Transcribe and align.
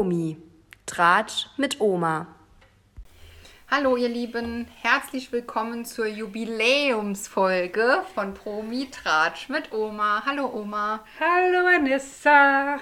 Promi. 0.00 0.38
Tratsch 0.86 1.48
mit 1.58 1.78
Oma. 1.78 2.26
Hallo 3.70 3.98
ihr 3.98 4.08
Lieben, 4.08 4.66
herzlich 4.80 5.30
willkommen 5.30 5.84
zur 5.84 6.06
Jubiläumsfolge 6.06 8.02
von 8.14 8.32
Promi 8.32 8.88
Tratsch 8.90 9.50
mit 9.50 9.74
Oma. 9.74 10.22
Hallo 10.24 10.50
Oma. 10.54 11.04
Hallo 11.20 11.66
Vanessa. 11.66 12.78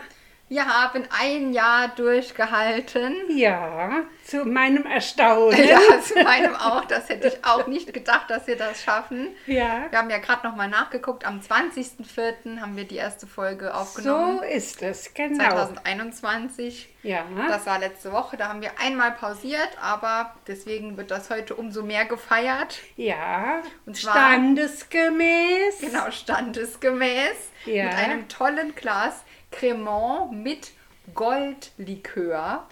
Wir 0.51 0.67
haben 0.67 1.05
ein 1.11 1.53
Jahr 1.53 1.89
durchgehalten. 1.89 3.15
Ja, 3.37 4.05
zu 4.25 4.45
meinem 4.47 4.87
Erstaunen. 4.87 5.63
Ja, 5.63 5.79
zu 6.03 6.15
meinem 6.23 6.55
auch. 6.57 6.87
Das 6.87 7.09
hätte 7.11 7.29
ich 7.29 7.45
auch 7.45 7.67
nicht 7.67 7.93
gedacht, 7.93 8.31
dass 8.31 8.47
wir 8.47 8.57
das 8.57 8.83
schaffen. 8.83 9.29
Ja. 9.47 9.87
Wir 9.91 9.99
haben 9.99 10.09
ja 10.09 10.17
gerade 10.19 10.47
nochmal 10.47 10.69
nachgeguckt. 10.69 11.27
Am 11.27 11.41
20.04. 11.41 12.61
haben 12.61 12.77
wir 12.77 12.85
die 12.85 12.97
erste 12.97 13.27
Folge 13.27 13.75
aufgenommen. 13.75 14.39
So 14.39 14.45
ist 14.45 14.83
es, 14.83 15.13
genau. 15.13 15.51
2021. 15.51 16.89
Ja. 17.03 17.25
Das 17.49 17.67
war 17.67 17.79
letzte 17.79 18.11
Woche. 18.13 18.37
Da 18.39 18.49
haben 18.49 18.63
wir 18.63 18.71
einmal 18.83 19.13
pausiert, 19.13 19.69
aber 19.83 20.35
deswegen 20.47 20.97
wird 20.97 21.11
das 21.11 21.29
heute 21.31 21.55
umso 21.57 21.83
mehr 21.83 22.07
gefeiert. 22.07 22.79
Ja, 22.97 23.61
Und 23.87 23.97
zwar- 23.97 24.13
standesgemäß. 24.15 25.81
Genau, 25.81 26.11
standesgemäß. 26.11 27.51
Ja. 27.67 27.85
Mit 27.85 27.95
einem 27.95 28.29
tollen 28.29 28.75
Glas 28.75 29.25
Cremant 29.51 30.33
mit 30.33 30.73
Goldlikör. 31.15 32.67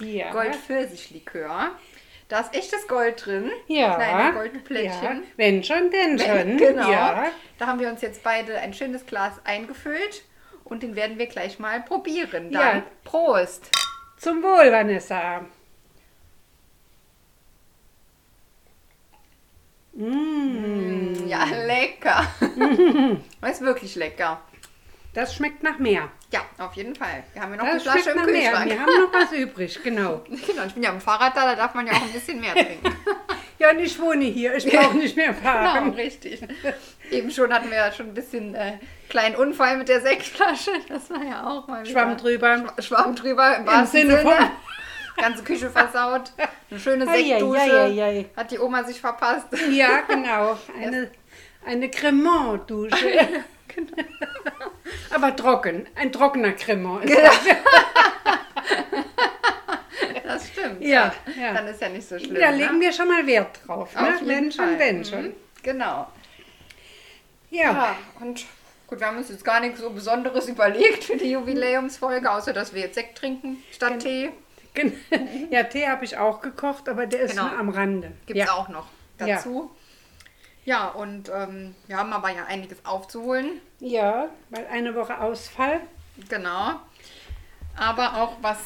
Ja. 0.00 0.32
Goldpfirsichlikör. 0.32 1.70
Da 2.28 2.40
ist 2.40 2.54
echtes 2.54 2.86
Gold 2.86 3.26
drin. 3.26 3.50
Ja. 3.66 3.96
Kleine 3.96 4.20
ja. 4.20 4.30
Goldplättchen. 4.30 5.24
Wenn 5.36 5.64
schon, 5.64 5.90
denn 5.90 6.18
schon. 6.18 6.56
Genau. 6.56 6.90
Ja. 6.90 7.26
Da 7.58 7.66
haben 7.66 7.80
wir 7.80 7.88
uns 7.88 8.00
jetzt 8.02 8.22
beide 8.22 8.58
ein 8.58 8.72
schönes 8.72 9.04
Glas 9.04 9.34
eingefüllt 9.44 10.22
und 10.64 10.82
den 10.84 10.94
werden 10.94 11.18
wir 11.18 11.26
gleich 11.26 11.58
mal 11.58 11.82
probieren. 11.82 12.52
Dann 12.52 12.76
Ja. 12.78 12.82
Prost! 13.04 13.70
Zum 14.16 14.42
Wohl, 14.42 14.70
Vanessa. 14.70 15.44
Mm, 19.92 21.26
Ja, 21.26 21.44
lecker. 21.66 22.26
Das 23.40 23.50
ist 23.52 23.60
wirklich 23.62 23.96
lecker. 23.96 24.40
Das 25.14 25.34
schmeckt 25.34 25.62
nach 25.62 25.78
mehr. 25.78 26.08
Ja, 26.32 26.40
auf 26.58 26.74
jeden 26.74 26.94
Fall. 26.94 27.24
Wir 27.32 27.42
haben 27.42 27.50
ja 27.52 27.56
noch 27.58 27.64
Das 27.72 27.82
die 27.82 27.88
Flasche 27.88 28.10
im 28.10 28.16
nach 28.18 28.26
mehr. 28.26 28.34
Kühlschrank. 28.50 28.70
Wir 28.70 28.80
haben 28.80 29.02
noch 29.02 29.12
was 29.12 29.32
übrig, 29.38 29.80
genau. 29.82 30.22
Genau, 30.28 30.62
ich 30.66 30.74
bin 30.74 30.82
ja 30.82 30.90
am 30.90 31.00
Fahrrad 31.00 31.36
da, 31.36 31.44
da 31.46 31.54
darf 31.56 31.74
man 31.74 31.86
ja 31.86 31.92
auch 31.94 32.02
ein 32.02 32.12
bisschen 32.12 32.40
mehr 32.40 32.52
trinken. 32.54 32.94
Ja, 33.58 33.70
und 33.72 33.78
ich 33.80 33.98
wohne 34.00 34.24
hier. 34.24 34.54
Ich 34.54 34.66
brauche 34.66 34.96
nicht 34.96 35.16
mehr 35.16 35.32
Genau, 35.32 35.40
fahren. 35.42 35.90
richtig. 35.90 36.40
Eben 37.10 37.30
schon 37.30 37.52
hatten 37.52 37.68
wir 37.70 37.76
ja 37.76 37.92
schon 37.92 38.06
ein 38.06 38.14
bisschen 38.14 38.54
äh, 38.54 38.78
kleinen 39.10 39.34
Unfall 39.36 39.76
mit 39.76 39.88
der 39.88 40.00
Sektflasche. 40.00 40.70
Das 40.88 41.10
war 41.10 41.22
ja 41.22 41.46
auch 41.46 41.66
mal 41.68 41.82
wieder. 41.84 41.90
Schwamm 41.92 42.16
drüber. 42.16 42.54
Schwa- 42.54 42.82
Schwamm 42.82 43.16
drüber 43.16 43.56
im 43.58 43.66
wahrsten 43.66 44.00
Sinne 44.02 44.18
Sinne. 44.18 44.30
von- 44.36 44.50
Ganze 45.16 45.42
Küche 45.44 45.68
versaut. 45.68 46.32
Eine 46.70 46.80
schöne 46.80 47.04
Sektdusche. 47.06 48.24
Hat 48.36 48.50
die 48.50 48.58
Oma 48.58 48.84
sich 48.84 48.98
verpasst. 49.00 49.48
Ja, 49.70 50.00
genau. 50.08 50.56
Eine, 50.80 51.10
eine 51.66 51.90
Cremant-Dusche. 51.90 52.96
Aber 55.14 55.34
trocken. 55.36 55.86
Ein 55.96 56.12
trockener 56.12 56.52
Cremant. 56.52 57.04
ist 57.04 57.18
das. 57.18 57.40
Das 60.24 60.48
stimmt. 60.48 60.80
Ja, 60.82 61.12
ja. 61.38 61.54
Dann 61.54 61.66
ist 61.66 61.80
ja 61.80 61.88
nicht 61.88 62.08
so 62.08 62.18
schlimm. 62.18 62.34
Da 62.36 62.50
ne? 62.52 62.58
legen 62.58 62.80
wir 62.80 62.92
schon 62.92 63.08
mal 63.08 63.26
Wert 63.26 63.60
drauf. 63.66 63.94
Auf 63.96 64.02
Ne? 64.02 64.20
Wenn 64.24 64.52
schon, 64.52 64.78
wenn 64.78 65.04
schon. 65.04 65.22
Mhm, 65.24 65.32
Genau. 65.62 66.06
Ja. 67.50 67.72
Ja, 67.72 67.96
und 68.20 68.44
gut, 68.86 69.00
wir 69.00 69.06
haben 69.08 69.16
uns 69.18 69.28
jetzt 69.28 69.44
gar 69.44 69.60
nichts 69.60 69.80
so 69.80 69.90
Besonderes 69.90 70.48
überlegt 70.48 71.04
für 71.04 71.16
die 71.16 71.32
Jubiläumsfolge, 71.32 72.30
außer 72.30 72.52
dass 72.52 72.72
wir 72.72 72.82
jetzt 72.82 72.94
Sekt 72.94 73.18
trinken 73.18 73.62
statt 73.72 73.98
Tee. 74.00 74.30
gen- 74.72 74.92
ja, 75.50 75.64
Tee 75.64 75.88
habe 75.88 76.04
ich 76.04 76.16
auch 76.16 76.40
gekocht, 76.40 76.88
aber 76.88 77.06
der 77.06 77.20
ist 77.22 77.32
Genau. 77.32 77.48
nur 77.48 77.58
am 77.58 77.68
Rande. 77.70 78.12
Gibt 78.26 78.38
es 78.38 78.46
ja. 78.46 78.52
auch 78.52 78.68
noch 78.68 78.86
dazu. 79.18 79.70
Ja, 80.64 80.88
und 80.88 81.30
ähm, 81.34 81.74
wir 81.86 81.96
haben 81.96 82.12
aber 82.12 82.30
ja 82.30 82.44
einiges 82.44 82.84
aufzuholen. 82.84 83.60
Ja, 83.80 84.28
weil 84.50 84.66
eine 84.66 84.94
Woche 84.94 85.18
Ausfall. 85.20 85.80
Genau. 86.28 86.72
Aber 87.76 88.16
auch 88.22 88.36
was, 88.42 88.58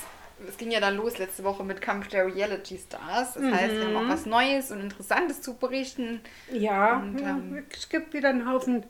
es 0.48 0.56
ging 0.56 0.70
ja 0.72 0.80
dann 0.80 0.96
los 0.96 1.18
letzte 1.18 1.44
Woche 1.44 1.62
mit 1.62 1.80
Kampf 1.80 2.08
der 2.08 2.26
Reality 2.26 2.78
Stars. 2.78 3.34
Das 3.34 3.44
heißt, 3.44 3.72
wir 3.74 3.84
haben 3.84 3.92
Mhm. 3.92 3.96
auch 3.96 4.08
was 4.12 4.26
Neues 4.26 4.70
und 4.72 4.80
Interessantes 4.80 5.40
zu 5.40 5.54
berichten. 5.54 6.20
Ja, 6.50 6.96
Und, 6.98 7.20
ähm, 7.20 7.64
es 7.72 7.88
gibt 7.88 8.12
wieder 8.12 8.30
einen 8.30 8.50
Haufen 8.50 8.84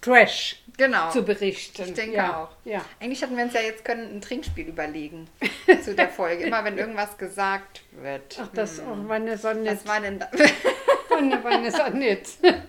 Trash 0.00 0.56
Genau. 0.78 1.10
zu 1.10 1.22
berichten. 1.22 1.82
Ich 1.82 1.94
denke 1.94 2.16
ja. 2.16 2.42
auch. 2.44 2.48
Ja. 2.64 2.80
Eigentlich 2.98 3.22
hatten 3.22 3.36
wir 3.36 3.44
uns 3.44 3.52
ja 3.52 3.60
jetzt 3.60 3.84
können 3.84 4.16
ein 4.16 4.20
Trinkspiel 4.20 4.66
überlegen 4.66 5.28
zu 5.84 5.94
der 5.94 6.08
Folge. 6.08 6.44
Immer 6.44 6.64
wenn 6.64 6.76
irgendwas 6.78 7.16
gesagt 7.18 7.82
wird. 7.92 8.38
Ach, 8.42 8.48
das 8.54 8.80
oh, 8.80 9.06
Vanessa 9.08 9.54
nicht. 9.54 9.70
Was 9.70 9.86
war 9.86 10.00
denn 10.00 10.18
da? 10.18 10.28
Vanessa 11.18 11.44
Vanessa 11.44 11.90
nicht. 11.90 12.26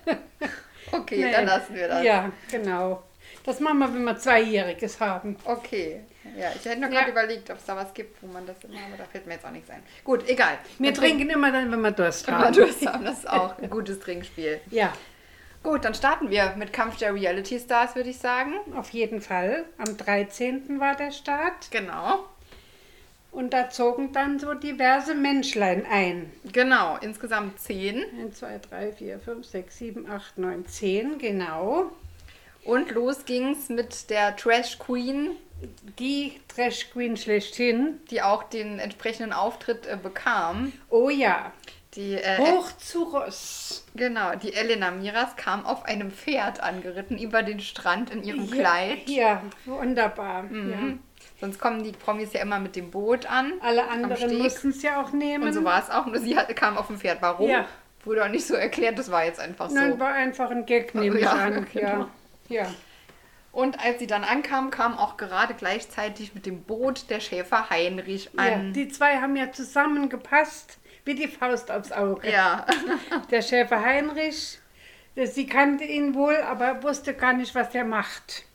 Okay, 0.92 1.24
Nee. 1.26 1.31
dann 1.31 1.46
lassen 1.48 1.74
wir 1.74 1.88
das. 1.88 2.04
Ja, 2.04 2.31
genau. 2.52 3.02
Das 3.44 3.59
machen 3.59 3.80
wir, 3.80 3.92
wenn 3.94 4.04
wir 4.04 4.16
Zweijähriges 4.16 5.00
haben. 5.00 5.36
Okay. 5.44 6.02
Ja, 6.38 6.52
ich 6.56 6.64
hätte 6.66 6.80
noch 6.81 6.90
Ja. 6.92 7.00
gerade 7.00 7.12
überlegt, 7.12 7.50
ob 7.50 7.58
es 7.58 7.66
da 7.66 7.76
was 7.76 7.94
gibt, 7.96 8.22
wo 8.22 8.28
man 8.28 8.46
das 8.46 8.58
immer, 8.64 8.78
aber 8.88 8.98
da 8.98 9.06
fällt 9.06 9.26
mir 9.26 9.34
jetzt 9.34 9.46
auch 9.46 9.50
nichts 9.52 9.70
ein. 9.72 9.81
Gut, 10.04 10.28
egal. 10.30 10.58
Wir 10.78 10.92
Dann 10.92 11.02
trinken 11.02 11.30
immer 11.31 11.52
dann, 11.52 11.72
wenn 11.72 11.81
wir 11.81 11.92
Durst 11.92 12.28
Wenn 12.28 12.36
wir 12.38 12.46
haben. 12.46 12.54
Durst 12.54 12.86
haben, 12.86 13.04
das 13.06 13.20
ist 13.20 13.30
auch 13.30 13.58
ein 13.58 13.70
gutes 13.72 14.00
Trinkspiel. 14.02 14.62
Ja, 14.70 14.94
Gut, 15.64 15.86
dann 15.86 15.94
starten 15.96 16.30
wir 16.30 16.54
mit 16.58 16.74
Kampf 16.74 16.98
der 16.98 17.16
Reality 17.16 17.58
Stars, 17.58 17.96
würde 17.96 18.10
ich 18.10 18.18
sagen. 18.20 18.54
auf 18.75 18.90
jeden 18.90 19.22
Fall. 19.22 19.64
Am 19.78 19.96
13. 19.98 20.80
war 20.80 20.94
der 20.96 21.12
Start. 21.12 21.72
Genau. 21.72 22.25
Und 23.33 23.51
da 23.51 23.69
zogen 23.69 24.11
dann 24.13 24.38
so 24.39 24.53
diverse 24.53 25.16
Menschlein 25.16 25.85
ein. 25.89 26.31
Genau, 26.51 26.97
insgesamt 27.01 27.59
zehn. 27.59 28.03
1, 28.19 28.38
2, 28.39 28.59
3, 28.69 28.91
4, 28.94 29.19
5, 29.19 29.45
6, 29.45 29.77
7, 29.77 30.09
8, 30.11 30.38
9, 30.38 30.66
10, 30.67 31.17
genau. 31.17 31.91
Und 32.63 32.91
los 32.91 33.25
ging's 33.25 33.69
mit 33.69 34.09
der 34.11 34.35
Trash 34.35 34.77
Queen, 34.79 35.31
Die 35.97 36.39
Trash 36.53 36.91
Queen 36.91 37.17
schlechthin. 37.17 37.99
die 38.11 38.21
auch 38.21 38.44
den 38.44 38.79
entsprechenden 38.79 39.33
Auftritt 39.33 39.88
äh, 39.88 39.97
bekam. 40.01 40.71
Oh 40.89 41.09
ja, 41.09 41.51
Die, 41.95 42.13
äh, 42.13 42.38
hoch 42.38 42.71
zu 42.77 43.03
Ross. 43.03 43.83
genau, 43.95 44.35
die 44.35 44.53
Elena 44.53 44.91
Miras 44.91 45.35
kam 45.38 45.65
auf 45.65 45.85
einem 45.85 46.11
Pferd 46.11 46.61
angeritten 46.61 47.17
über 47.17 47.44
den 47.44 47.59
Strand 47.59 48.11
in 48.11 48.23
ihrem 48.23 48.45
Ja, 48.45 48.55
Kleid. 48.55 49.09
Ja, 49.09 49.44
wunderbar. 49.65 50.44
Mhm. 50.44 50.71
Ja. 50.71 50.77
Sonst 51.44 51.59
kommen 51.59 51.84
die 51.84 51.92
Promis 51.92 52.31
ja 52.31 52.40
immer 52.40 52.58
mit 52.58 52.78
dem 52.78 52.90
Boot 52.90 53.26
an. 53.26 53.52
Alle 53.59 53.90
anderen 53.90 54.38
mussten 54.38 54.70
es 54.70 54.81
ja 54.81 55.02
auch 55.02 55.12
nehmen. 55.12 55.44
Und 55.44 55.52
so 55.52 55.66
war 55.66 55.84
es 55.84 55.90
auch. 55.90 56.06
Nur 56.06 56.18
sie 56.20 56.38
hat, 56.38 56.56
kam 56.56 56.78
auf 56.78 56.88
dem 56.88 56.98
Pferd. 56.98 57.22
Warum? 57.22 57.50
Ja. 57.50 57.68
Wurde 58.06 58.24
auch 58.24 58.30
nicht 58.30 58.48
so 58.48 58.54
erklärt. 58.54 58.98
Das 58.98 59.12
war 59.12 59.26
jetzt 59.26 59.42
einfach 59.42 59.70
so. 59.70 59.76
Nein, 59.76 60.00
war 60.00 60.14
einfach 60.14 60.52
ein 60.52 60.66
Gag, 60.66 60.96
nehme 60.96 61.18
ich 61.18 61.26
Ja, 61.26 61.31
an. 61.34 61.68
genau. 61.74 62.08
Ja, 62.48 62.64
ja. 62.64 62.74
Und 63.52 63.78
als 63.84 64.00
sie 64.00 64.08
dann 64.08 64.24
ankam, 64.24 64.72
kam 64.72 64.98
auch 64.98 65.18
gerade 65.18 65.54
gleichzeitig 65.54 66.34
mit 66.34 66.46
dem 66.46 66.64
Boot 66.64 67.09
der 67.09 67.20
Schäfer 67.20 67.70
Heinrich 67.70 68.30
ja. 68.38 68.42
an. 68.42 68.72
Die 68.72 68.88
zwei 68.88 69.18
haben 69.18 69.36
ja 69.36 69.52
zusammengepasst, 69.52 70.78
wie 71.04 71.14
die 71.14 71.28
Faust 71.28 71.72
aufs 71.72 71.92
Auge. 71.92 72.31
Ja, 72.31 72.66
Der 73.31 73.42
Schäfer 73.42 73.81
Heinrich, 73.81 74.60
sie 75.16 75.46
kannte 75.46 75.84
ihn 75.84 76.16
wohl, 76.16 76.38
aber 76.38 76.84
wusste 76.84 77.14
gar 77.14 77.34
nicht, 77.34 77.54
was 77.54 77.75
er 77.75 77.84
macht. 77.84 78.46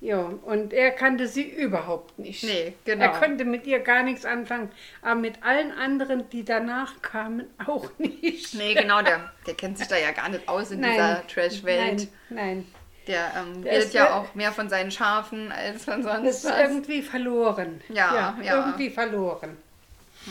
Ja, 0.00 0.18
und 0.18 0.72
er 0.72 0.92
kannte 0.92 1.26
sie 1.26 1.42
überhaupt 1.42 2.20
nicht. 2.20 2.44
Nee, 2.44 2.74
genau. 2.84 3.02
Er 3.04 3.08
konnte 3.18 3.44
mit 3.44 3.66
ihr 3.66 3.80
gar 3.80 4.04
nichts 4.04 4.24
anfangen, 4.24 4.70
aber 5.02 5.16
mit 5.16 5.42
allen 5.42 5.72
anderen, 5.72 6.30
die 6.30 6.44
danach 6.44 7.02
kamen, 7.02 7.46
auch 7.66 7.90
nicht. 7.98 8.54
nee, 8.54 8.74
genau, 8.74 9.02
der, 9.02 9.32
der 9.46 9.54
kennt 9.54 9.76
sich 9.78 9.88
da 9.88 9.96
ja 9.96 10.12
gar 10.12 10.28
nicht 10.28 10.48
aus 10.48 10.70
in 10.70 10.82
dieser 10.82 11.26
Trash-Welt. 11.26 12.08
Nein, 12.30 12.36
nein. 12.64 12.66
Der 13.08 13.32
ähm, 13.38 13.62
Der 13.62 13.72
redet 13.72 13.84
ist 13.86 13.94
ja 13.94 14.04
ja- 14.04 14.14
auch 14.20 14.34
mehr 14.34 14.52
von 14.52 14.68
seinen 14.68 14.90
Schafen 14.92 15.50
als 15.50 15.84
von 15.86 16.02
Das 16.02 16.14
sonst 16.14 16.28
ist 16.28 16.44
was. 16.44 16.60
irgendwie 16.60 17.02
verloren. 17.02 17.80
Ja, 17.88 18.36
ja. 18.42 18.56
Irgendwie 18.66 18.90
verloren. 18.90 19.56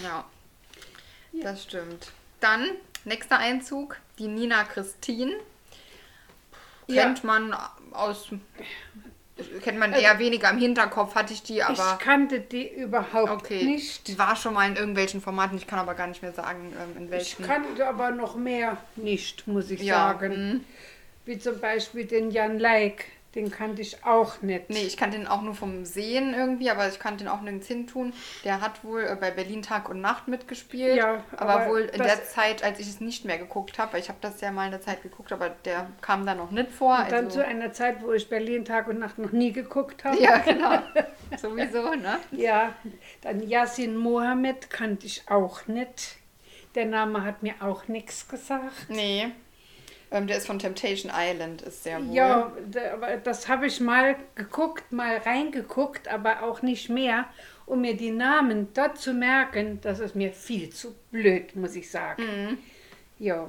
Ja, 0.04 0.24
das 1.44 1.64
stimmt. 1.64 2.12
Dann, 2.40 2.68
nächster 3.04 3.40
Einzug, 3.40 3.98
die 4.20 4.28
Nina 4.28 4.64
Christine. 4.64 5.34
Ja. 6.86 7.04
Kennt 7.04 7.24
man 7.24 7.54
aus, 7.92 8.30
kennt 9.64 9.80
man 9.80 9.94
eher 9.94 10.20
weniger 10.20 10.50
im 10.50 10.58
Hinterkopf, 10.58 11.16
hatte 11.16 11.34
ich 11.34 11.44
die, 11.44 11.64
aber 11.64 11.98
ich 12.00 12.04
kannte 12.06 12.40
die 12.40 12.68
überhaupt 12.68 13.30
okay. 13.32 13.64
nicht. 13.64 14.08
Die 14.08 14.18
war 14.18 14.36
schon 14.36 14.54
mal 14.54 14.68
in 14.70 14.76
irgendwelchen 14.76 15.22
Formaten, 15.22 15.58
ich 15.58 15.68
kann 15.68 15.80
aber 15.80 15.94
gar 15.96 16.08
nicht 16.08 16.22
mehr 16.22 16.34
sagen, 16.34 16.74
ähm, 16.74 16.98
in 16.98 17.06
Ich 17.06 17.12
welchen. 17.12 17.46
kannte 17.46 17.88
aber 17.88 18.12
noch 18.12 18.36
mehr 18.36 18.78
nicht, 18.96 19.48
muss 19.48 19.70
ich 19.72 19.82
Ja, 19.82 19.96
sagen. 19.96 20.52
mhm. 20.52 20.64
Wie 21.26 21.38
zum 21.40 21.60
Beispiel 21.60 22.06
den 22.06 22.32
Jan 22.32 22.58
Leik. 22.58 23.06
Den 23.36 23.52
kannte 23.52 23.82
ich 23.82 24.04
auch 24.06 24.42
nicht. 24.42 24.70
Nee, 24.70 24.84
ich 24.84 24.98
kannte 24.98 25.18
den 25.18 25.28
auch 25.28 25.42
nur 25.42 25.54
vom 25.54 25.86
Sehen 25.86 26.34
irgendwie, 26.34 26.72
aber 26.72 26.88
ich 26.88 26.98
kannte 26.98 27.24
den 27.24 27.28
auch 27.28 27.42
nirgends 27.42 27.68
hin 27.68 27.86
tun. 27.86 28.14
Der 28.44 28.62
hat 28.62 28.84
wohl 28.84 29.04
äh, 29.04 29.16
bei 29.20 29.32
Berlin 29.32 29.62
Tag 29.62 29.90
und 29.90 30.02
Nacht 30.02 30.28
mitgespielt. 30.28 30.96
Ja, 30.96 31.24
aber, 31.36 31.50
aber 31.52 31.70
wohl 31.70 31.82
in 31.82 32.02
der 32.02 32.24
Zeit, 32.24 32.64
als 32.64 32.80
ich 32.80 32.88
es 32.88 33.02
nicht 33.02 33.26
mehr 33.26 33.38
geguckt 33.38 33.78
habe, 33.78 33.94
weil 33.94 34.00
ich 34.00 34.10
habe 34.10 34.18
das 34.22 34.42
ja 34.42 34.52
mal 34.52 34.66
in 34.66 34.72
der 34.72 34.82
Zeit 34.82 35.04
geguckt, 35.04 35.32
aber 35.32 35.50
der 35.50 35.88
kam 36.02 36.26
da 36.26 36.36
noch 36.36 36.52
nicht 36.52 36.72
vor. 36.72 36.98
Und 36.98 37.12
dann 37.12 37.26
also, 37.26 37.40
zu 37.40 37.46
einer 37.46 37.72
Zeit, 37.74 38.02
wo 38.02 38.14
ich 38.14 38.30
Berlin 38.30 38.66
Tag 38.66 38.88
und 38.88 39.00
Nacht 39.00 39.20
noch 39.20 39.32
nie 39.32 39.52
geguckt 39.52 40.04
habe. 40.04 40.20
ja, 40.20 40.38
genau. 40.46 40.80
Sowieso, 41.38 41.94
ne? 41.96 42.20
Ja, 42.32 42.74
dann 43.22 43.48
Yasin 43.48 43.98
Mohammed 43.98 44.70
kannte 44.70 45.06
ich 45.06 45.30
auch 45.30 45.68
nicht. 45.68 46.18
Der 46.76 46.86
Name 46.86 47.24
hat 47.24 47.44
mir 47.44 47.56
auch 47.60 47.88
nichts 47.88 48.28
gesagt. 48.28 48.90
Nee. 48.90 49.32
Ähm, 50.12 50.28
der 50.28 50.38
ist 50.38 50.48
von 50.48 50.60
Temptation 50.60 51.12
Island, 51.14 51.62
ist 51.62 51.86
der 51.86 52.06
wohl. 52.06 52.16
Ja, 52.16 52.52
das 53.24 53.48
habe 53.48 53.68
ich 53.68 53.80
mal 53.80 54.16
geguckt, 54.36 54.92
mal 54.92 55.18
reingeguckt, 55.18 56.08
aber 56.08 56.44
auch 56.44 56.62
nicht 56.62 56.90
mehr, 56.90 57.26
um 57.66 57.82
mir 57.82 57.96
die 57.96 58.12
Namen 58.12 58.70
dort 58.74 58.98
zu 58.98 59.14
merken. 59.14 59.80
Das 59.82 60.00
ist 60.00 60.16
mir 60.16 60.32
viel 60.32 60.70
zu 60.70 60.96
blöd, 61.12 61.56
muss 61.56 61.76
ich 61.76 61.92
sagen. 61.92 62.24
Mhm. 62.24 62.58
Ja. 63.20 63.48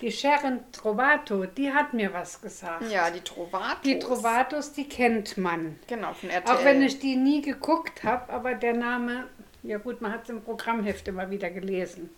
Die 0.00 0.12
Sharon 0.12 0.60
Trovato, 0.70 1.46
die 1.46 1.72
hat 1.72 1.92
mir 1.92 2.12
was 2.12 2.40
gesagt. 2.40 2.88
Ja, 2.90 3.10
die 3.10 3.20
Trovatos. 3.20 3.82
Die 3.84 3.98
Trovatos, 3.98 4.72
die 4.72 4.88
kennt 4.88 5.36
man. 5.36 5.76
Genau, 5.88 6.12
von 6.12 6.30
RTL. 6.30 6.54
Auch 6.54 6.64
wenn 6.64 6.82
ich 6.82 7.00
die 7.00 7.16
nie 7.16 7.42
geguckt 7.42 8.04
habe, 8.04 8.32
aber 8.32 8.54
der 8.54 8.74
Name, 8.74 9.24
ja 9.64 9.78
gut, 9.78 10.00
man 10.00 10.12
hat 10.12 10.24
es 10.24 10.28
im 10.28 10.40
Programmheft 10.40 11.08
immer 11.08 11.30
wieder 11.30 11.50
gelesen. 11.50 12.10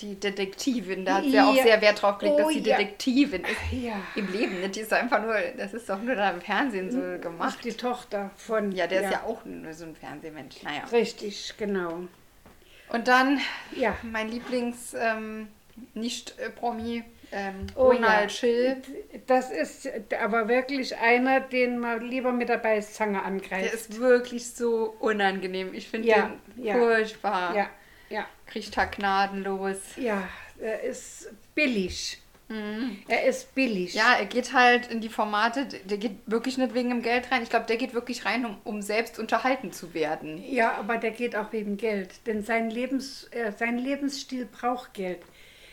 Die 0.00 0.18
Detektivin, 0.18 1.04
da 1.04 1.16
hat 1.16 1.24
sie 1.24 1.30
ja 1.30 1.48
auch 1.48 1.54
sehr 1.54 1.80
Wert 1.80 2.02
drauf 2.02 2.18
gelegt, 2.18 2.36
Oh 2.36 2.42
dass 2.44 2.52
sie 2.52 2.58
ja. 2.60 2.76
Detektivin 2.76 3.42
ist. 3.42 3.82
Ja. 3.84 3.94
Im 4.16 4.32
Leben, 4.32 4.60
nicht? 4.60 4.74
Die 4.74 4.80
ist 4.80 4.92
einfach 4.92 5.22
nur, 5.22 5.36
das 5.56 5.72
ist 5.72 5.88
doch 5.88 6.02
nur 6.02 6.16
da 6.16 6.30
im 6.30 6.40
Fernsehen 6.40 6.90
so 6.90 7.00
Ach, 7.00 7.20
gemacht. 7.20 7.58
die 7.64 7.72
Tochter 7.72 8.30
von. 8.36 8.72
Ja, 8.72 8.86
der 8.88 9.02
ist 9.04 9.12
ja 9.12 9.22
auch 9.22 9.44
nur 9.44 9.72
so 9.72 9.84
ein 9.84 9.94
Fernsehmensch. 9.94 10.62
Naja. 10.64 10.82
Richtig, 10.90 11.54
genau. 11.58 12.00
Und 12.88 13.06
dann 13.08 13.40
Ja. 13.76 13.96
mein 14.02 14.28
Lieblings 14.28 14.94
ähm, 14.98 15.48
Nicht-Promi, 15.94 17.04
ähm, 17.32 17.66
Oh 17.76 17.84
Ronald 17.90 18.22
ja. 18.24 18.28
Schill. 18.28 18.76
Das 19.26 19.50
ist 19.50 19.88
aber 20.22 20.48
wirklich 20.48 20.96
einer, 20.96 21.40
den 21.40 21.78
man 21.78 22.02
lieber 22.02 22.32
mit 22.32 22.48
der 22.48 22.58
Beißzange 22.58 23.14
Der 23.18 23.24
angreift. 23.24 23.74
ist 23.74 23.98
wirklich 24.00 24.50
so 24.54 24.94
unangenehm. 25.00 25.72
Ich 25.72 25.88
finde 25.88 26.08
Ja, 26.08 26.30
den 26.56 26.78
furchtbar. 26.78 27.56
ja, 27.56 27.66
ja, 28.14 28.26
Kriegt 28.46 28.76
da 28.76 28.84
gnadenlos. 28.84 29.78
ja, 29.96 30.28
er 30.60 30.82
ist 30.82 31.30
billig. 31.54 32.20
Er 33.08 33.24
ist 33.24 33.54
billig. 33.54 33.94
Mhm. 33.94 33.98
Ja, 33.98 34.14
er 34.18 34.26
geht 34.26 34.52
halt 34.52 34.90
in 34.90 35.00
die 35.00 35.08
Formate, 35.08 35.66
der 35.66 35.96
geht 35.96 36.18
wirklich 36.26 36.58
nicht 36.58 36.74
wegen 36.74 36.90
dem 36.90 37.02
Geld 37.02 37.32
rein. 37.32 37.42
Ich 37.42 37.50
glaube, 37.50 37.66
der 37.66 37.76
geht 37.76 37.94
wirklich 37.94 38.26
rein, 38.26 38.44
um, 38.44 38.58
um 38.64 38.82
selbst 38.82 39.18
unterhalten 39.18 39.72
zu 39.72 39.94
werden. 39.94 40.42
Ja, 40.46 40.72
aber 40.72 40.98
der 40.98 41.10
geht 41.10 41.34
auch 41.36 41.52
wegen 41.52 41.76
Geld. 41.76 42.26
Denn 42.26 42.42
sein, 42.42 42.70
Lebens, 42.70 43.28
äh, 43.30 43.50
sein 43.52 43.78
Lebensstil 43.78 44.46
braucht 44.46 44.92
Geld. 44.94 45.20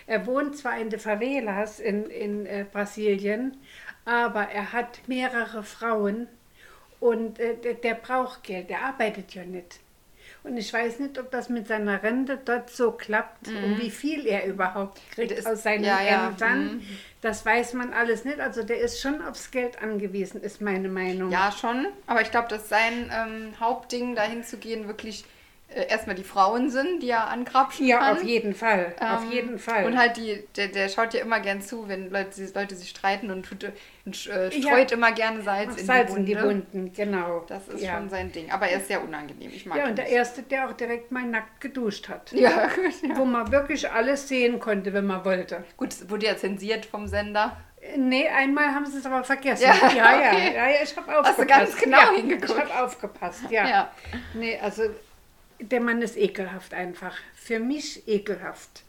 Er 0.07 0.25
wohnt 0.25 0.57
zwar 0.57 0.79
in 0.79 0.89
den 0.89 0.99
Favelas 0.99 1.79
in, 1.79 2.05
in 2.05 2.45
äh, 2.45 2.65
Brasilien, 2.71 3.57
aber 4.05 4.49
er 4.49 4.71
hat 4.71 5.01
mehrere 5.07 5.63
Frauen 5.63 6.27
und 6.99 7.39
äh, 7.39 7.55
der, 7.57 7.73
der 7.75 7.95
braucht 7.95 8.43
Geld. 8.43 8.69
Der 8.69 8.81
arbeitet 8.81 9.35
ja 9.35 9.43
nicht. 9.43 9.79
Und 10.43 10.57
ich 10.57 10.73
weiß 10.73 10.99
nicht, 10.99 11.19
ob 11.19 11.29
das 11.29 11.49
mit 11.49 11.67
seiner 11.67 12.01
Rente 12.01 12.39
dort 12.43 12.69
so 12.71 12.91
klappt 12.91 13.47
und 13.47 13.79
wie 13.79 13.91
viel 13.91 14.25
er 14.25 14.45
überhaupt 14.45 14.99
kriegt 15.11 15.37
Das 15.37 15.45
aus 15.45 15.63
seinen 15.63 15.83
ja, 15.83 16.01
ja, 16.01 16.29
Ämtern. 16.29 16.75
mhm. 16.77 16.81
Das 17.21 17.45
weiß 17.45 17.73
man 17.73 17.93
alles 17.93 18.25
nicht. 18.25 18.39
Also 18.39 18.63
der 18.63 18.79
ist 18.79 18.99
schon 18.99 19.21
aufs 19.21 19.51
Geld 19.51 19.83
angewiesen, 19.83 20.41
ist 20.41 20.59
meine 20.59 20.89
Meinung. 20.89 21.31
Ja, 21.31 21.51
schon. 21.51 21.85
Aber 22.07 22.21
ich 22.21 22.31
glaube, 22.31 22.47
dass 22.47 22.69
sein 22.69 23.11
ähm, 23.13 23.53
Hauptding, 23.59 24.15
dahin 24.15 24.43
zu 24.43 24.57
gehen, 24.57 24.87
wirklich 24.87 25.25
erstmal 25.75 26.15
die 26.15 26.23
Frauen 26.23 26.69
sind, 26.69 27.01
die 27.01 27.09
er 27.09 27.27
angrapschen 27.29 27.85
Ja, 27.87 27.99
kann. 27.99 28.17
auf 28.17 28.23
jeden 28.23 28.53
Fall. 28.53 28.93
auf 28.99 29.23
Ähm, 29.23 29.31
jeden 29.31 29.59
Fall. 29.59 29.85
Und 29.85 29.97
halt 29.97 30.17
die, 30.17 30.43
der, 30.55 30.67
der 30.67 30.89
schaut 30.89 31.13
ja 31.13 31.21
immer 31.21 31.39
gern 31.39 31.61
zu, 31.61 31.87
wenn 31.87 32.09
Leute, 32.09 32.29
Leute 32.53 32.75
sich 32.75 32.89
streiten 32.89 33.31
und, 33.31 33.43
tut, 33.45 33.71
und 34.05 34.27
äh, 34.27 34.49
Ja. 34.49 34.69
streut 34.69 34.91
immer 34.91 35.11
gerne 35.11 35.41
Salz, 35.41 35.77
in, 35.77 35.85
Salz 35.85 36.11
die 36.13 36.19
in 36.19 36.25
die 36.25 36.35
Wunde. 36.35 36.47
Wunden, 36.73 36.93
genau. 36.93 37.45
Das 37.47 37.67
ist 37.69 37.81
ja. 37.83 37.95
schon 37.95 38.09
sein 38.09 38.31
Ding. 38.31 38.51
Aber 38.51 38.67
er 38.67 38.79
ist 38.79 38.87
sehr 38.87 39.01
unangenehm. 39.03 39.51
Ich 39.53 39.65
mag 39.65 39.77
Ja, 39.77 39.85
und 39.87 39.97
der 39.97 40.05
nicht. 40.05 40.13
Erste, 40.15 40.43
der 40.43 40.67
auch 40.69 40.73
direkt 40.73 41.11
mal 41.11 41.23
nackt 41.23 41.61
geduscht 41.61 42.09
hat. 42.09 42.31
Ja, 42.33 42.67
gut. 42.75 43.09
Ja. 43.09 43.17
Wo 43.17 43.25
man 43.25 43.51
wirklich 43.51 43.89
alles 43.89 44.27
sehen 44.27 44.59
konnte, 44.59 44.93
wenn 44.93 45.05
man 45.05 45.23
wollte. 45.25 45.63
Gut, 45.77 46.09
wurde 46.09 46.25
ja 46.25 46.35
zensiert 46.37 46.85
vom 46.85 47.07
Sender. 47.07 47.57
Äh, 47.79 47.97
Nee, 47.97 48.27
einmal 48.27 48.67
haben 48.75 48.85
sie 48.85 48.99
es 48.99 49.05
aber 49.05 49.23
vergessen. 49.23 49.63
Ja, 49.63 49.73
ja, 49.89 50.21
ja, 50.21 50.31
okay. 50.31 50.53
ja, 50.55 50.69
ja, 50.69 50.75
ich 50.83 50.95
habe 50.95 51.17
aufgepasst. 51.17 51.27
Hast 51.29 51.39
du 51.39 51.45
ganz 51.47 51.75
genau 51.77 51.97
ja, 51.97 52.11
hingeguckt. 52.15 52.51
Ich 52.63 52.71
habe 52.71 52.83
aufgepasst, 52.85 53.41
ja. 53.49 53.67
Ja. 53.67 53.91
Nee, 54.35 54.59
also 54.61 54.83
der 55.61 55.81
Mann 55.81 56.01
ist 56.01 56.17
ekelhaft 56.17 56.73
einfach. 56.73 57.15
Für 57.35 57.59
mich 57.59 58.07
ekelhaft. 58.07 58.83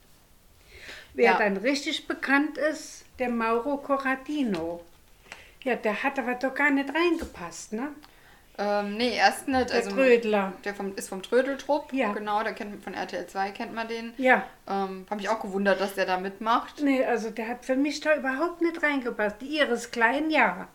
Wer 1.15 1.33
Ja. 1.33 1.39
dann 1.39 1.59
richtig 1.59 2.07
bekannt 2.09 2.57
ist, 2.59 3.05
der 3.19 3.29
Mauro 3.29 3.77
Corradino. 3.79 4.83
Ja, 5.63 5.77
der 5.77 6.03
hat 6.03 6.19
aber 6.19 6.35
doch 6.35 6.55
gar 6.55 6.71
nicht 6.71 6.89
reingepasst, 6.95 7.73
ne? 7.75 7.89
Ähm, 8.59 8.97
nee, 8.97 9.17
erst 9.17 9.49
nicht. 9.49 9.71
Der 9.71 9.77
also, 9.77 9.91
Trödler. 9.93 10.53
Der 10.65 10.75
vom, 10.75 10.95
ist 10.97 11.09
vom 11.09 11.23
Trödeltrupp. 11.23 11.93
Ja. 11.93 12.13
Genau, 12.13 12.43
der 12.43 12.53
kennt 12.53 12.83
von 12.85 12.93
RTL 12.95 13.27
2 13.27 13.51
kennt 13.53 13.75
man 13.75 13.89
den. 13.89 14.13
Ja, 14.19 14.47
Ähm, 14.69 15.07
hab 15.09 15.17
mich 15.19 15.29
auch 15.29 15.41
gewundert, 15.41 15.81
dass 15.81 15.95
der 15.95 16.05
da 16.07 16.19
mitmacht. 16.19 16.81
Nee, 16.83 17.05
also 17.05 17.31
der 17.31 17.49
hat 17.49 17.65
für 17.65 17.77
mich 17.77 18.01
da 18.01 18.15
überhaupt 18.17 18.61
nicht 18.61 18.83
reingepasst. 18.83 19.37
Die 19.41 19.57
Iris 19.59 19.91
Klein, 19.91 20.31
ja. 20.31 20.69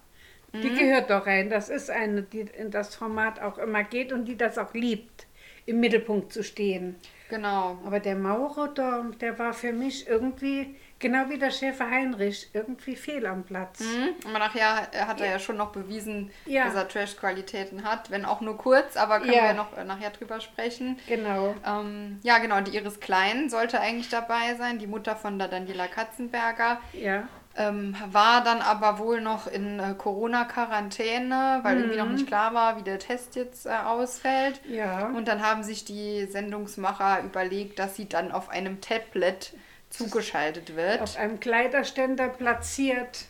Die 0.54 0.70
Mhm. 0.70 0.78
gehört 0.80 1.10
doch 1.12 1.28
rein. 1.28 1.50
Das 1.50 1.70
ist 1.70 1.90
eine, 1.92 2.24
die 2.24 2.42
in 2.42 2.72
das 2.72 2.96
Format 2.96 3.40
auch 3.42 3.58
immer 3.60 3.84
geht 3.84 4.12
und 4.12 4.26
die 4.26 4.38
das 4.38 4.58
auch 4.58 4.74
liebt, 4.74 5.27
im 5.68 5.80
Mittelpunkt 5.80 6.34
zu 6.34 6.44
stehen. 6.44 6.96
Genau. 7.30 7.78
Aber 7.86 8.00
der 8.00 8.16
Mauro, 8.16 8.68
da, 8.68 9.06
der 9.20 9.38
war 9.38 9.52
für 9.54 9.74
mich 9.74 10.08
irgendwie, 10.08 10.76
genau 10.98 11.30
wie 11.30 11.38
der 11.38 11.52
Schäfer 11.52 11.90
Heinrich, 11.90 12.50
irgendwie 12.54 12.96
fehl 12.96 13.26
am 13.28 13.44
Platz. 13.44 13.82
Mhm. 13.82 14.16
Aber 14.30 14.40
nachher 14.40 14.88
hat 15.06 15.20
er 15.20 15.32
ja 15.32 15.38
schon 15.38 15.58
noch 15.58 15.74
bewiesen, 15.74 16.32
Ja. 16.46 16.64
dass 16.66 16.76
er 16.76 16.88
Trash-Qualitäten 16.88 17.84
hat. 17.84 18.10
Wenn 18.12 18.24
auch 18.24 18.40
nur 18.40 18.58
kurz, 18.58 18.96
aber 18.96 19.20
können 19.20 19.34
Ja. 19.34 19.44
wir 19.44 19.54
noch 19.56 19.76
äh, 19.78 19.84
nachher 19.84 20.12
drüber 20.12 20.40
sprechen. 20.40 20.98
Genau. 21.08 21.54
Ähm, 21.66 22.20
ja, 22.24 22.38
genau, 22.38 22.62
die 22.62 22.76
Iris 22.78 23.02
Klein 23.02 23.50
sollte 23.50 23.82
eigentlich 23.82 24.08
dabei 24.10 24.56
sein, 24.58 24.80
die 24.80 24.88
Mutter 24.88 25.18
von 25.18 25.38
der 25.38 25.50
Daniela 25.50 25.88
Katzenberger. 25.88 26.80
Ja. 26.94 27.28
Ähm, 27.60 27.96
war 28.12 28.44
dann 28.44 28.62
aber 28.62 29.00
wohl 29.00 29.20
noch 29.20 29.48
in 29.48 29.80
äh, 29.80 29.96
Corona-Quarantäne, 29.98 31.60
weil 31.64 31.78
irgendwie 31.78 31.98
noch 31.98 32.10
nicht 32.10 32.28
klar 32.28 32.54
war, 32.54 32.78
wie 32.78 32.84
der 32.84 33.00
Test 33.00 33.36
jetzt 33.36 33.66
äh, 33.66 33.70
ausfällt. 33.72 34.62
Mhm. 34.68 34.76
Ja. 34.76 35.08
Und 35.08 35.28
dann 35.28 35.42
haben 35.42 35.64
sich 35.64 35.84
die 35.84 36.26
Sendungsmacher 36.26 37.24
überlegt, 37.24 37.80
dass 37.80 37.96
sie 37.96 38.08
dann 38.08 38.32
auf 38.32 38.50
einem 38.50 38.80
Tablet 38.82 39.54
zugeschaltet 39.90 40.76
wird. 40.76 41.02
Auf 41.02 41.18
einem 41.18 41.40
Kleiderständer 41.40 42.30
platziert. 42.30 43.26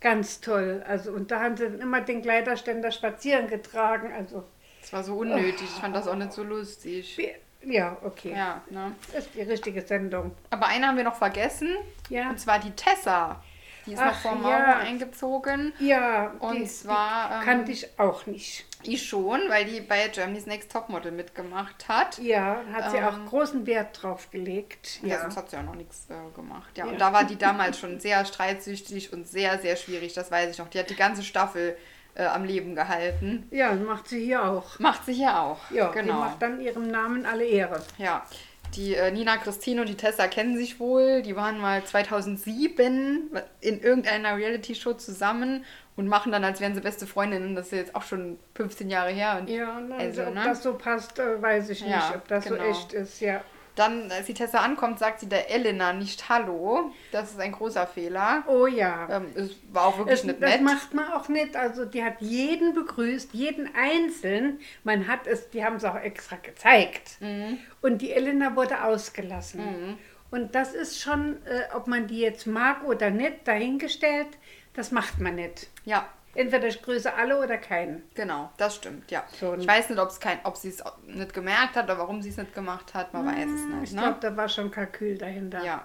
Ganz 0.00 0.40
toll. 0.40 0.82
Also, 0.88 1.12
und 1.12 1.30
da 1.30 1.40
haben 1.40 1.56
sie 1.56 1.64
dann 1.64 1.78
immer 1.78 2.00
den 2.00 2.22
Kleiderständer 2.22 2.90
spazieren 2.90 3.48
getragen. 3.48 4.10
Also, 4.16 4.44
Das 4.80 4.92
war 4.92 5.04
so 5.04 5.14
unnötig. 5.16 5.62
Ich 5.62 5.80
fand 5.80 5.94
das 5.94 6.08
auch 6.08 6.16
nicht 6.16 6.32
so 6.32 6.42
lustig. 6.42 7.18
ja, 7.62 7.96
okay. 8.02 8.32
Ja, 8.34 8.62
ne? 8.70 8.92
Das 9.12 9.26
ist 9.26 9.34
die 9.34 9.42
richtige 9.42 9.82
Sendung. 9.82 10.32
Aber 10.48 10.66
eine 10.66 10.86
haben 10.88 10.96
wir 10.96 11.04
noch 11.04 11.16
vergessen. 11.16 11.68
Ja. 12.08 12.30
Und 12.30 12.40
zwar 12.40 12.58
die 12.58 12.70
Tessa. 12.72 13.42
Die 13.86 13.92
ist 13.92 13.98
noch 14.00 14.06
Ach, 14.12 14.20
vor 14.20 14.32
ja. 14.32 14.38
Mauro 14.38 14.78
eingezogen. 14.80 15.72
Ja, 15.78 16.32
Und 16.38 16.56
die, 16.60 16.64
zwar, 16.66 17.30
ähm, 17.32 17.40
die 17.40 17.44
kannte 17.46 17.72
ich 17.72 17.98
auch 17.98 18.26
nicht. 18.26 18.66
Ich 18.82 19.06
schon, 19.06 19.40
weil 19.48 19.66
die 19.66 19.80
bei 19.80 20.08
Germany's 20.08 20.46
Next 20.46 20.72
Topmodel 20.72 21.12
mitgemacht 21.12 21.86
hat. 21.88 22.18
Ja, 22.18 22.62
hat 22.72 22.90
sie 22.90 22.96
Ähm, 22.96 23.04
auch 23.04 23.26
großen 23.28 23.66
Wert 23.66 24.02
drauf 24.02 24.30
gelegt. 24.30 25.00
Ja, 25.02 25.08
Ja, 25.16 25.20
sonst 25.22 25.36
hat 25.36 25.50
sie 25.50 25.56
ja 25.56 25.62
noch 25.62 25.74
nichts 25.74 26.06
äh, 26.08 26.14
gemacht. 26.34 26.70
Ja, 26.76 26.86
Ja. 26.86 26.92
und 26.92 26.98
da 27.00 27.12
war 27.12 27.24
die 27.24 27.36
damals 27.36 27.78
schon 27.78 28.00
sehr 28.00 28.24
streitsüchtig 28.24 29.12
und 29.12 29.28
sehr, 29.28 29.58
sehr 29.58 29.76
schwierig. 29.76 30.14
Das 30.14 30.30
weiß 30.30 30.50
ich 30.50 30.58
noch. 30.58 30.68
Die 30.68 30.78
hat 30.78 30.88
die 30.88 30.96
ganze 30.96 31.22
Staffel 31.22 31.76
äh, 32.14 32.24
am 32.24 32.44
Leben 32.44 32.74
gehalten. 32.74 33.46
ja 33.50 33.72
macht 33.74 34.08
sie 34.08 34.24
hier 34.24 34.42
auch. 34.44 34.78
Macht 34.78 35.04
sie 35.06 35.12
hier 35.14 35.38
auch. 35.38 35.58
Ja, 35.70 35.88
die 35.92 35.98
genau. 36.00 36.20
macht 36.20 36.40
dann 36.42 36.60
ihrem 36.60 36.88
Namen 36.88 37.26
alle 37.26 37.44
Ehre. 37.44 37.82
Ja, 37.98 38.24
die 38.74 38.94
äh, 38.94 39.10
Nina 39.10 39.36
Christine 39.36 39.80
und 39.80 39.88
die 39.88 39.96
Tessa 39.96 40.26
kennen 40.28 40.56
sich 40.56 40.78
wohl. 40.80 41.22
Die 41.22 41.36
waren 41.36 41.58
mal 41.60 41.84
2007 41.84 43.30
in 43.60 43.80
irgendeiner 43.80 44.36
Reality-Show 44.36 44.94
zusammen 44.94 45.64
und 45.96 46.06
machen 46.08 46.32
dann, 46.32 46.44
als 46.44 46.60
wären 46.60 46.74
sie 46.74 46.80
beste 46.80 47.06
Freundinnen. 47.06 47.54
Das 47.54 47.66
ist 47.66 47.72
jetzt 47.72 47.94
auch 47.94 48.02
schon 48.02 48.38
15 48.54 48.88
Jahre 48.90 49.10
her. 49.10 49.38
Und 49.40 49.48
Ja, 49.50 49.80
Also, 49.98 50.22
ob 50.22 50.34
ne? 50.34 50.42
das 50.44 50.62
so 50.62 50.74
passt, 50.74 51.18
äh, 51.18 51.40
weiß 51.42 51.68
ich 51.70 51.82
nicht, 51.82 51.90
Ja, 51.90 52.12
ob 52.14 52.26
das 52.28 52.44
genau. 52.44 52.56
so 52.56 52.62
echt 52.70 52.92
ist. 52.92 53.20
Ja. 53.20 53.42
Dann, 53.74 54.10
als 54.10 54.26
die 54.26 54.34
Tessa 54.34 54.58
ankommt, 54.60 54.98
sagt 54.98 55.20
sie 55.20 55.28
der 55.28 55.50
Elena 55.50 55.92
nicht 55.92 56.28
Hallo. 56.28 56.92
Das 57.12 57.30
ist 57.30 57.40
ein 57.40 57.52
großer 57.52 57.86
Fehler. 57.86 58.44
Oh 58.46 58.66
ja. 58.66 59.08
Ähm, 59.10 59.26
es 59.34 59.50
war 59.72 59.86
auch 59.86 59.98
wirklich 59.98 60.18
Es, 60.18 60.24
nicht 60.24 60.42
das 60.42 60.50
nett. 60.50 60.62
macht 60.62 60.94
man 60.94 61.12
auch 61.12 61.28
nicht. 61.28 61.56
Also 61.56 61.84
die 61.84 62.02
hat 62.04 62.20
jeden 62.20 62.74
begrüßt, 62.74 63.32
jeden 63.32 63.70
einzeln. 63.74 64.60
Man 64.84 65.06
hat 65.08 65.26
es, 65.26 65.50
die 65.50 65.64
haben 65.64 65.76
es 65.76 65.84
auch 65.84 65.96
extra 65.96 66.36
gezeigt. 66.36 67.20
Mhm. 67.20 67.58
Und 67.80 68.02
die 68.02 68.12
Elena 68.12 68.56
wurde 68.56 68.82
ausgelassen. 68.84 69.98
Und 70.30 70.54
das 70.54 70.74
ist 70.74 71.00
schon, 71.00 71.44
äh, 71.46 71.74
ob 71.74 71.86
man 71.86 72.06
die 72.06 72.20
jetzt 72.20 72.46
mag 72.46 72.84
oder 72.84 73.10
nicht, 73.10 73.46
dahingestellt, 73.48 74.28
das 74.74 74.92
macht 74.92 75.18
man 75.20 75.34
nicht. 75.34 75.68
Ja, 75.84 76.06
Entweder 76.34 76.68
ich 76.68 76.80
grüße 76.80 77.12
alle 77.12 77.38
oder 77.42 77.58
keinen. 77.58 78.02
Genau, 78.14 78.50
das 78.56 78.76
stimmt, 78.76 79.10
ja. 79.10 79.24
So, 79.40 79.54
ich 79.54 79.66
weiß 79.66 79.90
nicht, 79.90 79.98
ob's 80.00 80.20
kein, 80.20 80.38
ob 80.44 80.56
sie 80.56 80.68
es 80.68 80.82
nicht 81.06 81.34
gemerkt 81.34 81.74
hat 81.74 81.84
oder 81.86 81.98
warum 81.98 82.22
sie 82.22 82.28
es 82.28 82.36
nicht 82.36 82.54
gemacht 82.54 82.94
hat, 82.94 83.12
man 83.12 83.26
weiß 83.26 83.46
es 83.48 83.62
nicht. 83.62 83.82
Ich 83.84 83.92
Ne? 83.92 84.02
glaube, 84.02 84.18
da 84.20 84.36
war 84.36 84.48
schon 84.48 84.70
Kalkül 84.70 85.18
dahinter. 85.18 85.64
Ja. 85.64 85.84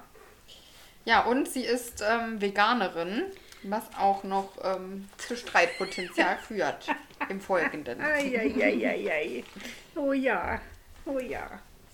Ja, 1.04 1.22
und 1.22 1.48
sie 1.48 1.64
ist 1.64 2.04
ähm, 2.08 2.42
Veganerin, 2.42 3.24
was 3.64 3.84
auch 4.00 4.24
noch 4.24 4.50
ähm, 4.64 5.08
zu 5.18 5.36
Streitpotenzial 5.36 6.38
führt 6.48 6.88
im 7.30 7.40
Folgenden. 7.40 8.02
Eieieiei. 8.02 9.44
Oh 9.96 10.14
ja, 10.14 10.62
oh 11.06 11.20
ja. 11.20 11.48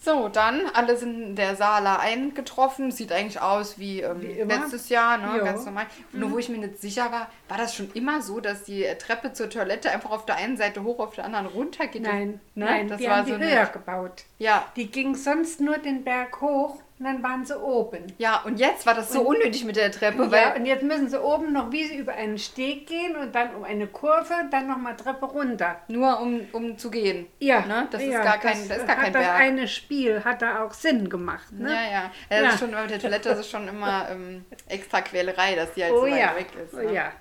So, 0.03 0.29
dann, 0.29 0.61
alle 0.73 0.97
sind 0.97 1.21
in 1.21 1.35
der 1.35 1.55
Sala 1.55 1.97
eingetroffen. 1.99 2.89
Sieht 2.89 3.11
eigentlich 3.11 3.39
aus 3.39 3.77
wie, 3.77 4.01
ähm, 4.01 4.19
Wie 4.21 4.41
letztes 4.41 4.89
Jahr, 4.89 5.19
ne? 5.19 5.37
Jo. 5.37 5.45
ganz 5.45 5.63
normal. 5.63 5.85
Nur 6.11 6.31
wo 6.31 6.39
ich 6.39 6.49
mir 6.49 6.57
nicht 6.57 6.81
sicher 6.81 7.11
war, 7.11 7.29
war 7.47 7.57
das 7.57 7.75
schon 7.75 7.91
immer 7.93 8.21
so, 8.23 8.39
dass 8.39 8.63
die 8.63 8.83
Treppe 8.97 9.33
zur 9.33 9.49
Toilette 9.51 9.91
einfach 9.91 10.09
auf 10.09 10.25
der 10.25 10.37
einen 10.37 10.57
Seite 10.57 10.83
hoch, 10.83 10.97
auf 10.99 11.13
der 11.13 11.25
anderen 11.25 11.45
runter 11.45 11.85
geht? 11.85 12.01
Nein, 12.01 12.39
ne? 12.55 12.65
nein, 12.65 12.87
das 12.87 12.97
die 12.97 13.05
war 13.07 13.17
haben 13.17 13.25
die 13.27 13.33
so 13.33 13.37
höher 13.37 13.61
nett. 13.63 13.73
gebaut. 13.73 14.23
Ja, 14.39 14.65
Die 14.75 14.89
ging 14.89 15.13
sonst 15.15 15.61
nur 15.61 15.77
den 15.77 16.03
Berg 16.03 16.41
hoch 16.41 16.79
und 17.01 17.05
dann 17.07 17.23
waren 17.23 17.43
sie 17.43 17.59
oben. 17.59 18.05
ja, 18.19 18.41
und 18.43 18.59
jetzt 18.59 18.85
war 18.85 18.93
das 18.93 19.11
so 19.11 19.21
unnötig 19.21 19.65
mit 19.65 19.75
der 19.75 19.91
Treppe, 19.91 20.23
Ja, 20.25 20.31
weil 20.31 20.55
und 20.59 20.67
jetzt 20.67 20.83
müssen 20.83 21.09
sie 21.09 21.19
oben 21.19 21.51
noch 21.51 21.71
wie 21.71 21.83
sie 21.87 21.95
über 21.97 22.13
einen 22.13 22.37
Steg 22.37 22.85
gehen 22.85 23.15
und 23.15 23.33
dann 23.33 23.55
um 23.55 23.63
eine 23.63 23.87
Kurve, 23.87 24.35
dann 24.51 24.67
nochmal 24.67 24.95
Treppe 24.95 25.25
runter. 25.25 25.81
nur 25.87 26.19
um, 26.21 26.41
um 26.51 26.77
zu 26.77 26.91
gehen. 26.91 27.25
Ja, 27.39 27.61
Ne? 27.61 27.87
Das 27.89 28.03
ja, 28.03 28.19
ist 28.19 28.23
gar 28.23 28.37
kein, 28.37 28.69
das 28.69 28.77
ist 28.77 28.87
gar 28.87 28.97
hat 28.97 29.03
kein 29.05 29.13
das 29.13 29.23
Berg. 29.23 29.39
eine 29.41 29.67
Spiel 29.67 30.23
hat 30.23 30.43
da 30.43 30.63
auch 30.63 30.73
Sinn 30.73 31.09
gemacht. 31.09 31.51
Ne? 31.51 31.69
Ja, 31.73 31.81
ja. 31.81 31.91
ja 31.91 32.11
das 32.29 32.39
Ja. 32.41 32.49
Ist 32.49 32.59
schon, 32.59 32.69
mit 32.69 32.89
der 32.91 32.99
Toilette 32.99 33.29
das 33.29 33.39
ist 33.39 33.49
schon 33.49 33.67
immer 33.67 34.07
ähm, 34.11 34.45
extra 34.67 35.01
Quälerei, 35.01 35.55
dass 35.55 35.73
die 35.73 35.83
halt 35.83 35.93
Oh 35.93 36.05
so 36.05 36.11
weit 36.11 36.35
weg 36.35 36.47
ist. 36.63 36.73
oh 36.75 36.77
Ne? 36.77 36.93
ja. 36.93 37.11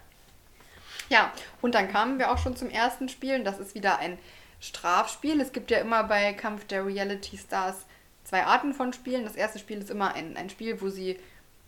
Ja, 1.08 1.32
und 1.62 1.74
dann 1.74 1.90
kamen 1.90 2.18
wir 2.18 2.30
auch 2.30 2.38
schon 2.38 2.54
zum 2.54 2.68
ersten 2.70 3.08
Spiel. 3.08 3.36
Und 3.36 3.44
das 3.44 3.58
ist 3.58 3.74
wieder 3.74 3.98
ein 3.98 4.18
Strafspiel. 4.60 5.40
Es 5.40 5.52
gibt 5.52 5.70
ja 5.70 5.78
immer 5.78 6.04
bei 6.04 6.32
Kampf 6.34 6.66
der 6.66 6.86
Reality 6.86 7.36
Stars 7.38 7.86
zwei 8.30 8.44
Arten 8.44 8.72
von 8.72 8.92
Spielen. 8.92 9.24
Das 9.24 9.34
erste 9.34 9.58
Spiel 9.58 9.78
ist 9.78 9.90
immer 9.90 10.14
ein, 10.14 10.36
ein 10.36 10.50
Spiel, 10.50 10.80
wo 10.80 10.88
sie 10.88 11.18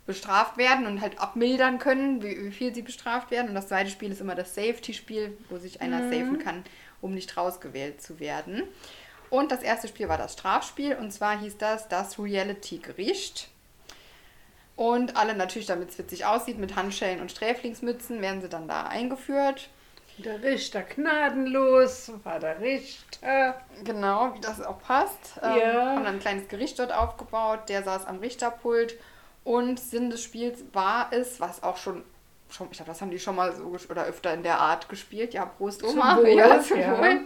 bestraft 0.07 0.57
werden 0.57 0.87
und 0.87 1.01
halt 1.01 1.21
abmildern 1.21 1.79
können, 1.79 2.23
wie, 2.23 2.45
wie 2.45 2.53
viel 2.53 2.75
sie 2.75 2.83
bestraft 2.83 3.31
werden. 3.31 3.49
Und 3.49 3.55
das 3.55 3.69
zweite 3.69 3.91
Spiel 3.91 4.13
ist 4.13 4.21
immer 4.21 4.37
das 4.37 4.55
Safety-Spiel, 4.55 5.37
wo 5.51 5.59
sich 5.59 5.81
einer 5.81 6.09
safen 6.09 6.39
kann, 6.39 6.65
um 7.01 7.15
nicht 7.15 7.37
rausgewählt 7.37 8.01
zu 8.01 8.21
werden. 8.21 8.63
Und 9.29 9.51
das 9.51 9.63
erste 9.63 9.89
Spiel 9.89 10.09
war 10.09 10.19
das 10.19 10.35
Strafspiel. 10.35 10.95
Und 10.95 11.13
zwar 11.13 11.41
hieß 11.41 11.59
das 11.59 11.89
das 11.89 12.19
Reality-Gericht. 12.19 13.49
Und 14.77 15.17
alle 15.17 15.35
natürlich, 15.35 15.67
damit 15.67 15.91
es 15.91 15.99
witzig 15.99 16.25
aussieht, 16.27 16.59
mit 16.59 16.77
Handschellen 16.77 17.21
und 17.21 17.31
Sträflingsmützen 17.31 18.21
werden 18.23 18.41
sie 18.41 18.49
dann 18.49 18.69
da 18.69 18.85
eingeführt. 18.85 19.69
Der 20.25 20.43
Richter 20.43 20.83
gnadenlos, 20.83 22.13
war 22.25 22.39
der 22.39 22.61
Richter. 22.61 23.61
Genau, 23.85 24.35
wie 24.35 24.41
das 24.41 24.61
auch 24.61 24.81
passt. 24.81 25.41
Ähm, 25.43 25.57
Ja. 25.59 25.87
Haben 25.95 26.05
dann 26.05 26.15
ein 26.15 26.21
kleines 26.21 26.49
Gericht 26.49 26.79
dort 26.79 26.93
aufgebaut. 26.93 27.69
Der 27.69 27.83
saß 27.83 28.07
am 28.07 28.19
Richterpult. 28.19 28.99
Und 29.45 29.81
Sinn 29.81 30.11
des 30.11 30.23
Spiels 30.23 30.65
war 30.73 31.09
es, 31.13 31.41
was 31.41 31.63
auch 31.63 31.77
schon, 31.77 32.05
schon 32.49 32.69
ich 32.71 32.77
glaube, 32.77 32.91
das 32.91 33.01
haben 33.01 33.11
die 33.11 33.19
schon 33.19 33.35
mal 33.35 33.55
so 33.55 33.77
oder 33.91 34.05
öfter 34.05 34.33
in 34.33 34.43
der 34.45 34.61
Art 34.61 34.89
gespielt. 34.89 35.35
Ja, 35.35 35.47
Prost, 35.47 35.83
Oma. 35.83 36.17
Wohl, 36.19 36.29
ja, 36.37 36.61
zum 36.61 36.79
ja. 36.79 36.99
Wohl. 36.99 37.21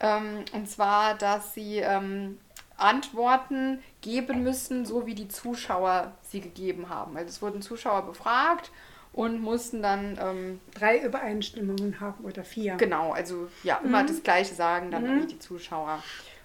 Ähm, 0.00 0.44
und 0.52 0.68
zwar, 0.68 1.14
dass 1.14 1.54
sie 1.54 1.78
ähm, 1.78 2.38
Antworten 2.76 3.82
geben 4.02 4.42
müssen, 4.42 4.84
so 4.84 5.06
wie 5.06 5.14
die 5.14 5.28
Zuschauer 5.28 6.12
sie 6.22 6.40
gegeben 6.40 6.88
haben. 6.88 7.16
Also 7.16 7.28
es 7.28 7.42
wurden 7.42 7.62
Zuschauer 7.62 8.02
befragt 8.02 8.70
und 9.12 9.40
mussten 9.40 9.82
dann 9.82 10.18
ähm, 10.20 10.60
Drei 10.74 10.98
Übereinstimmungen 11.02 12.00
haben 12.00 12.24
oder 12.24 12.44
vier. 12.44 12.76
Genau, 12.76 13.12
also 13.12 13.48
ja, 13.64 13.80
immer 13.84 14.04
das 14.04 14.22
Gleiche 14.22 14.54
sagen 14.54 14.90
dann 14.90 15.22
wie 15.22 15.26
die 15.26 15.38
Zuschauer. 15.38 16.02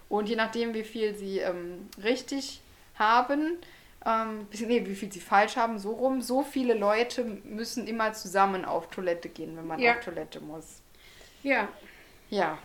Und 0.10 0.30
je 0.30 0.36
nachdem, 0.36 0.74
wie 0.74 0.84
viel 0.84 1.16
sie 1.16 1.40
ähm, 1.40 1.90
richtig 2.04 2.62
haben, 2.98 3.58
ähm, 4.06 4.48
nee, 4.52 4.86
wie 4.86 4.96
viel 4.96 5.12
sie 5.12 5.20
falsch 5.20 5.56
haben, 5.58 5.80
so 5.80 5.92
rum, 5.92 6.22
so 6.22 6.44
viele 6.44 6.74
Leute 6.76 7.24
müssen 7.44 7.88
immer 7.88 8.14
zusammen 8.14 8.66
auf 8.66 8.90
Toilette 8.90 9.30
gehen, 9.30 9.58
wenn 9.58 9.66
man 9.68 9.80
Ja. 9.80 9.94
auf 9.94 10.02
Toilette 10.06 10.40
muss. 10.42 10.82
Ja. 11.44 11.68
Ja. 12.30 12.58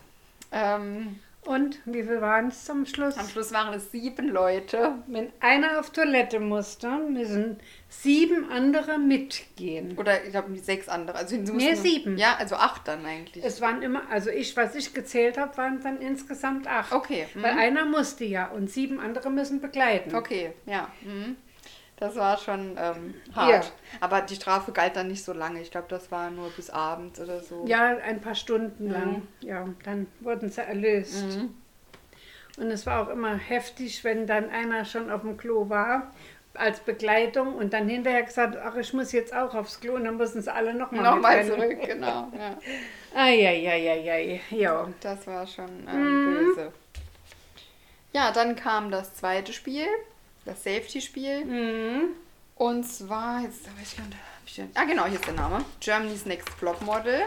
Ähm, 0.53 1.19
Und 1.47 1.79
wie 1.87 2.03
viel 2.03 2.21
waren 2.21 2.49
es 2.49 2.65
zum 2.67 2.85
Schluss? 2.85 3.17
am 3.17 3.27
Schluss 3.27 3.51
waren 3.53 3.73
es 3.73 3.91
sieben 3.91 4.29
Leute. 4.29 4.97
Wenn 5.07 5.33
einer 5.41 5.81
auf 5.81 5.91
Toilette 5.91 6.39
musste, 6.39 6.89
müssen 6.99 7.59
sieben 7.89 8.51
andere 8.51 8.99
mitgehen. 8.99 9.97
Oder 9.97 10.23
ich 10.23 10.31
glaube 10.31 10.55
sechs 10.59 10.89
andere. 10.89 11.17
Also 11.17 11.37
sie 11.37 11.39
Nee, 11.43 11.71
mussten- 11.71 11.77
sieben. 11.77 12.19
Ja, 12.19 12.37
also 12.39 12.57
acht 12.57 12.87
dann 12.87 13.05
eigentlich. 13.07 13.43
Es 13.45 13.61
waren 13.63 13.81
immer, 13.83 14.03
also 14.11 14.29
ich, 14.31 14.55
was 14.57 14.75
ich 14.75 14.93
gezählt 14.93 15.39
habe, 15.39 15.57
waren 15.57 15.81
dann 15.83 16.01
insgesamt 16.01 16.67
acht. 16.67 16.93
Okay, 16.93 17.27
mhm. 17.35 17.43
Weil 17.43 17.59
einer 17.59 17.87
musste 17.87 18.25
ja 18.25 18.49
und 18.49 18.71
sieben 18.71 19.01
andere 19.01 19.31
müssen 19.31 19.61
begleiten. 19.61 20.15
Okay, 20.15 20.53
ja. 20.67 20.89
Mhm. 21.03 21.37
Das 22.01 22.17
war 22.17 22.39
schon 22.39 22.77
ähm, 22.79 23.15
hart. 23.35 23.65
Ja. 23.67 23.71
Aber 24.01 24.23
die 24.23 24.35
Strafe 24.35 24.73
galt 24.73 24.97
dann 24.97 25.09
nicht 25.09 25.23
so 25.23 25.33
lange. 25.35 25.61
Ich 25.61 25.71
glaube, 25.71 25.87
das 25.91 26.11
war 26.11 26.31
nur 26.31 26.49
bis 26.51 26.71
abends 26.71 27.21
oder 27.21 27.41
so. 27.41 27.65
Ja, 27.67 27.97
ein 27.99 28.21
paar 28.23 28.35
Stunden 28.35 28.87
Mhm. 28.87 28.93
lang. 28.93 29.23
Ja, 29.41 29.69
dann 29.85 30.07
wurden 30.21 30.51
sie 30.51 30.63
erlöst. 30.63 31.25
Und 32.57 32.71
es 32.71 32.87
war 32.87 33.03
auch 33.03 33.09
immer 33.11 33.35
heftig, 33.37 34.03
wenn 34.03 34.27
dann 34.27 34.51
einer 34.51 34.85
schon 34.85 35.11
auf 35.11 35.21
dem 35.21 35.37
Klo 35.37 35.69
war 35.69 36.11
als 36.55 36.81
Begleitung 36.81 37.55
und 37.55 37.73
dann 37.73 37.89
hinterher 37.89 38.23
gesagt, 38.25 38.57
ach, 38.57 38.75
ich 38.77 38.93
muss 38.93 39.13
jetzt 39.13 39.33
auch 39.35 39.55
aufs 39.55 39.79
Klo 39.81 39.95
und 39.95 40.05
dann 40.05 40.17
mussten 40.17 40.43
sie 40.43 40.53
alle 40.53 40.75
nochmal 40.75 41.03
Nochmal 41.05 41.45
zurück, 41.47 41.79
genau. 41.87 42.29
Ja. 42.37 42.59
Eieieiei, 43.15 44.41
ja. 44.51 44.89
Das 45.01 45.27
war 45.27 45.47
schon 45.47 45.69
ähm, 45.89 46.35
böse. 46.55 46.73
Ja, 48.13 48.33
dann 48.33 48.57
kam 48.57 48.91
das 48.91 49.15
zweite 49.15 49.53
Spiel, 49.53 49.87
das 50.45 50.63
Safety-Spiel. 50.65 51.45
Mhm. 51.45 52.09
Und 52.57 52.85
zwar, 52.85 53.41
jetzt 53.43 53.67
habe 53.69 53.77
ich 53.83 53.99
hab 53.99 54.05
denn- 54.57 54.71
Ah, 54.75 54.85
genau, 54.85 55.05
hier 55.07 55.15
ist 55.15 55.27
der 55.27 55.35
Name. 55.35 55.65
Germany's 55.81 56.27
Next 56.27 56.49
Flop 56.51 56.81
Model. 56.83 57.23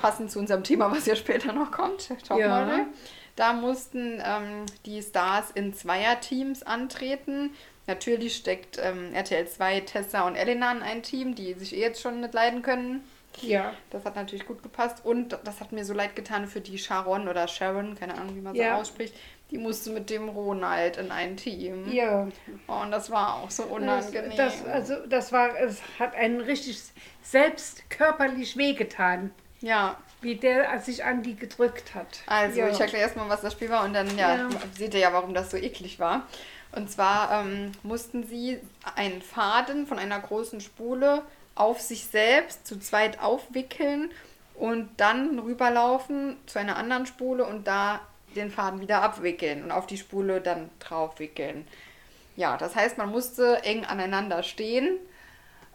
Passend 0.00 0.30
zu 0.30 0.38
unserem 0.38 0.62
Thema, 0.62 0.90
was 0.90 1.06
ja 1.06 1.16
später 1.16 1.52
noch 1.52 1.70
kommt, 1.72 2.08
Topmodel. 2.26 2.42
Ja. 2.78 2.86
Da 3.34 3.52
mussten 3.52 4.22
ähm, 4.24 4.64
die 4.84 5.02
Stars 5.02 5.50
in 5.54 5.74
Zweierteams 5.74 6.62
antreten. 6.62 7.50
Natürlich 7.86 8.36
steckt 8.36 8.78
ähm, 8.82 9.12
RTL 9.14 9.46
2 9.48 9.80
Tessa 9.80 10.26
und 10.26 10.36
Elena 10.36 10.72
in 10.72 10.82
ein 10.82 11.02
Team, 11.02 11.34
die 11.34 11.54
sich 11.54 11.74
eh 11.74 11.80
jetzt 11.80 12.00
schon 12.00 12.20
nicht 12.20 12.34
leiden 12.34 12.62
können. 12.62 13.04
Ja, 13.42 13.74
Das 13.90 14.04
hat 14.06 14.16
natürlich 14.16 14.46
gut 14.46 14.62
gepasst. 14.62 15.04
Und 15.04 15.38
das 15.44 15.60
hat 15.60 15.70
mir 15.72 15.84
so 15.84 15.92
leid 15.92 16.16
getan 16.16 16.46
für 16.46 16.60
die 16.62 16.78
Sharon 16.78 17.28
oder 17.28 17.46
Sharon, 17.48 17.94
keine 17.94 18.14
Ahnung, 18.14 18.34
wie 18.36 18.40
man 18.40 18.54
so 18.54 18.60
Ja. 18.62 18.76
ausspricht. 18.76 19.14
Die 19.50 19.58
musste 19.58 19.90
mit 19.90 20.10
dem 20.10 20.28
Ronald 20.28 20.96
in 20.96 21.12
ein 21.12 21.36
Team. 21.36 21.90
ja. 21.92 22.26
Oh, 22.66 22.80
und 22.82 22.90
das 22.90 23.10
war 23.10 23.36
auch 23.36 23.50
so 23.50 23.62
Das, 23.64 23.72
unangenehm. 23.72 24.36
das, 24.36 24.64
also, 24.64 25.06
das 25.06 25.32
war, 25.32 25.56
es 25.58 25.80
hat 26.00 26.14
einen 26.16 26.40
richtig 26.40 26.78
selbst 27.22 27.88
körperlich 27.88 28.56
wehgetan, 28.56 29.30
ja, 29.60 29.96
wie 30.20 30.34
der 30.36 30.80
sich 30.80 31.04
an 31.04 31.22
die 31.22 31.36
gedrückt 31.36 31.94
hat. 31.94 32.22
also 32.26 32.58
ja. 32.60 32.68
ich 32.68 32.80
erkläre 32.80 33.02
erstmal, 33.04 33.28
was 33.28 33.40
das 33.42 33.52
Spiel 33.52 33.70
war 33.70 33.84
und 33.84 33.92
dann 33.94 34.16
ja, 34.18 34.36
Ja. 34.36 34.48
seht 34.76 34.94
ihr 34.94 35.00
ja, 35.00 35.12
warum 35.12 35.32
das 35.34 35.50
so 35.50 35.56
eklig 35.56 36.00
war. 36.00 36.26
Und 36.72 36.90
zwar 36.90 37.42
ähm, 37.44 37.72
mussten 37.84 38.24
sie 38.24 38.58
einen 38.96 39.22
Faden 39.22 39.86
von 39.86 39.98
einer 39.98 40.18
großen 40.18 40.60
Spule 40.60 41.22
auf 41.54 41.80
sich 41.80 42.06
selbst 42.06 42.66
zu 42.66 42.78
zweit 42.80 43.20
aufwickeln 43.22 44.10
und 44.56 44.88
dann 44.96 45.38
rüberlaufen 45.38 46.36
zu 46.46 46.58
einer 46.58 46.76
anderen 46.76 47.06
Spule 47.06 47.44
und 47.46 47.66
da 47.66 48.00
den 48.36 48.50
Faden 48.50 48.80
wieder 48.80 49.02
abwickeln 49.02 49.64
und 49.64 49.70
auf 49.72 49.86
die 49.86 49.96
Spule 49.98 50.40
dann 50.40 50.70
drauf 50.78 51.18
wickeln. 51.18 51.66
Ja, 52.36 52.56
das 52.56 52.76
heißt, 52.76 52.98
man 52.98 53.10
musste 53.10 53.62
eng 53.64 53.84
aneinander 53.84 54.42
stehen. 54.42 54.98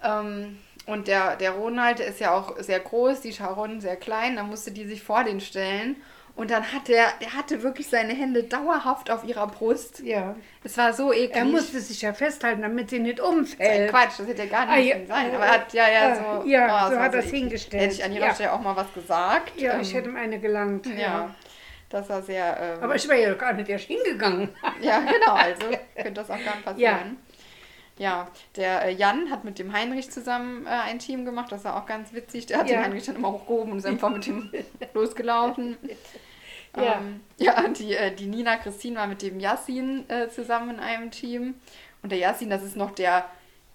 Ähm, 0.04 0.58
und 0.86 1.08
der, 1.08 1.36
der 1.36 1.52
Ronald, 1.52 2.00
ist 2.00 2.20
ja 2.20 2.34
auch 2.34 2.58
sehr 2.60 2.80
groß, 2.80 3.22
die 3.22 3.34
Sharon 3.34 3.82
sehr 3.82 3.96
klein, 3.96 4.36
da 4.36 4.44
musste 4.44 4.72
die 4.72 4.86
sich 4.86 5.04
vor 5.04 5.24
den 5.24 5.40
stellen. 5.40 5.96
Und 6.34 6.50
dann 6.50 6.72
hat 6.72 6.88
der, 6.88 7.08
der 7.20 7.34
hatte 7.34 7.62
wirklich 7.62 7.90
seine 7.90 8.14
Hände 8.14 8.44
dauerhaft 8.44 9.12
auf 9.12 9.26
ihrer 9.26 9.48
Brust. 9.48 10.00
Ja. 10.00 10.36
Es 10.64 10.78
war 10.78 10.94
so 10.94 11.12
eklig. 11.12 11.36
Er 11.36 11.44
musste 11.46 11.80
sich 11.82 12.02
ja 12.02 12.14
festhalten, 12.14 12.62
damit 12.62 12.90
sie 12.90 13.00
nicht 13.00 13.20
Das 13.20 13.28
umfällt. 13.28 13.90
Quatsch, 13.92 14.18
das 14.18 14.28
hätte 14.28 14.44
ja 14.44 14.50
gar 14.50 14.70
Ah, 14.70 14.78
nicht 14.78 14.88
ja, 14.88 15.06
sein. 15.06 15.36
Aber 15.36 15.46
er 15.46 15.52
hat 15.52 15.74
ja, 15.74 15.90
ja, 15.90 16.16
so. 16.16 16.48
ja, 16.48 16.88
es 16.88 16.94
so 16.94 17.00
hat 17.00 17.14
er's 17.14 17.26
eklig. 17.26 17.40
hingestellt. 17.42 17.84
Hätte 17.84 17.94
ich 17.96 18.04
an 18.06 18.14
ihrer 18.14 18.28
Ja. 18.28 18.34
Stelle 18.34 18.54
auch 18.54 18.62
mal 18.62 18.76
was 18.78 18.92
gesagt. 18.94 19.60
Ja, 19.60 19.74
Ähm, 19.74 19.82
ich 19.82 19.94
hätte 19.94 20.08
ihm 20.10 20.16
eine 20.16 20.40
gelangt. 20.40 20.86
ja. 20.88 20.94
Ja. 20.96 21.36
Das 21.92 22.10
war 22.10 22.22
sehr. 22.22 22.58
Ähm, 22.60 22.84
Aber 22.84 22.96
ich 22.96 23.08
wäre 23.08 23.22
ja 23.22 23.34
gar 23.36 23.54
nicht 23.54 23.70
erst 23.70 23.86
hingegangen. 23.86 24.50
Ja, 24.82 25.00
genau, 25.02 25.34
also 25.34 25.68
könnte 25.96 26.14
das 26.14 26.30
auch 26.32 26.44
gar 26.44 26.56
nicht 26.56 26.66
passieren. 26.66 27.18
Ja, 27.98 28.28
der 28.56 28.86
äh, 28.86 28.94
Jan 28.94 29.30
hat 29.30 29.44
mit 29.44 29.60
dem 29.60 29.74
Heinrich 29.74 30.10
zusammen 30.10 30.66
äh, 30.66 30.70
ein 30.70 30.98
Team 30.98 31.24
gemacht, 31.26 31.52
das 31.52 31.66
war 31.66 31.76
auch 31.80 31.86
ganz 31.86 32.14
witzig. 32.14 32.48
Der 32.48 32.58
hat 32.60 32.70
Ja. 32.70 32.78
den 32.78 32.86
Heinrich 32.86 33.06
dann 33.06 33.18
immer 33.18 33.32
hochgehoben 33.32 33.74
und 33.74 33.78
ist 33.80 33.86
einfach 33.86 34.10
mit 34.10 34.26
ihm 34.26 34.52
losgelaufen. 34.94 35.78
Ja. 36.76 36.96
ähm, 37.00 37.20
ja 37.38 37.68
die, 37.68 37.94
äh, 37.96 38.16
die 38.16 38.28
Nina 38.28 38.56
Christine 38.58 38.96
war 38.98 39.06
mit 39.08 39.22
dem 39.22 39.40
Yassin 39.40 40.10
äh, 40.10 40.30
zusammen 40.30 40.72
in 40.76 40.80
einem 40.80 41.12
Team. 41.12 41.56
Und 42.02 42.12
der 42.12 42.18
Yassin, 42.18 42.50
das 42.50 42.64
ist 42.64 42.76
noch 42.78 42.92
der 42.92 43.26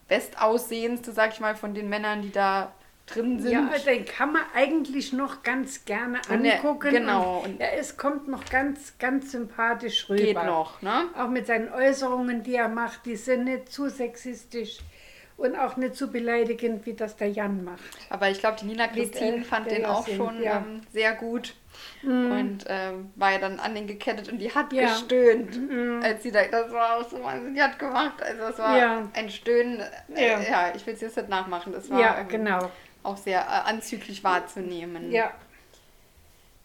bestaussehendste, 0.08 1.12
sag 1.12 1.32
ich 1.32 1.40
mal, 1.40 1.54
von 1.54 1.74
den 1.74 1.88
Männern, 1.88 2.22
die 2.22 2.32
da 2.32 2.72
drin 3.06 3.40
sind. 3.40 3.52
Ja, 3.52 3.70
den 3.84 4.04
kann 4.04 4.32
man 4.32 4.42
eigentlich 4.54 5.12
noch 5.12 5.42
ganz 5.42 5.84
gerne 5.84 6.20
er- 6.28 6.34
angucken. 6.34 6.90
genau. 6.90 7.42
Und 7.44 7.60
er 7.60 7.78
ist, 7.78 7.96
kommt 7.96 8.28
noch 8.28 8.44
ganz, 8.46 8.94
ganz 8.98 9.32
sympathisch 9.32 10.08
rüber. 10.10 10.22
Geht 10.22 10.34
noch, 10.44 10.82
ne? 10.82 11.04
Auch 11.16 11.28
mit 11.28 11.46
seinen 11.46 11.72
Äußerungen, 11.72 12.42
die 12.42 12.56
er 12.56 12.68
macht, 12.68 13.06
die 13.06 13.16
sind 13.16 13.44
nicht 13.44 13.72
zu 13.72 13.88
sexistisch 13.88 14.78
und 15.36 15.54
auch 15.54 15.76
nicht 15.76 15.94
zu 15.96 16.10
beleidigend, 16.10 16.86
wie 16.86 16.94
das 16.94 17.16
der 17.16 17.28
Jan 17.30 17.62
macht. 17.62 17.82
Aber 18.10 18.30
ich 18.30 18.38
glaube, 18.40 18.56
die 18.60 18.64
Nina 18.66 18.88
Christine 18.88 19.32
der- 19.36 19.44
fand 19.44 19.66
der 19.66 19.74
den 19.74 19.82
ja 19.82 19.90
auch 19.90 20.04
singt, 20.06 20.16
schon 20.16 20.42
ja. 20.42 20.56
Ähm, 20.66 20.80
sehr 20.92 21.12
gut 21.14 21.54
und 22.02 22.64
ähm, 22.68 23.12
war 23.16 23.32
ja 23.32 23.38
dann 23.38 23.60
an 23.60 23.74
den 23.74 23.86
gekettet 23.86 24.30
und 24.32 24.38
die 24.38 24.50
hat 24.54 24.72
Ja. 24.72 24.84
Gestöhnt, 24.88 25.58
als 26.02 26.22
sie 26.22 26.32
da, 26.32 26.42
das 26.50 26.72
war 26.72 26.96
auch 26.96 27.08
so, 27.08 27.22
also 27.22 27.48
die 27.50 27.60
hat 27.62 27.78
gemacht, 27.78 28.14
also 28.22 28.42
es 28.44 28.58
war 28.58 28.78
Ja. 28.78 29.08
ein 29.12 29.28
Stöhnen, 29.28 29.80
äh, 30.14 30.26
Ja. 30.30 30.40
ja. 30.40 30.72
ich 30.74 30.86
will 30.86 30.94
es 30.94 31.02
jetzt 31.02 31.16
nicht 31.18 31.28
nachmachen, 31.28 31.72
das 31.74 31.90
war 31.90 32.00
Ja, 32.00 32.18
ähm, 32.20 32.28
genau. 32.28 32.70
Auch 33.06 33.16
sehr 33.16 33.40
äh, 33.42 33.68
anzüglich 33.70 34.22
wahrzunehmen. 34.24 35.10
Ja, 35.12 35.32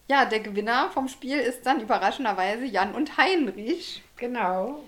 ja, 0.08 0.24
der 0.26 0.40
Gewinner 0.40 0.90
vom 0.90 1.08
Spiel 1.08 1.38
ist 1.38 1.64
dann 1.64 1.80
überraschenderweise 1.80 2.64
Jan 2.64 2.94
und 2.94 3.16
Heinrich. 3.16 4.02
genau. 4.16 4.82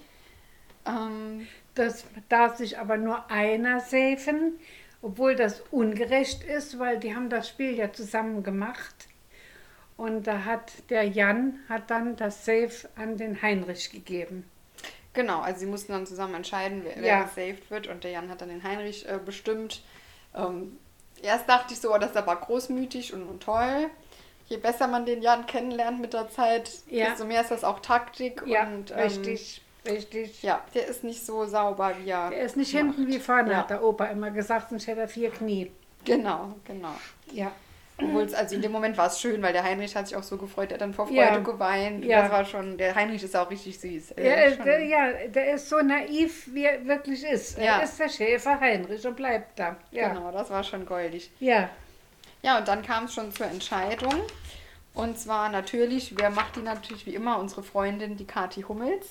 Ähm, 0.87 1.47
Das 1.75 2.05
darf 2.29 2.57
sich 2.57 2.79
aber 2.79 2.97
nur 2.99 3.31
einer 3.31 3.81
safen, 3.81 4.59
obwohl 5.03 5.35
das 5.35 5.61
ungerecht 5.71 6.45
ist, 6.45 6.79
weil 6.79 6.99
die 6.99 7.15
haben 7.15 7.31
das 7.31 7.49
Spiel 7.49 7.75
ja 7.75 7.93
zusammen 7.93 8.43
gemacht. 8.43 8.95
Und 9.97 10.27
da 10.27 10.45
hat 10.45 10.73
der 10.91 11.05
Jan 11.05 11.59
hat 11.69 11.91
dann 11.91 12.17
das 12.17 12.45
Safe 12.45 12.89
an 12.97 13.17
den 13.17 13.41
Heinrich 13.41 13.91
gegeben. 13.91 14.45
Genau, 15.15 15.41
also 15.41 15.61
sie 15.61 15.67
mussten 15.67 15.93
dann 15.93 16.07
zusammen 16.07 16.35
entscheiden, 16.35 16.83
wer, 16.85 17.01
Ja. 17.03 17.23
gesaved 17.23 17.71
wird 17.71 17.87
und 17.87 18.03
der 18.05 18.11
Jan 18.11 18.29
hat 18.29 18.41
dann 18.41 18.49
den 18.49 18.63
Heinrich 18.65 19.09
äh, 19.09 19.19
bestimmt. 19.25 19.83
Ähm, 20.35 20.77
erst 21.25 21.49
dachte 21.49 21.73
ich 21.75 21.81
so, 21.81 21.93
oh, 21.95 21.99
das 21.99 22.11
ist 22.11 22.17
aber 22.17 22.37
großmütig 22.37 23.13
und, 23.15 23.25
und 23.29 23.43
toll. 23.43 23.91
Je 24.47 24.59
besser 24.59 24.87
man 24.89 25.07
den 25.07 25.23
Jan 25.23 25.47
kennenlernt 25.47 26.01
mit 26.01 26.13
der 26.13 26.29
Zeit, 26.31 26.71
Ja. 26.89 27.11
desto 27.11 27.25
mehr 27.25 27.41
ist 27.41 27.51
das 27.51 27.65
auch 27.65 27.81
Taktik 27.81 28.43
Ja, 28.47 28.65
und 28.67 28.91
ähm, 28.91 28.99
richtig, 28.99 29.63
richtig. 29.89 30.43
ja, 30.43 30.61
der 30.75 30.87
ist 30.87 31.03
nicht 31.03 31.25
so 31.25 31.47
sauber 31.47 31.95
wie 32.03 32.11
er. 32.11 32.29
Der 32.31 32.41
ist 32.43 32.57
nicht 32.57 32.75
macht. 32.75 32.83
hinten 32.97 33.07
wie 33.09 33.19
vorne, 33.19 33.53
Ja. 33.53 33.57
hat 33.59 33.71
der 33.71 33.83
Opa 33.83 34.05
immer 34.07 34.31
gesagt, 34.31 34.69
sonst 34.71 34.87
hätte 34.87 35.01
er 35.01 35.09
vier 35.09 35.31
Knie. 35.31 35.73
Genau, 36.05 36.55
genau. 36.67 36.93
Ja, 37.33 37.51
Obwohl 37.99 38.23
es, 38.23 38.35
also 38.35 38.57
in 38.57 38.63
dem 38.63 38.73
Moment 38.73 38.97
war 38.99 39.07
es 39.07 39.21
schön, 39.21 39.41
weil 39.41 39.53
der 39.53 39.63
Heinrich 39.63 39.95
hat 39.95 40.09
sich 40.09 40.17
auch 40.17 40.23
so 40.25 40.37
gefreut, 40.37 40.71
der 40.71 40.77
hat 40.77 40.81
dann 40.83 40.95
vor 40.95 41.07
Freude 41.07 41.19
Ja. 41.21 41.39
geweint. 41.39 42.05
Ja. 42.05 42.23
Das 42.23 42.31
war 42.33 42.45
schon, 42.45 42.77
der 42.77 42.95
Heinrich 42.95 43.23
ist 43.23 43.37
auch 43.37 43.49
richtig 43.51 43.79
süß. 43.79 44.15
Der, 44.17 44.47
ist- 44.47 44.65
der, 44.65 44.85
ja, 44.85 45.13
der 45.29 45.55
ist 45.55 45.69
so 45.69 45.77
naiv, 45.81 46.49
wie 46.53 46.65
er 46.65 46.85
wirklich 46.87 47.23
ist. 47.25 47.57
Ja. 47.57 47.79
Er 47.79 47.85
ist 47.85 47.99
der 48.01 48.09
Schäfer 48.09 48.59
Heinrich 48.59 49.07
und 49.07 49.15
bleibt 49.15 49.59
da. 49.59 49.77
Ja, 49.93 50.09
Genau, 50.09 50.33
das 50.33 50.51
war 50.51 50.65
schon 50.65 50.85
goldig. 50.87 51.31
ja. 51.41 51.69
Ja, 52.43 52.59
und 52.59 52.69
dann 52.69 52.83
kam 52.83 53.05
es 53.05 53.15
schon 53.15 53.33
zur 53.33 53.47
Entscheidung. 53.47 54.13
Und 54.93 55.19
zwar 55.19 55.49
natürlich, 55.49 56.13
wer 56.19 56.29
macht 56.29 56.57
die 56.57 56.61
natürlich 56.61 57.07
wie 57.07 57.15
immer? 57.15 57.39
Unsere 57.39 57.63
Freundin, 57.63 58.17
die 58.19 58.27
Kathi 58.27 58.63
Hummels. 58.63 59.07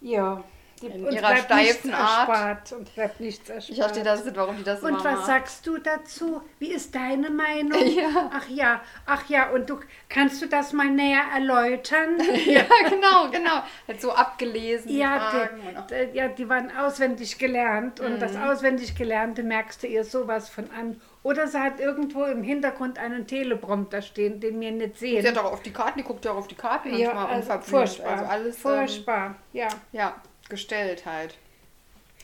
ja. 0.00 0.42
Die, 0.82 0.86
In 0.88 1.10
ihrer 1.10 1.36
steifen 1.38 1.94
Art. 1.94 2.28
Erspart. 2.28 2.72
Und 2.72 2.94
bleibt 2.94 3.18
nichts 3.20 3.48
erspart. 3.48 3.70
Ich 3.70 3.78
verstehe 3.82 4.04
das 4.04 4.24
nicht, 4.24 4.36
warum 4.36 4.56
die 4.58 4.62
das 4.62 4.82
Und 4.82 4.90
immer 4.90 4.98
was 5.04 5.14
macht. 5.16 5.26
sagst 5.26 5.66
du 5.66 5.78
dazu? 5.78 6.42
Wie 6.58 6.72
ist 6.72 6.94
deine 6.94 7.30
Meinung? 7.30 7.78
Ja. 7.96 8.30
Ach 8.34 8.48
ja, 8.48 8.80
ach 9.06 9.28
ja, 9.30 9.50
und 9.50 9.70
du 9.70 9.80
kannst 10.10 10.42
du 10.42 10.46
das 10.46 10.72
mal 10.74 10.88
näher 10.90 11.22
erläutern? 11.34 12.18
Ja, 12.46 12.64
genau, 12.88 13.30
genau. 13.30 13.62
Hat 13.88 14.00
so 14.00 14.12
abgelesen, 14.12 14.94
Ja, 14.94 15.48
und 15.78 15.90
die, 15.90 16.12
die, 16.12 16.16
ja, 16.18 16.28
die 16.28 16.48
waren 16.48 16.70
auswendig 16.76 17.38
gelernt 17.38 18.00
und 18.00 18.14
Mhm. 18.14 18.18
das 18.20 18.36
auswendig 18.36 18.94
Gelernte 18.96 19.42
merkst 19.42 19.82
du 19.82 19.86
ihr 19.86 20.04
sowas 20.04 20.48
von 20.48 20.70
an. 20.78 21.00
Oder 21.22 21.48
sie 21.48 21.58
hat 21.58 21.80
irgendwo 21.80 22.24
im 22.24 22.42
Hintergrund 22.42 22.98
einen 22.98 23.26
Teleprompter 23.26 24.00
stehen, 24.02 24.38
den 24.40 24.60
wir 24.60 24.70
nicht 24.70 24.98
sehen. 24.98 25.22
Sie 25.22 25.28
hat 25.28 25.38
auch 25.38 25.52
auf 25.52 25.62
die 25.62 25.72
Karten, 25.72 25.98
die 25.98 26.04
guckt 26.04 26.24
ja 26.24 26.32
auch 26.32 26.36
auf 26.36 26.46
die 26.48 26.54
Karten 26.54 26.94
ja, 26.96 27.06
manchmal 27.14 27.26
also 27.26 27.36
unverblümt. 27.52 27.68
furchtbar. 27.88 28.12
Also 28.12 28.24
alles 28.26 28.56
ähm, 28.56 28.60
furchtbar, 28.62 29.34
ja. 29.52 29.68
ja, 29.92 30.14
gestellt 30.48 31.06
halt. 31.06 31.36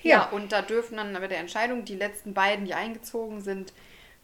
Ja. 0.02 0.10
Ja, 0.10 0.28
und 0.30 0.52
da 0.52 0.62
dürfen 0.62 0.96
dann 0.96 1.12
bei 1.12 1.28
der 1.28 1.38
Entscheidung 1.38 1.84
die 1.84 1.94
letzten 1.94 2.34
beiden, 2.34 2.64
die 2.64 2.74
eingezogen 2.74 3.40
sind, 3.40 3.72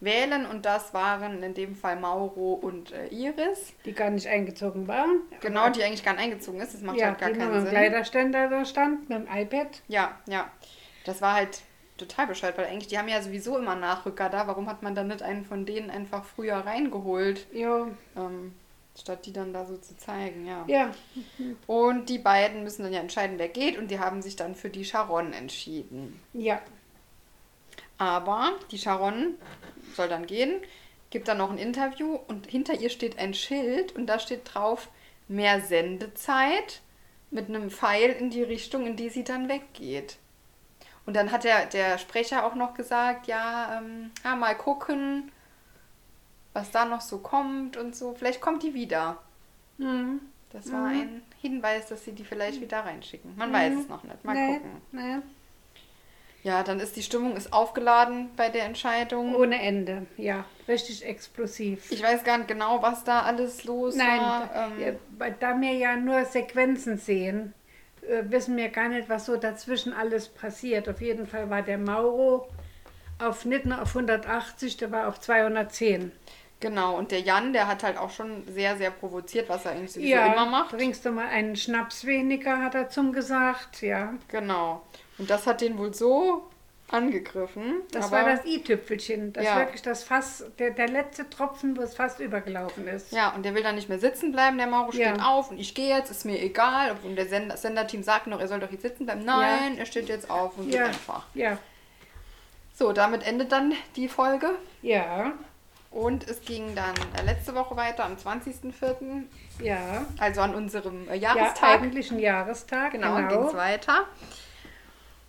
wählen. 0.01 0.47
Und 0.47 0.67
das 0.67 0.95
waren 0.95 1.43
in 1.43 1.55
dem 1.55 1.77
Fall 1.77 1.97
Mauro 1.97 2.55
und 2.55 2.93
äh, 2.93 3.07
Iris. 3.09 3.73
Die 3.85 3.93
gar 3.93 4.11
nicht 4.11 4.27
eingezogen 4.27 4.89
waren. 4.89 5.23
Genau, 5.41 5.71
die 5.71 5.83
eigentlich 5.83 6.05
gar 6.05 6.15
nicht 6.15 6.25
eingezogen 6.25 6.61
ist. 6.61 6.75
Das 6.75 6.83
macht 6.83 6.99
ja, 6.99 7.07
halt 7.07 7.19
gar 7.19 7.31
die 7.31 7.39
keinen 7.39 7.49
mit 7.49 7.57
dem 7.57 7.63
Sinn. 7.63 7.71
Kleiderständer 7.71 8.49
da 8.49 8.65
stand, 8.65 9.09
mit 9.09 9.19
dem 9.19 9.29
iPad. 9.33 9.83
Ja, 9.89 10.19
ja. 10.27 10.51
Das 11.05 11.23
war 11.23 11.35
halt 11.35 11.61
total 11.97 12.27
bescheuert, 12.27 12.59
weil 12.59 12.67
eigentlich, 12.67 12.89
die 12.89 12.99
haben 12.99 13.09
ja 13.09 13.21
sowieso 13.23 13.59
immer 13.59 13.75
Nachrücker 13.75 14.29
da. 14.29 14.47
Warum 14.47 14.69
hat 14.69 14.83
man 14.83 14.95
dann 14.95 15.09
nicht 15.09 15.23
einen 15.23 15.45
von 15.45 15.67
denen 15.67 15.91
einfach 15.91 16.25
früher 16.25 16.57
reingeholt, 16.57 17.47
Ja, 17.53 17.89
ähm, 18.17 18.55
statt 19.01 19.27
die 19.27 19.33
dann 19.33 19.53
da 19.53 19.65
so 19.65 19.77
zu 19.77 19.97
zeigen, 19.97 20.47
ja. 20.47 20.65
ja, 20.67 20.95
Und 21.67 22.09
die 22.09 22.19
beiden 22.19 22.63
müssen 22.65 22.83
dann 22.83 22.93
ja 22.93 23.01
entscheiden, 23.01 23.39
wer 23.39 23.49
geht 23.49 23.79
und 23.79 23.91
die 23.91 24.01
haben 24.01 24.23
sich 24.23 24.37
dann 24.37 24.55
für 24.55 24.71
die 24.71 24.85
Sharon 24.85 25.33
entschieden. 25.33 26.21
ja. 26.33 26.61
Aber 28.01 28.53
die 28.71 28.79
Sharon 28.79 29.35
soll 29.97 30.09
dann 30.09 30.27
gehen, 30.27 30.61
gibt 31.11 31.27
dann 31.27 31.39
noch 31.39 31.51
ein 31.51 31.59
Interview 31.59 32.17
und 32.29 32.47
hinter 32.47 32.75
ihr 32.75 32.91
steht 32.91 33.19
ein 33.19 33.35
Schild 33.35 33.97
und 33.97 34.07
da 34.07 34.21
steht 34.21 34.55
drauf 34.55 34.89
mehr 35.27 35.61
Sendezeit 35.61 36.81
mit 37.33 37.49
einem 37.49 37.71
Pfeil 37.71 38.11
in 38.11 38.31
die 38.31 38.45
Richtung, 38.45 38.87
in 38.87 38.95
die 38.95 39.09
sie 39.09 39.25
dann 39.25 39.49
weggeht. 39.49 40.19
Und 41.07 41.15
dann 41.15 41.33
hat 41.33 41.45
der, 41.45 41.67
der 41.67 41.99
Sprecher 41.99 42.45
auch 42.47 42.55
noch 42.55 42.75
gesagt, 42.75 43.27
ja, 43.27 43.79
ähm, 43.79 44.11
ja, 44.25 44.37
mal 44.37 44.55
gucken, 44.55 45.33
was 46.53 46.71
da 46.71 46.85
noch 46.85 47.01
so 47.01 47.19
kommt 47.19 47.77
und 47.77 47.95
so. 47.95 48.15
Vielleicht 48.15 48.41
kommt 48.41 48.63
die 48.63 48.75
wieder. 48.75 49.19
Mhm. 49.79 50.21
Das 50.51 50.73
war 50.73 50.87
ein 50.87 51.23
Hinweis, 51.41 51.87
dass 51.89 52.05
sie 52.05 52.13
die 52.13 52.25
vielleicht 52.25 52.61
wieder 52.61 52.81
reinschicken. 52.81 53.37
Man 53.37 53.53
weiß 53.53 53.75
es 53.81 53.89
noch 53.89 54.03
nicht. 54.03 54.25
Mal 54.25 54.35
nee, 54.35 54.55
gucken. 54.55 54.83
Nee. 54.93 55.17
Ja, 56.43 56.63
dann 56.63 56.81
ist 56.81 56.97
die 56.97 57.03
Stimmung 57.03 57.37
ist 57.37 57.53
aufgeladen 57.53 58.31
bei 58.37 58.49
der 58.49 58.65
Entscheidung. 58.65 59.35
Ohne 59.35 59.61
Ende, 59.61 60.07
ja. 60.17 60.45
Richtig 60.67 61.05
explosiv. 61.05 61.91
Ich 61.91 62.03
weiß 62.03 62.25
gar 62.25 62.39
nicht 62.39 62.49
genau, 62.49 62.81
was 62.81 63.05
da 63.05 63.23
alles 63.23 63.65
los 63.65 63.97
Nein, 63.97 64.21
war. 64.21 64.51
da, 64.53 64.67
Ähm, 64.67 64.99
ja, 65.21 65.31
da 65.39 65.61
wir 65.61 65.73
ja 65.73 65.97
nur 65.97 66.25
Sequenzen 66.25 66.97
sehen, 66.97 67.53
äh, 68.03 68.23
wissen 68.31 68.57
wir 68.57 68.69
gar 68.69 68.89
nicht, 68.89 69.09
was 69.09 69.27
so 69.27 69.37
dazwischen 69.37 69.93
alles 69.93 70.29
passiert. 70.29 70.89
Auf 70.89 71.01
jeden 71.03 71.27
Fall 71.27 71.51
war 71.51 71.63
der 71.63 71.79
Mauro 71.79 72.49
auf 73.19 73.45
nicht 73.45 73.67
nur 73.67 73.83
auf 73.83 73.89
180, 73.89 74.77
der 74.77 74.93
war 74.93 75.09
auf 75.09 75.21
210. 75.21 76.13
Genau, 76.61 76.97
und 76.97 77.13
der 77.13 77.21
Jan, 77.21 77.53
der 77.53 77.69
hat 77.69 77.85
halt 77.85 77.97
auch 77.99 78.11
schon 78.11 78.43
sehr, 78.49 78.77
sehr 78.77 78.91
provoziert, 78.91 79.49
was 79.49 79.65
er 79.65 79.73
eigentlich 79.73 79.93
sowieso 79.93 80.17
immer 80.17 80.47
macht. 80.47 80.71
trinkst 80.73 81.05
du 81.05 81.11
mal 81.13 81.29
einen 81.29 81.55
Schnaps 81.55 82.05
weniger, 82.05 82.59
hat 82.63 82.75
er 82.75 82.89
zum 82.89 83.13
gesagt, 83.13 83.81
ja. 83.83 84.15
Genau. 84.27 84.83
Und 85.19 85.31
das 85.31 85.47
hat 85.47 85.61
den 85.61 85.79
wohl 85.79 85.95
so 85.95 86.43
angegriffen. 86.91 87.83
Das 87.93 88.11
war 88.11 88.25
das 88.25 88.45
i-Tüpfelchen, 88.47 89.33
das 89.35 89.45
Ja. 89.45 89.59
wirklich 89.59 89.83
das 89.83 90.03
Fass, 90.05 90.45
der, 90.59 90.71
der 90.71 90.89
letzte 90.89 91.29
Tropfen, 91.29 91.77
wo 91.77 91.83
es 91.83 91.95
fast 91.95 92.19
übergelaufen 92.19 92.89
ist. 92.89 93.13
Ja, 93.13 93.29
und 93.35 93.45
der 93.45 93.55
will 93.55 93.63
dann 93.63 93.75
nicht 93.75 93.89
mehr 93.91 93.99
sitzen 93.99 94.33
bleiben. 94.33 94.57
Der 94.59 94.67
Mauro 94.67 94.91
steht 94.91 95.19
Ja. 95.19 95.29
auf 95.29 95.51
und 95.51 95.59
ich 95.61 95.75
gehe 95.75 95.95
jetzt, 95.95 96.11
ist 96.11 96.25
mir 96.25 96.41
egal. 96.43 96.97
Und 97.05 97.17
der 97.17 97.27
Sender, 97.27 97.57
Senderteam 97.57 98.03
sagt 98.03 98.27
noch, 98.27 98.41
er 98.41 98.49
soll 98.49 98.59
doch 98.61 98.71
jetzt 98.73 98.83
sitzen 98.83 99.05
bleiben. 99.05 99.25
Nein, 99.25 99.77
er 99.79 99.87
steht 99.87 100.09
jetzt 100.09 100.31
auf 100.31 100.57
und 100.57 100.67
geht 100.71 100.77
Ja, 100.77 100.87
einfach. 100.87 101.27
ja, 101.35 101.59
So, 102.75 102.93
damit 102.93 103.27
endet 103.27 103.53
dann 103.53 103.75
die 103.97 104.09
Folge. 104.09 104.51
ja, 104.83 105.33
Und 105.91 106.29
es 106.29 106.43
ging 106.43 106.75
dann 106.75 106.95
äh, 107.19 107.25
letzte 107.25 107.55
Woche 107.55 107.75
weiter 107.77 108.05
am 108.05 108.15
20.04., 108.17 109.23
ja. 109.63 110.05
also 110.19 110.43
an 110.43 110.55
unserem 110.55 111.09
äh, 111.09 111.15
Ja, 111.17 111.35
Jahrestag. 111.35 111.81
eigentlich 111.81 112.11
ein 112.11 112.19
Jahrestag, 112.19 112.93
genau, 112.93 113.17
genau. 113.17 113.29
ging 113.29 113.43
es 113.49 113.55
weiter. 113.55 114.07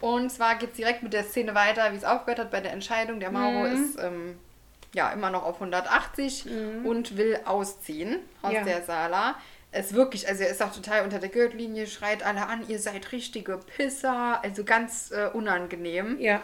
Und 0.01 0.31
zwar 0.31 0.55
geht 0.55 0.71
es 0.71 0.75
direkt 0.77 1.03
mit 1.03 1.13
der 1.13 1.23
Szene 1.23 1.55
weiter, 1.55 1.91
wie 1.91 1.97
es 1.97 2.03
aufgehört 2.03 2.39
hat 2.39 2.51
bei 2.51 2.61
der 2.61 2.71
Entscheidung. 2.73 3.19
Der 3.19 3.31
Mauro 3.31 3.67
Mhm. 3.67 3.83
ist 3.85 3.99
ähm, 4.01 4.39
ja 4.93 5.09
immer 5.11 5.29
noch 5.29 5.43
auf 5.43 5.55
180 5.55 6.45
und 6.83 7.17
will 7.17 7.39
ausziehen 7.45 8.19
aus 8.41 8.53
Ja. 8.53 8.63
der 8.63 8.83
Sala. 8.83 9.35
Es 9.71 9.93
wirklich, 9.93 10.27
also 10.27 10.43
er 10.43 10.49
ist 10.49 10.63
auch 10.63 10.71
total 10.73 11.03
unter 11.03 11.19
der 11.19 11.29
Gürtellinie, 11.29 11.85
schreit 11.85 12.23
alle 12.25 12.47
an, 12.47 12.67
ihr 12.67 12.79
seid 12.79 13.11
richtige 13.11 13.57
Pisser, 13.59 14.39
also 14.43 14.63
ganz 14.63 15.11
äh, 15.11 15.27
unangenehm. 15.31 16.17
Ja, 16.19 16.41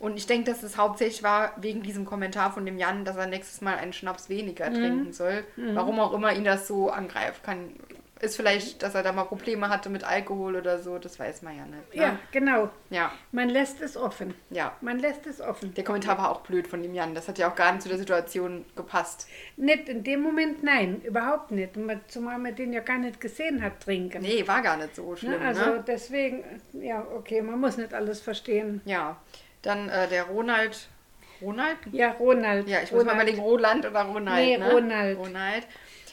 Und 0.00 0.16
ich 0.16 0.26
denke, 0.26 0.50
dass 0.50 0.62
es 0.64 0.76
hauptsächlich 0.76 1.22
war 1.22 1.52
wegen 1.60 1.82
diesem 1.82 2.04
Kommentar 2.06 2.52
von 2.52 2.64
dem 2.66 2.78
Jan, 2.78 3.04
dass 3.04 3.16
er 3.16 3.26
nächstes 3.26 3.60
Mal 3.60 3.76
einen 3.76 3.92
Schnaps 3.92 4.28
weniger 4.28 4.68
Mhm. 4.70 4.74
trinken 4.74 5.12
soll. 5.12 5.44
Warum 5.56 6.00
auch 6.00 6.12
immer 6.14 6.32
ihn 6.32 6.44
das 6.44 6.66
so 6.66 6.90
angreift. 6.90 7.44
Kann, 7.44 7.74
ist 8.18 8.36
vielleicht, 8.36 8.82
dass 8.82 8.94
er 8.94 9.02
da 9.02 9.12
mal 9.12 9.24
Probleme 9.24 9.68
hatte 9.70 9.88
mit 9.90 10.04
Alkohol 10.04 10.56
oder 10.56 10.78
so, 10.78 10.98
das 10.98 11.18
weiß 11.18 11.40
man 11.42 11.56
ja 11.56 11.64
nicht. 11.66 11.94
Ne? 11.94 12.02
ja, 12.02 12.18
genau. 12.32 12.68
ja. 12.90 13.12
Man 13.32 13.48
lässt 13.50 13.80
es 13.82 13.96
offen. 13.96 14.34
Ja. 14.50 14.74
Man 14.82 14.98
lässt 14.98 15.26
es 15.26 15.40
offen. 15.40 15.72
Der 15.74 15.84
Kommentar 15.84 16.16
war 16.18 16.30
auch 16.30 16.40
blöd 16.42 16.66
von 16.66 16.82
dem 16.82 16.94
Jan. 16.94 17.14
Das 17.14 17.28
hat 17.28 17.38
ja 17.38 17.50
auch 17.50 17.54
gar 17.54 17.72
nicht 17.72 17.82
zu 17.82 17.88
der 17.90 17.96
Situation 17.98 18.64
gepasst. 18.76 19.26
Nicht 19.56 19.88
in 19.90 20.02
dem 20.04 20.20
Moment, 20.22 20.62
nein, 20.62 21.00
überhaupt 21.02 21.50
nicht. 21.50 21.72
Zumal 22.08 22.38
man 22.38 22.54
den 22.54 22.72
ja 22.72 22.80
gar 22.80 22.98
nicht 22.98 23.20
gesehen 23.20 23.62
hat 23.62 23.80
trinken. 23.80 24.22
Nee, 24.22 24.46
war 24.48 24.60
gar 24.62 24.76
nicht 24.78 24.96
so 24.96 25.10
Ne, 25.10 25.16
schlimm. 25.18 25.42
also 25.42 25.64
ne? 25.66 25.84
deswegen, 25.86 26.42
ja, 26.72 27.02
okay, 27.16 27.40
man 27.42 27.58
muss 27.60 27.76
nicht 27.78 27.92
alles 27.94 28.20
verstehen. 28.22 28.80
Ja. 28.86 29.16
Dann 29.62 29.88
äh, 29.88 30.08
der 30.08 30.24
Ronald 30.24 30.88
Ronald? 31.42 31.78
Ja, 31.92 32.10
Ronald. 32.12 32.68
Ja, 32.68 32.82
ich 32.82 32.92
muss 32.92 33.04
mal 33.04 33.12
Ronald. 33.12 33.28
überlegen, 33.28 33.42
Roland 33.42 33.86
oder 33.86 34.02
Ronald. 34.02 34.46
Nee, 34.46 34.58
ne? 34.58 34.72
Ronald. 34.72 35.18
Ronald. 35.18 35.66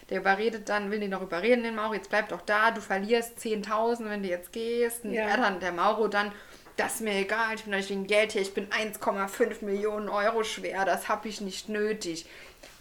Der 0.09 0.19
überredet 0.19 0.69
dann, 0.69 0.89
will 0.89 1.01
den 1.01 1.09
noch 1.09 1.21
überreden, 1.21 1.63
den 1.63 1.75
Mauro, 1.75 1.93
jetzt 1.93 2.09
bleib 2.09 2.29
doch 2.29 2.41
da, 2.41 2.71
du 2.71 2.79
verlierst 2.79 3.37
10.000, 3.39 4.09
wenn 4.09 4.23
du 4.23 4.29
jetzt 4.29 4.53
gehst. 4.53 5.03
Und 5.03 5.11
Ja. 5.13 5.23
er 5.27 5.35
dann, 5.37 5.59
der 5.59 5.73
Mauro 5.73 6.07
dann, 6.07 6.31
das 6.77 6.95
ist 6.95 7.01
mir 7.01 7.13
egal, 7.15 7.55
ich 7.55 7.63
bin 7.65 7.73
euch 7.73 7.89
wegen 7.89 8.07
Geld 8.07 8.31
hier, 8.31 8.41
ich 8.41 8.53
bin 8.53 8.67
1,5 8.69 9.65
Millionen 9.65 10.07
Euro 10.07 10.43
schwer, 10.45 10.85
das 10.85 11.09
habe 11.09 11.27
ich 11.27 11.41
nicht 11.41 11.67
nötig. 11.67 12.25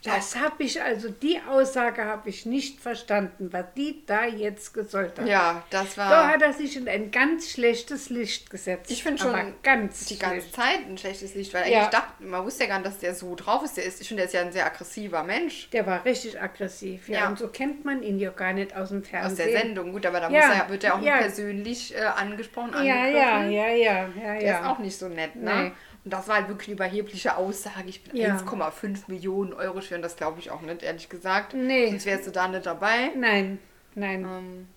Das 0.07 0.37
habe 0.37 0.63
ich, 0.63 0.81
also 0.83 1.09
die 1.11 1.41
Aussage 1.49 2.05
habe 2.05 2.29
ich 2.29 2.47
nicht 2.47 2.81
verstanden, 2.81 3.53
was 3.53 3.65
die 3.77 4.03
da 4.07 4.25
jetzt 4.25 4.73
gesollt 4.75 5.19
hat. 5.19 5.27
Ja, 5.27 5.63
das 5.71 5.95
Da 5.97 6.09
war 6.11 6.29
hat 6.29 6.43
er 6.43 6.53
sich 6.53 6.77
in 6.77 6.89
ein 6.89 7.11
ganz 7.11 7.51
schlechtes 7.51 8.09
Licht 8.11 8.51
gesetzt. 8.51 8.91
Ich 8.91 9.03
finde 9.03 9.23
schon 9.23 9.55
ganz 9.63 10.07
die 10.07 10.19
ganze 10.19 10.41
schlecht. 10.41 10.55
Zeit 10.55 10.79
ein 10.89 10.97
schlechtes 10.99 11.35
Licht, 11.35 11.53
weil 11.55 11.71
Ja. 11.71 11.79
eigentlich 11.79 11.91
dachte, 11.91 12.23
man 12.25 12.45
wusste 12.45 12.65
ja 12.65 12.69
gar 12.71 12.79
nicht, 12.79 12.87
dass 12.89 12.99
der 12.99 13.15
so 13.15 13.35
drauf 13.35 13.63
ist. 13.65 13.77
Der 13.77 13.85
ist 13.85 14.01
ich 14.01 14.09
finde, 14.09 14.23
der 14.23 14.27
ist 14.29 14.33
ja 14.35 14.41
ein 14.43 14.53
sehr 14.53 14.67
aggressiver 14.67 15.23
Mensch. 15.23 15.69
Der 15.71 15.87
war 15.87 16.05
richtig 16.05 16.41
aggressiv. 16.41 17.09
Ja, 17.09 17.19
Ja. 17.21 17.29
und 17.29 17.39
so 17.39 17.49
kennt 17.49 17.85
man 17.85 18.03
ihn 18.03 18.19
ja 18.19 18.31
gar 18.31 18.53
nicht 18.53 18.75
aus 18.77 18.91
dem 18.91 19.01
Aus 19.03 19.09
Fernsehen. 19.09 19.51
der 19.51 19.61
Sendung, 19.61 19.93
gut, 19.93 20.07
aber 20.07 20.21
da 20.21 20.31
Ja, 20.31 20.47
muss 20.49 20.57
er, 20.57 20.69
wird 20.71 20.85
er 20.85 20.95
auch 20.95 21.01
persönlich 21.03 21.95
äh, 21.97 22.01
angesprochen, 22.01 22.71
Ja, 22.85 22.95
angegriffen. 22.95 23.51
ja, 23.53 23.69
ja, 23.69 23.69
ja, 23.71 24.09
ja, 24.23 24.39
Der 24.39 24.61
ist 24.61 24.67
auch 24.67 24.79
nicht 24.79 24.97
so 24.99 25.09
nett, 25.09 25.37
ne? 25.37 25.55
Nee. 25.65 25.73
Und 26.07 26.13
das 26.13 26.29
war 26.29 26.37
halt 26.37 26.47
wirklich 26.47 26.69
eine 26.69 26.75
überhebliche 26.77 27.37
Aussage. 27.37 27.89
Ich 27.89 28.05
bin 28.05 28.15
Ja. 28.15 28.37
1,5 28.37 29.09
Millionen 29.09 29.53
Euro 29.53 29.81
schwer 29.81 29.99
und 29.99 30.03
das 30.03 30.15
glaube 30.15 30.39
ich 30.39 30.53
auch 30.53 30.61
nicht, 30.61 30.85
ehrlich 30.85 31.09
gesagt. 31.09 31.53
Nee. 31.53 31.91
Sonst 31.91 32.07
wärst 32.07 32.29
du 32.29 32.31
da 32.31 32.47
nicht 32.47 32.65
dabei. 32.65 33.11
Nein, 33.17 33.59
nein, 33.97 34.23
Ähm, 34.23 34.69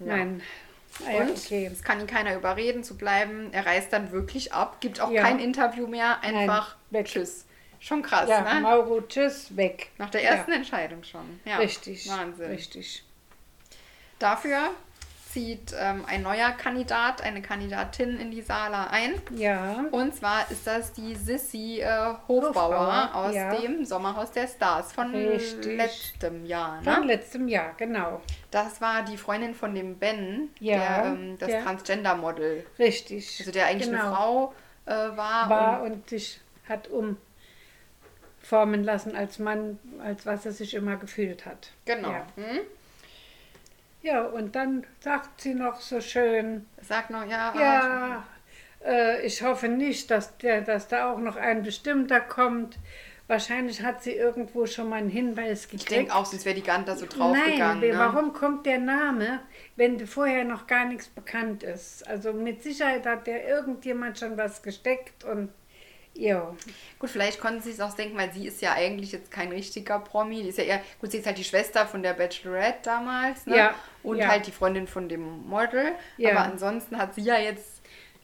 nein. 0.00 0.42
Ja, 1.06 1.20
und 1.22 1.30
okay. 1.30 1.70
es 1.72 1.84
kann 1.84 2.00
ihn 2.00 2.08
keiner 2.08 2.34
überreden 2.34 2.82
zu 2.82 2.96
bleiben. 2.96 3.50
Er 3.52 3.66
reist 3.66 3.92
dann 3.92 4.10
wirklich 4.10 4.52
ab, 4.52 4.80
gibt 4.80 5.00
auch 5.00 5.12
Ja. 5.12 5.22
kein 5.22 5.38
Interview 5.38 5.86
mehr, 5.86 6.20
einfach 6.22 6.74
weg. 6.90 7.06
Tschüss. 7.06 7.46
Schon 7.78 8.02
krass, 8.02 8.28
Ja, 8.28 8.40
ne? 8.54 8.60
Mauro, 8.60 9.00
tschüss, 9.02 9.56
weg. 9.56 9.90
Nach 9.98 10.10
der 10.10 10.24
ersten 10.24 10.50
Entscheidung 10.50 11.04
schon. 11.04 11.38
Ja, 11.44 11.58
Richtig. 11.58 12.08
Wahnsinn. 12.08 12.46
Richtig. 12.50 13.04
Dafür 14.18 14.70
zieht 15.34 15.74
ähm, 15.76 16.04
ein 16.06 16.22
neuer 16.22 16.52
Kandidat, 16.52 17.20
eine 17.20 17.42
Kandidatin 17.42 18.20
in 18.20 18.30
die 18.30 18.40
Sala 18.40 18.86
ein. 18.86 19.14
Ja. 19.34 19.84
Und 19.90 20.14
zwar 20.14 20.48
ist 20.48 20.64
das 20.64 20.92
die 20.92 21.16
Sissy 21.16 21.80
äh, 21.80 22.14
Hofbauer, 22.28 22.52
Hofbauer, 22.54 23.10
aus 23.14 23.34
ja. 23.34 23.52
dem 23.56 23.84
Sommerhaus 23.84 24.30
der 24.30 24.46
Stars 24.46 24.92
von 24.92 25.12
Richtig. 25.12 25.76
letztem 25.76 26.46
Jahr. 26.46 26.80
Von 26.84 27.00
Ne? 27.00 27.06
letztem 27.14 27.48
Jahr, 27.48 27.74
genau. 27.76 28.20
Das 28.52 28.80
war 28.80 29.02
die 29.02 29.16
Freundin 29.16 29.54
von 29.54 29.74
dem 29.74 29.98
Ben, 29.98 30.50
Ja, 30.60 30.76
der, 31.02 31.04
ähm, 31.12 31.36
das 31.38 31.48
der- 31.48 31.64
Transgender-Model. 31.64 32.64
Richtig. 32.78 33.36
Also 33.40 33.50
der 33.50 33.66
eigentlich 33.66 33.90
genau. 33.90 34.04
eine 34.06 34.14
Frau 34.14 34.54
äh, 34.86 35.16
war. 35.16 35.50
war 35.50 35.82
und, 35.82 35.92
und 35.94 36.08
sich 36.10 36.40
hat 36.68 36.88
umformen 36.88 38.84
lassen 38.84 39.16
als 39.16 39.40
Mann, 39.40 39.80
als 40.00 40.26
was 40.26 40.46
er 40.46 40.52
sich 40.52 40.74
immer 40.74 40.94
gefühlt 40.96 41.44
hat. 41.44 41.72
genau. 41.86 42.10
Ja. 42.12 42.26
Hm? 42.36 42.60
Ja, 44.04 44.22
und 44.22 44.54
dann 44.54 44.84
sagt 45.00 45.40
sie 45.40 45.54
noch 45.54 45.80
so 45.80 46.00
schön, 46.00 46.66
Sag 46.82 47.08
noch, 47.10 47.24
ja, 47.26 47.52
ja, 47.58 48.24
äh, 48.84 49.26
ich 49.26 49.42
hoffe 49.42 49.68
nicht, 49.68 50.10
dass, 50.10 50.36
der, 50.38 50.60
dass 50.60 50.88
da 50.88 51.10
auch 51.12 51.18
noch 51.18 51.36
ein 51.36 51.62
bestimmter 51.62 52.20
kommt. 52.20 52.78
Wahrscheinlich 53.26 53.82
hat 53.82 54.02
sie 54.02 54.12
irgendwo 54.12 54.66
schon 54.66 54.90
mal 54.90 54.96
einen 54.96 55.08
Hinweis 55.08 55.62
gekriegt. 55.62 55.84
ich 55.90 55.96
denke 55.96 56.14
auch, 56.14 56.26
sonst 56.26 56.44
wäre 56.44 56.54
die 56.54 56.62
Ganta 56.62 56.94
so 56.94 57.06
Nein, 57.06 57.18
draufgegangen. 57.18 57.80
we- 57.82 57.92
ne? 57.92 57.98
warum 57.98 58.34
kommt 58.34 58.66
der 58.66 58.78
Name, 58.78 59.40
wenn 59.76 60.06
vorher 60.06 60.44
noch 60.44 60.66
gar 60.66 60.84
nichts 60.84 61.08
bekannt 61.08 61.62
ist? 61.62 62.06
Also 62.06 62.34
mit 62.34 62.62
Sicherheit 62.62 63.06
hat 63.06 63.26
der 63.26 63.48
irgendjemand 63.48 64.18
schon 64.18 64.36
was 64.36 64.62
gesteckt 64.62 65.24
und 65.24 65.48
ja. 66.14 66.54
Gut, 66.98 67.10
vielleicht 67.10 67.40
konnten 67.40 67.60
sie 67.60 67.70
es 67.70 67.80
auch 67.80 67.94
denken, 67.94 68.16
weil 68.16 68.32
sie 68.32 68.46
ist 68.46 68.62
ja 68.62 68.72
eigentlich 68.72 69.12
jetzt 69.12 69.30
kein 69.30 69.50
richtiger 69.50 69.98
Promi. 69.98 70.42
Die 70.42 70.48
ist 70.48 70.58
ja 70.58 70.64
eher, 70.64 70.80
gut, 71.00 71.10
sie 71.10 71.18
ist 71.18 71.26
halt 71.26 71.38
die 71.38 71.44
Schwester 71.44 71.86
von 71.86 72.02
der 72.02 72.14
Bachelorette 72.14 72.78
damals, 72.82 73.46
ne? 73.46 73.56
Ja, 73.56 73.74
Und 74.02 74.18
ja. 74.18 74.28
halt 74.28 74.46
die 74.46 74.52
Freundin 74.52 74.86
von 74.86 75.08
dem 75.08 75.46
Model. 75.48 75.92
Ja. 76.16 76.30
Aber 76.30 76.40
ansonsten 76.42 76.98
hat 76.98 77.14
sie 77.14 77.22
ja 77.22 77.38
jetzt 77.38 77.74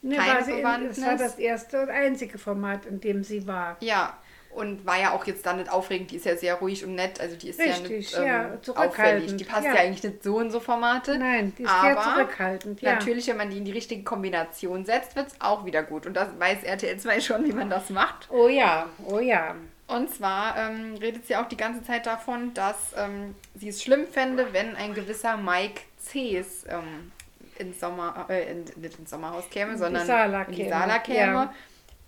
Ne, 0.02 0.16
keine 0.16 0.32
war 0.32 0.44
sie 0.44 0.52
in, 0.52 0.86
es 0.86 1.02
war 1.02 1.16
das 1.16 1.38
erste 1.38 1.82
und 1.82 1.90
einzige 1.90 2.38
Format, 2.38 2.86
in 2.86 3.00
dem 3.00 3.22
sie 3.22 3.46
war. 3.46 3.76
ja, 3.80 4.16
und 4.50 4.84
war 4.84 5.00
ja 5.00 5.12
auch 5.12 5.24
jetzt 5.26 5.46
dann 5.46 5.58
nicht 5.58 5.70
aufregend. 5.70 6.10
Die 6.10 6.16
ist 6.16 6.26
ja 6.26 6.36
sehr 6.36 6.54
ruhig 6.54 6.84
und 6.84 6.94
nett. 6.94 7.20
Also 7.20 7.36
die 7.36 7.50
ist 7.50 7.60
ja 7.60 7.66
Richtig, 7.66 7.90
nicht 7.90 8.18
ähm, 8.18 8.26
ja, 8.26 8.40
auffällig. 8.40 8.62
zurückhaltend, 8.62 9.40
Die 9.40 9.44
passt 9.44 9.64
ja. 9.64 9.74
ja. 9.74 9.80
eigentlich 9.80 10.02
nicht 10.02 10.22
so 10.22 10.40
in 10.40 10.50
so 10.50 10.60
Formate. 10.60 11.18
Nein, 11.18 11.52
die 11.56 11.62
ist 11.62 11.80
sehr 11.80 11.98
aber 11.98 12.14
zurückhaltend. 12.14 12.82
Ja. 12.82 12.94
Natürlich, 12.94 13.28
wenn 13.28 13.36
man 13.36 13.50
die 13.50 13.58
in 13.58 13.64
die 13.64 13.72
richtige 13.72 14.02
Kombination 14.02 14.84
setzt, 14.84 15.14
wird 15.16 15.28
es 15.28 15.40
auch 15.40 15.64
wieder 15.64 15.82
gut. 15.82 16.06
Und 16.06 16.14
das 16.14 16.28
weiß 16.38 16.64
RTL 16.64 16.98
2 16.98 17.20
schon, 17.20 17.44
wie 17.44 17.52
man 17.52 17.70
das 17.70 17.90
macht. 17.90 18.28
Oh 18.30 18.48
ja, 18.48 18.86
oh 19.06 19.20
ja. 19.20 19.54
Und 19.86 20.08
zwar 20.14 20.56
ähm, 20.56 20.94
redet 21.00 21.26
sie 21.26 21.36
auch 21.36 21.48
die 21.48 21.56
ganze 21.56 21.82
Zeit 21.82 22.06
davon, 22.06 22.54
dass 22.54 22.94
ähm, 22.96 23.34
sie 23.56 23.68
es 23.68 23.82
schlimm 23.82 24.06
fände, 24.06 24.52
wenn 24.52 24.76
ein 24.76 24.94
gewisser 24.94 25.36
Mike 25.36 25.80
Cees 25.98 26.64
ähm, 26.68 27.10
ins, 27.58 27.80
Sommer, 27.80 28.26
äh, 28.28 28.52
in, 28.52 28.64
nicht 28.76 28.98
ins 28.98 29.10
Sommerhaus 29.10 29.48
käme, 29.50 29.72
die 29.72 29.78
sondern 29.78 30.06
Sala 30.06 30.42
in 30.42 30.52
die 30.52 30.62
käme, 30.62 30.70
Sala 30.70 30.98
käme, 31.00 31.32
ja. 31.32 31.54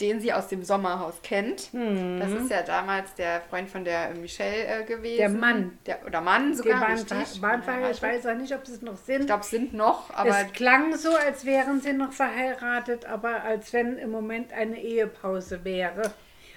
Den 0.02 0.20
sie 0.20 0.32
aus 0.32 0.48
dem 0.48 0.64
Sommerhaus 0.64 1.14
kennt. 1.22 1.72
Mhm. 1.72 2.18
Das 2.20 2.30
ist 2.32 2.50
ja 2.50 2.62
damals 2.62 3.14
der 3.14 3.40
Freund 3.42 3.70
von 3.70 3.84
der 3.84 4.10
äh, 4.10 4.14
Michelle 4.14 4.66
äh, 4.66 4.84
gewesen. 4.84 5.16
Der 5.16 5.28
Mann. 5.28 5.78
Der, 5.86 6.04
oder 6.04 6.20
Mann 6.20 6.54
sogar, 6.54 6.88
richtig. 6.88 7.40
waren 7.40 7.62
verheiratet. 7.62 7.96
Ich 7.96 8.02
weiß 8.02 8.26
auch 8.26 8.34
nicht, 8.34 8.54
ob 8.54 8.66
sie 8.66 8.74
es 8.74 8.82
noch 8.82 8.96
sind. 8.96 9.20
Ich 9.20 9.26
glaube, 9.26 9.42
es 9.42 9.50
sind 9.50 9.72
noch, 9.72 10.12
aber 10.14 10.30
es 10.30 10.52
klang 10.52 10.96
so, 10.96 11.14
als 11.14 11.44
wären 11.46 11.80
sie 11.80 11.92
noch 11.92 12.12
verheiratet, 12.12 13.06
aber 13.06 13.44
als 13.44 13.72
wenn 13.72 13.96
im 13.96 14.10
Moment 14.10 14.52
eine 14.52 14.78
Ehepause 14.80 15.64
wäre 15.64 16.12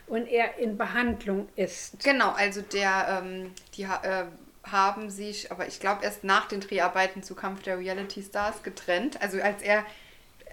und 0.07 0.27
er 0.27 0.57
in 0.57 0.77
Behandlung 0.77 1.47
ist. 1.55 2.03
Genau, 2.03 2.31
also 2.31 2.61
der, 2.61 3.21
ähm, 3.23 3.51
die 3.75 3.83
äh, 3.83 4.25
haben 4.63 5.09
sich, 5.09 5.51
aber 5.51 5.67
ich 5.67 5.79
glaube 5.79 6.03
erst 6.03 6.23
nach 6.23 6.47
den 6.47 6.61
Dreharbeiten 6.61 7.23
zu 7.23 7.35
Kampf 7.35 7.63
der 7.63 7.77
Reality 7.77 8.23
Stars 8.23 8.63
getrennt. 8.63 9.21
Also 9.21 9.39
als 9.41 9.61
er, 9.61 9.85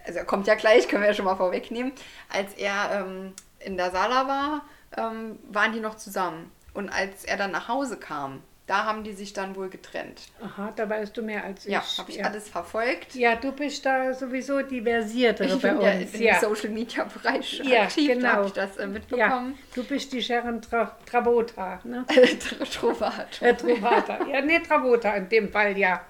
also 0.07 0.19
er 0.19 0.25
kommt 0.25 0.47
ja 0.47 0.55
gleich, 0.55 0.89
können 0.89 1.03
wir 1.03 1.09
ja 1.09 1.15
schon 1.15 1.25
mal 1.25 1.37
vorwegnehmen, 1.37 1.93
als 2.33 2.55
er 2.55 3.05
ähm, 3.07 3.33
in 3.61 3.77
der 3.77 3.91
Sala 3.91 4.27
war, 4.29 4.63
ähm, 4.97 5.39
waren 5.51 5.73
die 5.73 5.81
noch 5.81 5.97
zusammen. 5.97 6.51
Und 6.75 6.89
als 6.89 7.25
er 7.25 7.37
dann 7.37 7.51
nach 7.51 7.69
Hause 7.69 7.99
kam, 7.99 8.43
da 8.67 8.85
haben 8.85 9.03
die 9.05 9.13
sich 9.13 9.33
dann 9.33 9.57
wohl 9.57 9.69
getrennt. 9.69 10.23
Aha, 10.41 10.73
da 10.77 10.89
weißt 10.89 11.15
du 11.17 11.23
mehr 11.23 11.45
als 11.45 11.67
ich. 11.67 11.73
Ja, 11.73 11.83
habe 11.99 12.11
ich 12.11 12.19
ja. 12.19 12.27
alles 12.27 12.49
verfolgt. 12.49 13.15
Ja, 13.15 13.35
du 13.35 13.53
bist 13.53 13.85
da 13.85 14.15
sowieso 14.15 14.63
die 14.63 14.81
Versiertere 14.81 15.49
Ich 15.57 15.61
bei 15.61 15.73
bin 15.73 15.81
ja 15.83 15.93
uns. 15.93 16.15
im 16.15 16.23
Ja, 16.23 16.41
Social 16.41 16.71
Media 16.71 17.05
Bereich 17.05 17.61
Ja, 17.65 17.83
aktiv, 17.83 18.09
da 18.09 18.15
genau. 18.15 18.29
habe 18.29 18.47
ich 18.47 18.53
das 18.53 18.77
äh, 18.77 18.83
ja, 18.83 18.87
mitbekommen. 18.87 19.59
du 19.75 19.85
bist 19.85 20.13
die 20.13 20.23
Sharon 20.23 20.63
Tra 20.63 20.97
Trabota, 21.05 21.81
ne? 21.85 22.07
Trovato. 22.73 23.45
Äh, 23.45 23.55
Trovata. 23.55 24.27
Ja, 24.29 24.41
nee, 24.41 24.61
Trabota 24.61 25.13
in 25.17 25.29
dem 25.29 25.51
Fall, 25.51 25.77
ja. 25.77 26.01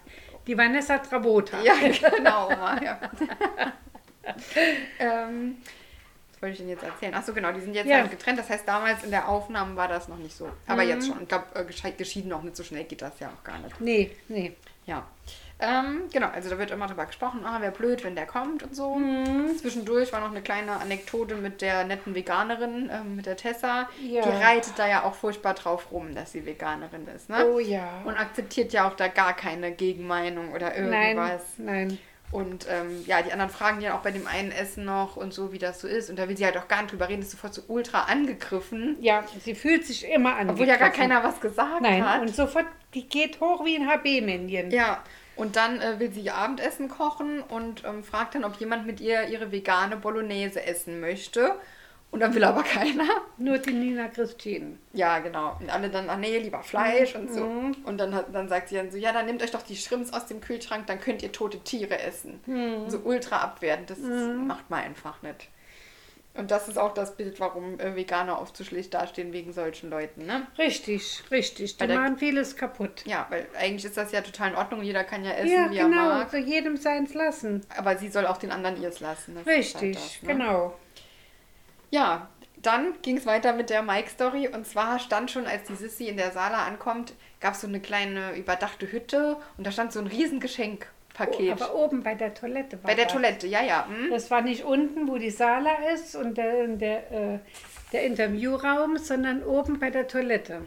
Die 0.46 0.56
Vanessa 0.56 0.98
Trabota. 0.98 1.60
Ja, 1.62 1.74
genau. 1.74 2.50
Ja. 2.50 2.98
ähm, 4.98 5.56
was 6.32 6.42
wollte 6.42 6.52
ich 6.52 6.58
denn 6.58 6.68
jetzt 6.68 6.82
erzählen? 6.82 7.14
Achso, 7.14 7.32
genau, 7.32 7.52
die 7.52 7.60
sind 7.60 7.74
jetzt 7.74 7.86
Ja. 7.86 7.98
halt 7.98 8.10
getrennt. 8.10 8.38
Das 8.38 8.50
heißt, 8.50 8.66
damals 8.66 9.04
in 9.04 9.10
der 9.10 9.28
Aufnahme 9.28 9.76
war 9.76 9.88
das 9.88 10.08
noch 10.08 10.18
nicht 10.18 10.36
so. 10.36 10.50
Aber 10.66 10.82
jetzt 10.82 11.06
schon. 11.06 11.22
Ich 11.22 11.28
glaube, 11.28 11.46
äh, 11.54 11.92
geschieden 11.92 12.32
auch 12.32 12.42
nicht 12.42 12.56
so 12.56 12.64
schnell 12.64 12.84
geht 12.84 13.02
das 13.02 13.18
ja 13.20 13.28
auch 13.28 13.44
gar 13.44 13.58
nicht. 13.58 13.80
Nee, 13.80 14.10
nee. 14.28 14.56
Ja. 14.86 15.06
Ähm, 15.62 16.02
genau, 16.12 16.26
also 16.28 16.50
da 16.50 16.58
wird 16.58 16.72
immer 16.72 16.88
drüber 16.88 17.06
gesprochen, 17.06 17.44
ah, 17.44 17.60
wäre 17.60 17.70
blöd, 17.70 18.02
wenn 18.02 18.16
der 18.16 18.26
kommt 18.26 18.64
und 18.64 18.74
so. 18.74 18.96
Mhm. 18.96 19.56
Zwischendurch 19.56 20.12
war 20.12 20.20
noch 20.20 20.30
eine 20.32 20.42
kleine 20.42 20.72
Anekdote 20.72 21.36
mit 21.36 21.62
der 21.62 21.84
netten 21.84 22.14
Veganerin, 22.16 22.90
ähm, 22.92 23.14
mit 23.16 23.26
der 23.26 23.36
Tessa. 23.36 23.88
Ja. 24.02 24.22
Die 24.22 24.28
reitet 24.44 24.72
da 24.76 24.88
ja 24.88 25.04
auch 25.04 25.14
furchtbar 25.14 25.54
drauf 25.54 25.92
rum, 25.92 26.14
dass 26.16 26.32
sie 26.32 26.44
Veganerin 26.44 27.06
ist. 27.14 27.28
Ne? 27.30 27.46
Oh 27.46 27.60
ja. 27.60 28.02
Und 28.04 28.16
akzeptiert 28.16 28.72
ja 28.72 28.88
auch 28.88 28.94
da 28.96 29.06
gar 29.06 29.34
keine 29.34 29.70
Gegenmeinung 29.70 30.52
oder 30.52 30.70
Nein, 30.80 31.16
irgendwas. 31.16 31.42
nein. 31.58 31.98
Und 32.32 32.66
ähm, 32.70 33.04
ja, 33.06 33.20
die 33.20 33.30
anderen 33.30 33.50
fragen 33.52 33.82
dann 33.82 33.92
auch 33.92 34.00
bei 34.00 34.10
dem 34.10 34.26
einen 34.26 34.52
Essen 34.52 34.86
noch 34.86 35.16
und 35.16 35.34
so, 35.34 35.52
wie 35.52 35.58
das 35.58 35.82
so 35.82 35.86
ist. 35.86 36.08
Und 36.08 36.18
da 36.18 36.28
will 36.30 36.36
sie 36.36 36.46
halt 36.46 36.56
auch 36.56 36.66
gar 36.66 36.80
nicht 36.80 36.90
drüber 36.92 37.08
reden, 37.10 37.20
ist 37.20 37.30
sofort 37.30 37.52
so 37.52 37.62
ultra 37.68 38.04
angegriffen. 38.04 38.96
Ja, 39.00 39.22
sie 39.44 39.54
fühlt 39.54 39.84
sich 39.86 40.10
immer 40.10 40.36
an. 40.36 40.48
Obwohl 40.48 40.66
ja 40.66 40.76
gar 40.76 40.88
keiner 40.90 41.22
was 41.22 41.40
gesagt 41.40 41.82
Nein, 41.82 42.08
hat. 42.08 42.22
und 42.22 42.34
sofort, 42.34 42.64
die 42.94 43.06
geht 43.06 43.38
hoch 43.40 43.64
wie 43.66 43.76
ein 43.76 43.86
HB-Männchen. 43.86 44.70
ja, 44.70 45.02
und 45.36 45.56
dann 45.56 45.80
äh, 45.80 45.98
will 45.98 46.12
sie 46.12 46.20
ihr 46.20 46.34
Abendessen 46.34 46.88
kochen 46.88 47.42
und 47.42 47.84
ähm, 47.84 48.04
fragt 48.04 48.34
dann, 48.34 48.44
ob 48.44 48.56
jemand 48.56 48.86
mit 48.86 49.00
ihr 49.00 49.28
ihre 49.28 49.52
vegane 49.52 49.96
Bolognese 49.96 50.64
essen 50.64 51.00
möchte. 51.00 51.54
Und 52.10 52.20
dann 52.20 52.34
will 52.34 52.44
aber 52.44 52.62
keiner. 52.62 53.08
Nur 53.38 53.56
die 53.56 53.72
Nina 53.72 54.08
Christine. 54.08 54.76
Ja, 54.92 55.18
genau. 55.20 55.56
Und 55.58 55.70
alle 55.70 55.88
dann, 55.88 56.10
ach 56.10 56.18
nee, 56.18 56.38
lieber 56.38 56.62
Fleisch 56.62 57.14
und 57.14 57.32
so. 57.32 57.46
Mhm. 57.46 57.76
Und 57.84 57.96
dann, 57.96 58.14
dann 58.30 58.50
sagt 58.50 58.68
sie 58.68 58.74
dann 58.74 58.90
so, 58.90 58.98
ja, 58.98 59.14
dann 59.14 59.24
nehmt 59.24 59.42
euch 59.42 59.50
doch 59.50 59.62
die 59.62 59.76
Shrimps 59.76 60.12
aus 60.12 60.26
dem 60.26 60.42
Kühlschrank, 60.42 60.86
dann 60.86 61.00
könnt 61.00 61.22
ihr 61.22 61.32
tote 61.32 61.60
Tiere 61.60 61.98
essen. 61.98 62.40
Mhm. 62.44 62.90
So 62.90 62.98
ultra 62.98 63.38
abwertend, 63.38 63.88
das 63.88 63.98
macht 63.98 64.68
man 64.68 64.84
einfach 64.84 65.22
nicht. 65.22 65.48
Und 66.34 66.50
das 66.50 66.66
ist 66.66 66.78
auch 66.78 66.94
das 66.94 67.16
Bild, 67.16 67.40
warum 67.40 67.78
äh, 67.78 67.94
Veganer 67.94 68.40
oft 68.40 68.56
so 68.56 68.64
schlecht 68.64 68.94
dastehen 68.94 69.34
wegen 69.34 69.52
solchen 69.52 69.90
Leuten, 69.90 70.24
ne? 70.24 70.46
Richtig, 70.56 71.22
richtig. 71.30 71.76
Die 71.76 71.80
Weil 71.88 71.94
machen 71.94 72.16
vieles 72.16 72.56
kaputt. 72.56 73.04
Ja, 73.04 73.26
weil 73.28 73.46
eigentlich 73.58 73.84
ist 73.84 73.98
das 73.98 74.12
ja 74.12 74.22
total 74.22 74.50
in 74.52 74.56
Ordnung, 74.56 74.82
jeder 74.82 75.04
kann 75.04 75.24
ja 75.24 75.32
essen, 75.32 75.52
Ja, 75.52 75.70
wie 75.70 75.76
er 75.76 75.84
genau. 75.88 76.08
mag. 76.08 76.30
So 76.30 76.38
jedem 76.38 76.78
seins 76.78 77.12
lassen. 77.12 77.60
Aber 77.76 77.98
sie 77.98 78.08
soll 78.08 78.26
auch 78.26 78.38
den 78.38 78.50
anderen 78.50 78.80
ihrs 78.80 79.00
lassen. 79.00 79.36
ist 79.36 79.46
Richtig, 79.46 79.96
halt 79.96 79.96
das, 79.96 80.22
ne? 80.22 80.28
genau. 80.28 80.74
Ja, 81.90 82.28
dann 82.56 82.94
ging 83.02 83.18
es 83.18 83.26
weiter 83.26 83.52
mit 83.52 83.68
der 83.68 83.82
Mike-Story. 83.82 84.48
Und 84.48 84.66
zwar 84.66 84.98
stand 85.00 85.30
schon, 85.30 85.46
als 85.46 85.64
die 85.64 85.74
Sissy 85.74 86.08
in 86.08 86.16
der 86.16 86.30
Sala 86.30 86.64
ankommt, 86.64 87.12
gab 87.40 87.54
es 87.54 87.60
so 87.60 87.66
eine 87.66 87.80
kleine 87.80 88.36
überdachte 88.36 88.90
Hütte 88.90 89.36
und 89.58 89.66
da 89.66 89.70
stand 89.70 89.92
so 89.92 89.98
ein 89.98 90.06
riesen 90.06 90.40
Geschenkpaket. 91.12 91.60
Oh, 91.60 91.64
aber 91.64 91.74
oben 91.74 92.02
bei 92.02 92.14
der 92.14 92.34
Toilette 92.34 92.76
war 92.82 92.90
Bei 92.90 92.94
der 92.94 93.04
das. 93.04 93.12
Toilette, 93.14 93.46
ja, 93.46 93.62
ja. 93.62 93.86
Hm? 93.88 94.10
Das 94.10 94.30
war 94.30 94.42
nicht 94.42 94.64
unten, 94.64 95.08
wo 95.08 95.18
die 95.18 95.30
Sala 95.30 95.74
ist 95.94 96.16
und 96.16 96.36
der, 96.36 96.66
der, 96.68 97.12
äh, 97.12 97.38
der 97.92 98.04
Interviewraum, 98.04 98.96
sondern 98.98 99.42
oben 99.42 99.78
bei 99.78 99.90
der 99.90 100.08
Toilette. 100.08 100.62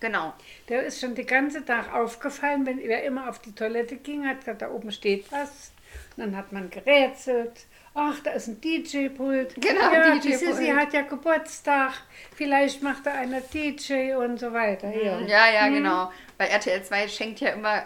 Genau. 0.00 0.32
Der 0.68 0.84
ist 0.84 1.00
schon 1.00 1.14
den 1.14 1.26
ganzen 1.26 1.66
Tag 1.66 1.92
aufgefallen, 1.92 2.66
wenn 2.66 2.78
wer 2.78 3.02
immer 3.04 3.28
auf 3.28 3.40
die 3.40 3.52
Toilette 3.52 3.96
ging, 3.96 4.26
hat 4.26 4.40
gesagt, 4.40 4.62
da 4.62 4.70
oben 4.70 4.92
steht 4.92 5.30
was. 5.32 5.72
Und 6.16 6.24
dann 6.24 6.36
hat 6.36 6.52
man 6.52 6.70
gerätselt. 6.70 7.66
Ach, 7.94 8.20
da 8.22 8.30
ist 8.32 8.46
ein 8.46 8.60
DJ-Pult. 8.60 9.56
Genau, 9.56 9.80
ja, 9.92 10.14
DJ-Pult. 10.14 10.24
die 10.24 10.34
Sissi 10.34 10.66
hat 10.68 10.92
ja 10.92 11.02
Geburtstag. 11.02 11.94
Vielleicht 12.36 12.80
macht 12.82 13.06
er 13.06 13.14
einer 13.14 13.40
DJ 13.40 14.14
und 14.14 14.38
so 14.38 14.52
weiter. 14.52 14.88
Ja, 14.94 15.18
Ja, 15.20 15.50
ja, 15.50 15.68
genau. 15.68 16.12
Weil 16.36 16.48
RTL 16.50 16.80
2 16.84 17.08
schenkt 17.08 17.40
ja 17.40 17.50
immer 17.50 17.82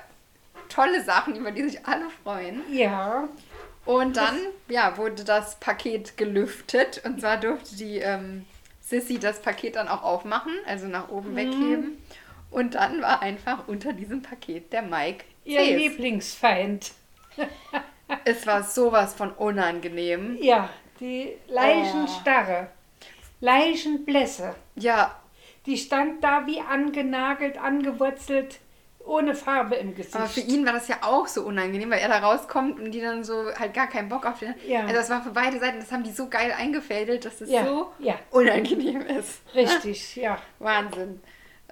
tolle 0.72 1.02
Sachen, 1.02 1.36
über 1.36 1.50
die 1.50 1.62
sich 1.68 1.84
alle 1.86 2.08
freuen. 2.22 2.62
ja. 2.72 3.28
Und 3.84 4.16
dann, 4.16 4.38
ja, 4.68 4.96
wurde 4.96 5.24
das 5.24 5.56
Paket 5.58 6.16
gelüftet. 6.16 7.02
Und 7.04 7.20
zwar 7.20 7.36
durfte 7.36 7.74
die 7.74 7.98
ähm, 7.98 8.46
Sissy 8.80 9.18
das 9.18 9.42
Paket 9.42 9.74
dann 9.74 9.88
auch 9.88 10.04
aufmachen, 10.04 10.52
also 10.68 10.86
nach 10.86 11.08
Mhm. 11.08 11.14
oben 11.16 11.34
wegheben. 11.36 12.02
Und 12.52 12.76
dann 12.76 13.02
war 13.02 13.22
einfach 13.22 13.66
unter 13.66 13.92
diesem 13.92 14.22
Paket 14.22 14.72
der 14.72 14.82
Mike 14.82 15.24
ihr 15.44 15.58
Zes. 15.58 15.76
Lieblingsfeind. 15.76 16.92
Es 18.24 18.46
war 18.46 18.62
sowas 18.62 19.14
von 19.14 19.30
unangenehm. 19.32 20.36
Ja, 20.40 20.68
die 21.00 21.32
Leichenstarre. 21.48 22.68
Leichenblässe. 23.40 24.54
Ja, 24.76 25.16
Die 25.66 25.76
stand 25.76 26.22
da 26.24 26.46
wie 26.46 26.60
angenagelt, 26.60 27.56
angewurzelt, 27.58 28.58
ohne 29.04 29.34
Farbe 29.34 29.74
im 29.76 29.94
Gesicht. 29.94 30.14
aber 30.16 30.26
für 30.26 30.40
ihn 30.40 30.64
war 30.66 30.72
das 30.72 30.88
ja 30.88 30.96
auch 31.02 31.26
so 31.26 31.42
unangenehm, 31.42 31.90
weil 31.90 31.98
er 32.00 32.08
da 32.08 32.18
rauskommt 32.18 32.78
und 32.80 32.90
die 32.92 33.00
dann 33.00 33.24
so 33.24 33.52
halt 33.58 33.74
gar 33.74 33.88
keinen 33.88 34.08
Bock 34.08 34.24
auf 34.26 34.38
den. 34.38 34.54
Ja. 34.66 34.80
Also 34.82 34.94
das 34.94 35.10
war 35.10 35.22
für 35.22 35.30
beide 35.30 35.58
Seiten, 35.58 35.80
das 35.80 35.90
haben 35.92 36.02
die 36.04 36.12
so 36.12 36.28
geil 36.28 36.52
eingefädelt, 36.56 37.24
dass 37.24 37.40
es 37.40 37.50
Ja, 37.50 37.64
so 37.64 37.92
ja. 37.98 38.14
unangenehm 38.30 39.00
ist. 39.02 39.40
Richtig, 39.54 40.16
ja. 40.16 40.38
Wahnsinn. 40.58 41.20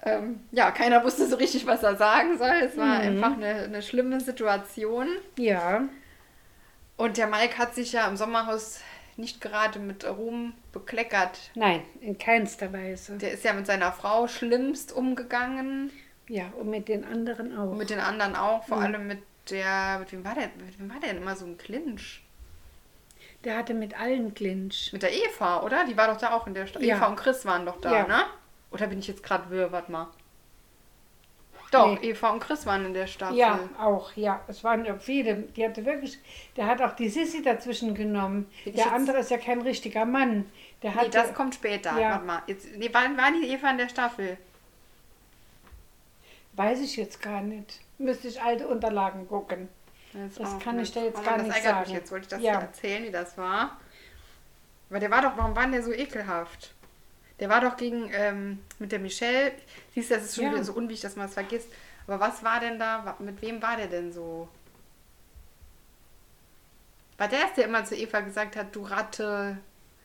Ähm, 0.03 0.39
ja, 0.51 0.71
keiner 0.71 1.03
wusste 1.03 1.27
so 1.27 1.35
richtig, 1.35 1.67
was 1.67 1.83
er 1.83 1.95
sagen 1.95 2.37
soll. 2.37 2.49
Es 2.63 2.75
war 2.75 2.85
Mhm. 2.99 3.01
einfach 3.23 3.33
eine, 3.37 3.53
eine 3.65 3.81
schlimme 3.81 4.19
Situation. 4.19 5.07
Ja, 5.37 5.83
Und 6.97 7.17
der 7.17 7.27
Mike 7.27 7.57
hat 7.57 7.75
sich 7.75 7.93
ja 7.93 8.07
im 8.07 8.17
Sommerhaus 8.17 8.79
nicht 9.17 9.41
gerade 9.41 9.77
mit 9.79 10.03
Ruhm 10.07 10.53
bekleckert. 10.71 11.37
nein, 11.55 11.81
in 11.99 12.17
keinster 12.17 12.71
Weise. 12.73 13.17
Der 13.17 13.31
ist 13.31 13.43
ja 13.43 13.53
mit 13.53 13.67
seiner 13.67 13.91
Frau 13.91 14.27
schlimmst 14.27 14.91
umgegangen. 14.91 15.91
Ja, 16.31 16.45
und 16.57 16.69
mit 16.69 16.87
den 16.87 17.03
anderen 17.03 17.57
auch. 17.57 17.71
Und 17.71 17.77
mit 17.77 17.89
den 17.89 17.99
anderen 17.99 18.37
auch. 18.37 18.61
Mhm. 18.65 18.69
Vor 18.69 18.77
allem 18.81 19.05
mit 19.05 19.19
der. 19.49 19.99
Mit 19.99 20.13
wem 20.13 20.23
war 20.23 20.33
der? 20.33 20.49
Mit 20.65 20.79
wem 20.79 20.89
war 20.89 20.97
der 21.01 21.09
denn 21.13 21.21
immer 21.21 21.35
so 21.35 21.45
ein 21.45 21.57
Clinch? 21.57 22.23
Der 23.43 23.57
hatte 23.57 23.73
mit 23.73 23.99
allen 23.99 24.33
Clinch. 24.33 24.91
Mit 24.93 25.03
der 25.03 25.11
Eva, 25.13 25.61
oder? 25.61 25.83
Die 25.85 25.97
war 25.97 26.07
doch 26.07 26.17
da 26.17 26.31
auch 26.33 26.47
in 26.47 26.53
der 26.53 26.67
Stadt. 26.67 26.83
Ja. 26.83 26.95
Eva 26.95 27.07
und 27.07 27.17
Chris 27.17 27.45
waren 27.45 27.65
doch 27.65 27.81
da, 27.81 27.91
Ja. 27.91 28.07
ne? 28.07 28.23
Oder 28.71 28.87
bin 28.87 28.99
ich 28.99 29.07
jetzt 29.07 29.23
gerade 29.23 29.49
wirr? 29.49 29.73
Warte 29.73 29.91
mal. 29.91 30.07
Doch, 31.71 31.99
Nee. 32.01 32.09
Eva 32.11 32.29
und 32.29 32.39
Chris 32.41 32.65
waren 32.65 32.85
in 32.85 32.93
der 32.93 33.07
Staffel. 33.07 33.35
Ja, 33.37 33.59
auch, 33.77 34.13
ja. 34.15 34.41
Es 34.47 34.63
waren 34.63 34.85
ja 34.85 34.95
viele. 34.97 35.35
Die 35.35 35.65
hatte 35.65 35.85
wirklich, 35.85 36.17
der 36.55 36.67
hat 36.67 36.81
auch 36.81 36.93
die 36.93 37.09
Sissi 37.09 37.41
dazwischen 37.41 37.93
genommen. 37.93 38.49
Bin 38.63 38.75
Der 38.75 38.93
andere 38.93 39.19
ist 39.19 39.31
ja 39.31 39.37
kein 39.37 39.61
richtiger 39.61 40.05
Mann. 40.05 40.49
Der 40.83 40.91
Nee, 40.91 40.97
hat 40.97 41.13
das 41.15 41.33
kommt 41.33 41.55
später. 41.55 41.97
Ja. 41.99 42.11
Warte 42.11 42.25
mal. 42.25 42.41
Jetzt, 42.47 42.67
nee, 42.77 42.93
war, 42.93 43.03
war 43.17 43.31
die 43.31 43.47
Eva 43.49 43.71
in 43.71 43.77
der 43.79 43.89
Staffel? 43.89 44.37
Weiß 46.53 46.79
ich 46.81 46.95
jetzt 46.97 47.21
gar 47.21 47.41
nicht. 47.41 47.79
Müsste 47.97 48.27
ich 48.27 48.41
alte 48.41 48.67
Unterlagen 48.67 49.27
gucken. 49.27 49.69
Das 50.13 50.39
auch 50.45 50.59
kann 50.59 50.75
ich 50.75 50.93
nicht. 50.93 50.95
da 50.95 51.01
jetzt 51.01 51.19
Oh 51.19 51.23
gar 51.23 51.37
Mann, 51.37 51.45
nicht 51.47 51.55
das 51.57 51.63
ärgert 51.63 51.73
sagen. 51.77 51.89
mich 51.91 51.97
jetzt. 51.99 52.11
Wollte 52.11 52.23
ich 52.23 52.29
das 52.29 52.41
Ja. 52.41 52.57
dir 52.57 52.61
erzählen, 52.65 53.03
wie 53.05 53.11
das 53.11 53.37
war? 53.37 53.79
Aber 54.89 54.99
der 54.99 55.09
war 55.11 55.21
doch, 55.21 55.37
warum 55.37 55.55
war 55.55 55.67
der 55.67 55.83
so 55.83 55.93
ekelhaft? 55.93 56.73
Der 57.39 57.49
war 57.49 57.61
doch 57.61 57.77
gegen, 57.77 58.11
ähm, 58.13 58.59
mit 58.79 58.91
der 58.91 58.99
Michelle. 58.99 59.53
Siehst 59.93 60.11
du, 60.11 60.15
das 60.15 60.25
ist 60.25 60.35
schon 60.35 60.45
Ja. 60.45 60.51
wieder 60.51 60.63
so 60.63 60.73
unwichtig, 60.73 61.01
dass 61.03 61.15
man 61.15 61.27
es 61.27 61.33
vergisst. 61.33 61.69
Aber 62.07 62.19
was 62.19 62.43
war 62.43 62.59
denn 62.59 62.77
da, 62.77 63.15
mit 63.19 63.41
wem 63.41 63.61
war 63.61 63.77
der 63.77 63.87
denn 63.87 64.11
so? 64.11 64.49
War 67.17 67.27
der 67.27 67.45
es, 67.45 67.53
der 67.53 67.65
immer 67.65 67.85
zu 67.85 67.95
Eva 67.95 68.19
gesagt 68.21 68.55
hat, 68.55 68.75
du 68.75 68.81
Ratte? 68.83 69.57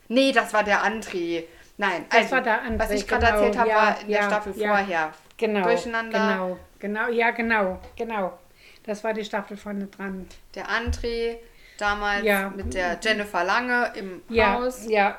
Nee, 0.08 0.32
das 0.32 0.52
war 0.52 0.62
der 0.62 0.84
André. 0.84 1.44
Nein, 1.78 2.04
Das 2.10 2.20
also, 2.20 2.32
war 2.36 2.42
der 2.42 2.62
André, 2.62 2.78
was 2.78 2.90
ich 2.92 3.08
gerade 3.08 3.26
genau, 3.26 3.38
erzählt 3.38 3.58
habe, 3.58 3.68
ja, 3.70 3.76
war 3.76 4.00
in 4.00 4.08
der 4.08 4.22
Staffel 4.22 4.54
vorher. 4.54 5.12
Genau. 5.36 5.62
Durcheinander. 5.64 6.18
Genau, 6.18 6.58
genau, 6.78 7.08
ja, 7.08 7.30
genau, 7.30 7.80
genau. 7.96 8.38
Das 8.84 9.02
war 9.04 9.12
die 9.12 9.24
Staffel 9.24 9.56
vorne 9.56 9.86
dran. 9.86 10.26
Der 10.54 10.68
André, 10.68 11.36
damals 11.78 12.24
Ja. 12.24 12.50
mit 12.50 12.72
der 12.74 12.98
Jennifer 13.02 13.44
Lange 13.44 13.92
im 13.96 14.22
Ja, 14.28 14.54
Haus, 14.54 14.86
ja, 14.88 15.18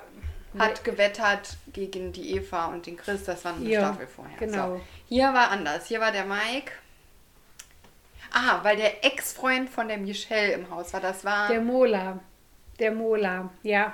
hat 0.58 0.84
gewettert 0.84 1.58
gegen 1.74 2.12
die 2.14 2.36
Eva 2.36 2.66
und 2.68 2.86
den 2.88 2.98
Chris. 2.98 3.26
Das 3.26 3.44
war 3.46 3.54
eine 3.56 3.66
Ja, 3.66 3.82
Staffel 3.82 4.08
vorher. 4.08 4.38
genau. 4.40 4.76
So. 4.78 4.82
Hier 5.08 5.34
war 5.34 5.52
anders. 5.52 5.86
Hier 5.88 6.00
war 6.00 6.12
der 6.12 6.26
Mike. 6.26 6.72
Ah, 8.34 8.60
weil 8.64 8.76
der 8.78 9.06
Ex-Freund 9.06 9.70
von 9.70 9.88
der 9.88 9.98
Michelle 9.98 10.54
im 10.54 10.70
Haus 10.70 10.94
war. 10.94 11.02
Das 11.02 11.24
war. 11.24 11.48
der 11.50 11.62
Mola. 11.62 12.20
Der 12.80 12.92
Mola, 12.92 13.50
ja. 13.64 13.94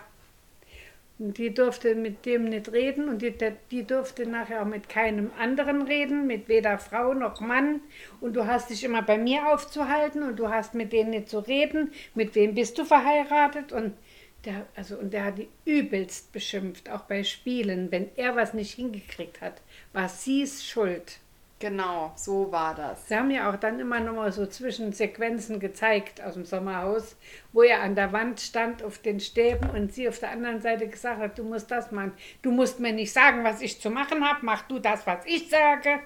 Und 1.19 1.37
die 1.37 1.53
durfte 1.53 1.93
mit 1.93 2.25
dem 2.25 2.45
nicht 2.45 2.71
reden 2.71 3.07
und 3.07 3.21
die, 3.21 3.33
die 3.69 3.83
durfte 3.85 4.25
nachher 4.25 4.61
auch 4.61 4.67
mit 4.67 4.89
keinem 4.89 5.31
anderen 5.37 5.83
reden, 5.83 6.25
mit 6.25 6.47
weder 6.47 6.79
Frau 6.79 7.13
noch 7.13 7.39
Mann. 7.39 7.81
Und 8.19 8.35
du 8.35 8.47
hast 8.47 8.71
dich 8.71 8.83
immer 8.83 9.03
bei 9.03 9.17
mir 9.17 9.47
aufzuhalten 9.47 10.23
und 10.23 10.37
du 10.37 10.49
hast 10.49 10.73
mit 10.73 10.91
denen 10.91 11.11
nicht 11.11 11.29
zu 11.29 11.39
reden. 11.39 11.91
Mit 12.15 12.33
wem 12.33 12.55
bist 12.55 12.77
du 12.79 12.83
verheiratet? 12.83 13.71
Und 13.71 13.93
der, 14.45 14.65
also, 14.75 14.97
und 14.97 15.13
der 15.13 15.25
hat 15.25 15.37
die 15.37 15.49
übelst 15.65 16.33
beschimpft, 16.33 16.89
auch 16.89 17.03
bei 17.03 17.23
Spielen. 17.23 17.91
Wenn 17.91 18.09
er 18.17 18.35
was 18.35 18.53
nicht 18.53 18.73
hingekriegt 18.73 19.39
hat, 19.39 19.61
war 19.93 20.09
sie's 20.09 20.65
schuld. 20.65 21.19
Genau, 21.63 22.11
so 22.17 22.51
war 22.51 22.75
das. 22.75 23.07
Sie 23.07 23.15
haben 23.15 23.31
ja 23.31 23.49
auch 23.49 23.55
dann 23.55 23.79
immer 23.79 24.01
noch 24.01 24.13
mal 24.13 24.33
so 24.33 24.45
Zwischensequenzen 24.45 25.61
gezeigt 25.61 26.21
aus 26.21 26.33
dem 26.33 26.43
Sommerhaus, 26.43 27.15
wo 27.53 27.63
er 27.63 27.81
an 27.81 27.95
der 27.95 28.11
Wand 28.11 28.41
stand 28.41 28.83
auf 28.83 28.97
den 28.97 29.21
Stäben 29.21 29.69
und 29.69 29.93
sie 29.93 30.09
auf 30.09 30.19
der 30.19 30.31
anderen 30.31 30.59
Seite 30.59 30.89
gesagt 30.89 31.21
hat, 31.21 31.39
du 31.39 31.43
musst 31.43 31.71
das 31.71 31.91
machen. 31.91 32.11
Du 32.41 32.51
musst 32.51 32.81
mir 32.81 32.91
nicht 32.91 33.13
sagen, 33.13 33.45
was 33.45 33.61
ich 33.61 33.79
zu 33.79 33.89
machen 33.89 34.27
habe, 34.27 34.39
mach 34.41 34.63
du 34.63 34.77
das, 34.79 35.07
was 35.07 35.25
ich 35.25 35.49
sage. 35.49 35.99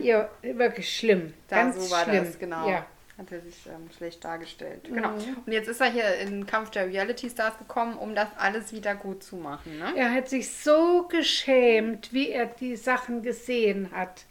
Ja, 0.00 0.30
wirklich 0.42 0.96
schlimm. 0.96 1.24
Mhm. 1.24 1.34
Da, 1.48 1.56
Ganz 1.56 1.88
so 1.88 1.90
war 1.90 2.04
schlimm. 2.04 2.24
das, 2.24 2.38
genau. 2.38 2.68
Ja. 2.68 2.86
Hat 3.18 3.32
er 3.32 3.40
sich 3.40 3.66
ähm, 3.66 3.90
schlecht 3.96 4.24
dargestellt. 4.24 4.84
Genau. 4.84 5.10
Und 5.44 5.52
jetzt 5.52 5.66
ist 5.66 5.80
er 5.80 5.90
hier 5.90 6.14
in 6.18 6.46
Kampf 6.46 6.70
der 6.70 6.86
Reality 6.86 7.28
Stars 7.28 7.58
gekommen, 7.58 7.98
um 7.98 8.14
das 8.14 8.28
alles 8.36 8.72
wieder 8.72 8.94
gut 8.94 9.24
zu 9.24 9.34
machen. 9.34 9.76
Ne? 9.76 9.92
Er 9.96 10.12
hat 10.12 10.28
sich 10.28 10.54
so 10.54 11.08
geschämt, 11.08 12.12
wie 12.12 12.30
er 12.30 12.46
die 12.46 12.76
Sachen 12.76 13.24
gesehen 13.24 13.90
hat 13.90 14.27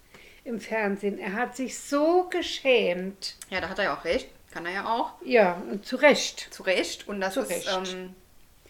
im 0.47 0.59
Fernsehen. 0.59 1.19
Er 1.19 1.33
hat 1.33 1.55
sich 1.55 1.77
so 1.79 2.27
geschämt. 2.29 3.35
Ja, 3.49 3.61
da 3.61 3.69
hat 3.69 3.77
er 3.79 3.85
ja 3.85 3.93
auch 3.97 4.03
recht. 4.05 4.29
Kann 4.51 4.65
er 4.65 4.71
ja 4.73 4.85
auch. 4.85 5.11
Ja, 5.23 5.61
und 5.69 5.85
zu 5.85 5.97
Recht. 5.97 6.47
Zu 6.51 6.63
Recht. 6.63 7.07
Und 7.07 7.21
das 7.21 7.33
Zu 7.33 7.41
ist 7.41 7.49
Recht. 7.51 7.93
ähm, 7.93 8.15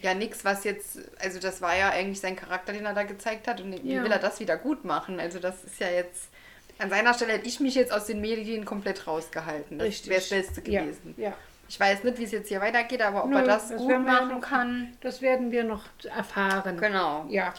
ja 0.02 0.14
nichts, 0.14 0.44
was 0.44 0.64
jetzt, 0.64 1.00
also 1.20 1.40
das 1.40 1.62
war 1.62 1.78
ja 1.78 1.90
eigentlich 1.92 2.20
sein 2.20 2.36
Charakter, 2.36 2.74
den 2.74 2.86
er 2.86 2.94
da 2.94 3.04
gezeigt 3.04 3.48
hat. 3.48 3.62
Und 3.62 3.72
wie 3.84 3.94
Ja. 3.94 4.04
will 4.04 4.12
er 4.12 4.20
das 4.20 4.40
wieder 4.40 4.58
gut 4.58 4.84
machen? 4.86 5.20
Also 5.20 5.40
das 5.40 5.64
ist 5.64 5.80
ja 5.80 5.90
jetzt, 5.90 6.30
an 6.80 6.90
seiner 6.90 7.14
Stelle 7.14 7.34
hätte 7.34 7.48
ich 7.48 7.60
mich 7.60 7.76
jetzt 7.76 7.92
aus 7.94 8.06
den 8.06 8.22
Medien 8.22 8.66
komplett 8.66 9.08
rausgehalten. 9.08 9.78
Das 9.80 9.88
Richtig. 9.88 10.10
wäre 10.10 10.20
das 10.20 10.30
Beste 10.30 10.70
Ja, 10.70 10.82
gewesen. 10.82 11.14
ja. 11.18 11.34
Ich 11.70 11.80
weiß 11.80 12.04
nicht, 12.06 12.18
wie 12.18 12.24
es 12.24 12.32
jetzt 12.32 12.48
hier 12.48 12.62
weitergeht, 12.62 13.02
aber 13.02 13.24
ob 13.26 13.30
Nö, 13.30 13.38
er 13.38 13.44
das, 13.44 13.70
das 13.70 13.78
gut 13.82 13.92
ja 13.92 14.00
machen 14.00 14.30
noch- 14.30 14.42
kann. 14.42 14.94
Das 15.02 15.22
werden 15.22 15.52
wir 15.52 15.64
noch 15.66 15.84
erfahren. 16.16 16.78
Genau. 16.80 17.26
Ja. 17.30 17.54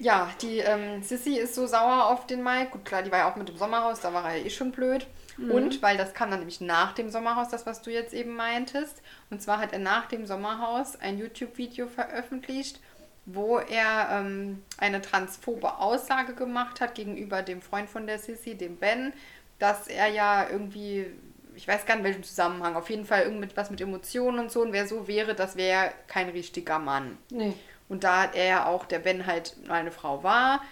Ja, 0.00 0.30
die 0.40 0.58
ähm, 0.58 1.02
Sissy 1.02 1.36
ist 1.36 1.54
so 1.54 1.66
sauer 1.66 2.06
auf 2.06 2.26
den 2.26 2.42
Mike. 2.42 2.70
Gut, 2.70 2.86
klar, 2.86 3.02
die 3.02 3.12
war 3.12 3.18
ja 3.18 3.30
auch 3.30 3.36
mit 3.36 3.50
dem 3.50 3.58
Sommerhaus, 3.58 4.00
da 4.00 4.14
war 4.14 4.30
er 4.30 4.38
ja 4.38 4.46
eh 4.46 4.50
schon 4.50 4.72
blöd. 4.72 5.06
Und 5.38 5.82
weil 5.82 5.96
das 5.96 6.14
kam 6.14 6.30
dann 6.30 6.40
nämlich 6.40 6.60
nach 6.60 6.92
dem 6.92 7.10
Sommerhaus, 7.10 7.48
das, 7.48 7.66
was 7.66 7.82
du 7.82 7.90
jetzt 7.90 8.12
eben 8.12 8.34
meintest. 8.34 9.02
Und 9.30 9.40
zwar 9.40 9.58
hat 9.58 9.72
er 9.72 9.78
nach 9.78 10.06
dem 10.06 10.26
Sommerhaus 10.26 10.96
ein 11.00 11.18
YouTube-Video 11.18 11.86
veröffentlicht, 11.86 12.80
wo 13.26 13.58
er 13.58 14.08
ähm, 14.10 14.62
eine 14.78 15.00
transphobe 15.00 15.78
Aussage 15.78 16.34
gemacht 16.34 16.80
hat 16.80 16.94
gegenüber 16.94 17.42
dem 17.42 17.62
Freund 17.62 17.88
von 17.88 18.06
der 18.06 18.18
Sissy, 18.18 18.54
dem 18.54 18.76
Ben, 18.76 19.12
dass 19.58 19.86
er 19.86 20.08
ja 20.08 20.48
irgendwie, 20.48 21.06
ich 21.54 21.68
weiß 21.68 21.86
gar 21.86 21.94
nicht 21.94 22.00
in 22.00 22.08
welchem 22.08 22.22
Zusammenhang, 22.22 22.74
auf 22.74 22.90
jeden 22.90 23.04
Fall 23.04 23.22
irgendwas 23.22 23.70
mit 23.70 23.80
Emotionen 23.80 24.38
und 24.38 24.50
so. 24.50 24.62
Und 24.62 24.72
wer 24.72 24.86
so 24.86 25.08
wäre, 25.08 25.34
das 25.34 25.56
wäre 25.56 25.92
kein 26.06 26.28
richtiger 26.30 26.78
Mann. 26.78 27.18
Nee. 27.30 27.54
Und 27.90 28.04
da 28.04 28.24
er 28.24 28.44
ja 28.46 28.66
auch, 28.66 28.86
der 28.86 29.00
Ben 29.00 29.26
halt 29.26 29.54
eine 29.68 29.90
Frau 29.90 30.22
war, 30.22 30.62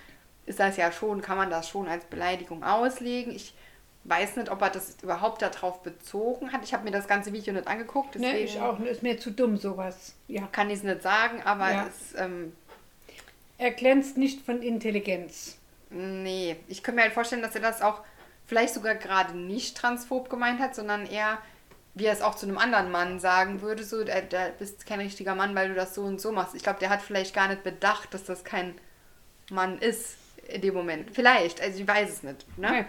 ist 0.46 0.60
das 0.60 0.76
ja 0.78 0.90
schon, 0.92 1.20
kann 1.20 1.36
man 1.36 1.50
das 1.50 1.68
schon 1.68 1.86
als 1.88 2.04
Beleidigung 2.06 2.64
auslegen. 2.64 3.34
Ich 3.34 3.52
weiß 4.04 4.36
nicht, 4.36 4.50
ob 4.50 4.62
er 4.62 4.70
das 4.70 4.96
überhaupt 5.02 5.42
darauf 5.42 5.82
bezogen 5.82 6.52
hat. 6.52 6.62
Ich 6.64 6.72
habe 6.72 6.84
mir 6.84 6.90
das 6.92 7.06
ganze 7.06 7.32
Video 7.32 7.52
nicht 7.52 7.66
angeguckt, 7.68 8.14
deswegen 8.14 8.32
Nee, 8.32 8.44
ich 8.44 8.60
auch 8.60 8.78
nicht. 8.78 8.90
Ist 8.90 9.02
mir 9.02 9.18
zu 9.18 9.30
dumm, 9.32 9.58
sowas. 9.58 10.14
Ja. 10.28 10.46
kann 10.50 10.70
ich 10.70 10.76
es 10.78 10.82
nicht 10.84 11.02
sagen, 11.02 11.42
aber 11.44 11.70
Ja. 11.70 11.86
es, 11.88 12.18
ähm, 12.18 12.54
Er 13.58 13.72
glänzt 13.72 14.16
nicht 14.16 14.46
von 14.46 14.62
Intelligenz. 14.62 15.58
Nee, 15.90 16.56
ich 16.68 16.82
könnte 16.84 16.96
mir 16.96 17.02
halt 17.02 17.12
vorstellen, 17.12 17.42
dass 17.42 17.56
er 17.56 17.60
das 17.60 17.82
auch 17.82 18.02
vielleicht 18.46 18.72
sogar 18.72 18.94
gerade 18.94 19.36
nicht 19.36 19.76
transphob 19.76 20.30
gemeint 20.30 20.60
hat, 20.60 20.76
sondern 20.76 21.04
eher, 21.06 21.38
wie 21.98 22.06
er 22.06 22.12
es 22.12 22.22
auch 22.22 22.34
zu 22.34 22.46
einem 22.46 22.58
anderen 22.58 22.90
Mann 22.90 23.20
sagen 23.20 23.60
würde, 23.60 23.84
so, 23.84 24.04
der, 24.04 24.22
der 24.22 24.50
bist 24.50 24.86
kein 24.86 25.00
richtiger 25.00 25.34
Mann, 25.34 25.54
weil 25.54 25.68
du 25.68 25.74
das 25.74 25.94
so 25.94 26.02
und 26.02 26.20
so 26.20 26.32
machst. 26.32 26.54
Ich 26.54 26.62
glaube, 26.62 26.78
der 26.78 26.90
hat 26.90 27.02
vielleicht 27.02 27.34
gar 27.34 27.48
nicht 27.48 27.64
bedacht, 27.64 28.14
dass 28.14 28.24
das 28.24 28.44
kein 28.44 28.78
Mann 29.50 29.78
ist 29.78 30.16
in 30.46 30.60
dem 30.60 30.74
Moment. 30.74 31.10
Vielleicht, 31.12 31.60
also 31.60 31.80
ich 31.80 31.86
weiß 31.86 32.10
es 32.10 32.22
nicht. 32.22 32.58
Ne? 32.58 32.86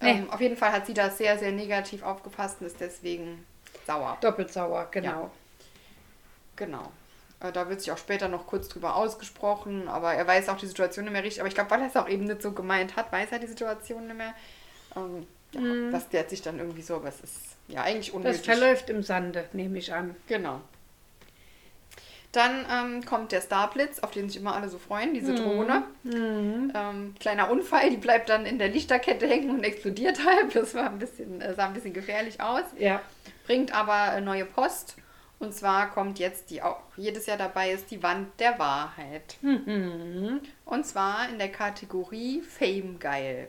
Nee. 0.00 0.10
Ähm, 0.10 0.30
auf 0.30 0.40
jeden 0.40 0.56
Fall 0.56 0.72
hat 0.72 0.86
sie 0.86 0.94
das 0.94 1.18
sehr, 1.18 1.38
sehr 1.38 1.52
negativ 1.52 2.02
aufgefasst 2.02 2.60
und 2.60 2.66
ist 2.66 2.80
deswegen 2.80 3.46
sauer. 3.86 4.18
Doppelt 4.20 4.52
sauer, 4.52 4.88
genau. 4.90 5.08
Ja. 5.08 5.30
Genau. 6.56 6.92
Äh, 7.40 7.52
Da 7.52 7.68
wird 7.68 7.80
sich 7.80 7.92
auch 7.92 7.98
später 7.98 8.28
noch 8.28 8.46
kurz 8.46 8.68
drüber 8.68 8.96
ausgesprochen, 8.96 9.88
aber 9.88 10.14
er 10.14 10.26
weiß 10.26 10.48
auch 10.48 10.56
die 10.56 10.66
Situation 10.66 11.04
nicht 11.04 11.12
mehr 11.12 11.22
richtig. 11.22 11.40
Aber 11.40 11.48
ich 11.48 11.54
glaube, 11.54 11.70
weil 11.70 11.82
er 11.82 11.86
es 11.88 11.96
auch 11.96 12.08
eben 12.08 12.24
nicht 12.24 12.42
so 12.42 12.52
gemeint 12.52 12.96
hat, 12.96 13.12
weiß 13.12 13.30
er 13.30 13.38
die 13.38 13.46
Situation 13.46 14.06
nicht 14.06 14.16
mehr. 14.16 14.34
Ähm, 14.96 15.26
ja, 15.54 15.90
Das 15.90 16.08
klärt 16.08 16.30
sich 16.30 16.42
dann 16.42 16.58
irgendwie 16.58 16.82
so, 16.82 16.96
aber 16.96 17.08
es 17.08 17.20
ist 17.20 17.36
ja 17.68 17.82
eigentlich 17.82 18.06
Das 18.08 18.14
unnötig. 18.16 18.42
verläuft 18.44 18.90
im 18.90 19.02
Sande, 19.02 19.44
nehme 19.52 19.78
ich 19.78 19.92
an. 19.92 20.16
Genau. 20.26 20.60
Dann 22.32 22.64
ähm, 22.72 23.04
kommt 23.04 23.30
der 23.32 23.42
Starblitz, 23.42 23.98
auf 23.98 24.10
den 24.12 24.30
sich 24.30 24.40
immer 24.40 24.54
alle 24.56 24.70
so 24.70 24.78
freuen, 24.78 25.12
diese 25.12 25.34
Drohne. 25.34 25.82
Ähm, 26.04 27.14
kleiner 27.20 27.50
Unfall, 27.50 27.90
die 27.90 27.98
bleibt 27.98 28.30
dann 28.30 28.46
in 28.46 28.58
der 28.58 28.68
Lichterkette 28.68 29.26
hängen 29.26 29.50
und 29.50 29.62
explodiert 29.64 30.24
halb. 30.24 30.54
Das 30.54 30.74
war 30.74 30.86
ein 30.88 30.98
bisschen, 30.98 31.42
äh, 31.42 31.52
sah 31.54 31.66
ein 31.66 31.74
bisschen 31.74 31.92
gefährlich 31.92 32.40
aus. 32.40 32.64
Ja. 32.78 33.02
Bringt 33.46 33.74
aber 33.74 34.16
äh, 34.16 34.22
neue 34.22 34.46
Post. 34.46 34.96
Und 35.40 35.52
zwar 35.52 35.90
kommt 35.90 36.18
jetzt, 36.20 36.48
die 36.50 36.62
auch 36.62 36.78
jedes 36.96 37.26
Jahr 37.26 37.36
dabei 37.36 37.72
ist, 37.72 37.90
die 37.90 38.02
Wand 38.02 38.28
der 38.40 38.58
Wahrheit. 38.58 39.36
Und 39.42 40.86
zwar 40.86 41.28
in 41.28 41.38
der 41.38 41.50
Kategorie 41.50 42.40
Fame 42.40 42.98
Geil. 43.00 43.48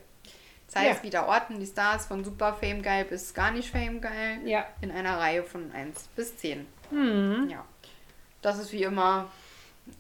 Das 0.73 0.81
heißt, 0.83 0.99
Ja. 0.99 1.03
wieder 1.03 1.27
orten 1.27 1.59
die 1.59 1.65
Stars 1.65 2.05
von 2.07 2.23
super 2.23 2.53
Fame 2.59 2.81
Geil 2.81 3.05
bis 3.05 3.33
gar 3.33 3.51
nicht 3.51 3.69
Fame 3.69 4.01
Geil 4.01 4.39
Ja. 4.45 4.65
in 4.81 4.91
einer 4.91 5.17
Reihe 5.19 5.43
von 5.43 5.71
1 5.71 6.07
bis 6.15 6.36
10. 6.38 6.65
Mhm. 6.91 7.49
Ja. 7.49 7.63
Das 8.41 8.57
ist 8.59 8.71
wie 8.71 8.83
immer, 8.83 9.29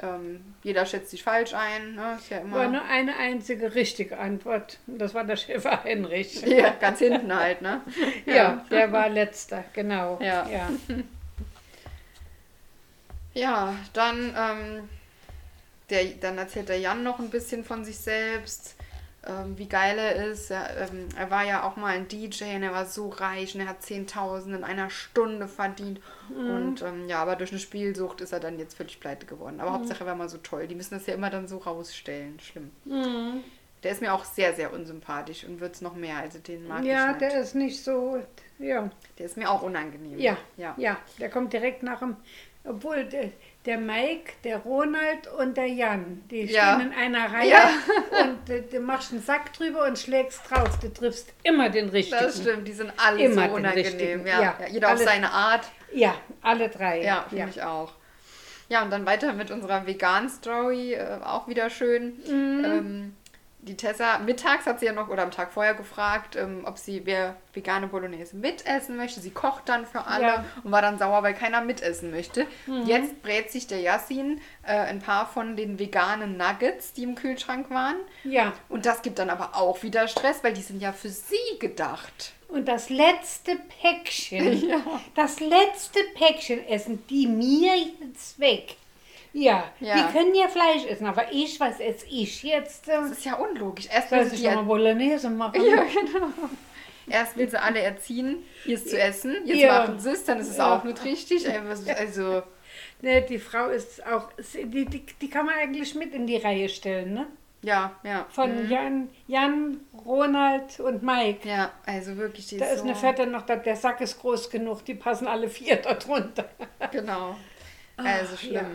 ähm, 0.01 0.55
jeder 0.63 0.85
schätzt 0.85 1.11
sich 1.11 1.23
falsch 1.23 1.53
ein. 1.53 1.95
Ne? 1.95 2.15
Ist 2.17 2.29
ja 2.29 2.37
War 2.37 2.43
immer 2.65 2.67
nur 2.67 2.85
eine 2.85 3.15
einzige 3.17 3.75
richtige 3.75 4.17
Antwort. 4.17 4.79
Das 4.87 5.13
war 5.13 5.23
der 5.23 5.35
Schäfer 5.37 5.81
Heinrich. 5.83 6.41
ja, 6.41 6.71
ganz 6.71 6.99
hinten 6.99 7.33
halt, 7.35 7.61
ne? 7.61 7.81
Ja, 8.25 8.65
der 8.71 8.91
war 8.91 9.09
letzter, 9.09 9.63
genau. 9.73 10.19
Ja. 10.21 10.47
ja. 10.49 10.69
Ja, 13.35 13.75
dann, 13.93 14.35
ähm, 14.37 14.89
der, 15.89 16.05
dann 16.21 16.37
erzählt 16.37 16.69
der 16.69 16.79
Jan 16.79 17.01
noch 17.03 17.17
ein 17.19 17.29
bisschen 17.31 17.63
von 17.63 17.83
sich 17.83 17.97
selbst, 17.97 18.75
ähm, 19.25 19.57
wie 19.57 19.67
geil 19.67 19.97
er 19.97 20.15
ist. 20.27 20.51
Er, 20.51 20.89
ähm, 20.89 21.07
er 21.17 21.29
war 21.31 21.43
ja 21.45 21.63
auch 21.63 21.75
mal 21.75 21.95
ein 21.95 22.07
DJ 22.07 22.55
und 22.55 22.63
er 22.63 22.73
war 22.73 22.85
so 22.85 23.09
reich 23.09 23.55
und 23.55 23.61
er 23.61 23.67
hat 23.67 23.81
10.000 23.81 24.55
in 24.55 24.63
einer 24.63 24.89
Stunde 24.89 25.47
verdient. 25.47 26.01
Und 26.29 26.81
ähm, 26.81 27.07
ja, 27.07 27.21
aber 27.21 27.35
durch 27.35 27.51
eine 27.51 27.59
Spielsucht 27.59 28.21
ist 28.21 28.33
er 28.33 28.39
dann 28.39 28.59
jetzt 28.59 28.75
völlig 28.75 28.99
pleite 28.99 29.25
geworden. 29.25 29.59
Aber 29.61 29.73
Hauptsache 29.73 30.03
er 30.03 30.07
war 30.07 30.15
mal 30.15 30.29
so 30.29 30.37
toll. 30.37 30.67
Die 30.67 30.75
müssen 30.75 30.93
das 30.95 31.05
ja 31.05 31.13
immer 31.13 31.29
dann 31.29 31.47
so 31.47 31.57
rausstellen. 31.57 32.39
Schlimm. 32.39 32.71
Der 33.83 33.91
ist 33.91 34.01
mir 34.01 34.13
auch 34.13 34.23
sehr, 34.23 34.53
sehr 34.53 34.71
unsympathisch 34.73 35.43
und 35.43 35.59
wird 35.59 35.75
es 35.75 35.81
noch 35.81 35.95
mehr. 35.95 36.17
Also 36.17 36.39
den 36.39 36.67
mag 36.67 36.83
Ja, 36.85 37.07
ich 37.07 37.07
nicht. 37.19 37.21
der 37.21 37.41
ist 37.41 37.55
nicht 37.55 37.83
so. 37.83 38.21
Ja, 38.59 38.89
der 39.19 39.25
ist 39.25 39.35
mir 39.37 39.49
auch 39.49 39.61
unangenehm. 39.61 40.17
ja, 40.19 40.37
ja. 40.57 40.73
ja, 40.77 40.97
der 41.19 41.29
kommt 41.29 41.51
direkt 41.53 41.83
nach 41.83 41.99
dem. 41.99 42.15
Obwohl 42.65 43.03
der, 43.03 43.31
der 43.65 43.77
Mike, 43.77 44.33
der 44.43 44.57
Ronald 44.57 45.27
und 45.39 45.55
der 45.55 45.67
Jan, 45.67 46.21
die 46.29 46.43
Ja. 46.45 46.75
stehen 46.75 46.91
in 46.91 46.97
einer 46.97 47.31
Reihe 47.33 47.49
Ja. 47.51 47.69
und 48.23 48.49
äh, 48.49 48.61
du 48.63 48.79
machst 48.81 49.11
einen 49.13 49.21
Sack 49.21 49.53
drüber 49.53 49.85
und 49.87 49.97
schlägst 49.97 50.41
drauf. 50.49 50.79
Du 50.79 50.91
triffst 50.91 51.33
immer 51.43 51.69
den 51.69 51.89
richtigen. 51.89 52.21
Das 52.21 52.41
stimmt, 52.41 52.67
die 52.67 52.73
sind 52.73 52.91
alle 52.97 53.23
Immer 53.23 53.47
so 53.49 53.55
unangenehm. 53.55 54.27
Ja. 54.27 54.41
ja. 54.41 54.55
Jeder 54.69 54.87
auf 54.87 54.93
Alle- 54.95 55.03
seine 55.05 55.31
Art. 55.31 55.65
Ja, 55.93 56.15
alle 56.41 56.69
drei. 56.69 57.03
Ja, 57.03 57.25
finde 57.29 57.49
ich 57.51 57.61
auch. 57.63 57.93
Ja, 58.69 58.81
und 58.83 58.89
dann 58.91 59.05
weiter 59.05 59.33
mit 59.33 59.51
unserer 59.51 59.85
Vegan-Story, 59.85 60.93
äh, 60.95 61.19
auch 61.23 61.47
wieder 61.47 61.69
schön. 61.69 62.13
Mhm. 62.27 62.65
Ähm, 62.65 63.15
die 63.63 63.77
Tessa, 63.77 64.19
mittags 64.19 64.65
hat 64.65 64.79
sie 64.79 64.85
ja 64.87 64.93
noch, 64.93 65.09
oder 65.09 65.23
am 65.23 65.31
Tag 65.31 65.51
vorher 65.53 65.73
gefragt, 65.73 66.35
ähm, 66.35 66.63
ob 66.65 66.77
sie 66.77 67.01
wer 67.05 67.37
vegane 67.53 67.87
Bolognese 67.87 68.35
mitessen 68.35 68.97
möchte. 68.97 69.19
Sie 69.21 69.31
kocht 69.31 69.69
dann 69.69 69.85
für 69.85 70.05
alle 70.05 70.23
Ja. 70.25 70.45
und 70.63 70.71
war 70.71 70.81
dann 70.81 70.97
sauer, 70.97 71.23
weil 71.23 71.33
keiner 71.33 71.61
mitessen 71.61 72.11
möchte. 72.11 72.45
Mhm. 72.67 72.83
Jetzt 72.85 73.21
brät 73.21 73.51
sich 73.51 73.67
der 73.67 73.79
Yassin 73.79 74.41
äh, 74.63 74.73
ein 74.73 74.99
paar 74.99 75.27
von 75.27 75.55
den 75.55 75.79
veganen 75.79 76.35
Nuggets, 76.37 76.93
die 76.93 77.03
im 77.03 77.15
Kühlschrank 77.15 77.69
waren. 77.69 77.95
Ja, 78.23 78.53
Und 78.69 78.85
das 78.85 79.01
gibt 79.01 79.17
dann 79.19 79.29
aber 79.29 79.55
auch 79.55 79.81
wieder 79.83 80.07
Stress, 80.07 80.43
weil 80.43 80.53
die 80.53 80.61
sind 80.61 80.81
ja 80.81 80.91
für 80.91 81.09
sie 81.09 81.35
gedacht. 81.59 82.33
und 82.49 82.67
das 82.67 82.89
letzte 82.89 83.55
Päckchen, 83.81 84.71
das 85.15 85.39
letzte 85.39 85.99
Päckchen 86.15 86.67
essen 86.67 87.03
die 87.09 87.27
mir 87.27 87.75
jetzt 87.77 88.39
weg. 88.39 88.75
Ja, 89.33 89.63
Ja. 89.79 89.95
die 89.95 90.13
können 90.13 90.35
ja 90.35 90.47
Fleisch 90.47 90.85
essen, 90.85 91.07
aber 91.07 91.31
ich, 91.31 91.59
was 91.59 91.79
esse 91.79 92.05
ich 92.07 92.43
jetzt? 92.43 92.87
Äh, 92.87 92.91
Das 93.01 93.11
ist 93.11 93.25
ja 93.25 93.35
unlogisch. 93.35 93.87
Erst 93.91 94.11
will 94.11 94.19
soll 94.27 94.37
sie 94.37 94.47
ich 94.47 94.53
mal 94.55 94.61
Bolognese 94.63 95.29
machen? 95.29 95.61
Ja, 95.65 95.83
genau. 95.83 96.27
Erst 97.09 97.35
will 97.35 97.49
sie 97.49 97.59
alle 97.61 97.79
erziehen, 97.81 98.43
ihr 98.65 98.75
es 98.75 98.85
zu 98.85 98.97
essen. 98.99 99.35
Jetzt 99.45 99.57
Ja. 99.59 99.79
machen 99.79 99.99
sie 99.99 100.11
es, 100.11 100.23
dann 100.23 100.39
ist 100.39 100.49
es 100.51 100.57
Ja. 100.57 100.77
auch 100.77 100.83
nicht 100.83 101.03
richtig. 101.03 101.45
Was- 101.67 101.87
Also, 101.87 102.43
Ne, 103.01 103.21
die 103.21 103.37
Frau 103.39 103.67
ist 103.67 104.05
auch, 104.07 104.29
die, 104.53 104.85
die, 104.85 105.05
die 105.21 105.29
kann 105.29 105.45
man 105.45 105.55
eigentlich 105.55 105.93
mit 105.95 106.13
in 106.13 106.25
die 106.25 106.37
Reihe 106.37 106.69
stellen, 106.69 107.13
ne? 107.13 107.27
ja, 107.61 107.91
ja. 108.03 108.25
Von 108.29 108.69
Jan, 108.69 109.09
Jan, 109.27 109.81
Ronald 110.05 110.79
und 110.79 111.03
Mike. 111.03 111.47
Ja, 111.47 111.71
also 111.85 112.15
wirklich, 112.17 112.47
die 112.47 112.57
Da 112.57 112.65
ist 112.67 112.79
so, 112.79 112.83
eine 112.85 112.95
Fette 112.95 113.27
noch, 113.27 113.41
da, 113.41 113.57
der 113.57 113.75
Sack 113.75 113.99
ist 114.01 114.19
groß 114.21 114.49
genug, 114.49 114.85
die 114.85 114.93
passen 114.95 115.27
alle 115.27 115.49
vier 115.49 115.75
da 115.77 115.95
drunter. 115.95 116.45
Genau. 116.91 117.35
Also 117.97 118.33
Ach, 118.35 118.39
schlimm. 118.39 118.55
Ja. 118.55 118.69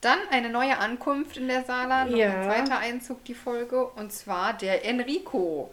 Dann 0.00 0.18
eine 0.30 0.48
neue 0.48 0.78
Ankunft 0.78 1.36
in 1.36 1.48
der 1.48 1.64
Sala, 1.64 2.04
noch 2.04 2.16
Ja. 2.16 2.30
ein 2.32 2.44
zweiter 2.44 2.78
Einzug 2.78 3.24
die 3.24 3.34
Folge, 3.34 3.84
und 3.84 4.12
zwar 4.12 4.52
der 4.52 4.84
Enrico. 4.84 5.72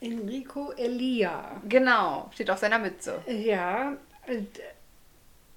Enrico 0.00 0.72
Elia. 0.72 1.60
Genau, 1.68 2.30
steht 2.32 2.50
auf 2.50 2.58
seiner 2.58 2.78
Mütze. 2.78 3.22
Ja, 3.26 3.92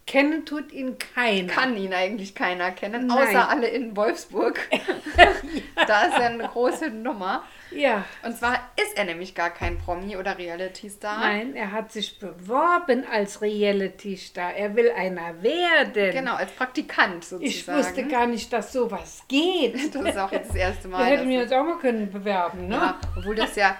kennen 0.09 0.43
tut 0.45 0.71
ihn 0.71 0.97
keiner. 0.97 1.53
Kann 1.53 1.77
ihn 1.77 1.93
eigentlich 1.93 2.33
keiner 2.33 2.71
kennen, 2.71 3.07
Nein. 3.07 3.27
außer 3.27 3.47
alle 3.47 3.67
in 3.67 3.95
Wolfsburg. 3.95 4.59
da 5.87 6.05
ist 6.05 6.17
er 6.19 6.25
eine 6.25 6.47
große 6.47 6.89
Nummer. 6.89 7.43
Ja, 7.71 8.03
Und 8.23 8.35
zwar 8.35 8.55
ist 8.81 8.97
er 8.97 9.05
nämlich 9.05 9.35
gar 9.35 9.51
kein 9.51 9.77
Promi 9.77 10.17
oder 10.17 10.39
Reality-Star. 10.39 11.19
nein, 11.19 11.55
er 11.55 11.71
hat 11.71 11.91
sich 11.91 12.17
beworben 12.17 13.05
als 13.11 13.43
Reality-Star. 13.43 14.55
Er 14.55 14.75
will 14.75 14.91
einer 14.91 15.43
werden. 15.43 16.11
Genau, 16.11 16.33
als 16.33 16.51
Praktikant 16.53 17.23
sozusagen. 17.23 17.45
Ich 17.45 17.67
wusste 17.67 18.07
gar 18.07 18.25
nicht, 18.25 18.51
dass 18.51 18.73
sowas 18.73 19.23
geht. 19.27 19.75
Das 19.93 20.03
ist 20.03 20.17
auch 20.17 20.31
jetzt 20.31 20.49
das 20.49 20.55
erste 20.55 20.87
Da 20.89 20.97
Mal. 20.97 21.05
hätten 21.05 21.19
dass 21.25 21.29
wir 21.29 21.41
uns 21.43 21.51
auch 21.51 21.63
mal 21.63 21.77
können 21.77 22.11
bewerben, 22.11 22.67
ne? 22.67 22.75
ja, 22.75 22.99
obwohl 23.15 23.35
das 23.35 23.55
ja, 23.55 23.77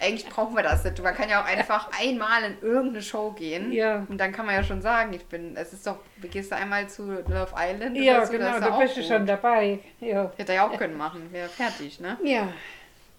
eigentlich 0.00 0.28
brauchen 0.28 0.54
wir 0.56 0.62
das 0.62 0.84
nicht. 0.84 1.02
Man 1.02 1.14
kann 1.14 1.28
ja 1.28 1.40
auch 1.42 1.46
einfach 1.46 1.90
einmal 1.98 2.42
in 2.44 2.60
irgendeine 2.62 3.02
Show 3.02 3.32
gehen. 3.32 3.72
Ja. 3.72 4.06
Und 4.08 4.18
dann 4.18 4.32
kann 4.32 4.46
man 4.46 4.54
ja 4.54 4.62
schon 4.62 4.80
sagen, 4.82 5.12
ich 5.12 5.24
bin, 5.26 5.56
es 5.56 5.72
ist 5.72 5.86
doch, 5.86 5.98
gehst 6.22 6.50
du 6.52 6.56
einmal 6.56 6.88
zu 6.88 7.02
Love 7.10 7.52
Island 7.56 7.96
Ja, 7.96 8.24
so, 8.24 8.32
genau, 8.32 8.60
da 8.60 8.78
bist 8.78 8.96
du 8.96 9.02
schon 9.02 9.26
dabei. 9.26 9.78
Ja. 10.00 10.32
Hätte 10.36 10.52
er 10.52 10.56
ja 10.56 10.68
auch 10.68 10.76
können 10.76 10.96
machen, 10.96 11.32
wäre 11.32 11.48
fertig, 11.48 12.00
ne? 12.00 12.16
ja, 12.22 12.48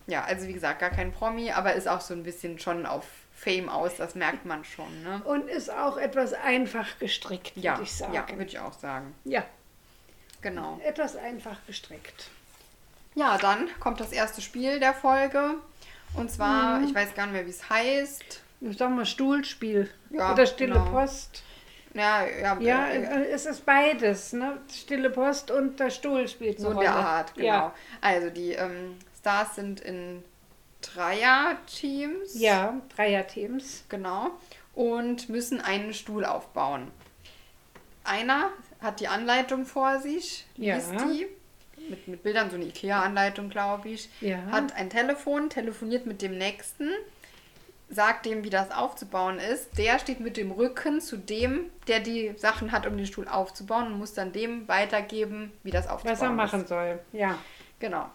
Ja, 0.08 0.24
also 0.24 0.48
wie 0.48 0.54
gesagt, 0.54 0.80
gar 0.80 0.90
kein 0.90 1.12
Promi, 1.12 1.52
aber 1.52 1.74
ist 1.74 1.88
auch 1.88 2.02
so 2.02 2.14
ein 2.14 2.24
bisschen 2.24 2.60
schon 2.60 2.86
auf 2.86 3.06
Fame 3.36 3.70
aus, 3.70 3.96
das 3.98 4.16
merkt 4.16 4.46
man 4.46 4.66
schon, 4.66 5.04
ne? 5.04 5.22
und 5.24 5.48
ist 5.48 5.72
auch 5.72 5.98
etwas 5.98 6.34
einfach 6.34 7.00
gestrickt, 7.00 7.56
würde 7.56 7.66
Ja, 7.68 7.80
ich 7.82 7.94
sagen. 7.94 8.14
ja, 8.14 8.28
würde 8.30 8.44
ich 8.46 8.60
auch 8.60 8.74
sagen. 8.74 9.16
ja, 9.24 9.44
Genau. 10.42 10.80
etwas 10.86 11.16
einfach 11.16 11.58
gestrickt. 11.68 12.30
Ja, 13.16 13.38
dann 13.38 13.68
kommt 13.80 14.00
das 14.00 14.12
erste 14.12 14.42
Spiel 14.42 14.80
der 14.80 14.94
Folge. 14.94 15.56
Und 16.14 16.24
Mhm. 16.26 16.30
zwar, 16.30 16.84
ich 16.84 16.94
weiß 16.94 17.14
gar 17.16 17.26
nicht 17.28 17.34
mehr, 17.34 17.46
wie 17.46 17.50
es 17.52 17.70
heißt. 17.70 18.42
Ich 18.62 18.78
sag 18.78 18.90
mal 18.92 19.06
Stuhlspiel 19.06 19.90
Ja, 20.10 20.34
oder 20.34 20.46
stille 20.46 20.74
genau. 20.74 20.92
Post. 20.92 21.44
Ja, 21.94 22.26
ja, 22.26 22.60
Ja, 22.60 22.88
äh, 22.90 23.02
äh, 23.24 23.32
es 23.32 23.46
ist 23.46 23.66
beides, 23.66 24.34
ne? 24.34 24.60
Stille 24.72 25.10
Post 25.10 25.50
und 25.50 25.80
das 25.80 25.96
Stuhl 25.96 26.28
spielt 26.28 26.60
so 26.60 26.68
eine 26.70 26.76
in 26.76 26.82
der 26.82 26.92
Rolle. 26.94 27.06
Art, 27.06 27.34
genau. 27.36 27.46
Ja, 27.48 27.74
Also 28.02 28.30
die 28.30 28.52
ähm, 28.52 28.98
Stars 29.18 29.56
sind 29.56 29.80
in 29.82 30.24
Dreier-Teams. 30.82 32.40
ja 32.40 32.80
Dreierteams. 32.96 33.86
Genau. 33.90 34.32
Und 34.76 35.30
müssen 35.30 35.62
einen 35.62 35.94
Stuhl 35.94 36.26
aufbauen. 36.26 36.92
Einer 38.04 38.50
hat 38.82 39.00
die 39.00 39.08
Anleitung 39.08 39.66
vor 39.66 40.00
sich, 40.00 40.46
Ja. 40.58 40.76
liest 40.76 40.94
die. 41.02 41.28
Mit, 41.90 42.08
mit 42.08 42.24
Bildern, 42.24 42.50
so 42.50 42.56
eine 42.56 42.66
IKEA-Anleitung, 42.66 43.50
glaube 43.50 43.90
ich. 43.90 44.10
Ja. 44.22 44.38
Hat 44.52 44.76
ein 44.76 44.90
Telefon, 44.90 45.50
telefoniert 45.50 46.06
mit 46.06 46.22
dem 46.22 46.38
nächsten. 46.38 46.90
sagt 47.92 48.28
dem, 48.28 48.44
wie 48.44 48.52
das 48.52 48.70
aufzubauen 48.70 49.40
ist. 49.40 49.76
Der 49.80 49.98
steht 49.98 50.20
mit 50.20 50.38
dem 50.38 50.52
Rücken 50.52 51.02
zu 51.02 51.18
dem, 51.18 51.66
der 51.88 52.00
die 52.00 52.34
Sachen 52.38 52.72
hat, 52.72 52.86
um 52.86 52.96
den 52.96 53.08
Stuhl 53.08 53.28
aufzubauen 53.28 53.88
und 53.88 53.98
muss 53.98 54.14
dann 54.14 54.32
dem 54.32 54.68
weitergeben, 54.68 55.52
wie 55.64 55.72
das 55.72 55.88
aufzubauen 55.88 56.14
Was 56.14 56.22
er 56.22 56.30
ist. 56.30 56.36
machen 56.36 56.68
soll. 56.68 57.00
Ja. 57.14 57.38
Genau. 57.80 58.06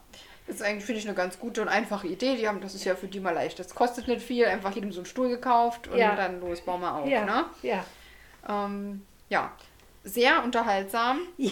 Das 0.47 0.57
ist 0.57 0.63
eigentlich, 0.63 0.85
finde 0.85 1.01
ich, 1.01 1.07
eine 1.09 1.17
ganz 1.17 1.41
gute 1.41 1.61
und 1.63 1.69
einfache 1.69 2.07
Idee. 2.07 2.37
Die 2.37 2.47
haben, 2.47 2.61
das 2.61 2.75
ist 2.77 2.85
ja 2.85 2.95
für 2.95 3.09
die 3.09 3.19
mal 3.19 3.33
leicht. 3.35 3.59
Das 3.59 3.75
kostet 3.75 4.07
nicht 4.07 4.21
viel, 4.23 4.45
einfach 4.45 4.73
jedem 4.75 4.93
so 4.93 5.01
einen 5.01 5.07
Stuhl 5.07 5.29
gekauft 5.31 5.89
und 5.89 5.99
Ja. 5.99 6.15
dann 6.15 6.39
los, 6.41 6.61
bauen 6.61 6.81
wir 6.83 6.95
auf. 6.95 7.09
Ja. 7.09 7.25
Ne? 7.25 7.45
Ja. 7.63 7.85
Ähm, 8.49 9.05
ja, 9.31 9.51
sehr 10.05 10.45
unterhaltsam. 10.45 11.21
Ja. 11.39 11.51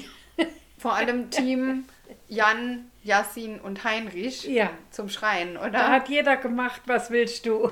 Vor 0.78 0.94
allem 0.94 1.30
Team 1.30 1.86
Jan, 2.28 2.90
Yassin 3.02 3.60
und 3.60 3.84
Heinrich 3.84 4.44
Ja. 4.44 4.70
zum 4.90 5.08
Schreien, 5.08 5.54
Da 5.54 5.66
oder? 5.66 5.88
hat 5.90 6.08
jeder 6.08 6.36
gemacht, 6.36 6.82
was 6.86 7.10
willst 7.10 7.46
du? 7.46 7.70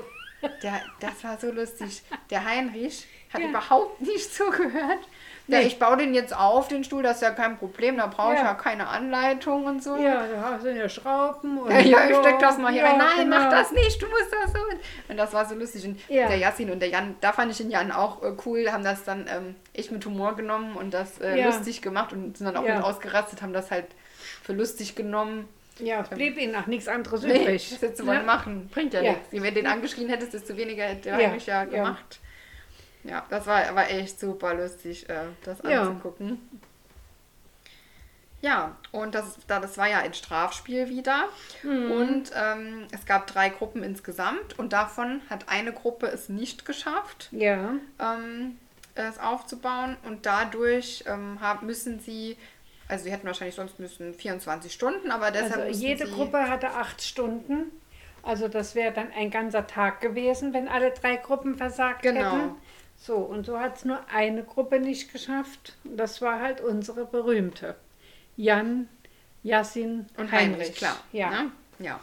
Der, 0.63 0.81
das 0.99 1.23
war 1.23 1.37
so 1.39 1.51
lustig. 1.51 2.01
Der 2.29 2.43
Heinrich 2.45 3.05
hat 3.33 3.41
Ja. 3.41 3.49
überhaupt 3.49 4.01
nicht 4.01 4.33
zugehört. 4.33 4.99
Ja, 5.47 5.57
Nee. 5.59 5.65
ich 5.65 5.79
baue 5.79 5.97
den 5.97 6.13
jetzt 6.13 6.35
auf, 6.35 6.67
den 6.67 6.83
Stuhl, 6.83 7.03
das 7.03 7.17
ist 7.17 7.21
ja 7.23 7.31
kein 7.31 7.57
Problem, 7.57 7.97
da 7.97 8.07
brauche 8.07 8.33
ich 8.33 8.39
Ja. 8.39 8.45
ja 8.45 8.53
keine 8.53 8.87
Anleitung 8.87 9.65
und 9.65 9.83
so. 9.83 9.97
Ja, 9.97 10.25
da 10.27 10.59
sind 10.59 10.77
ja 10.77 10.87
Schrauben 10.87 11.57
und. 11.59 11.69
Ja, 11.71 11.79
ja, 11.81 12.09
ich 12.09 12.15
steck 12.17 12.39
das 12.39 12.57
mal 12.57 12.71
hier 12.71 12.83
rein. 12.83 12.97
Nein, 12.97 13.09
genau. 13.25 13.37
mach 13.37 13.49
das 13.49 13.71
nicht, 13.71 14.01
du 14.01 14.07
musst 14.07 14.31
das 14.31 14.53
so. 14.53 14.59
Und 15.09 15.17
das 15.17 15.33
war 15.33 15.45
so 15.45 15.55
lustig. 15.55 15.85
Und 15.85 15.99
der 16.09 16.37
Yassin 16.37 16.71
und 16.71 16.79
der 16.79 16.89
Jan, 16.89 17.15
da 17.21 17.33
fand 17.33 17.51
ich 17.51 17.57
den 17.57 17.69
Jan 17.71 17.91
auch 17.91 18.23
äh, 18.23 18.33
cool, 18.45 18.71
haben 18.71 18.83
das 18.83 19.03
dann 19.03 19.27
ähm, 19.29 19.55
echt 19.73 19.91
mit 19.91 20.05
Humor 20.05 20.35
genommen 20.35 20.75
und 20.77 20.93
das 20.93 21.19
äh, 21.19 21.43
lustig 21.43 21.81
gemacht 21.81 22.13
und 22.13 22.37
sind 22.37 22.45
dann 22.45 22.55
auch 22.57 22.63
mit 22.63 22.81
ausgerastet, 22.81 23.41
haben 23.41 23.53
das 23.53 23.71
halt 23.71 23.85
für 24.41 24.53
lustig 24.53 24.95
genommen. 24.95 25.47
Ja, 25.79 26.01
es 26.01 26.09
blieb 26.09 26.37
ihnen 26.37 26.55
auch 26.55 26.67
nichts 26.67 26.87
anderes 26.87 27.21
Nee, 27.23 27.41
übrig. 27.43 27.71
was 27.71 27.81
hättest 27.81 28.01
du 28.01 28.05
wollen 28.07 28.25
machen? 28.25 28.67
Bringt 28.69 28.93
ja, 28.93 29.01
Ja. 29.01 29.11
nichts. 29.13 29.27
Je 29.31 29.39
mehr 29.39 29.51
den 29.51 29.67
angeschrien 29.67 30.09
hättest, 30.09 30.33
desto 30.33 30.55
weniger 30.57 30.83
hätte 30.83 31.03
der 31.09 31.19
Ja, 31.19 31.27
Heinrich 31.27 31.45
ja 31.47 31.63
ja. 31.63 31.69
gemacht. 31.69 32.19
Ja, 33.03 33.25
das 33.29 33.47
war 33.47 33.65
aber 33.67 33.89
echt 33.89 34.19
super 34.19 34.53
lustig, 34.53 35.09
äh, 35.09 35.23
das 35.43 35.57
Ja. 35.63 35.81
anzugucken. 35.83 36.37
Ja, 38.41 38.75
und 38.91 39.13
das, 39.13 39.37
da- 39.47 39.59
das 39.59 39.77
war 39.77 39.87
ja 39.87 39.99
ein 39.99 40.13
Strafspiel 40.15 40.89
wieder. 40.89 41.25
Mhm. 41.61 41.91
Und 41.91 42.31
ähm, 42.35 42.87
es 42.91 43.05
gab 43.05 43.27
drei 43.27 43.49
Gruppen 43.49 43.83
insgesamt 43.83 44.57
und 44.57 44.73
davon 44.73 45.21
hat 45.29 45.47
eine 45.47 45.71
Gruppe 45.73 46.07
es 46.07 46.27
nicht 46.27 46.65
geschafft, 46.65 47.29
Ja. 47.31 47.75
ähm, 47.99 48.57
es 48.95 49.19
aufzubauen. 49.19 49.95
Und 50.05 50.25
dadurch 50.25 51.03
ähm, 51.07 51.39
haben, 51.39 51.67
müssen 51.67 51.99
sie, 51.99 52.35
also 52.91 53.05
sie 53.05 53.11
hätten 53.11 53.25
wahrscheinlich 53.25 53.55
sonst 53.55 53.79
müssen 53.79 54.13
24 54.13 54.71
Stunden, 54.71 55.11
aber 55.11 55.31
deshalb 55.31 55.65
Also 55.67 55.79
jede 55.79 56.05
Gruppe 56.07 56.49
hatte 56.49 56.71
acht 56.71 57.01
Stunden. 57.01 57.71
Also 58.23 58.47
das 58.47 58.75
wäre 58.75 58.93
dann 58.93 59.11
ein 59.13 59.31
ganzer 59.31 59.65
Tag 59.65 60.01
gewesen, 60.01 60.53
wenn 60.53 60.67
alle 60.67 60.91
drei 60.91 61.15
Gruppen 61.15 61.55
versagt 61.55 62.03
Genau. 62.03 62.19
hätten. 62.19 62.55
So, 62.97 63.15
und 63.15 63.45
so 63.47 63.59
hat 63.59 63.77
es 63.77 63.85
nur 63.85 63.99
eine 64.13 64.43
Gruppe 64.43 64.79
nicht 64.79 65.11
geschafft. 65.11 65.73
Und 65.83 65.97
das 65.97 66.21
war 66.21 66.39
halt 66.39 66.61
unsere 66.61 67.05
berühmte. 67.05 67.75
Jan, 68.37 68.87
Yassin 69.41 70.05
Und 70.17 70.31
Heinrich. 70.31 70.57
Heinrich, 70.59 70.75
klar. 70.75 70.97
Ja. 71.11 71.29
Ne? 71.31 71.51
ja. 71.79 71.99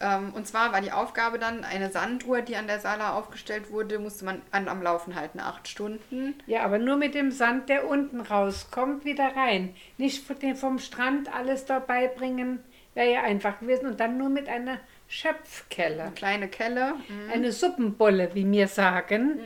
Ähm, 0.00 0.32
und 0.34 0.46
zwar 0.46 0.72
war 0.72 0.80
die 0.80 0.92
Aufgabe 0.92 1.38
dann, 1.38 1.64
eine 1.64 1.90
Sanduhr, 1.90 2.40
die 2.42 2.56
an 2.56 2.66
der 2.66 2.78
Sala 2.78 3.14
aufgestellt 3.14 3.70
wurde, 3.70 3.98
musste 3.98 4.24
man 4.24 4.42
an, 4.50 4.68
am 4.68 4.82
Laufen 4.82 5.14
halten, 5.14 5.40
acht 5.40 5.66
Stunden. 5.66 6.34
ja, 6.46 6.62
aber 6.62 6.78
nur 6.78 6.96
mit 6.96 7.14
dem 7.14 7.30
Sand, 7.30 7.68
der 7.68 7.88
unten 7.88 8.20
rauskommt, 8.20 9.04
wieder 9.04 9.34
rein. 9.36 9.74
Nicht 9.96 10.24
vom 10.56 10.78
Strand 10.78 11.34
alles 11.34 11.64
dabei 11.64 12.06
bringen, 12.06 12.60
wäre 12.94 13.12
ja 13.12 13.22
einfach 13.22 13.60
gewesen. 13.60 13.86
Und 13.86 14.00
dann 14.00 14.18
nur 14.18 14.28
mit 14.28 14.48
einer 14.48 14.78
Schöpfkelle. 15.08 16.04
Eine 16.04 16.12
kleine 16.12 16.48
Kelle. 16.48 16.94
Mhm. 17.08 17.32
Eine 17.32 17.52
Suppenbolle, 17.52 18.30
wie 18.34 18.50
wir 18.50 18.68
sagen, 18.68 19.40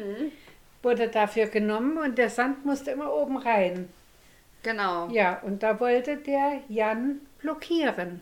wurde 0.83 1.09
dafür 1.09 1.47
genommen 1.47 1.97
und 1.99 2.19
der 2.19 2.29
Sand 2.31 2.65
musste 2.67 2.91
immer 2.91 3.13
oben 3.15 3.37
rein. 3.39 3.89
Genau. 4.63 5.09
Ja, 5.11 5.41
und 5.43 5.63
da 5.63 5.81
wollte 5.81 6.17
der 6.17 6.61
Jan 6.69 7.21
blockieren. 7.41 8.21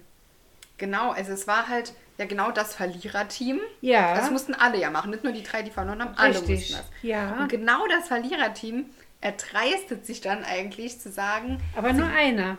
Genau, 0.79 1.11
also 1.11 1.33
es 1.33 1.47
war 1.47 1.69
halt 1.69 1.93
ja 2.21 2.27
genau 2.27 2.51
das 2.53 2.75
Verliererteam. 2.77 3.61
Ja. 3.81 4.15
Das 4.15 4.31
mussten 4.31 4.55
alle 4.55 4.79
ja 4.79 4.91
machen, 4.91 5.11
nicht 5.11 5.25
nur 5.25 5.33
die 5.33 5.43
drei, 5.43 5.63
die 5.63 5.71
verloren 5.73 6.01
haben, 6.01 6.15
alle 6.17 6.35
Richtig. 6.35 6.59
mussten 6.59 6.75
das. 6.75 6.85
Ja. 7.03 7.33
Und 7.41 7.49
genau 7.49 7.87
das 7.89 8.07
Verliererteam 8.09 8.87
erdreistet 9.21 10.07
sich 10.07 10.21
dann 10.21 10.45
eigentlich 10.45 11.01
zu 11.01 11.11
sagen, 11.11 11.61
Aber 11.77 11.93
nur 11.93 12.07
einer. 12.07 12.57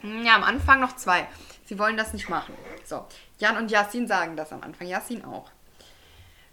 Hm, 0.00 0.24
Ja, 0.24 0.34
am 0.34 0.42
Anfang 0.44 0.80
noch 0.80 0.96
zwei. 0.96 1.26
Sie 1.64 1.78
wollen 1.78 1.96
das 1.96 2.12
nicht 2.12 2.28
machen. 2.28 2.54
So, 2.84 3.06
Jan 3.38 3.56
und 3.56 3.70
Yassin 3.70 4.06
sagen 4.06 4.36
das 4.36 4.52
am 4.52 4.62
Anfang. 4.62 4.88
Yassin 4.88 5.24
auch. 5.24 5.50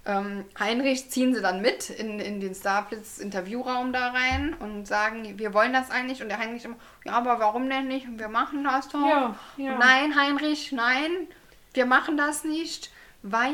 Ähm, 0.05 0.45
Heinrich 0.57 1.09
ziehen 1.09 1.35
sie 1.35 1.41
dann 1.41 1.61
mit 1.61 1.89
in, 1.89 2.19
in 2.19 2.39
den 2.39 2.55
Starblitz 2.55 3.17
Interviewraum 3.17 3.91
da 3.91 4.11
rein 4.11 4.53
und 4.53 4.87
sagen, 4.87 5.37
wir 5.37 5.53
wollen 5.53 5.73
das 5.73 5.91
eigentlich. 5.91 6.21
Und 6.21 6.29
der 6.29 6.39
Heinrich 6.39 6.63
immer, 6.63 6.77
ja, 7.03 7.13
aber 7.13 7.39
warum 7.39 7.69
denn 7.69 7.87
nicht? 7.87 8.07
Und 8.07 8.17
wir 8.17 8.29
machen 8.29 8.63
das 8.63 8.87
doch. 8.87 9.05
Ja, 9.05 9.35
ja. 9.57 9.77
Nein, 9.77 10.15
Heinrich, 10.15 10.71
nein, 10.71 11.27
wir 11.73 11.85
machen 11.85 12.17
das 12.17 12.43
nicht, 12.43 12.91
weil 13.21 13.53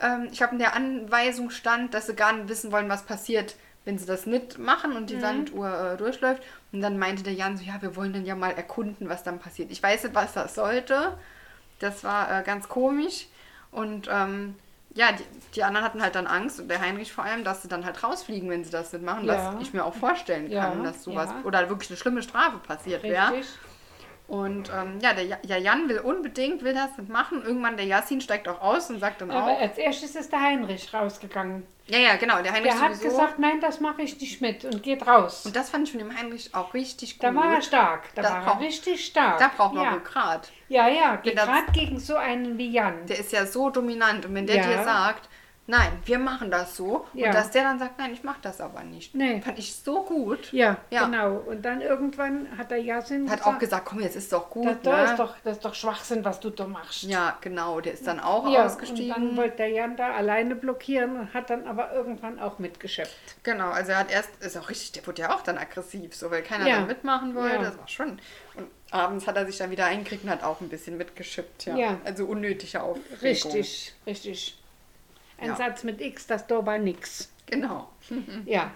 ähm, 0.00 0.28
ich 0.30 0.38
glaube, 0.38 0.52
in 0.54 0.58
der 0.58 0.74
Anweisung 0.74 1.50
stand, 1.50 1.94
dass 1.94 2.06
sie 2.06 2.14
gar 2.14 2.32
nicht 2.32 2.48
wissen 2.48 2.72
wollen, 2.72 2.88
was 2.88 3.04
passiert, 3.04 3.56
wenn 3.84 3.98
sie 3.98 4.06
das 4.06 4.26
nicht 4.26 4.58
machen 4.58 4.92
und 4.96 5.10
die 5.10 5.16
Mhm. 5.16 5.20
Sanduhr 5.20 5.92
äh, 5.92 5.96
durchläuft. 5.96 6.42
Und 6.72 6.80
dann 6.82 6.98
meinte 6.98 7.22
der 7.22 7.32
Jan 7.32 7.56
so, 7.56 7.64
ja, 7.64 7.80
wir 7.80 7.96
wollen 7.96 8.12
dann 8.12 8.26
ja 8.26 8.34
mal 8.34 8.50
erkunden, 8.50 9.08
was 9.08 9.22
dann 9.22 9.38
passiert. 9.38 9.70
Ich 9.70 9.82
weiß 9.82 10.04
nicht, 10.04 10.14
was 10.14 10.34
das 10.34 10.54
sollte. 10.54 11.16
Das 11.78 12.04
war 12.04 12.40
äh, 12.40 12.42
ganz 12.42 12.68
komisch. 12.68 13.26
Und 13.70 14.08
ähm, 14.10 14.56
ja, 14.94 15.12
die, 15.12 15.24
die 15.54 15.62
anderen 15.64 15.84
hatten 15.86 16.02
halt 16.02 16.14
dann 16.14 16.26
Angst, 16.26 16.60
und 16.60 16.68
der 16.68 16.80
Heinrich 16.80 17.12
vor 17.12 17.24
allem, 17.24 17.44
dass 17.44 17.62
sie 17.62 17.68
dann 17.68 17.84
halt 17.84 18.02
rausfliegen, 18.02 18.50
wenn 18.50 18.64
sie 18.64 18.70
das 18.70 18.92
nicht 18.92 19.04
machen. 19.04 19.26
Ja. 19.26 19.54
Was 19.54 19.62
ich 19.62 19.72
mir 19.72 19.84
auch 19.84 19.94
vorstellen 19.94 20.50
Ja, 20.50 20.66
kann, 20.70 20.82
dass 20.84 21.04
sowas 21.04 21.30
ja. 21.30 21.42
oder 21.44 21.68
wirklich 21.68 21.90
eine 21.90 21.96
schlimme 21.96 22.22
Strafe 22.22 22.58
passiert 22.58 23.02
wäre. 23.02 23.32
Und 24.28 24.70
ähm, 24.70 24.98
ja, 25.00 25.14
der 25.14 25.24
Ja- 25.24 25.38
ja, 25.42 25.56
Jan 25.56 25.88
will 25.88 26.00
unbedingt, 26.00 26.62
will 26.62 26.74
das 26.74 26.90
machen. 27.08 27.42
Irgendwann 27.42 27.78
der 27.78 27.86
Yassin 27.86 28.20
steigt 28.20 28.46
auch 28.46 28.60
aus 28.60 28.90
und 28.90 29.00
sagt 29.00 29.22
dann 29.22 29.30
Aber 29.30 29.52
auch. 29.52 29.58
als 29.60 29.78
erstes 29.78 30.14
ist 30.16 30.30
der 30.30 30.40
Heinrich 30.42 30.92
rausgegangen. 30.92 31.66
Ja, 31.86 31.98
ja, 31.98 32.16
genau, 32.16 32.42
der 32.42 32.52
Heinrich 32.52 32.70
Der 32.72 32.78
hat 32.82 33.00
gesagt, 33.00 33.38
nein, 33.38 33.58
das 33.62 33.80
mache 33.80 34.02
ich 34.02 34.20
nicht 34.20 34.42
mit 34.42 34.66
und 34.66 34.82
geht 34.82 35.06
raus. 35.06 35.46
und 35.46 35.56
das 35.56 35.70
fand 35.70 35.84
ich 35.88 35.92
von 35.92 36.00
dem 36.00 36.14
Heinrich 36.14 36.54
auch 36.54 36.74
richtig 36.74 37.14
gut. 37.18 37.24
da 37.24 37.34
war 37.34 37.54
er 37.54 37.62
stark. 37.62 38.14
Da 38.14 38.20
Das 38.20 38.30
war 38.32 38.38
er 38.40 38.44
braucht- 38.44 38.60
richtig 38.60 39.06
stark. 39.06 39.38
Da 39.38 39.50
braucht 39.56 39.72
man 39.74 39.84
ja. 39.84 39.92
Rückgrat. 39.94 40.50
Ja, 40.68 40.86
ja, 40.88 41.16
gerade 41.16 41.72
gegen 41.72 41.98
so 41.98 42.16
einen 42.16 42.58
wie 42.58 42.70
Jan. 42.70 43.06
Der 43.06 43.18
ist 43.20 43.32
ja 43.32 43.46
so 43.46 43.70
dominant. 43.70 44.26
Und 44.26 44.34
wenn 44.34 44.46
der 44.46 44.56
Ja. 44.56 44.62
dir 44.66 44.84
sagt, 44.84 45.30
nein, 45.68 45.92
wir 46.06 46.18
machen 46.18 46.50
das 46.50 46.74
so, 46.74 47.06
Ja. 47.14 47.26
und 47.28 47.34
dass 47.34 47.52
der 47.52 47.62
dann 47.62 47.78
sagt, 47.78 47.98
nein, 47.98 48.12
ich 48.12 48.24
mache 48.24 48.38
das 48.42 48.60
aber 48.60 48.82
nicht. 48.82 49.14
Nee. 49.14 49.40
Fand 49.40 49.58
ich 49.60 49.76
so 49.76 50.02
gut. 50.02 50.52
Ja, 50.52 50.78
Ja. 50.90 51.04
genau. 51.04 51.36
Und 51.46 51.62
dann 51.64 51.80
irgendwann 51.80 52.48
hat 52.58 52.72
der 52.72 52.78
Yasin 52.82 53.30
Hat 53.30 53.42
auch 53.46 53.58
gesagt, 53.58 53.84
komm, 53.86 54.00
jetzt 54.00 54.16
ist 54.16 54.32
doch 54.32 54.50
gut. 54.50 54.66
das, 54.66 54.76
da 54.82 54.96
ne? 54.96 55.04
ist 55.04 55.18
doch, 55.18 55.34
das 55.44 55.56
ist 55.58 55.64
doch 55.64 55.74
Schwachsinn, 55.74 56.24
was 56.24 56.40
du 56.40 56.50
da 56.50 56.66
machst. 56.66 57.04
Ja, 57.04 57.36
genau, 57.40 57.80
der 57.80 57.92
ist 57.92 58.06
dann 58.06 58.18
auch 58.18 58.50
Ja, 58.50 58.62
und 58.62 58.66
ausgestiegen. 58.66 59.14
dann 59.14 59.36
wollte 59.36 59.58
der 59.58 59.68
Jan 59.68 59.96
da 59.96 60.12
alleine 60.14 60.56
blockieren 60.56 61.20
und 61.20 61.34
hat 61.34 61.50
dann 61.50 61.66
aber 61.66 61.92
irgendwann 61.92 62.40
auch 62.40 62.58
mitgeschöpft. 62.58 63.14
Genau, 63.44 63.70
also 63.70 63.92
er 63.92 63.98
hat 63.98 64.10
erst, 64.10 64.42
ist 64.42 64.56
auch 64.56 64.68
richtig, 64.70 64.92
der 64.92 65.06
wurde 65.06 65.22
ja 65.22 65.34
auch 65.34 65.42
dann 65.42 65.58
aggressiv, 65.58 66.14
so 66.14 66.30
weil 66.30 66.42
keiner 66.42 66.66
Ja. 66.66 66.80
mitmachen 66.80 67.34
wollte. 67.34 67.56
Ja. 67.56 67.62
Das 67.62 67.78
war 67.78 67.86
schon. 67.88 68.18
Und 68.56 68.66
abends 68.90 69.26
hat 69.26 69.36
er 69.36 69.44
sich 69.46 69.58
dann 69.58 69.70
wieder 69.70 69.84
eingekriegt 69.84 70.24
und 70.24 70.30
hat 70.30 70.42
auch 70.42 70.60
ein 70.62 70.68
bisschen 70.70 70.96
mitgeschippt, 70.96 71.66
ja. 71.66 71.76
Ja. 71.76 71.98
Also 72.04 72.24
unnötige 72.24 72.82
Aufregung. 72.82 73.18
Richtig, 73.22 73.94
richtig. 74.06 74.57
Ein 75.38 75.48
Ja. 75.48 75.56
Satz 75.56 75.84
mit 75.84 76.00
X, 76.00 76.26
das 76.26 76.46
da 76.46 76.64
war 76.64 76.78
nix. 76.78 77.32
Genau. 77.46 77.88
Ja. 78.46 78.72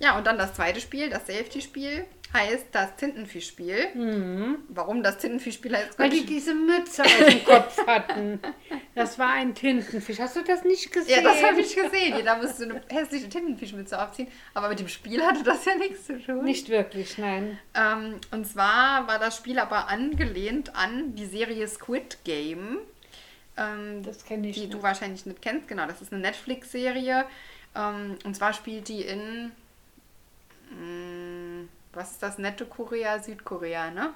Ja, 0.00 0.16
und 0.16 0.26
dann 0.28 0.38
das 0.38 0.54
zweite 0.54 0.80
Spiel, 0.80 1.10
das 1.10 1.26
Safety-Spiel, 1.26 2.04
heißt 2.32 2.66
das 2.72 2.94
Tintenfischspiel. 2.96 4.56
Warum 4.68 5.02
das 5.02 5.18
Tintenfischspiel 5.18 5.76
heißt? 5.76 5.98
Mhm. 5.98 6.02
Weil 6.02 6.10
die 6.10 6.26
diese 6.26 6.54
Mütze 6.54 7.02
auf 7.02 7.24
dem 7.26 7.44
Kopf 7.44 7.86
hatten. 7.86 8.40
Das 8.94 9.18
war 9.18 9.32
ein 9.32 9.54
Tintenfisch. 9.54 10.18
Hast 10.18 10.36
du 10.36 10.42
das 10.42 10.62
nicht 10.64 10.94
ja, 10.94 11.00
gesehen? 11.00 11.24
das 11.24 11.42
habe 11.42 11.60
ich 11.60 11.74
gesehen. 11.74 12.16
Jeder 12.16 12.36
musste 12.36 12.64
eine 12.64 12.82
hässliche 12.90 13.28
Tintenfischmütze 13.28 14.00
aufziehen. 14.00 14.28
Aber 14.54 14.68
mit 14.68 14.78
dem 14.78 14.88
Spiel 14.88 15.24
hatte 15.24 15.42
das 15.42 15.64
ja 15.64 15.74
nichts 15.76 16.06
zu 16.06 16.20
tun. 16.22 16.44
Nicht 16.44 16.68
wirklich, 16.68 17.18
nein. 17.18 17.58
Ähm, 17.74 18.20
und 18.30 18.46
zwar 18.46 19.08
war 19.08 19.18
das 19.18 19.36
Spiel 19.36 19.58
aber 19.58 19.88
angelehnt 19.88 20.76
an 20.76 21.14
die 21.14 21.26
Serie 21.26 21.66
Squid 21.66 22.18
Game. 22.24 22.78
Ähm, 23.58 24.02
Das 24.02 24.24
kenne 24.24 24.48
ich 24.48 24.54
die 24.54 24.60
nicht. 24.60 24.74
du 24.74 24.82
wahrscheinlich 24.82 25.26
nicht 25.26 25.42
kennst. 25.42 25.68
Genau, 25.68 25.86
das 25.86 26.00
ist 26.02 26.12
eine 26.12 26.22
Netflix-Serie. 26.22 27.26
Ähm, 27.74 28.16
und 28.24 28.34
zwar 28.36 28.52
spielt 28.52 28.88
die 28.88 29.02
in. 29.02 29.52
mh, 30.70 31.68
was 31.92 32.12
ist 32.12 32.22
das? 32.22 32.38
Nette 32.38 32.66
Korea, 32.66 33.18
Südkorea, 33.18 33.90
ne? 33.90 34.12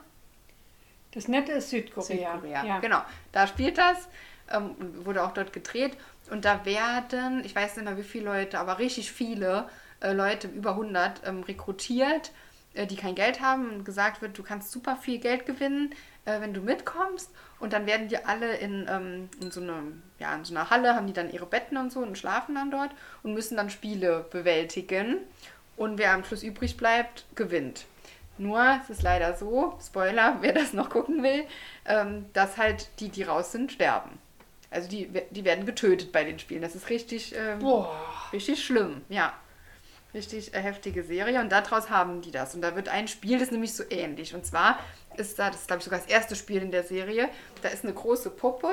Das 1.12 1.28
Nette 1.28 1.52
ist 1.52 1.70
Südkorea. 1.70 2.32
Südkorea. 2.34 2.64
Ja. 2.64 2.80
Genau, 2.80 3.02
da 3.32 3.46
spielt 3.46 3.78
das. 3.78 4.08
Ähm, 4.50 4.74
wurde 5.04 5.22
auch 5.24 5.32
dort 5.32 5.52
gedreht. 5.52 5.96
Und 6.30 6.44
da 6.44 6.64
werden, 6.64 7.44
ich 7.44 7.54
weiß 7.54 7.76
nicht 7.76 7.84
mehr 7.84 7.98
wie 7.98 8.02
viele 8.02 8.24
Leute, 8.26 8.58
aber 8.58 8.78
richtig 8.78 9.12
viele 9.12 9.68
äh, 10.00 10.12
Leute, 10.12 10.48
über 10.48 10.70
100, 10.70 11.26
ähm, 11.26 11.42
rekrutiert, 11.42 12.32
äh, 12.74 12.86
die 12.86 12.96
kein 12.96 13.14
Geld 13.14 13.40
haben 13.40 13.70
und 13.70 13.84
gesagt 13.84 14.22
wird, 14.22 14.38
du 14.38 14.42
kannst 14.42 14.70
super 14.72 14.96
viel 14.96 15.18
Geld 15.18 15.46
gewinnen, 15.46 15.94
äh, 16.24 16.40
wenn 16.40 16.54
du 16.54 16.60
mitkommst. 16.60 17.30
Und 17.60 17.72
dann 17.72 17.86
werden 17.86 18.08
die 18.08 18.24
alle 18.24 18.56
in, 18.56 18.86
ähm, 18.88 19.28
in, 19.40 19.50
so 19.50 19.60
eine, 19.60 19.82
ja, 20.18 20.34
in 20.34 20.44
so 20.44 20.54
einer 20.54 20.70
Halle, 20.70 20.94
haben 20.94 21.06
die 21.06 21.12
dann 21.12 21.32
ihre 21.32 21.46
Betten 21.46 21.76
und 21.76 21.92
so 21.92 22.00
und 22.00 22.18
schlafen 22.18 22.54
dann 22.54 22.70
dort 22.70 22.90
und 23.22 23.34
müssen 23.34 23.56
dann 23.56 23.70
Spiele 23.70 24.26
bewältigen. 24.30 25.18
Und 25.76 25.98
wer 25.98 26.12
am 26.12 26.24
Schluss 26.24 26.42
übrig 26.42 26.76
bleibt, 26.76 27.24
gewinnt. 27.34 27.86
Nur, 28.38 28.80
es 28.82 28.90
ist 28.90 29.02
leider 29.02 29.36
so, 29.36 29.78
Spoiler, 29.84 30.38
wer 30.40 30.52
das 30.52 30.72
noch 30.72 30.90
gucken 30.90 31.22
will, 31.22 31.44
ähm, 31.86 32.26
dass 32.32 32.56
halt 32.56 32.88
die, 33.00 33.08
die 33.08 33.22
raus 33.22 33.52
sind, 33.52 33.72
sterben. 33.72 34.18
Also 34.70 34.88
die, 34.88 35.10
die 35.30 35.44
werden 35.44 35.66
getötet 35.66 36.12
bei 36.12 36.24
den 36.24 36.38
Spielen. 36.38 36.62
Das 36.62 36.74
ist 36.74 36.88
richtig, 36.88 37.34
ähm, 37.36 37.60
richtig 38.32 38.64
schlimm, 38.64 39.02
ja. 39.08 39.34
Richtig 40.14 40.54
äh, 40.54 40.60
heftige 40.60 41.04
Serie 41.04 41.40
und 41.40 41.50
daraus 41.50 41.88
haben 41.88 42.20
die 42.20 42.30
das. 42.30 42.54
Und 42.54 42.62
da 42.62 42.74
wird 42.74 42.88
ein 42.88 43.08
Spiel, 43.08 43.38
das 43.38 43.48
ist 43.48 43.52
nämlich 43.52 43.74
so 43.74 43.84
ähnlich. 43.88 44.34
Und 44.34 44.44
zwar 44.44 44.78
ist 45.16 45.38
da, 45.38 45.50
das 45.50 45.60
ist 45.62 45.66
glaube 45.66 45.78
ich 45.78 45.84
sogar 45.84 46.00
das 46.00 46.08
erste 46.08 46.36
Spiel 46.36 46.62
in 46.62 46.70
der 46.70 46.84
Serie, 46.84 47.28
da 47.62 47.68
ist 47.68 47.84
eine 47.84 47.92
große 47.94 48.30
Puppe, 48.30 48.70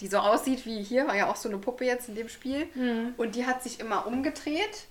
die 0.00 0.06
so 0.08 0.18
aussieht 0.18 0.64
wie 0.66 0.82
hier, 0.82 1.06
war 1.06 1.16
ja 1.16 1.30
auch 1.30 1.36
so 1.36 1.48
eine 1.48 1.58
Puppe 1.58 1.84
jetzt 1.84 2.08
in 2.08 2.14
dem 2.14 2.28
Spiel. 2.28 2.66
Und 3.16 3.34
die 3.34 3.46
hat 3.46 3.62
sich 3.62 3.80
immer 3.80 4.06
umgedreht. 4.06 4.86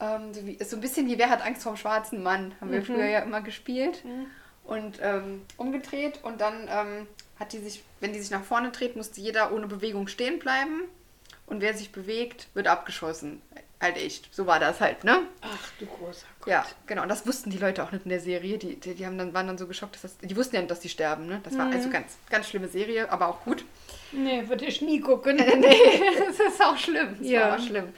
Ähm, 0.00 0.34
so, 0.34 0.44
wie, 0.46 0.52
ist 0.54 0.70
so 0.70 0.76
ein 0.76 0.80
bisschen 0.80 1.06
wie 1.06 1.18
Wer 1.18 1.30
hat 1.30 1.42
Angst 1.42 1.62
vorm 1.62 1.76
schwarzen 1.76 2.22
Mann, 2.22 2.54
haben 2.60 2.70
wir 2.70 2.80
früher 2.86 3.06
ja 3.06 3.20
immer 3.20 3.40
gespielt. 3.40 4.02
Und 4.64 4.98
ähm, 5.02 5.42
umgedreht 5.56 6.20
und 6.22 6.40
dann 6.40 6.68
ähm, 6.70 7.06
hat 7.38 7.52
die 7.52 7.58
sich, 7.58 7.82
wenn 8.00 8.12
die 8.12 8.20
sich 8.20 8.30
nach 8.30 8.44
vorne 8.44 8.70
dreht, 8.70 8.96
musste 8.96 9.20
jeder 9.20 9.52
ohne 9.52 9.66
Bewegung 9.66 10.08
stehen 10.08 10.38
bleiben. 10.38 10.82
Und 11.46 11.60
wer 11.60 11.74
sich 11.74 11.92
bewegt, 11.92 12.48
wird 12.54 12.66
abgeschossen. 12.66 13.42
Halt 13.84 13.98
echt. 13.98 14.34
So 14.34 14.46
war 14.46 14.58
das 14.58 14.80
halt, 14.80 15.04
ne? 15.04 15.20
Ach 15.42 15.70
du 15.78 15.84
großer 15.84 16.26
Gott. 16.40 16.48
Ja, 16.48 16.64
genau. 16.86 17.02
Und 17.02 17.10
das 17.10 17.26
wussten 17.26 17.50
die 17.50 17.58
Leute 17.58 17.84
auch 17.84 17.92
nicht 17.92 18.06
in 18.06 18.08
der 18.08 18.18
Serie. 18.20 18.56
Die, 18.56 18.80
die, 18.80 18.94
die 18.94 19.04
haben 19.04 19.18
dann, 19.18 19.34
waren 19.34 19.46
dann 19.46 19.58
so 19.58 19.66
geschockt, 19.66 19.94
dass 19.96 20.00
das. 20.02 20.16
Die 20.18 20.34
wussten 20.36 20.54
ja 20.56 20.62
nicht, 20.62 20.70
dass 20.70 20.80
die 20.80 20.88
sterben, 20.88 21.26
ne? 21.26 21.40
Das 21.44 21.56
war 21.58 21.70
also 21.70 21.90
ganz, 21.90 22.16
ganz 22.30 22.48
schlimme 22.48 22.68
Serie, 22.68 23.12
aber 23.12 23.28
auch 23.28 23.42
gut. 23.44 23.64
Nee, 24.12 24.48
würde 24.48 24.64
ich 24.64 24.80
nie 24.80 25.00
gucken. 25.00 25.36
nee, 25.60 26.02
das 26.18 26.40
ist 26.40 26.62
auch 26.64 26.78
schlimm. 26.78 27.16
Das 27.18 27.28
Ja. 27.28 27.50
war 27.50 27.58
auch 27.58 27.62
schlimm. 27.62 27.92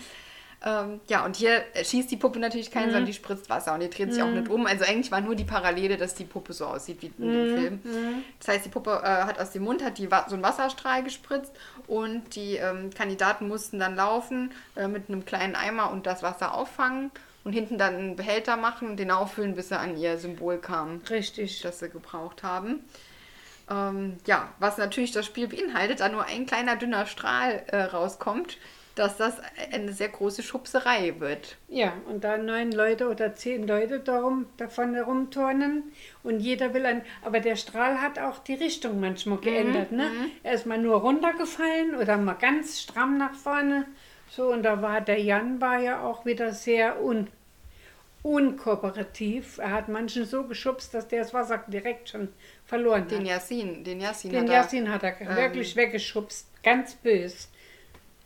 Ähm, 0.66 1.00
ja, 1.06 1.24
und 1.24 1.36
hier 1.36 1.62
schießt 1.80 2.10
die 2.10 2.16
Puppe 2.16 2.40
natürlich 2.40 2.72
keinen, 2.72 2.86
sondern 2.86 3.06
die 3.06 3.12
spritzt 3.12 3.48
Wasser 3.48 3.72
und 3.72 3.80
die 3.80 3.88
dreht 3.88 4.12
sich 4.12 4.20
auch 4.20 4.30
nicht 4.30 4.48
um. 4.48 4.66
Also 4.66 4.84
eigentlich 4.84 5.12
war 5.12 5.20
nur 5.20 5.36
die 5.36 5.44
Parallele, 5.44 5.96
dass 5.96 6.16
die 6.16 6.24
Puppe 6.24 6.52
so 6.52 6.66
aussieht 6.66 7.00
wie 7.02 7.12
in 7.18 7.32
dem 7.32 7.56
Film. 7.56 8.24
Das 8.40 8.48
heißt, 8.48 8.64
die 8.64 8.68
Puppe 8.68 9.00
äh, 9.04 9.06
hat 9.06 9.38
aus 9.38 9.52
dem 9.52 9.62
Mund 9.62 9.84
hat 9.84 9.98
die, 9.98 10.08
so 10.08 10.34
einen 10.34 10.42
Wasserstrahl 10.42 11.04
gespritzt 11.04 11.52
und 11.86 12.34
die 12.34 12.56
ähm, 12.56 12.90
Kandidaten 12.90 13.46
mussten 13.46 13.78
dann 13.78 13.94
laufen 13.94 14.50
äh, 14.74 14.88
mit 14.88 15.08
einem 15.08 15.24
kleinen 15.24 15.54
Eimer 15.54 15.92
und 15.92 16.04
das 16.04 16.24
Wasser 16.24 16.52
auffangen 16.52 17.12
und 17.44 17.52
hinten 17.52 17.78
dann 17.78 17.94
einen 17.94 18.16
Behälter 18.16 18.56
machen 18.56 18.90
und 18.90 18.96
den 18.96 19.12
auffüllen, 19.12 19.54
bis 19.54 19.68
sie 19.68 19.78
an 19.78 19.96
ihr 19.96 20.18
Symbol 20.18 20.58
kamen 20.58 21.00
Richtig. 21.08 21.62
das 21.62 21.78
sie 21.78 21.88
gebraucht 21.88 22.42
haben. 22.42 22.80
Ähm, 23.70 24.16
ja, 24.26 24.48
was 24.58 24.78
natürlich 24.78 25.12
das 25.12 25.26
Spiel 25.26 25.46
beinhaltet, 25.46 26.00
da 26.00 26.08
nur 26.08 26.24
ein 26.24 26.46
kleiner 26.46 26.74
dünner 26.74 27.06
Strahl 27.06 27.62
äh, 27.68 27.82
rauskommt, 27.82 28.58
dass 28.96 29.18
das 29.18 29.36
eine 29.72 29.92
sehr 29.92 30.08
große 30.08 30.42
Schubserei 30.42 31.14
wird. 31.18 31.56
Ja, 31.68 31.92
und 32.08 32.24
da 32.24 32.38
neun 32.38 32.72
Leute 32.72 33.08
oder 33.08 33.34
zehn 33.34 33.66
Leute 33.66 34.00
darum, 34.00 34.46
davon 34.56 34.94
herumturnen 34.94 35.92
und 36.22 36.40
jeder 36.40 36.72
will 36.72 36.86
ein. 36.86 37.02
Aber 37.22 37.40
der 37.40 37.56
Strahl 37.56 38.00
hat 38.00 38.18
auch 38.18 38.38
die 38.38 38.54
Richtung 38.54 38.98
manchmal 38.98 39.38
geändert. 39.38 39.92
Ne? 39.92 40.10
Er 40.42 40.54
ist 40.54 40.66
mal 40.66 40.78
nur 40.78 40.96
runtergefallen 40.96 41.94
oder 41.94 42.16
mal 42.16 42.34
ganz 42.34 42.80
stramm 42.80 43.18
nach 43.18 43.34
vorne. 43.34 43.84
So, 44.30 44.50
und 44.50 44.62
da 44.62 44.80
war 44.80 45.02
der 45.02 45.20
Jan 45.20 45.60
war 45.60 45.78
ja 45.78 46.02
auch 46.02 46.24
wieder 46.24 46.52
sehr 46.52 47.02
un, 47.02 47.28
unkooperativ. 48.22 49.58
Er 49.58 49.72
hat 49.72 49.88
manchen 49.88 50.24
so 50.24 50.44
geschubst, 50.44 50.94
dass 50.94 51.06
der 51.06 51.22
das 51.22 51.34
Wasser 51.34 51.62
direkt 51.68 52.08
schon 52.08 52.28
verloren 52.64 53.02
hat. 53.02 53.10
Den 53.10 53.26
Yasin, 53.26 53.84
den 53.84 54.00
Yasin 54.00 54.30
Den 54.30 54.50
hat 54.90 55.02
er, 55.02 55.12
hat 55.12 55.20
er 55.20 55.36
wirklich 55.36 55.76
weggeschubst, 55.76 56.48
ganz 56.62 56.94
bös. 56.94 57.50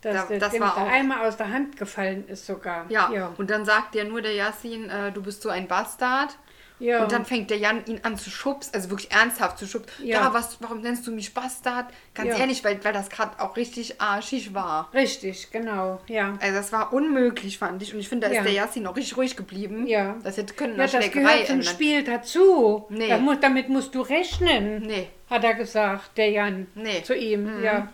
Dass 0.01 0.27
Da- 0.27 0.37
das 0.37 0.51
dem 0.51 0.61
war 0.61 0.77
auch- 0.77 0.87
Eimer 0.91 1.21
aus 1.21 1.37
der 1.37 1.49
Hand 1.51 1.77
gefallen 1.77 2.27
ist 2.27 2.45
sogar. 2.45 2.85
Ja, 2.89 3.11
ja. 3.13 3.31
und 3.37 3.49
dann 3.49 3.65
sagt 3.65 3.93
der 3.95 4.05
nur 4.05 4.21
der 4.21 4.33
Yasin, 4.33 4.89
äh, 4.89 5.11
du 5.11 5.21
bist 5.21 5.41
so 5.43 5.49
ein 5.49 5.67
Bastard. 5.67 6.37
Ja. 6.79 7.03
Und 7.03 7.11
dann 7.11 7.25
fängt 7.25 7.51
der 7.51 7.59
Jan 7.59 7.85
ihn 7.85 7.99
an 8.01 8.17
zu 8.17 8.31
schubsen, 8.31 8.73
also 8.73 8.89
wirklich 8.89 9.11
ernsthaft 9.11 9.59
zu 9.59 9.67
schubsen. 9.67 10.03
Ja, 10.03 10.21
Ja. 10.21 10.33
was, 10.33 10.57
warum 10.61 10.81
nennst 10.81 11.05
du 11.05 11.11
mich 11.11 11.31
Bastard? 11.31 11.85
Ganz 12.15 12.29
Ja. 12.29 12.37
ehrlich, 12.37 12.63
weil, 12.63 12.83
weil 12.83 12.91
das 12.91 13.11
gerade 13.11 13.39
auch 13.39 13.55
richtig 13.55 14.01
arschig 14.01 14.55
war. 14.55 14.89
Richtig, 14.91 15.51
genau, 15.51 16.01
ja. 16.07 16.33
Also 16.41 16.55
das 16.55 16.71
war 16.73 16.91
unmöglich, 16.91 17.59
fand 17.59 17.83
ich. 17.83 17.93
Und 17.93 17.99
ich 17.99 18.09
finde, 18.09 18.25
da 18.25 18.31
ist 18.31 18.37
Ja. 18.37 18.43
der 18.43 18.53
Yasin 18.53 18.87
auch 18.87 18.95
richtig 18.95 19.15
ruhig 19.15 19.35
geblieben. 19.37 19.85
Ja. 19.85 20.15
Das 20.23 20.37
hätte 20.37 20.55
können 20.55 20.75
Ja, 20.75 20.87
das 20.87 21.11
gehört 21.11 21.45
zum 21.45 21.57
ändern. 21.59 21.63
Spiel 21.71 22.03
dazu. 22.03 22.87
Nee. 22.89 23.09
Da 23.09 23.17
mu 23.19 23.35
damit 23.35 23.69
musst 23.69 23.93
du 23.93 24.01
rechnen, 24.01 24.81
Nee. 24.81 25.07
hat 25.29 25.43
er 25.43 25.53
gesagt, 25.53 26.17
der 26.17 26.31
Jan 26.31 26.65
Nee. 26.73 26.97
Mhm. 27.01 27.03
zu 27.03 27.15
ihm. 27.15 27.61
Ja. 27.63 27.89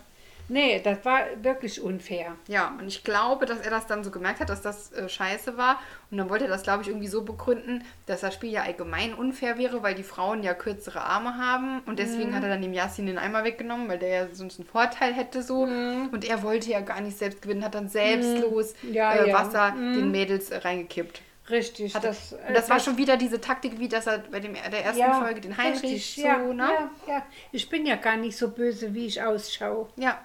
Nee, 0.48 0.80
das 0.82 1.04
war 1.04 1.20
wirklich 1.42 1.80
unfair. 1.80 2.34
Ja, 2.46 2.74
und 2.78 2.88
ich 2.88 3.04
glaube, 3.04 3.44
dass 3.44 3.60
er 3.60 3.70
das 3.70 3.86
dann 3.86 4.02
so 4.02 4.10
gemerkt 4.10 4.40
hat, 4.40 4.48
dass 4.48 4.62
das 4.62 4.92
äh, 4.92 5.08
scheiße 5.08 5.56
war. 5.56 5.78
Und 6.10 6.16
dann 6.16 6.30
wollte 6.30 6.44
er 6.44 6.50
das, 6.50 6.62
glaube 6.62 6.82
ich, 6.82 6.88
irgendwie 6.88 7.08
so 7.08 7.22
begründen, 7.22 7.84
dass 8.06 8.22
das 8.22 8.32
Spiel 8.34 8.50
ja 8.50 8.62
allgemein 8.62 9.12
unfair 9.12 9.58
wäre, 9.58 9.82
weil 9.82 9.94
die 9.94 10.02
Frauen 10.02 10.42
ja 10.42 10.54
kürzere 10.54 11.02
Arme 11.02 11.36
haben. 11.36 11.80
Und 11.86 11.98
deswegen 11.98 12.34
hat 12.34 12.42
er 12.42 12.48
dann 12.48 12.62
dem 12.62 12.72
Yasin 12.72 13.06
den 13.06 13.18
Eimer 13.18 13.44
weggenommen, 13.44 13.88
weil 13.88 13.98
der 13.98 14.08
ja 14.08 14.28
sonst 14.32 14.58
einen 14.58 14.68
Vorteil 14.68 15.12
hätte 15.12 15.42
so. 15.42 15.62
Und 15.62 16.24
er 16.24 16.42
wollte 16.42 16.70
ja 16.70 16.80
gar 16.80 17.00
nicht 17.00 17.18
selbst 17.18 17.42
gewinnen, 17.42 17.64
hat 17.64 17.74
dann 17.74 17.88
selbstlos 17.88 18.74
Ja, 18.90 19.14
äh, 19.14 19.28
ja. 19.28 19.34
Wasser 19.34 19.72
den 19.72 20.10
Mädels 20.10 20.50
äh, 20.50 20.58
reingekippt. 20.58 21.22
Richtig. 21.50 21.94
Hat 21.94 22.04
das, 22.04 22.32
und 22.32 22.54
das 22.54 22.68
war 22.68 22.78
schon 22.78 22.98
wieder 22.98 23.16
diese 23.16 23.40
Taktik, 23.40 23.78
wie 23.78 23.88
dass 23.88 24.06
er 24.06 24.18
bei 24.18 24.40
dem, 24.40 24.54
der 24.54 24.84
ersten 24.84 25.14
Folge 25.14 25.40
den 25.40 25.56
Heinrich 25.56 25.82
richtig, 25.82 26.16
so, 26.16 26.22
ja, 26.22 26.36
ne? 26.38 26.68
ja, 26.68 26.90
ja. 27.06 27.22
Ich 27.52 27.68
bin 27.70 27.86
ja 27.86 27.96
gar 27.96 28.16
nicht 28.16 28.36
so 28.36 28.50
böse, 28.50 28.92
wie 28.94 29.06
ich 29.06 29.22
ausschaue. 29.22 29.88
Ja, 29.96 30.18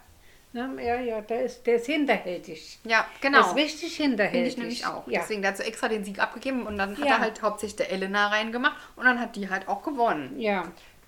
Ne? 0.53 0.69
Ja, 0.85 0.99
ja, 0.99 1.21
der 1.21 1.43
ist, 1.45 1.65
der 1.65 1.75
ist 1.75 1.87
hinterhältig. 1.87 2.79
ja, 2.83 3.05
Der 3.21 3.31
genau. 3.31 3.47
ist 3.47 3.55
richtig 3.55 3.95
Finde 3.97 4.23
hinterhältig. 4.23 4.53
ich 4.53 4.57
nämlich 4.57 4.85
auch. 4.85 5.07
Ja. 5.07 5.21
Deswegen, 5.21 5.41
der 5.41 5.49
hat 5.51 5.57
so 5.57 5.63
extra 5.63 5.87
den 5.87 6.03
Sieg 6.05 6.19
abgegeben 6.19 6.65
und 6.67 6.77
dann 6.77 6.91
hat 6.97 6.99
Ja. 7.05 7.15
er 7.15 7.19
halt 7.19 7.41
hauptsächlich 7.41 7.75
der 7.77 7.91
Elena 7.91 8.27
reingemacht 8.27 8.75
und 8.95 9.05
dann 9.05 9.19
hat 9.19 9.35
die 9.35 9.49
halt 9.49 9.67
auch 9.67 9.83
gewonnen. 9.83 10.39
ja. 10.39 10.63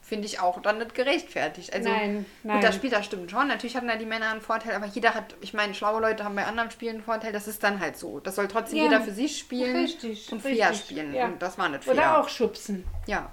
Finde 0.08 0.28
ich 0.28 0.40
auch 0.40 0.62
dann 0.62 0.78
nicht 0.78 0.94
gerechtfertigt. 0.94 1.74
Also, 1.74 1.90
Nein, 1.90 2.28
nein. 2.44 2.58
Gut, 2.58 2.64
das 2.64 2.76
Spiel, 2.76 2.92
das 2.92 3.08
stimmt 3.08 3.32
schon. 3.32 3.48
Natürlich 3.48 3.76
hatten 3.76 3.88
da 3.88 3.96
die 3.96 4.06
Männer 4.06 4.30
einen 4.30 4.40
Vorteil, 4.40 4.76
aber 4.76 4.86
jeder 4.86 5.16
hat, 5.16 5.34
ich 5.42 5.56
meine, 5.56 5.74
schlaue 5.74 6.00
Leute 6.00 6.24
haben 6.24 6.36
bei 6.36 6.46
anderen 6.46 6.70
Spielen 6.70 6.98
einen 6.98 7.04
Vorteil. 7.04 7.32
Das 7.34 7.48
ist 7.48 7.64
dann 7.64 7.80
halt 7.80 7.98
so. 7.98 8.20
Das 8.20 8.36
soll 8.36 8.48
trotzdem 8.48 8.78
Ja. 8.78 8.84
jeder 8.84 9.02
für 9.02 9.10
sich 9.10 9.36
spielen 9.40 9.76
Richtig, 9.76 10.32
und 10.32 10.44
fair 10.44 10.70
richtig, 10.70 10.80
spielen. 10.82 11.12
ja. 11.16 11.26
Und 11.26 11.42
das 11.42 11.58
war 11.58 11.70
nicht 11.70 11.86
fair. 11.86 11.94
Oder 11.96 12.20
auch 12.20 12.30
schubsen. 12.30 12.86
Ja, 13.08 13.32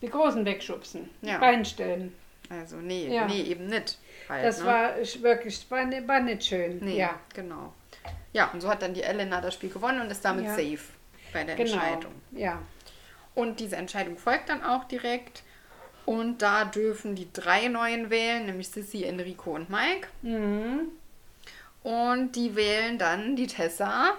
Die 0.00 0.08
Großen 0.08 0.44
wegschubsen. 0.44 1.10
Ja. 1.22 1.38
Reinstellen. 1.38 2.14
Also 2.50 2.76
nee, 2.76 3.08
Ja. 3.14 3.26
nee, 3.26 3.42
eben 3.42 3.66
nicht. 3.66 3.98
Halt, 4.28 4.44
Das 4.44 4.60
ne? 4.60 4.66
war 4.66 4.98
ich- 4.98 5.22
wirklich, 5.22 5.64
war, 5.70 5.84
ni- 5.84 6.06
war 6.06 6.20
nicht 6.20 6.44
schön. 6.44 6.78
Nee, 6.82 6.98
Ja, 6.98 7.18
genau. 7.34 7.72
Ja, 8.32 8.50
und 8.52 8.60
so 8.60 8.68
hat 8.68 8.82
dann 8.82 8.92
die 8.94 9.02
Elena 9.02 9.40
das 9.40 9.54
Spiel 9.54 9.70
gewonnen 9.70 10.00
und 10.00 10.10
ist 10.10 10.24
damit 10.24 10.44
Ja. 10.44 10.50
safe 10.54 10.78
bei 11.32 11.44
der 11.44 11.56
genau. 11.56 11.72
Entscheidung. 11.72 12.12
Ja. 12.32 12.60
Und 13.34 13.60
diese 13.60 13.76
Entscheidung 13.76 14.16
folgt 14.18 14.48
dann 14.48 14.62
auch 14.64 14.84
direkt. 14.84 15.42
Und 16.04 16.40
da 16.42 16.64
dürfen 16.64 17.14
die 17.16 17.28
drei 17.32 17.68
Neuen 17.68 18.10
wählen, 18.10 18.46
nämlich 18.46 18.68
Sissy, 18.68 19.04
Enrico 19.04 19.54
und 19.54 19.68
Mike. 19.70 20.06
Mhm. 20.22 20.88
Und 21.82 22.32
die 22.36 22.54
wählen 22.56 22.98
dann 22.98 23.36
die 23.36 23.46
Tessa. 23.46 24.14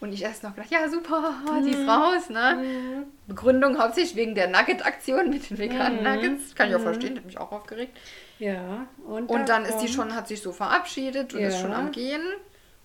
Und 0.00 0.12
ich 0.12 0.22
erst 0.22 0.42
noch 0.42 0.54
gedacht, 0.54 0.70
ja 0.70 0.88
super, 0.88 1.32
die 1.64 1.70
ist 1.70 1.88
raus, 1.88 2.28
ne? 2.28 3.06
Begründung 3.26 3.78
hauptsächlich 3.78 4.16
wegen 4.16 4.34
der 4.34 4.48
Nugget-Aktion 4.48 5.30
mit 5.30 5.48
den 5.48 5.56
veganen 5.58 6.02
Nuggets. 6.02 6.54
Kann 6.54 6.68
ich 6.68 6.76
auch 6.76 6.80
verstehen, 6.80 7.16
hat 7.16 7.24
mich 7.24 7.38
auch 7.38 7.52
aufgeregt. 7.52 7.96
Ja. 8.38 8.86
Und, 9.06 9.30
Und 9.30 9.48
da 9.48 9.54
dann 9.60 9.64
ist 9.64 9.78
die 9.78 9.88
schon, 9.88 10.14
hat 10.14 10.28
sich 10.28 10.42
so 10.42 10.52
verabschiedet 10.52 11.32
und 11.32 11.40
ist 11.40 11.54
Ja. 11.54 11.60
schon 11.60 11.72
am 11.72 11.90
Gehen. 11.92 12.22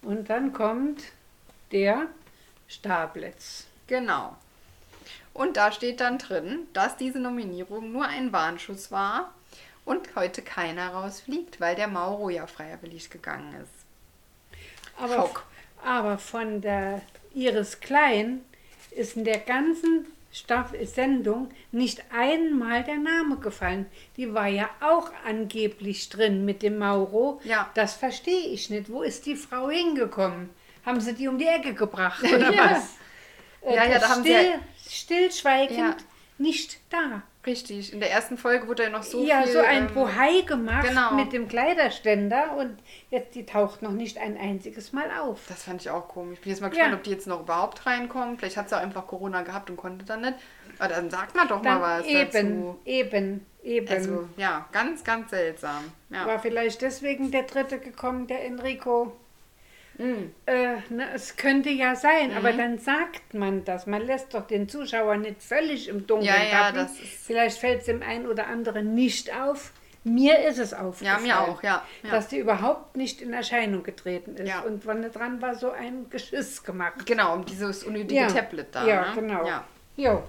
Und 0.02 0.30
dann 0.30 0.54
kommt 0.54 1.04
der 1.74 2.06
Stablitz. 2.70 3.66
Genau. 3.88 4.38
Und 5.34 5.58
da 5.58 5.72
steht 5.72 6.00
dann 6.00 6.20
drin, 6.20 6.68
dass 6.74 6.96
diese 6.96 7.20
Nominierung 7.20 7.92
nur 7.92 8.06
ein 8.06 8.32
Warnschuss 8.32 8.92
war 8.92 9.34
und 9.84 10.16
heute 10.16 10.42
keiner 10.42 10.90
rausfliegt, 10.94 11.60
weil 11.60 11.76
der 11.76 11.88
Mauro 11.88 12.30
ja 12.30 12.46
freiwillig 12.48 13.10
gegangen 13.10 13.54
ist. 13.62 13.72
Aber, 15.02 15.16
Schock. 15.16 15.44
Aber 15.84 16.18
von 16.18 16.62
der 16.62 17.02
Iris 17.34 17.80
Klein 17.80 18.42
ist 18.92 19.16
in 19.18 19.24
der 19.26 19.40
ganzen 19.40 20.06
Staffel, 20.32 20.86
Sendung 20.86 21.50
nicht 21.72 22.04
einmal 22.12 22.84
der 22.84 22.98
Name 22.98 23.38
gefallen. 23.38 23.88
Die 24.16 24.34
war 24.34 24.48
ja 24.48 24.70
auch 24.80 25.12
angeblich 25.26 26.10
drin 26.10 26.46
mit 26.46 26.62
dem 26.62 26.78
Mauro. 26.78 27.42
Ja. 27.44 27.70
Das 27.74 27.96
verstehe 27.96 28.48
ich 28.48 28.70
nicht. 28.70 28.92
Wo 28.92 29.02
ist 29.02 29.26
die 29.26 29.36
Frau 29.36 29.70
hingekommen? 29.70 30.50
Haben 30.86 31.02
sie 31.02 31.14
die 31.14 31.28
um 31.28 31.38
die 31.40 31.48
Ecke 31.48 31.74
gebracht 31.74 32.24
oder 32.34 32.52
Ja. 32.54 32.72
was? 32.72 32.96
Äh, 33.62 33.76
Ja, 33.76 34.00
da 34.00 34.10
haben 34.10 34.24
sie 34.24 34.54
stillschweigend 34.88 35.78
Ja. 35.78 35.96
nicht 36.38 36.78
da. 36.90 37.24
Richtig. 37.50 37.92
In 37.94 38.00
der 38.00 38.12
ersten 38.12 38.38
Folge 38.38 38.68
wurde 38.68 38.84
ja 38.84 38.90
noch 38.90 39.02
so 39.02 39.24
ja, 39.24 39.42
viel... 39.42 39.54
so 39.54 39.60
ein 39.60 39.88
ähm, 39.88 39.94
Bohai 39.94 40.42
gemacht 40.42 40.88
genau. 40.88 41.14
mit 41.16 41.34
dem 41.34 41.48
Kleiderständer 41.48 42.56
und 42.58 42.78
jetzt 43.10 43.34
die 43.34 43.46
taucht 43.46 43.82
noch 43.82 43.92
nicht 43.92 44.20
ein 44.20 44.38
einziges 44.38 44.94
Mal 44.94 45.10
auf. 45.20 45.40
Das 45.50 45.64
fand 45.64 45.82
ich 45.82 45.90
auch 45.90 46.08
komisch. 46.08 46.36
Ich 46.36 46.42
bin 46.42 46.52
jetzt 46.52 46.62
mal 46.62 46.70
gespannt, 46.70 46.92
Ja. 46.92 46.98
ob 46.98 47.04
die 47.04 47.10
jetzt 47.10 47.26
noch 47.26 47.42
überhaupt 47.42 47.88
reinkommt. 47.88 48.40
Vielleicht 48.40 48.56
hat 48.58 48.70
sie 48.70 48.78
auch 48.78 48.82
einfach 48.82 49.08
Corona 49.08 49.42
gehabt 49.42 49.72
und 49.72 49.78
konnte 49.78 50.06
dann 50.06 50.22
nicht. 50.22 50.36
Aber 50.78 50.94
dann 50.94 51.10
sagt 51.10 51.36
man 51.36 51.48
doch 51.48 51.62
Dann 51.62 51.80
mal 51.82 52.02
was 52.02 52.06
eben, 52.08 52.32
dazu. 52.32 52.80
eben, 52.86 53.46
eben. 53.64 53.90
Also, 53.90 54.30
ja, 54.38 54.68
ganz, 54.72 55.04
ganz 55.04 55.32
seltsam. 55.32 55.86
Ja. 56.12 56.28
War 56.28 56.38
vielleicht 56.40 56.84
deswegen 56.84 57.32
der 57.32 57.44
dritte 57.44 57.80
gekommen, 57.80 58.28
der 58.28 58.46
Enrico. 58.46 59.12
Mm. 60.00 60.32
Äh, 60.46 60.78
ne, 60.90 61.10
es 61.14 61.36
könnte 61.36 61.70
ja 61.70 61.96
sein, 61.96 62.32
aber 62.36 62.54
dann 62.54 62.80
sagt 62.80 63.34
man 63.34 63.66
das. 63.66 63.86
Man 63.86 64.06
lässt 64.06 64.34
doch 64.34 64.48
den 64.48 64.70
Zuschauer 64.70 65.18
nicht 65.18 65.44
völlig 65.44 65.90
im 65.90 66.08
Dunkeln 66.08 66.34
Ja, 66.52 66.72
ja, 66.74 66.88
Vielleicht 67.22 67.60
fällt 67.60 67.82
es 67.82 67.86
dem 67.86 68.02
einen 68.02 68.26
oder 68.26 68.48
anderen 68.48 68.96
nicht 68.96 69.36
auf. 69.36 69.74
Mir 70.06 70.40
ist 70.48 70.58
es 70.58 70.74
aufgefallen. 70.74 71.26
Ja, 71.26 71.44
mir 71.44 71.52
auch, 71.52 71.62
ja. 71.62 71.86
ja. 72.04 72.12
Dass 72.12 72.30
die 72.30 72.38
überhaupt 72.38 72.96
nicht 72.96 73.22
in 73.22 73.34
Erscheinung 73.34 73.84
getreten 73.84 74.38
ist. 74.38 74.52
Und 74.66 74.86
vorne 74.86 75.10
dran 75.10 75.42
war 75.42 75.56
so 75.56 75.72
ein 75.72 76.10
Geschiss 76.10 76.64
gemacht. 76.64 77.06
Genau, 77.06 77.36
um 77.36 77.46
dieses 77.46 77.84
unnötige. 77.84 78.28
Tablet 78.28 78.68
da. 78.74 78.88
Ja, 78.88 79.02
ne? 79.02 79.08
genau. 79.16 79.46
Ja. 79.46 79.66
Jo, 79.98 80.24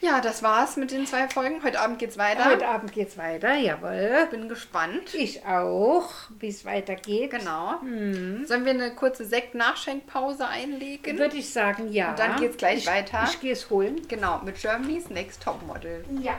ja, 0.00 0.20
das 0.20 0.42
war's 0.42 0.76
mit 0.76 0.90
den 0.90 1.06
zwei 1.06 1.28
Folgen. 1.28 1.62
Heute 1.62 1.80
Abend 1.80 1.98
geht's 1.98 2.16
weiter. 2.16 2.46
heute 2.46 2.66
Abend 2.66 2.92
geht's 2.92 3.18
weiter, 3.18 3.54
jawohl. 3.54 4.28
Bin 4.30 4.48
gespannt. 4.48 5.14
Ich 5.14 5.44
auch, 5.44 6.08
wie 6.38 6.48
es 6.48 6.64
weitergeht. 6.64 7.30
Genau. 7.30 7.78
Mhm. 7.82 8.46
Sollen 8.46 8.64
wir 8.64 8.72
eine 8.72 8.94
kurze 8.94 9.24
Sekt-Nachschenkpause 9.24 10.46
einlegen? 10.46 11.18
Würde 11.18 11.36
ich 11.36 11.52
sagen, 11.52 11.92
ja. 11.92 12.10
Und 12.10 12.18
dann 12.18 12.40
geht's 12.40 12.56
gleich 12.56 12.78
ich, 12.78 12.86
weiter. 12.86 13.28
Ich 13.30 13.40
gehe 13.40 13.52
es 13.52 13.68
holen. 13.68 14.00
Genau, 14.08 14.40
mit 14.44 14.60
Germany's 14.60 15.10
Next 15.10 15.42
Topmodel. 15.42 16.04
Ja. 16.22 16.38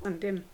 Und 0.00 0.22
dem. 0.22 0.44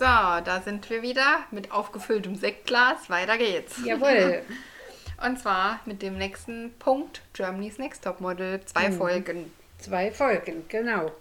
So, 0.00 0.06
da 0.06 0.62
sind 0.64 0.88
wir 0.88 1.02
wieder 1.02 1.40
mit 1.50 1.72
aufgefülltem 1.72 2.34
Sektglas. 2.34 3.10
Weiter 3.10 3.36
geht's. 3.36 3.84
Jawohl. 3.84 4.40
Und 5.22 5.38
zwar 5.38 5.80
mit 5.84 6.00
dem 6.00 6.16
nächsten 6.16 6.72
Punkt, 6.78 7.20
Germany's 7.34 7.76
Next 7.76 8.04
Topmodel. 8.04 8.64
Zwei 8.64 8.88
Mhm. 8.88 8.94
Folgen. 8.94 9.52
Zwei 9.76 10.10
Folgen, 10.10 10.64
genau. 10.68 11.12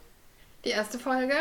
Die 0.63 0.69
erste 0.69 0.97
Folge 0.97 1.33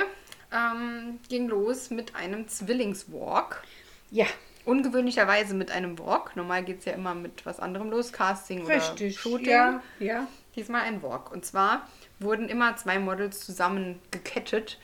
ähm, 0.53 1.21
ging 1.29 1.47
los 1.47 1.91
mit 1.91 2.17
einem 2.17 2.49
Zwillingswalk. 2.49 3.63
Ja, 4.11 4.27
Ungewöhnlicherweise 4.65 5.55
mit 5.55 5.71
einem 5.71 5.97
Walk. 6.01 6.35
Normal 6.35 6.65
geht 6.65 6.81
es 6.81 6.87
ja 6.87 6.93
immer 6.95 7.15
mit 7.15 7.47
was 7.47 7.61
anderem 7.61 7.89
los, 7.91 8.13
Casting 8.13 8.67
richtig. 8.67 9.13
oder 9.13 9.21
Shooting. 9.21 9.49
Ja, 9.49 9.83
ja. 10.01 10.27
Diesmal 10.57 10.83
ein 10.83 11.05
Walk. 11.05 11.31
Und 11.31 11.47
zwar 11.47 11.87
wurden 12.19 12.49
immer 12.49 12.75
zwei 12.75 12.99
Models 12.99 13.39
zusammen 13.47 14.01
gekettet 14.11 14.81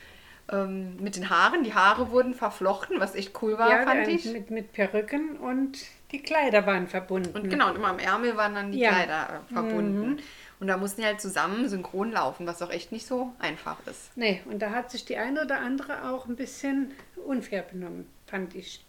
ähm, 0.51 0.97
mit 0.97 1.15
den 1.15 1.29
Haaren. 1.29 1.63
Die 1.63 1.73
Haare 1.73 2.11
wurden 2.11 2.33
verflochten, 2.33 2.99
was 2.99 3.15
echt 3.15 3.41
cool 3.41 3.57
war, 3.57 3.69
ja 3.69 3.83
fand 3.83 4.07
ich. 4.07 4.25
Mit, 4.25 4.51
mit 4.51 4.73
Perücken 4.73 5.37
und 5.37 5.79
die 6.11 6.21
Kleider 6.21 6.65
waren 6.65 6.87
verbunden. 6.87 7.35
Und 7.35 7.49
genau, 7.49 7.69
und 7.69 7.75
immer 7.75 7.89
am 7.89 7.99
Ärmel 7.99 8.37
waren 8.37 8.55
dann 8.55 8.71
die 8.71 8.79
Ja. 8.79 8.91
Mhm. 8.91 8.95
Kleider 8.95 9.41
äh, 9.49 9.53
verbunden. 9.53 10.17
Und 10.59 10.67
da 10.67 10.77
mussten 10.77 11.01
die 11.01 11.07
halt 11.07 11.19
zusammen 11.19 11.67
synchron 11.67 12.11
laufen, 12.11 12.47
was 12.47 12.61
auch 12.61 12.69
echt 12.71 12.91
nicht 12.91 13.05
so 13.05 13.33
einfach 13.39 13.75
ist. 13.87 14.15
Nee, 14.15 14.41
und 14.45 14.59
da 14.61 14.71
hat 14.71 14.89
sich 14.89 15.03
die 15.03 15.17
eine 15.17 15.43
oder 15.43 15.59
andere 15.59 16.09
auch 16.09 16.27
ein 16.27 16.37
bisschen 16.37 16.91
unfair 17.25 17.61
benommen, 17.63 18.07
fand 18.25 18.55
ich. 18.55 18.85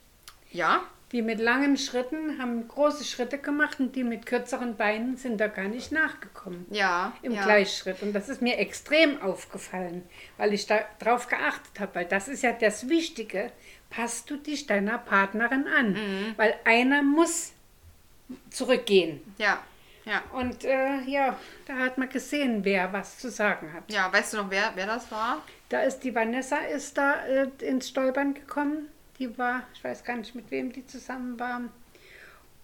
Ja, 0.52 0.82
Die 1.12 1.22
mit 1.22 1.38
langen 1.38 1.76
Schritten 1.76 2.38
haben 2.40 2.66
große 2.66 3.04
Schritte 3.04 3.38
gemacht 3.38 3.78
und 3.78 3.94
die 3.94 4.02
mit 4.02 4.26
kürzeren 4.26 4.76
Beinen 4.76 5.16
sind 5.16 5.40
da 5.40 5.46
gar 5.46 5.68
nicht 5.68 5.92
nachgekommen. 5.92 6.66
ja. 6.70 7.12
Im 7.22 7.32
ja. 7.32 7.44
Gleichschritt. 7.44 8.02
Und 8.02 8.12
das 8.12 8.28
ist 8.28 8.42
mir 8.42 8.58
extrem 8.58 9.22
aufgefallen, 9.22 10.02
weil 10.36 10.52
ich 10.52 10.66
da 10.66 10.80
drauf 10.98 11.28
geachtet 11.28 11.78
habe. 11.78 11.94
Weil 11.94 12.04
das 12.06 12.26
ist 12.26 12.42
ja 12.42 12.52
das 12.52 12.88
Wichtige. 12.88 13.52
Passt 13.88 14.30
du 14.30 14.36
dich 14.36 14.66
deiner 14.66 14.98
Partnerin 14.98 15.66
an? 15.68 15.92
Mhm. 15.92 16.34
Weil 16.36 16.56
einer 16.64 17.02
muss 17.02 17.52
zurückgehen. 18.50 19.20
Ja, 19.38 19.62
ja. 20.04 20.22
Und 20.32 20.64
äh, 20.64 21.02
ja, 21.06 21.36
da 21.66 21.74
hat 21.76 21.98
man 21.98 22.08
gesehen, 22.08 22.64
wer 22.64 22.92
was 22.92 23.18
zu 23.18 23.30
sagen 23.30 23.72
hat. 23.72 23.84
Ja, 23.92 24.12
weißt 24.12 24.32
du 24.32 24.36
noch, 24.38 24.50
wer, 24.50 24.72
wer 24.74 24.86
das 24.86 25.10
war? 25.10 25.42
Da 25.68 25.82
ist 25.82 26.00
die 26.00 26.14
Vanessa 26.14 26.58
ist 26.58 26.96
da 26.96 27.24
äh, 27.26 27.48
ins 27.60 27.88
Stolpern 27.88 28.34
gekommen. 28.34 28.88
Die 29.18 29.36
war, 29.38 29.62
ich 29.74 29.82
weiß 29.82 30.04
gar 30.04 30.16
nicht, 30.16 30.34
mit 30.34 30.50
wem 30.50 30.72
die 30.72 30.86
zusammen 30.86 31.38
war. 31.38 31.62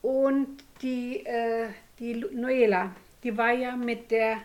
Und 0.02 0.62
die, 0.82 1.24
äh, 1.24 1.68
die 1.98 2.14
Noela, 2.14 2.90
die 3.22 3.36
war 3.36 3.52
ja 3.52 3.76
mit 3.76 4.10
der 4.10 4.38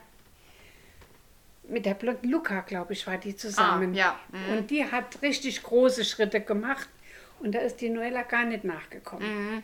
mit 1.69 1.85
der 1.85 1.95
blonden 1.95 2.29
Luca, 2.29 2.61
glaube 2.61 2.93
ich, 2.93 3.05
war 3.07 3.17
die 3.17 3.35
zusammen. 3.35 3.93
Ah, 3.93 3.97
ja, 3.97 4.19
mhm. 4.31 4.57
Und 4.57 4.71
die 4.71 4.89
hat 4.89 5.21
richtig 5.21 5.63
große 5.63 6.05
Schritte 6.05 6.39
gemacht. 6.39 6.87
Und 7.39 7.53
da 7.53 7.59
ist 7.59 7.81
die 7.81 7.89
Noela 7.89 8.23
gar 8.23 8.45
nicht 8.45 8.63
nachgekommen. 8.63 9.27
Mhm. 9.55 9.63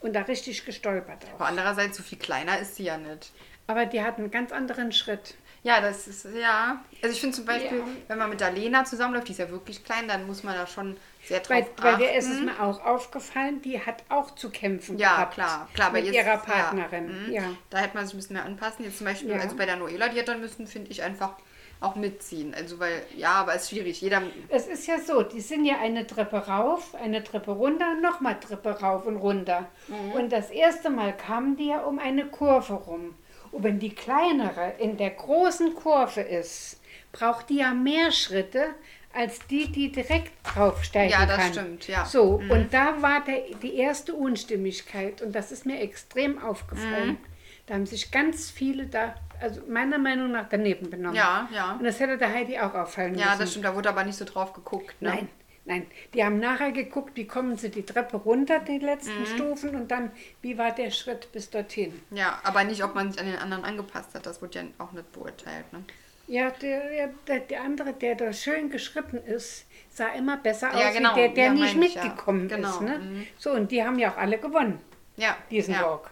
Und 0.00 0.14
da 0.14 0.22
richtig 0.22 0.64
gestolpert 0.64 1.24
auch. 1.26 1.34
Aber 1.34 1.46
andererseits, 1.46 1.96
so 1.96 2.02
viel 2.02 2.18
kleiner 2.18 2.58
ist 2.58 2.76
sie 2.76 2.84
ja 2.84 2.98
nicht. 2.98 3.32
Aber 3.66 3.86
die 3.86 4.02
hat 4.02 4.18
einen 4.18 4.30
ganz 4.30 4.52
anderen 4.52 4.92
Schritt. 4.92 5.36
Ja, 5.62 5.80
das 5.80 6.06
ist, 6.08 6.26
ja. 6.34 6.82
Also 7.02 7.14
ich 7.14 7.20
finde 7.20 7.36
zum 7.36 7.44
Beispiel, 7.44 7.78
Ja. 7.78 7.84
wenn 8.08 8.18
man 8.18 8.30
mit 8.30 8.40
der 8.40 8.52
Lena 8.52 8.84
zusammenläuft, 8.84 9.28
die 9.28 9.32
ist 9.32 9.38
ja 9.38 9.50
wirklich 9.50 9.84
klein, 9.84 10.08
dann 10.08 10.26
muss 10.26 10.42
man 10.42 10.54
da 10.54 10.66
schon 10.66 10.96
sehr 11.28 11.40
drauf 11.40 11.48
Bei, 11.48 11.82
bei 11.82 11.88
achten. 11.90 12.00
der 12.02 12.16
ist 12.16 12.28
es 12.30 12.40
mir 12.40 12.60
auch 12.60 12.84
aufgefallen, 12.84 13.62
die 13.62 13.80
hat 13.80 14.02
auch 14.08 14.34
zu 14.34 14.50
kämpfen 14.50 14.98
Ja, 14.98 15.14
gehabt 15.16 15.34
klar, 15.34 15.68
klar. 15.74 15.90
mit 15.92 16.04
jetzt, 16.06 16.14
ihrer 16.14 16.38
Partnerin. 16.38 17.26
Ja, 17.30 17.42
Ja, 17.42 17.48
mhm. 17.48 17.58
Da 17.70 17.78
hätte 17.78 17.96
man 17.96 18.06
sich 18.06 18.14
ein 18.14 18.18
bisschen 18.18 18.34
mehr 18.36 18.44
anpassen. 18.44 18.84
Jetzt 18.84 18.98
zum 18.98 19.06
Beispiel, 19.06 19.30
Ja. 19.30 19.36
also 19.38 19.56
bei 19.56 19.66
der 19.66 19.76
Noela, 19.76 20.08
die 20.08 20.18
hat 20.18 20.28
dann 20.28 20.40
müssen, 20.40 20.66
finde 20.66 20.90
ich, 20.90 21.02
einfach 21.02 21.34
auch 21.80 21.94
mitziehen. 21.94 22.54
Also 22.54 22.80
weil, 22.80 23.02
ja, 23.16 23.30
aber 23.34 23.54
es 23.54 23.62
ist 23.64 23.70
schwierig. 23.70 24.00
Jeder, 24.00 24.22
Es 24.48 24.66
ist 24.66 24.86
ja 24.88 24.98
so, 24.98 25.22
die 25.22 25.40
sind 25.40 25.64
ja 25.64 25.76
eine 25.80 26.06
Treppe 26.06 26.38
rauf, 26.48 26.94
eine 26.96 27.22
Treppe 27.22 27.52
runter, 27.52 27.94
nochmal 28.02 28.40
Treppe 28.40 28.70
rauf 28.80 29.06
und 29.06 29.16
runter. 29.16 29.66
Mhm. 29.86 30.12
Und 30.12 30.32
das 30.32 30.50
erste 30.50 30.90
Mal 30.90 31.16
kamen 31.16 31.56
die 31.56 31.68
ja 31.68 31.82
um 31.82 31.98
eine 32.00 32.26
Kurve 32.26 32.72
rum. 32.74 33.14
Und 33.52 33.62
wenn 33.62 33.78
die 33.78 33.94
kleinere 33.94 34.72
in 34.78 34.96
der 34.96 35.10
großen 35.10 35.74
Kurve 35.74 36.20
ist, 36.20 36.80
braucht 37.12 37.48
die 37.48 37.58
ja 37.58 37.72
mehr 37.72 38.10
Schritte 38.12 38.66
als 39.12 39.38
die, 39.46 39.70
die 39.72 39.90
direkt 39.90 40.32
draufsteigen 40.44 41.10
Ja, 41.10 41.26
das 41.26 41.36
kann. 41.38 41.52
stimmt, 41.52 41.88
ja. 41.88 42.04
So, 42.04 42.38
Mhm. 42.38 42.50
und 42.50 42.74
da 42.74 43.00
war 43.02 43.24
der, 43.24 43.42
die 43.62 43.74
erste 43.76 44.14
Unstimmigkeit 44.14 45.22
und 45.22 45.34
das 45.34 45.50
ist 45.52 45.66
mir 45.66 45.80
extrem 45.80 46.42
aufgefallen. 46.42 47.08
Mhm. 47.10 47.18
Da 47.66 47.74
haben 47.74 47.86
sich 47.86 48.10
ganz 48.10 48.50
viele 48.50 48.86
da, 48.86 49.14
also 49.40 49.60
meiner 49.68 49.98
Meinung 49.98 50.32
nach 50.32 50.48
daneben 50.48 50.88
benommen. 50.90 51.16
ja, 51.16 51.48
ja. 51.52 51.72
Und 51.72 51.84
das 51.84 52.00
hätte 52.00 52.16
der 52.18 52.32
Heidi 52.32 52.58
auch 52.58 52.74
auffallen 52.74 53.12
müssen. 53.12 53.24
Ja, 53.26 53.36
das 53.36 53.50
stimmt. 53.50 53.64
Da 53.66 53.74
wurde 53.74 53.88
aber 53.90 54.04
nicht 54.04 54.16
so 54.16 54.24
drauf 54.24 54.52
geguckt. 54.54 55.00
Ne? 55.02 55.10
Nein, 55.10 55.28
nein. 55.66 55.86
Die 56.14 56.24
haben 56.24 56.38
nachher 56.38 56.72
geguckt, 56.72 57.12
wie 57.16 57.26
kommen 57.26 57.56
sie 57.58 57.70
die 57.70 57.84
Treppe 57.84 58.16
runter, 58.16 58.58
die 58.60 58.78
letzten 58.78 59.20
Mhm. 59.20 59.26
Stufen, 59.26 59.74
und 59.76 59.90
dann, 59.90 60.10
wie 60.40 60.56
war 60.56 60.72
der 60.74 60.90
Schritt 60.90 61.30
bis 61.32 61.50
dorthin. 61.50 62.00
Ja, 62.10 62.40
aber 62.42 62.64
nicht, 62.64 62.82
ob 62.84 62.94
man 62.94 63.10
sich 63.12 63.20
an 63.20 63.26
den 63.26 63.36
anderen 63.38 63.64
angepasst 63.64 64.14
hat. 64.14 64.24
Das 64.24 64.40
wurde 64.40 64.58
ja 64.60 64.64
auch 64.78 64.92
nicht 64.92 65.12
beurteilt. 65.12 65.70
Ne? 65.72 65.84
Ja, 66.28 66.50
der, 66.50 66.88
der, 66.88 67.08
der, 67.26 67.40
der 67.40 67.60
andere, 67.62 67.92
der 67.94 68.14
da 68.14 68.32
schön 68.32 68.70
geschritten 68.70 69.16
ist, 69.26 69.64
sah 69.90 70.08
immer 70.08 70.36
besser 70.36 70.72
aus 70.74 70.80
Ja, 70.80 70.90
genau. 70.90 71.14
der, 71.14 71.28
der 71.30 71.44
Ja, 71.46 71.52
nicht 71.54 71.74
meine 71.74 71.86
ich, 71.86 71.94
ja. 71.94 72.04
mitgekommen 72.04 72.48
Genau, 72.48 72.68
ist. 72.68 72.80
Ne? 72.82 72.98
mhm. 72.98 73.26
So, 73.38 73.50
und 73.52 73.70
die 73.70 73.82
haben 73.82 73.98
ja 73.98 74.12
auch 74.12 74.16
alle 74.18 74.38
gewonnen, 74.38 74.78
Ja. 75.16 75.36
diesen 75.50 75.74
ja. 75.74 75.82
Walk. 75.82 76.10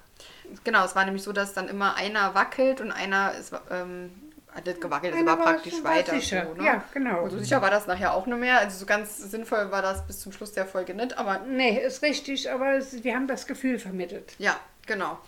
Genau, 0.65 0.85
es 0.85 0.95
war 0.97 1.05
nämlich 1.05 1.23
so, 1.23 1.33
dass 1.33 1.53
dann 1.55 1.69
immer 1.69 1.97
einer 1.97 2.35
wackelt 2.35 2.81
und 2.81 2.93
einer 2.93 3.33
ist, 3.35 3.53
ähm, 3.71 4.11
hat 4.55 4.65
nicht 4.65 4.81
gewackelt, 4.81 5.15
es 5.15 5.27
war 5.27 5.37
praktisch 5.37 5.85
weiter. 5.85 6.15
sicher. 6.15 6.47
So, 6.47 6.55
ne? 6.63 6.65
Ja, 6.67 6.85
genau. 6.95 7.25
Und 7.25 7.31
so 7.31 7.39
sicher 7.39 7.61
war 7.61 7.71
das 7.71 7.87
nachher 7.87 8.15
auch 8.15 8.27
nicht 8.27 8.39
mehr. 8.39 8.59
Also 8.61 8.79
so 8.79 8.87
ganz 8.87 9.19
sinnvoll 9.19 9.71
war 9.71 9.83
das 9.83 10.07
bis 10.07 10.21
zum 10.21 10.33
Schluss 10.33 10.53
der 10.53 10.65
Folge 10.65 10.95
nicht, 10.95 11.19
aber 11.19 11.41
Nee, 11.41 11.79
ist 11.85 12.01
richtig, 12.03 12.51
aber 12.51 12.75
es, 12.77 13.05
wir 13.05 13.15
haben 13.15 13.27
das 13.27 13.47
Gefühl 13.47 13.79
vermittelt. 13.79 14.35
ja, 14.39 14.59
genau. 14.87 15.19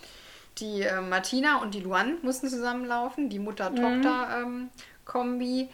Die 0.57 0.81
äh, 0.81 0.99
Martina 1.01 1.61
und 1.61 1.73
die 1.73 1.79
Luan 1.79 2.17
mussten 2.21 2.49
zusammenlaufen, 2.49 3.29
die 3.29 3.39
Mhm. 3.39 3.45
Mutter-Tochter-Kombi. 3.45 5.69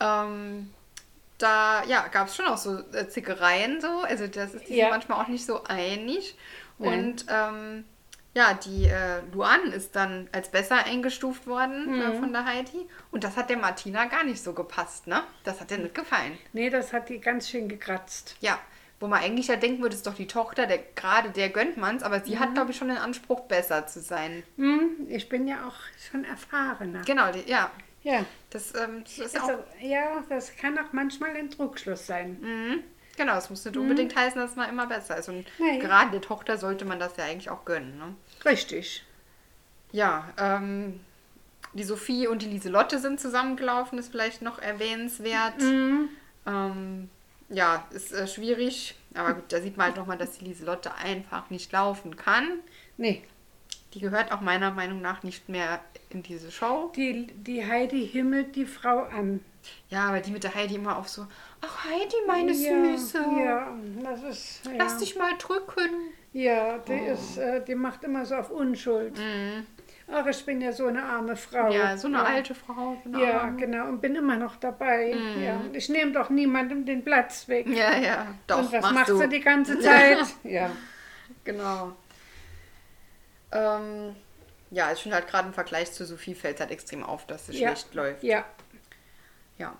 Ähm, 0.00 0.70
da 1.38 1.84
ja, 1.84 2.06
gab 2.08 2.28
es 2.28 2.36
schon 2.36 2.46
auch 2.46 2.58
so 2.58 2.78
äh, 2.92 3.08
Zickereien 3.08 3.80
so. 3.80 4.00
Also 4.02 4.26
das 4.26 4.54
ist 4.54 4.68
die 4.68 4.76
Ja. 4.76 4.86
sind 4.86 4.90
manchmal 4.90 5.22
auch 5.24 5.28
nicht 5.28 5.46
so 5.46 5.62
einig. 5.64 6.36
Nein. 6.78 7.04
Und 7.10 7.26
ähm, 7.28 7.84
ja, 8.34 8.54
die 8.54 8.84
äh, 8.86 9.20
Luan 9.32 9.72
ist 9.72 9.96
dann 9.96 10.28
als 10.32 10.48
besser 10.50 10.84
eingestuft 10.84 11.46
worden 11.46 11.96
Mhm. 11.96 12.00
äh, 12.02 12.14
von 12.18 12.32
der 12.32 12.44
Heidi. 12.44 12.88
Und 13.10 13.24
das 13.24 13.36
hat 13.36 13.50
der 13.50 13.56
Martina 13.56 14.04
gar 14.06 14.22
nicht 14.24 14.42
so 14.42 14.52
gepasst, 14.52 15.06
ne? 15.08 15.22
Das 15.44 15.60
hat 15.60 15.70
ihr 15.72 15.78
nicht 15.78 15.94
gefallen. 15.94 16.38
Nee, 16.52 16.70
das 16.70 16.92
hat 16.92 17.08
die 17.08 17.18
ganz 17.20 17.48
schön 17.48 17.68
gekratzt. 17.68 18.36
Ja, 18.40 18.58
wo 19.00 19.06
man 19.06 19.22
eigentlich 19.22 19.46
ja 19.48 19.56
denken 19.56 19.80
würde, 19.82 19.94
ist 19.94 20.06
doch 20.06 20.14
die 20.14 20.26
Tochter, 20.26 20.66
der, 20.66 20.78
gerade 20.96 21.30
der 21.30 21.50
gönnt 21.50 21.76
man's, 21.76 22.02
aber 22.02 22.20
sie 22.20 22.38
hat, 22.38 22.54
glaube 22.54 22.72
ich, 22.72 22.76
schon 22.76 22.88
den 22.88 22.98
Anspruch, 22.98 23.42
besser 23.42 23.86
zu 23.86 24.00
sein. 24.00 24.42
Hm, 24.56 25.06
ich 25.08 25.28
bin 25.28 25.46
ja 25.46 25.66
auch 25.68 25.76
schon 26.10 26.24
erfahrener. 26.24 27.02
Genau, 27.06 27.30
die, 27.30 27.48
ja. 27.48 27.70
Ja. 28.02 28.24
Das, 28.50 28.74
ähm, 28.74 29.04
das 29.04 29.18
ist 29.18 29.40
Also, 29.40 29.52
auch, 29.54 29.64
ja, 29.80 30.22
das 30.28 30.56
kann 30.56 30.78
auch 30.78 30.92
manchmal 30.92 31.30
ein 31.36 31.50
Druckschluss 31.50 32.06
sein. 32.06 32.38
mhm. 32.40 32.82
genau, 33.16 33.36
es 33.36 33.50
muss 33.50 33.64
nicht 33.64 33.76
unbedingt 33.76 34.16
heißen, 34.16 34.40
dass 34.40 34.56
man 34.56 34.68
immer 34.68 34.86
besser 34.86 35.16
ist. 35.18 35.28
Und 35.28 35.46
Nee. 35.58 35.78
gerade 35.78 36.10
der 36.12 36.20
Tochter 36.20 36.56
sollte 36.58 36.84
man 36.84 36.98
das 36.98 37.16
ja 37.16 37.24
eigentlich 37.24 37.50
auch 37.50 37.64
gönnen. 37.64 37.98
Ne? 37.98 38.14
Richtig. 38.44 39.04
Ja, 39.92 40.28
ähm, 40.38 41.00
die 41.74 41.84
Sophie 41.84 42.26
und 42.26 42.42
die 42.42 42.46
Lieselotte 42.48 42.98
sind 42.98 43.20
zusammengelaufen, 43.20 43.98
ist 43.98 44.10
vielleicht 44.10 44.42
noch 44.42 44.58
erwähnenswert. 44.58 45.60
Mhm. 45.60 46.08
Ähm, 46.46 47.10
ja, 47.48 47.86
ist 47.90 48.12
äh, 48.12 48.26
schwierig, 48.26 48.94
aber 49.14 49.34
gut, 49.34 49.44
da 49.52 49.60
sieht 49.60 49.76
man 49.76 49.86
halt 49.86 49.96
nochmal, 49.96 50.18
dass 50.18 50.38
die 50.38 50.44
Lieselotte 50.44 50.94
einfach 50.94 51.50
nicht 51.50 51.72
laufen 51.72 52.16
kann. 52.16 52.60
Nee, 52.96 53.22
Die 53.94 54.00
gehört 54.00 54.32
auch 54.32 54.40
meiner 54.42 54.70
Meinung 54.70 55.00
nach 55.00 55.22
nicht 55.22 55.48
mehr 55.48 55.80
in 56.10 56.22
diese 56.22 56.50
Show. 56.50 56.92
die, 56.94 57.26
die 57.26 57.64
Heidi 57.66 58.06
himmelt 58.06 58.54
die 58.56 58.66
Frau 58.66 59.04
an. 59.04 59.40
Ja, 59.90 60.12
weil 60.12 60.22
die 60.22 60.30
mit 60.30 60.44
der 60.44 60.54
Heidi 60.54 60.76
immer 60.76 60.96
auf 60.98 61.08
so, 61.08 61.26
ach 61.60 61.84
Heidi, 61.84 62.16
meine 62.26 62.52
ja, 62.52 62.96
Süße, 62.96 63.18
Ja, 63.44 63.76
das 64.02 64.22
ist. 64.22 64.66
Ja, 64.66 64.72
lass 64.76 64.98
dich 64.98 65.16
mal 65.16 65.32
drücken. 65.38 65.90
ja 66.32 66.78
die, 66.78 66.92
ist, 66.92 67.36
äh, 67.38 67.62
die 67.64 67.74
macht 67.74 68.04
immer 68.04 68.24
so 68.26 68.36
auf 68.36 68.50
Unschuld. 68.50 69.18
Ach, 70.10 70.26
ich 70.26 70.44
bin 70.46 70.60
ja 70.62 70.72
so 70.72 70.86
eine 70.86 71.02
arme 71.02 71.36
Frau. 71.36 71.70
Ja, 71.70 71.96
so 71.96 72.06
eine 72.08 72.24
alte 72.24 72.54
Frau. 72.54 72.96
eine 73.04 73.22
Ja, 73.22 73.48
genau, 73.50 73.88
und 73.88 74.00
bin 74.00 74.14
immer 74.16 74.36
noch 74.36 74.56
dabei. 74.56 75.14
Mhm. 75.14 75.42
Ja, 75.42 75.56
und 75.56 75.76
ich 75.76 75.88
nehme 75.90 76.12
doch 76.12 76.30
niemandem 76.30 76.86
den 76.86 77.04
Platz 77.04 77.46
weg. 77.48 77.66
Ja, 77.68 77.96
ja, 77.96 78.26
doch, 78.46 78.58
und 78.58 78.72
was 78.72 78.82
machst 78.82 78.94
macht 78.94 79.08
du. 79.10 79.18
sie 79.18 79.28
die 79.28 79.40
ganze 79.40 79.78
Zeit? 79.80 80.18
ja. 80.44 80.70
Genau. 81.44 81.92
Ähm, 83.52 84.16
ja, 84.70 84.92
ich 84.92 85.00
finde 85.02 85.16
halt 85.16 85.28
gerade 85.28 85.48
im 85.48 85.54
Vergleich 85.54 85.92
zu 85.92 86.04
Sophie 86.04 86.34
fällt 86.34 86.56
es 86.56 86.60
halt 86.60 86.70
extrem 86.70 87.02
auf, 87.02 87.26
dass 87.26 87.46
sie 87.46 87.58
Ja. 87.58 87.68
schlecht 87.68 87.94
läuft. 87.94 88.22
Ja. 88.22 88.44
Ja. 89.58 89.74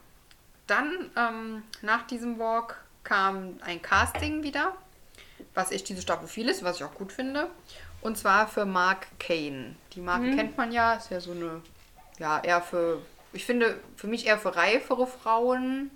Dann 0.67 1.11
ähm, 1.17 1.63
nach 1.83 2.07
diesem 2.07 2.39
Walk 2.39 2.83
kam 3.05 3.59
ein 3.65 3.81
Casting 3.81 4.43
wieder, 4.43 4.75
was 5.55 5.71
echt 5.73 5.89
diese 5.89 6.03
Staffel 6.03 6.29
viel 6.29 6.49
ist, 6.49 6.63
was 6.63 6.77
ich 6.77 6.85
auch 6.85 6.95
gut 6.95 7.13
finde. 7.13 7.49
Und 8.01 8.17
zwar 8.17 8.47
für 8.49 8.65
Mark 8.65 9.07
Kane. 9.19 9.75
Die 9.95 10.01
Marke 10.01 10.27
Mhm. 10.27 10.37
kennt 10.37 10.57
man 10.57 10.73
ja, 10.73 10.95
ist 10.95 11.11
ja 11.11 11.21
so 11.21 11.33
eine, 11.33 11.61
ja, 12.19 12.41
eher 12.41 12.63
für, 12.63 13.03
ich 13.33 13.45
finde, 13.45 13.79
für 13.97 14.07
mich 14.07 14.27
eher 14.27 14.39
für 14.39 14.55
reifere 14.57 15.07
Frauen, 15.07 15.91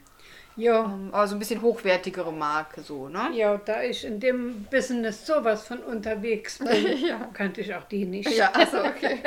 Ja. 0.57 0.85
ähm, 0.85 1.09
aber 1.13 1.27
so 1.29 1.37
ein 1.37 1.39
bisschen 1.39 1.63
hochwertigere 1.63 2.33
Marke, 2.33 2.83
so, 2.83 3.09
ne? 3.09 3.31
Ja, 3.35 3.57
da 3.57 3.83
ich 3.83 4.05
in 4.05 4.21
dem 4.21 4.65
Business 4.65 5.25
sowas 5.27 5.67
von 5.67 5.79
unterwegs 5.79 6.59
bin, 6.65 6.99
Ja. 7.07 7.29
kannte 7.33 7.61
ich 7.61 7.75
auch 7.75 7.85
die 7.85 8.05
nicht. 8.05 8.31
Ja, 8.37 8.51
also 8.53 8.85
okay. 8.85 9.23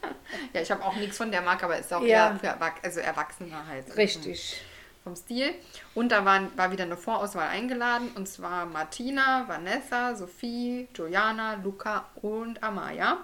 ja, 0.52 0.60
ich 0.60 0.70
habe 0.70 0.84
auch 0.84 0.94
nichts 0.96 1.16
von 1.16 1.30
der 1.32 1.40
Marke, 1.40 1.64
aber 1.64 1.78
ist 1.78 1.92
auch 1.92 2.02
Ja. 2.02 2.30
eher 2.30 2.36
für 2.38 2.46
Erwach 2.48 2.74
also 2.82 3.00
Erwachsener 3.00 3.66
halt. 3.66 3.96
Richtig. 3.96 4.62
Vom 5.02 5.16
Stil. 5.16 5.54
Und 5.94 6.12
da 6.12 6.24
waren, 6.24 6.50
war 6.56 6.72
wieder 6.72 6.84
eine 6.84 6.96
Vorauswahl 6.96 7.48
eingeladen. 7.48 8.10
Und 8.14 8.28
zwar 8.28 8.66
Martina, 8.66 9.44
Vanessa, 9.48 10.14
Sophie, 10.14 10.88
Juliana, 10.94 11.54
Luca 11.54 12.06
und 12.22 12.62
Amaya. 12.62 13.18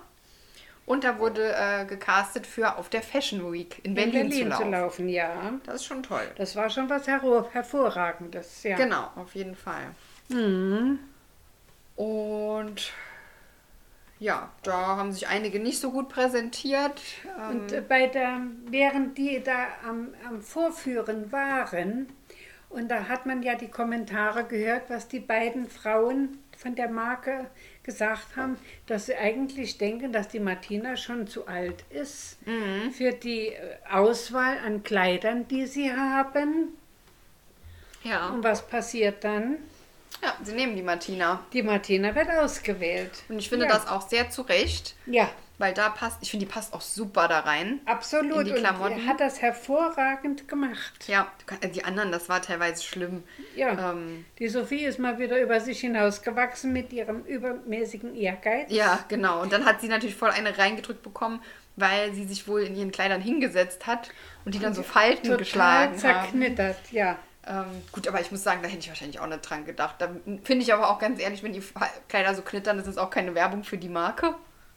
Und 0.86 1.02
da 1.02 1.18
wurde 1.18 1.52
äh, 1.52 1.84
gecastet 1.84 2.46
für 2.46 2.76
auf 2.76 2.88
der 2.88 3.02
Fashion 3.02 3.52
Week 3.52 3.80
in 3.82 3.94
Berlin, 3.94 4.14
in 4.14 4.28
Berlin 4.28 4.52
zu, 4.52 4.56
zu 4.58 4.62
laufen. 4.62 4.70
laufen, 4.70 5.08
ja. 5.08 5.52
Das 5.64 5.76
ist 5.76 5.84
schon 5.84 6.02
toll. 6.02 6.26
Das 6.36 6.54
war 6.54 6.70
schon 6.70 6.88
was 6.88 7.08
hervor 7.08 7.48
hervorragendes, 7.52 8.62
ja. 8.62 8.76
Genau, 8.76 9.10
auf 9.16 9.34
jeden 9.34 9.56
Fall. 9.56 9.94
Mhm. 10.28 11.00
Und 11.96 12.92
ja, 14.18 14.50
da 14.62 14.72
haben 14.96 15.12
sich 15.12 15.28
einige 15.28 15.60
nicht 15.60 15.78
so 15.78 15.90
gut 15.90 16.08
präsentiert. 16.08 17.00
Ähm, 17.38 17.60
Und 17.60 17.72
äh, 17.72 17.80
bei 17.86 18.06
der, 18.06 18.40
während 18.66 19.18
die 19.18 19.42
da 19.42 19.66
am, 19.86 20.08
am 20.26 20.40
Vorführen 20.42 21.30
waren, 21.32 22.08
und 22.68 22.88
da 22.88 23.08
hat 23.08 23.26
man 23.26 23.42
ja 23.42 23.54
die 23.54 23.68
Kommentare 23.68 24.44
gehört, 24.44 24.90
was 24.90 25.06
die 25.08 25.20
beiden 25.20 25.68
Frauen 25.68 26.38
von 26.56 26.74
der 26.74 26.88
Marke 26.88 27.46
gesagt 27.84 28.34
haben, 28.36 28.56
dass 28.86 29.06
sie 29.06 29.14
eigentlich 29.14 29.78
denken, 29.78 30.12
dass 30.12 30.28
die 30.28 30.40
Martina 30.40 30.96
schon 30.96 31.26
zu 31.28 31.46
alt 31.46 31.84
ist 31.90 32.38
Mhm. 32.46 32.90
für 32.92 33.12
die 33.12 33.48
äh, 33.48 33.76
Auswahl 33.90 34.58
an 34.64 34.82
Kleidern, 34.82 35.46
die 35.48 35.66
sie 35.66 35.92
haben. 35.92 36.76
ja. 38.02 38.30
Und 38.30 38.42
was 38.42 38.66
passiert 38.66 39.22
dann? 39.24 39.58
Ja, 40.22 40.34
sie 40.42 40.52
nehmen 40.54 40.76
die 40.76 40.82
Martina. 40.82 41.40
Die 41.52 41.62
Martina 41.62 42.14
wird 42.14 42.30
ausgewählt. 42.30 43.10
Und 43.28 43.38
ich 43.38 43.48
finde 43.48 43.66
ja. 43.66 43.72
das 43.72 43.86
auch 43.88 44.08
sehr 44.08 44.30
zu 44.30 44.42
Recht, 44.42 44.94
Ja, 45.06 45.28
weil 45.58 45.72
da 45.72 45.88
passt, 45.88 46.18
ich 46.20 46.30
finde, 46.30 46.44
die 46.46 46.52
passt 46.52 46.74
auch 46.74 46.80
super 46.82 47.28
da 47.28 47.40
rein. 47.40 47.80
absolut. 47.86 48.40
In 48.46 48.54
die 48.54 48.60
Klamotten. 48.60 48.94
Und 48.94 49.00
er 49.00 49.06
hat 49.06 49.20
das 49.20 49.40
hervorragend 49.40 50.48
gemacht. 50.48 51.06
Ja, 51.08 51.30
kann- 51.46 51.72
die 51.72 51.84
anderen, 51.84 52.12
das 52.12 52.28
war 52.28 52.42
teilweise 52.42 52.82
schlimm. 52.82 53.22
Ja. 53.54 53.92
Ähm, 53.92 54.24
Die 54.38 54.48
Sophie 54.48 54.84
ist 54.84 54.98
mal 54.98 55.18
wieder 55.18 55.40
über 55.40 55.60
sich 55.60 55.80
hinausgewachsen 55.80 56.72
mit 56.72 56.92
ihrem 56.92 57.24
übermäßigen 57.24 58.14
Ehrgeiz. 58.14 58.70
ja, 58.70 58.98
genau. 59.08 59.40
Und 59.42 59.52
dann 59.52 59.64
hat 59.64 59.80
sie 59.80 59.88
natürlich 59.88 60.16
voll 60.16 60.30
eine 60.30 60.56
reingedrückt 60.58 61.02
bekommen, 61.02 61.40
weil 61.76 62.12
sie 62.14 62.24
sich 62.26 62.48
wohl 62.48 62.62
in 62.62 62.76
ihren 62.76 62.90
Kleidern 62.90 63.20
hingesetzt 63.20 63.86
hat 63.86 64.10
und 64.44 64.54
die 64.54 64.58
dann 64.58 64.74
so 64.74 64.82
Falten 64.82 65.22
Total 65.24 65.36
geschlagen 65.38 65.92
haben. 65.92 65.98
zerknittert, 65.98 66.76
ja. 66.90 67.18
Ähm, 67.48 67.82
gut, 67.92 68.08
aber 68.08 68.20
ich 68.20 68.30
muss 68.30 68.42
sagen, 68.42 68.60
da 68.62 68.68
hätte 68.68 68.80
ich 68.80 68.88
wahrscheinlich 68.88 69.20
auch 69.20 69.26
nicht 69.26 69.48
dran 69.48 69.64
gedacht. 69.64 69.96
Da 69.98 70.10
finde 70.42 70.64
ich 70.64 70.72
aber 70.72 70.90
auch 70.90 70.98
ganz 70.98 71.20
ehrlich, 71.20 71.42
wenn 71.42 71.52
die 71.52 71.62
Kleider 72.08 72.34
so 72.34 72.42
knittern, 72.42 72.76
das 72.76 72.86
ist 72.86 72.98
auch 72.98 73.10
keine 73.10 73.34
Werbung 73.34 73.62
für 73.62 73.78
die 73.78 73.88
Marke. 73.88 74.34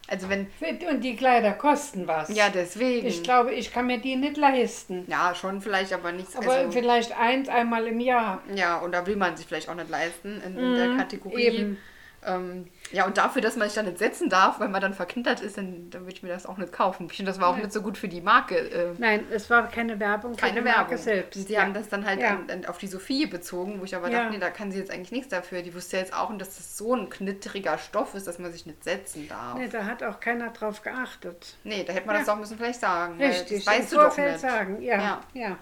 Also 0.08 0.28
wenn, 0.28 0.48
Und 0.90 1.02
die 1.02 1.16
Kleider 1.16 1.54
kosten 1.54 2.08
was. 2.08 2.34
ja, 2.34 2.50
deswegen. 2.50 3.06
Ich 3.06 3.22
glaube, 3.22 3.54
ich 3.54 3.72
kann 3.72 3.86
mir 3.86 4.00
die 4.00 4.16
nicht 4.16 4.38
leisten. 4.38 5.06
ja, 5.08 5.36
schon 5.36 5.62
vielleicht, 5.62 5.94
aber 5.94 6.12
nichts. 6.12 6.36
Aber 6.36 6.52
also, 6.52 6.72
vielleicht 6.72 7.18
eins, 7.18 7.48
einmal 7.48 7.86
im 7.86 8.00
Jahr. 8.00 8.42
Ja, 8.56 8.78
und 8.78 8.92
da 8.92 9.06
will 9.06 9.16
man 9.16 9.38
sich 9.38 9.46
vielleicht 9.46 9.70
auch 9.70 9.76
nicht 9.76 9.90
leisten 9.90 10.42
in, 10.42 10.58
in 10.58 10.76
der 10.76 10.98
Kategorie. 10.98 11.44
eben. 11.44 11.78
Ähm, 12.26 12.68
ja, 12.92 13.06
und 13.06 13.18
dafür, 13.18 13.42
dass 13.42 13.56
man 13.56 13.68
sich 13.70 13.76
da 13.76 13.84
nicht 13.84 13.98
setzen 13.98 14.30
darf, 14.30 14.60
weil 14.60 14.68
man 14.68 14.82
dann 14.82 14.94
verknittert 14.94 15.40
ist, 15.40 15.58
dann, 15.58 15.90
dann 15.90 16.02
würde 16.02 16.14
ich 16.14 16.22
mir 16.24 16.30
das 16.30 16.46
auch 16.46 16.58
nicht 16.58 16.74
kaufen. 16.74 17.08
Ich 17.10 17.16
finde, 17.16 17.32
das 17.32 17.40
war 17.40 17.48
auch 17.48 17.56
nicht 17.56 17.72
so 17.72 17.82
gut 17.82 17.98
für 17.98 18.10
die 18.10 18.20
Marke. 18.20 18.58
Äh, 18.58 18.94
Nein, 18.98 19.26
es 19.32 19.50
war 19.50 19.68
keine 19.70 20.00
Werbung 20.00 20.36
keine 20.36 20.56
die 20.62 20.68
Marke 20.68 20.92
Werbung. 20.92 20.98
selbst. 20.98 21.38
Und 21.38 21.48
sie 21.48 21.54
ja. 21.54 21.62
haben 21.62 21.74
das 21.74 21.88
dann 21.88 22.06
halt 22.06 22.20
Ja. 22.20 22.32
an, 22.32 22.50
an, 22.52 22.66
auf 22.66 22.78
die 22.78 22.88
Sophie 22.88 23.26
bezogen, 23.26 23.80
wo 23.80 23.86
ich 23.86 23.96
aber 23.96 24.10
Ja. 24.10 24.20
dachte, 24.24 24.34
nee, 24.34 24.40
da 24.40 24.50
kann 24.50 24.72
sie 24.72 24.80
jetzt 24.80 24.92
eigentlich 24.92 25.12
nichts 25.14 25.30
dafür. 25.30 25.62
Die 25.62 25.74
wusste 25.74 25.96
jetzt 25.98 26.14
auch, 26.14 26.36
dass 26.38 26.58
das 26.58 26.78
so 26.78 26.94
ein 26.94 27.10
knitteriger 27.10 27.78
Stoff 27.78 28.14
ist, 28.16 28.28
dass 28.28 28.38
man 28.40 28.52
sich 28.52 28.66
nicht 28.66 28.84
setzen 28.84 29.28
darf. 29.30 29.54
Nee, 29.56 29.66
Nee, 29.66 29.70
da 29.70 29.86
hat 29.86 30.04
auch 30.04 30.20
keiner 30.20 30.50
drauf 30.50 30.82
geachtet. 30.82 31.56
da 31.64 31.72
hätte 31.94 32.06
man 32.08 32.18
das 32.18 32.28
auch 32.28 32.38
müssen 32.38 32.58
vielleicht 32.58 32.80
sagen. 32.82 33.22
Richtig, 33.22 33.64
Das 33.66 33.74
im 33.76 33.80
weißt 33.82 33.92
du 33.92 33.96
doch 33.96 34.02
Vorfeld 34.04 34.32
nicht. 34.34 34.42
sagen. 34.42 34.82
Ja, 34.82 34.98
Ja. 34.98 35.22
ja. 35.34 35.58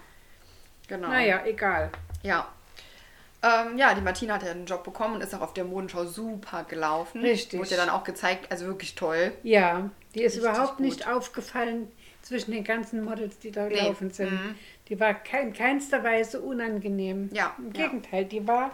Genau. 0.88 1.08
Naja, 1.08 1.42
egal. 1.44 1.90
Ja. 2.22 2.48
Ähm, 3.42 3.78
ja, 3.78 3.94
die 3.94 4.00
Martina 4.00 4.34
hat 4.34 4.42
ja 4.42 4.50
einen 4.50 4.66
Job 4.66 4.82
bekommen 4.82 5.14
und 5.14 5.20
ist 5.22 5.34
auch 5.34 5.40
auf 5.42 5.54
der 5.54 5.64
Modenschau 5.64 6.04
super 6.04 6.64
gelaufen. 6.64 7.20
Richtig. 7.20 7.60
Wurde 7.60 7.70
ja 7.70 7.76
dann 7.76 7.88
auch 7.90 8.02
gezeigt, 8.04 8.50
also 8.50 8.66
wirklich 8.66 8.94
toll. 8.96 9.32
Ja, 9.44 9.90
die 10.14 10.22
ist 10.22 10.36
Richtig 10.36 10.50
überhaupt 10.50 10.76
gut. 10.78 10.86
nicht 10.86 11.06
aufgefallen 11.08 11.90
zwischen 12.22 12.50
den 12.50 12.64
ganzen 12.64 13.04
Models, 13.04 13.38
die 13.38 13.52
da 13.52 13.66
Nee, 13.66 13.74
gelaufen 13.76 14.10
sind. 14.10 14.32
mhm. 14.32 14.54
Die 14.88 14.98
war 14.98 15.14
kein, 15.14 15.52
keinster 15.52 16.02
Weise 16.02 16.40
unangenehm. 16.40 17.30
Ja, 17.32 17.54
Im 17.58 17.72
ja. 17.72 17.84
Gegenteil, 17.86 18.24
die 18.24 18.46
war, 18.48 18.72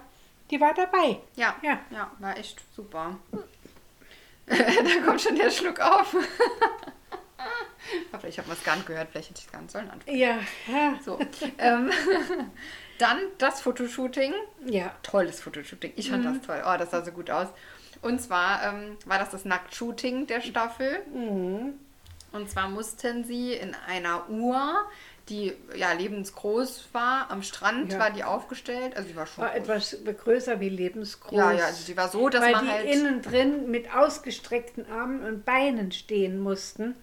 die 0.51 0.61
war 0.61 0.73
dabei. 0.73 1.19
Ja, 1.37 1.55
Ja. 1.63 1.81
ja, 1.91 2.11
war 2.21 2.37
echt 2.39 2.63
super. 2.75 3.17
da 4.47 4.57
kommt 5.05 5.21
schon 5.21 5.37
der 5.37 5.51
Schluck 5.51 5.79
auf. 5.81 6.17
Aber 8.13 8.21
vielleicht 8.21 8.39
hat 8.39 8.47
man 8.49 8.57
es 8.57 8.65
gar 8.65 8.77
nicht 8.77 8.87
gehört, 8.87 9.09
vielleicht 9.11 9.31
hätte 9.31 9.41
ich 9.41 9.47
es 9.47 9.53
gar 9.53 9.61
nicht 9.63 9.71
sollen 9.71 9.91
anfangen. 9.91 10.17
Ja. 10.19 10.39
So. 11.05 11.19
ähm, 11.59 11.91
dann 12.99 13.19
das 13.39 13.61
Fotoshooting. 13.61 14.33
Ja. 14.67 14.95
Tolles 15.03 15.41
Fotoshooting. 15.41 15.93
Ich 15.97 16.11
fand 16.11 16.25
das 16.25 16.41
toll. 16.47 16.63
Oh, 16.67 16.77
das 16.79 16.91
sah 16.91 17.05
so 17.05 17.11
gut 17.13 17.31
aus. 17.31 17.49
Und 18.03 18.21
zwar 18.21 18.63
ähm, 18.67 18.97
war 19.07 19.19
das 19.19 19.31
das 19.31 19.45
Nacktshooting 19.45 20.27
der 20.27 20.41
Staffel. 20.41 20.99
Mhm. 21.13 21.75
Und 22.33 22.51
zwar 22.51 22.69
mussten 22.69 23.25
sie 23.25 23.53
in 23.53 23.77
einer 23.87 24.29
Uhr, 24.29 24.75
die 25.29 25.53
ja 25.77 25.93
lebensgroß 25.93 26.89
war, 26.93 27.31
am 27.31 27.43
Strand 27.43 27.93
Ja. 27.93 27.99
war 28.01 28.11
die 28.11 28.25
aufgestellt. 28.25 28.97
Also 28.97 29.09
die 29.09 29.17
war 29.17 29.27
schon 29.27 29.45
War 29.45 29.51
groß. 29.53 29.93
etwas 29.95 29.97
größer 30.25 30.61
wie 30.61 30.69
lebensgroß. 30.69 31.39
Ja, 31.39 31.53
ja, 31.53 31.65
also 31.67 31.85
die 31.87 31.97
war 31.97 32.09
so, 32.09 32.29
dass 32.29 32.43
weil 32.43 32.53
man 32.53 32.65
die 32.67 32.71
halt. 32.73 32.87
innen 32.87 33.23
drin 33.23 33.71
mit 33.71 33.95
ausgestreckten 33.95 34.91
Armen 34.91 35.25
und 35.25 35.45
Beinen 35.45 35.93
stehen 35.93 36.41
mussten, 36.41 36.95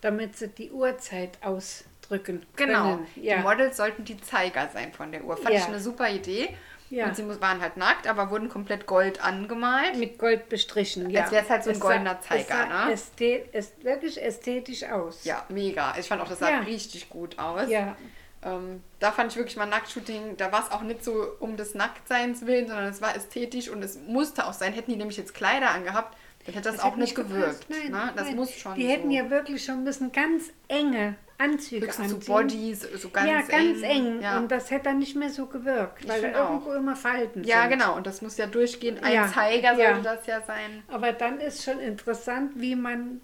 damit 0.00 0.36
sie 0.36 0.48
die 0.48 0.70
Uhrzeit 0.70 1.38
ausdrücken 1.42 2.44
Genau. 2.56 2.96
können. 2.96 3.06
Ja. 3.16 3.36
Die 3.36 3.42
Models 3.42 3.76
sollten 3.76 4.04
die 4.04 4.20
Zeiger 4.20 4.68
sein 4.72 4.92
von 4.92 5.12
der 5.12 5.24
Uhr. 5.24 5.36
Fand 5.36 5.50
Ja. 5.54 5.60
ich 5.60 5.66
eine 5.66 5.80
super 5.80 6.08
Idee. 6.10 6.56
Ja. 6.90 7.04
Und 7.06 7.16
sie 7.16 7.28
waren 7.42 7.60
halt 7.60 7.76
nackt, 7.76 8.06
aber 8.06 8.30
wurden 8.30 8.48
komplett 8.48 8.86
gold 8.86 9.22
angemalt. 9.22 9.96
mit 9.98 10.18
Gold 10.18 10.48
bestrichen. 10.48 11.10
Ja. 11.10 11.22
Als 11.24 11.32
wär's 11.32 11.50
halt 11.50 11.62
so 11.64 11.68
ein 11.70 11.76
Es 11.76 11.80
goldener 11.80 12.12
sah, 12.14 12.34
es 12.34 12.46
Zeiger, 12.46 12.66
sah 12.70 12.86
ne? 12.86 12.92
Ästhet, 12.92 13.48
es 13.52 13.72
wirklich 13.82 14.22
ästhetisch 14.22 14.84
aus. 14.84 15.22
Ja, 15.24 15.44
mega. 15.50 15.94
Ich 15.98 16.08
fand 16.08 16.22
auch, 16.22 16.28
das 16.28 16.38
sah 16.38 16.48
Ja. 16.50 16.58
richtig 16.60 17.10
gut 17.10 17.38
aus. 17.38 17.68
Ja. 17.68 17.94
Ähm, 18.42 18.82
da 19.00 19.12
fand 19.12 19.32
ich 19.32 19.36
wirklich 19.36 19.56
mal 19.58 19.66
Nacktshooting, 19.66 20.36
da 20.38 20.50
war 20.50 20.64
es 20.64 20.70
auch 20.72 20.80
nicht 20.82 21.04
so 21.04 21.26
um 21.40 21.56
des 21.58 21.74
Nacktseins 21.74 22.46
willen, 22.46 22.68
sondern 22.68 22.86
es 22.86 23.02
war 23.02 23.14
ästhetisch 23.14 23.68
und 23.68 23.82
es 23.82 23.98
musste 23.98 24.46
auch 24.46 24.52
sein. 24.54 24.72
Hätten 24.72 24.90
die 24.92 24.96
nämlich 24.96 25.16
jetzt 25.18 25.34
Kleider 25.34 25.70
angehabt, 25.70 26.16
dann 26.54 26.54
hätte 26.54 26.68
das, 26.68 26.76
Das 26.76 26.84
auch 26.84 26.90
hätte 26.92 27.00
nicht 27.00 27.14
gewirkt. 27.14 27.66
Nein, 27.68 27.90
ne? 27.92 28.12
Das 28.16 28.26
nein. 28.26 28.36
muss 28.36 28.52
schon 28.52 28.74
Die 28.74 28.82
so. 28.82 28.88
hätten 28.88 29.10
ja 29.10 29.30
wirklich 29.30 29.64
schon 29.64 29.84
müssen 29.84 30.12
ganz 30.12 30.50
enge 30.68 31.16
Anzüge 31.40 31.86
Höchstens 31.86 32.10
so 32.10 32.16
anziehen. 32.16 32.34
Bodies, 32.34 32.80
so 33.00 33.10
ganz 33.10 33.28
ja, 33.30 33.40
ganz 33.42 33.82
eng. 33.82 34.16
eng. 34.16 34.20
Ja. 34.22 34.38
Und 34.38 34.50
das 34.50 34.70
hätte 34.72 34.84
dann 34.84 34.98
nicht 34.98 35.14
mehr 35.14 35.30
so 35.30 35.46
gewirkt, 35.46 36.02
Ich 36.02 36.08
weil 36.08 36.22
da 36.32 36.44
auch. 36.46 36.50
irgendwo 36.54 36.72
immer 36.72 36.96
Falten 36.96 37.44
ja, 37.44 37.60
sind. 37.62 37.70
genau. 37.70 37.94
Und 37.96 38.06
das 38.08 38.22
muss 38.22 38.36
ja 38.38 38.46
durchgehend 38.46 39.04
ein 39.04 39.14
Ja, 39.14 39.28
Zeiger 39.32 39.74
ja. 39.74 39.94
sollte 39.94 40.02
das 40.02 40.26
ja 40.26 40.42
sein. 40.42 40.82
Aber 40.88 41.12
dann 41.12 41.38
ist 41.40 41.62
schon 41.62 41.78
interessant, 41.78 42.52
wie 42.56 42.74
man 42.74 43.20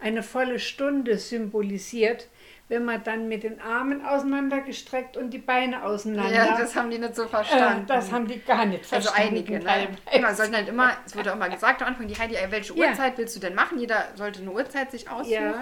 eine 0.00 0.22
volle 0.22 0.58
Stunde 0.58 1.18
symbolisiert, 1.18 2.28
wenn 2.72 2.86
man 2.86 3.04
dann 3.04 3.28
mit 3.28 3.42
den 3.42 3.60
Armen 3.60 4.02
auseinandergestreckt 4.02 5.18
und 5.18 5.28
die 5.30 5.38
Beine 5.38 5.82
auseinander. 5.84 6.32
Ja, 6.34 6.56
das 6.58 6.74
haben 6.74 6.90
die 6.90 6.98
nicht 6.98 7.14
so 7.14 7.26
verstanden. 7.28 7.84
äh, 7.84 7.86
das 7.86 8.10
haben 8.10 8.26
die 8.26 8.40
gar 8.40 8.64
nicht 8.64 8.90
Also 8.90 9.10
verstanden. 9.10 9.36
einige, 9.36 9.58
ne? 9.58 9.88
Immer, 10.10 10.34
sollten 10.34 10.56
halt 10.56 10.68
immer, 10.70 10.92
es 11.04 11.14
wurde 11.14 11.32
auch 11.32 11.36
immer 11.36 11.50
gesagt 11.50 11.82
am 11.82 11.88
Anfang, 11.88 12.08
die 12.08 12.16
Heidi, 12.18 12.34
welche 12.48 12.74
Ja. 12.74 12.88
Uhrzeit 12.88 13.18
willst 13.18 13.36
du 13.36 13.40
denn 13.40 13.54
machen? 13.54 13.78
Jeder 13.78 14.06
sollte 14.14 14.40
eine 14.40 14.50
Uhrzeit 14.52 14.90
sich 14.90 15.10
aussuchen. 15.10 15.32
Ja. 15.34 15.54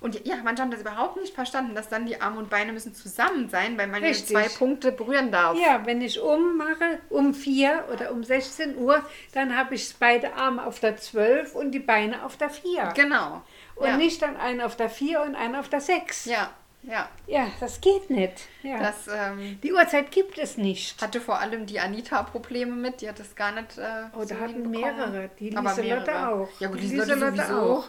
Und 0.00 0.26
ja, 0.26 0.34
manche 0.44 0.62
haben 0.62 0.70
das 0.72 0.80
überhaupt 0.80 1.16
nicht 1.20 1.32
verstanden, 1.32 1.74
dass 1.76 1.88
dann 1.88 2.04
die 2.06 2.20
Arme 2.20 2.38
und 2.40 2.50
Beine 2.50 2.72
müssen 2.72 2.92
zusammen 2.92 3.48
sein, 3.48 3.78
weil 3.78 3.86
man 3.86 4.02
Richtig. 4.02 4.36
zwei 4.36 4.48
Punkte 4.48 4.90
berühren 4.92 5.30
darf. 5.30 5.56
Ja, 5.56 5.80
wenn 5.86 6.02
ich 6.02 6.20
ummache 6.20 6.98
um 7.08 7.32
4 7.32 7.84
oder 7.92 8.10
um 8.12 8.24
16 8.24 8.76
Uhr, 8.76 9.00
dann 9.32 9.56
habe 9.56 9.76
ich 9.76 9.94
beide 9.98 10.34
Arme 10.34 10.66
auf 10.66 10.80
der 10.80 10.96
12 10.96 11.54
und 11.54 11.70
die 11.70 11.78
Beine 11.78 12.24
auf 12.26 12.36
der 12.36 12.50
4. 12.50 12.92
Genau. 12.96 13.42
Und 13.82 13.88
ja. 13.88 13.96
nicht 13.96 14.22
dann 14.22 14.36
einen 14.36 14.60
auf 14.60 14.76
der 14.76 14.88
4 14.88 15.22
und 15.22 15.34
einen 15.34 15.54
auf 15.56 15.68
der 15.68 15.80
6. 15.80 16.24
Ja, 16.26 16.50
ja. 16.82 17.08
Ja, 17.26 17.46
das 17.60 17.80
geht 17.80 18.10
nicht. 18.10 18.48
Ja. 18.62 18.78
Das 18.78 19.06
ähm, 19.08 19.58
die 19.62 19.72
Uhrzeit 19.72 20.10
gibt 20.10 20.38
es 20.38 20.56
nicht. 20.56 21.00
hatte 21.00 21.20
vor 21.20 21.38
allem 21.40 21.66
die 21.66 21.78
Anita 21.80 22.22
Probleme 22.24 22.74
mit, 22.74 23.00
die 23.00 23.08
hat 23.08 23.18
das 23.20 23.34
gar 23.36 23.52
nicht 23.52 23.78
äh, 23.78 24.04
Oh, 24.16 24.22
so 24.22 24.34
da 24.34 24.40
hatten 24.40 24.68
mehrere. 24.70 25.30
Die 25.38 25.50
Lieselotte 25.50 26.28
auch. 26.28 26.48
Ja 26.58 26.68
gut, 26.68 26.80
die 26.80 26.86
Lieselotte 26.88 27.36
sowieso. 27.36 27.60
auch. 27.60 27.84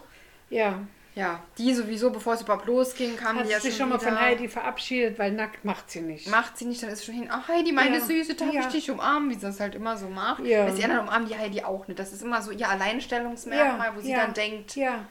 Ja. 0.49 0.79
Ja, 1.15 1.41
die 1.59 1.71
sowieso, 1.75 2.09
bevor 2.09 2.33
es 2.33 2.41
überhaupt 2.41 2.65
losging, 2.65 3.15
kamen 3.15 3.37
Hat 3.41 3.45
die 3.45 3.51
ja 3.51 3.59
sich 3.59 3.77
schon 3.77 3.89
mal 3.89 4.01
wieder. 4.01 4.09
von 4.13 4.19
Heidi 4.19 4.47
verabschiedet, 4.49 5.19
weil 5.19 5.31
nackt 5.31 5.63
macht 5.63 5.91
sie 5.91 6.01
nicht. 6.01 6.27
Macht 6.27 6.57
sie 6.57 6.65
nicht, 6.65 6.81
dann 6.81 6.89
ist 6.89 7.05
schon 7.05 7.13
hin. 7.13 7.27
Ach 7.31 7.47
Heidi, 7.47 7.71
meine 7.71 7.97
Ja. 7.99 8.01
Süße, 8.03 8.33
darf 8.33 8.51
Ja. 8.51 8.61
ich 8.61 8.67
dich 8.69 8.89
umarmen, 8.89 9.29
wie 9.29 9.35
sie 9.35 9.41
das 9.41 9.59
halt 9.59 9.75
immer 9.75 9.95
so 9.95 10.07
macht. 10.07 10.43
Ja. 10.43 10.65
Weil 10.65 10.73
die 10.73 10.83
anderen 10.83 11.03
umarmen 11.07 11.27
die 11.27 11.37
Heidi 11.37 11.63
auch 11.63 11.87
nicht. 11.87 11.99
Das 11.99 12.13
ist 12.13 12.23
immer 12.23 12.41
so 12.41 12.49
ihr 12.49 12.67
Alleinstellungsmerkmal, 12.67 13.95
wo 13.95 14.01
sie 14.01 14.09
ja, 14.11 14.21
dann 14.25 14.33
denkt, 14.33 14.75
Ja, 14.75 15.05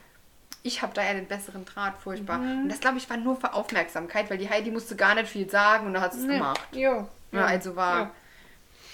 ich 0.63 0.81
habe 0.81 0.93
da 0.93 1.03
ja 1.03 1.13
den 1.13 1.27
besseren 1.27 1.65
Draht, 1.65 1.97
furchtbar. 1.97 2.37
Mhm. 2.39 2.63
Und 2.63 2.69
das, 2.69 2.79
glaube 2.79 2.97
ich, 2.97 3.09
war 3.09 3.17
nur 3.17 3.35
für 3.35 3.53
Aufmerksamkeit, 3.53 4.29
weil 4.29 4.37
die 4.37 4.49
Heidi 4.49 4.71
musste 4.71 4.95
gar 4.95 5.13
nicht 5.13 5.27
viel 5.27 5.49
sagen 5.49 5.87
und 5.87 5.93
dann 5.93 6.01
hat 6.01 6.13
sie 6.13 6.19
es 6.19 6.25
ne, 6.25 6.33
gemacht. 6.33 6.67
Ja, 6.71 7.07
Ja, 7.31 7.45
also 7.45 7.75
war 7.75 7.99
ja, 7.99 8.11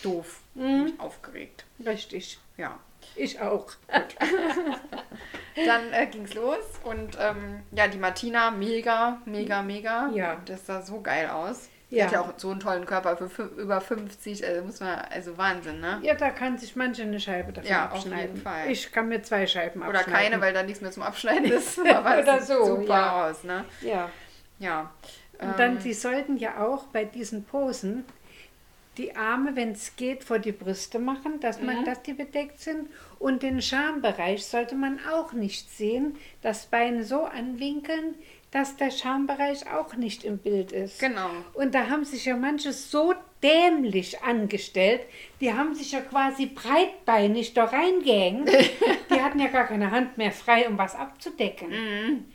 doof. 0.04 0.42
Mhm. 0.56 0.94
Aufgeregt. 0.98 1.66
richtig. 1.86 2.40
Ja. 2.58 2.78
Ich 3.16 3.40
auch. 3.42 3.72
Dann 5.56 5.94
äh, 5.94 6.08
ging's 6.08 6.34
los 6.36 6.64
und 6.84 7.18
ähm, 7.20 7.64
ja, 7.72 7.88
die 7.88 7.98
Martina, 7.98 8.52
mega, 8.52 9.22
mega, 9.26 9.62
mega. 9.62 10.10
Ja. 10.14 10.38
Das 10.46 10.66
sah 10.66 10.82
so 10.82 11.02
geil 11.02 11.28
aus. 11.30 11.70
Ja. 11.92 12.06
hat 12.06 12.12
ja 12.12 12.22
auch 12.22 12.34
so 12.38 12.52
einen 12.52 12.60
tollen 12.60 12.86
Körper 12.86 13.18
für 13.18 13.26
fü- 13.26 13.56
über 13.56 13.82
50, 13.82 14.46
also 14.46 14.62
muss 14.64 14.80
man, 14.80 15.00
also 15.10 15.38
Wahnsinn, 15.38 15.80
ne? 15.80 16.00
Ja, 16.04 16.14
da 16.14 16.30
kann 16.30 16.58
sich 16.58 16.76
manche 16.76 17.02
eine 17.02 17.20
Scheibe 17.20 17.52
davon 17.52 17.70
Ja, 17.70 17.88
auf 17.88 17.94
abschneiden. 17.94 18.36
jeden 18.36 18.42
Fall. 18.44 18.70
Ich 18.70 18.92
kann 18.92 19.08
mir 19.10 19.24
zwei 19.24 19.48
Scheiben 19.48 19.82
Oder 19.82 20.00
abschneiden. 20.00 20.14
keine, 20.32 20.42
weil 20.42 20.54
da 20.54 20.62
nichts 20.62 20.82
mehr 20.82 20.92
zum 20.92 21.02
Abschneiden 21.04 21.46
ist. 21.52 21.80
Aber 21.80 22.20
Oder 22.20 22.42
so, 22.42 22.64
super 22.64 22.86
ja. 22.94 23.30
aus, 23.30 23.44
ne? 23.44 23.66
Ja. 23.82 24.10
Ja. 24.60 24.92
Und 25.40 25.48
Ähm, 25.48 25.54
dann, 25.58 25.80
sie 25.80 25.94
sollten 25.94 26.38
ja 26.38 26.64
auch 26.64 26.84
bei 26.88 27.06
diesen 27.06 27.44
Posen 27.46 28.06
die 28.98 29.16
Arme, 29.16 29.56
wenn 29.56 29.72
es 29.72 29.96
geht, 29.96 30.26
vor 30.26 30.40
die 30.40 30.52
Brüste 30.52 31.00
machen, 31.00 31.40
dass, 31.40 31.60
Mhm. 31.60 31.66
man, 31.68 31.86
dass 31.86 32.02
die 32.04 32.14
bedeckt 32.14 32.60
sind. 32.60 32.90
Und 33.18 33.42
den 33.44 33.62
Schambereich 33.62 34.46
sollte 34.46 34.76
man 34.76 35.00
auch 35.12 35.32
nicht 35.32 35.72
sehen. 35.72 36.18
Das 36.42 36.66
Bein 36.66 37.04
so 37.04 37.24
anwinkeln, 37.24 38.16
dass 38.52 38.78
der 38.78 38.90
Schambereich 38.92 39.70
auch 39.72 39.96
nicht 39.96 40.24
im 40.24 40.38
Bild 40.40 40.72
ist. 40.72 41.00
Genau. 41.00 41.30
Und 41.54 41.76
da 41.76 41.88
haben 41.90 42.04
sich 42.06 42.26
ja 42.26 42.36
manche 42.36 42.74
so 42.74 43.14
dämlich 43.44 44.22
angestellt, 44.24 45.02
die 45.40 45.54
haben 45.54 45.76
sich 45.76 45.92
ja 45.92 46.02
quasi 46.02 46.48
breitbeinig 46.48 47.54
da 47.54 47.66
reingehängt. 47.66 48.50
die 49.10 49.22
hatten 49.22 49.40
ja 49.40 49.48
gar 49.48 49.66
keine 49.68 49.92
Hand 49.92 50.18
mehr 50.18 50.32
frei, 50.32 50.68
um 50.68 50.78
was 50.78 50.96
abzudecken. 50.96 51.70
Mhm. 51.70 52.26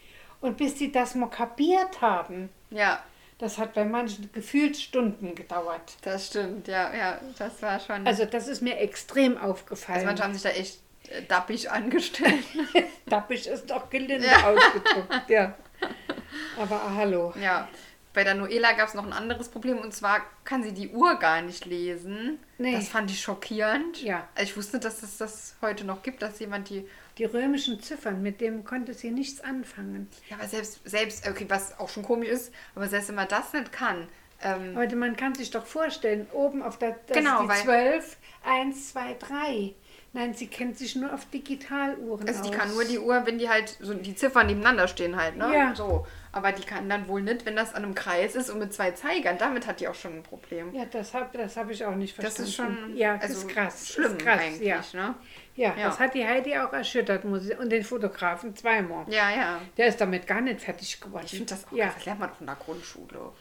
Und 0.40 0.56
bis 0.56 0.78
sie 0.78 0.92
das 0.92 1.14
mal 1.14 1.28
kapiert 1.30 2.00
haben, 2.00 2.48
Ja, 2.70 3.02
das 3.38 3.58
hat 3.58 3.74
bei 3.74 3.84
manchen 3.84 4.30
gefühlt 4.32 4.76
Stunden 4.76 5.34
gedauert. 5.34 5.96
das 6.02 6.28
stimmt. 6.28 6.68
Ja, 6.68 6.94
ja, 6.94 7.18
das 7.38 7.60
war 7.62 7.80
schon. 7.80 8.06
Also 8.06 8.24
das 8.24 8.46
ist 8.48 8.60
mir 8.62 8.78
extrem 8.78 9.36
also 9.36 9.50
aufgefallen. 9.52 10.06
manche 10.06 10.22
haben 10.22 10.32
sich 10.34 10.42
da 10.42 10.50
echt 10.50 10.78
äh, 11.10 11.22
dappig 11.28 11.70
angestellt. 11.70 12.44
Dappig 13.06 13.46
ist 13.46 13.70
doch 13.70 13.90
gelinde 13.90 14.26
Ja. 14.26 14.48
ausgedrückt, 14.50 15.28
ja. 15.28 15.54
Aber 16.58 16.76
ah, 16.82 16.94
hallo. 16.94 17.32
ja. 17.40 17.68
Bei 18.12 18.22
der 18.22 18.34
Noela 18.34 18.74
gab 18.74 18.86
es 18.86 18.94
noch 18.94 19.04
ein 19.04 19.12
anderes 19.12 19.48
Problem 19.48 19.78
und 19.78 19.92
zwar 19.92 20.20
kann 20.44 20.62
sie 20.62 20.72
die 20.72 20.90
Uhr 20.90 21.16
gar 21.16 21.42
nicht 21.42 21.64
lesen. 21.66 22.38
Nee. 22.58 22.76
Das 22.76 22.88
fand 22.88 23.10
ich 23.10 23.20
schockierend. 23.20 24.00
Ja. 24.04 24.28
Also 24.36 24.50
ich 24.52 24.56
wusste, 24.56 24.78
dass 24.78 25.02
es 25.02 25.16
das 25.18 25.56
heute 25.60 25.84
noch 25.84 26.02
gibt, 26.02 26.22
dass 26.22 26.38
jemand 26.38 26.70
die. 26.70 26.86
Die 27.18 27.24
römischen 27.26 27.80
Ziffern, 27.80 28.22
mit 28.22 28.40
dem 28.40 28.64
konnte 28.64 28.92
sie 28.92 29.12
nichts 29.12 29.40
anfangen. 29.40 30.08
Ja, 30.28 30.36
aber 30.36 30.48
selbst, 30.48 30.80
selbst, 30.84 31.28
okay, 31.28 31.44
was 31.48 31.78
auch 31.78 31.88
schon 31.88 32.02
komisch 32.02 32.28
ist, 32.28 32.52
aber 32.74 32.88
selbst 32.88 33.08
wenn 33.08 33.14
man 33.14 33.28
das 33.28 33.52
nicht 33.52 33.70
kann. 33.70 34.08
Ähm, 34.42 34.76
Aber 34.76 34.96
man 34.96 35.14
kann 35.16 35.32
sich 35.32 35.52
doch 35.52 35.64
vorstellen, 35.64 36.26
oben 36.32 36.60
auf 36.60 36.76
der 36.76 36.98
das 37.06 37.16
Genau, 37.16 37.42
ist 37.44 37.48
weil- 37.48 37.56
die 37.58 38.00
12, 38.00 38.16
1, 38.44 38.88
2, 38.90 39.14
3. 39.14 39.74
Nein, 40.14 40.32
sie 40.32 40.46
kennt 40.46 40.78
sich 40.78 40.94
nur 40.94 41.12
auf 41.12 41.24
Digitaluhren 41.30 42.26
also 42.28 42.42
die 42.44 42.50
aus. 42.50 42.54
kann 42.56 42.72
nur 42.72 42.84
die 42.84 43.00
Uhr, 43.00 43.26
wenn 43.26 43.36
die 43.38 43.48
halt 43.48 43.76
so 43.80 43.92
die 43.94 44.14
Ziffern 44.14 44.46
nebeneinander 44.46 44.86
stehen 44.86 45.16
halt, 45.16 45.36
ne? 45.36 45.52
Ja. 45.52 45.74
So. 45.74 46.06
Aber 46.30 46.52
die 46.52 46.62
kann 46.62 46.88
dann 46.88 47.08
wohl 47.08 47.20
nicht, 47.20 47.44
wenn 47.46 47.56
das 47.56 47.74
an 47.74 47.84
einem 47.84 47.94
Kreis 47.96 48.34
ist 48.36 48.48
und 48.48 48.60
mit 48.60 48.72
zwei 48.72 48.92
Zeigern. 48.92 49.38
Damit 49.38 49.66
hat 49.66 49.80
die 49.80 49.88
auch 49.88 49.94
schon 49.94 50.14
ein 50.18 50.22
Problem. 50.22 50.72
Ja, 50.72 50.84
das 50.84 51.14
habe 51.14 51.36
das 51.36 51.56
hab 51.56 51.68
ich 51.68 51.84
auch 51.84 51.94
nicht 51.96 52.16
das 52.22 52.36
verstanden. 52.36 52.72
ist 52.74 52.86
schon 52.88 52.96
ja, 52.96 53.14
das 53.16 53.24
also 53.30 53.46
ist 53.46 53.48
krass. 53.48 53.88
schlimm 53.88 54.12
ist 54.16 54.18
krass, 54.24 54.40
eigentlich, 54.40 54.68
ja. 54.68 54.82
ne? 54.92 55.14
Ja, 55.56 55.74
Ja. 55.76 55.86
das 55.88 55.98
hat 55.98 56.14
die 56.14 56.24
Heidi 56.24 56.56
auch 56.58 56.72
erschüttert 56.72 57.24
muss 57.24 57.46
ich, 57.48 57.58
und 57.58 57.70
den 57.70 57.82
Fotografen 57.84 58.54
zweimal. 58.56 59.04
Ja, 59.08 59.30
ja. 59.30 59.60
Der 59.76 59.88
ist 59.88 60.00
damit 60.00 60.26
gar 60.28 60.40
nicht 60.40 60.60
fertig 60.60 61.00
geworden. 61.00 61.24
Ich 61.26 61.32
finde 61.32 61.46
das 61.54 61.66
auch, 61.66 61.72
ja. 61.72 61.86
das 61.94 62.04
lernt 62.04 62.20
man 62.20 62.30
doch 62.30 62.40
in 62.40 62.46
der 62.46 62.54
Grundschule. 62.56 63.32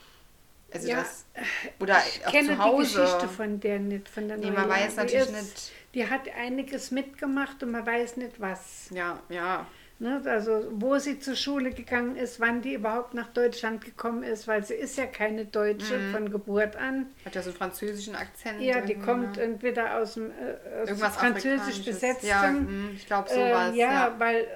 Also 0.73 0.87
Ja, 0.87 0.95
das, 0.97 1.25
oder 1.79 1.97
Ich 2.07 2.25
auch 2.25 2.31
kenne 2.31 2.47
zu 2.49 2.53
die 2.55 2.59
Hause. 2.59 3.01
Geschichte 3.01 3.27
von 3.27 3.59
der 3.59 3.77
nicht, 3.79 4.09
von 4.09 4.27
der 4.27 4.37
Nee, 4.37 4.49
man 4.49 4.67
weiß 4.67 4.91
Die 4.95 4.97
natürlich 5.01 5.29
nicht. 5.29 5.71
Die 5.93 6.09
hat 6.09 6.21
einiges 6.35 6.91
mitgemacht 6.91 7.61
und 7.63 7.71
man 7.71 7.85
weiß 7.85 8.17
nicht 8.17 8.39
was. 8.41 8.89
Ja, 8.91 9.19
ja. 9.29 9.65
Ne? 9.99 10.21
Also 10.25 10.65
wo 10.71 10.97
sie 10.97 11.19
zur 11.19 11.35
Schule 11.35 11.71
gegangen 11.71 12.15
ist, 12.15 12.39
wann 12.39 12.61
die 12.63 12.73
überhaupt 12.73 13.13
nach 13.13 13.27
Deutschland 13.27 13.85
gekommen 13.85 14.23
ist, 14.23 14.47
weil 14.47 14.63
sie 14.65 14.73
ist 14.73 14.97
ja 14.97 15.05
keine 15.05 15.45
Deutsche 15.45 15.97
Mhm. 15.97 16.11
von 16.11 16.31
Geburt 16.31 16.75
an. 16.75 17.05
Hat 17.23 17.35
ja 17.35 17.41
so 17.43 17.51
einen 17.51 17.57
französischen 17.57 18.15
Akzent. 18.15 18.59
Ja, 18.59 18.81
die 18.81 18.95
kommt 18.95 19.37
ne? 19.37 19.43
entweder 19.43 19.97
aus 19.99 20.15
dem 20.15 20.31
äh, 20.31 20.91
aus 20.91 20.99
französisch 21.15 21.85
besetztem. 21.85 22.27
Ja, 22.29 22.51
mm, 22.51 22.89
ich 22.95 23.05
glaube 23.05 23.29
sowas. 23.29 23.69
ähm, 23.69 23.75
ja, 23.75 23.91
ja. 23.93 24.15
weil 24.17 24.37
äh, 24.37 24.47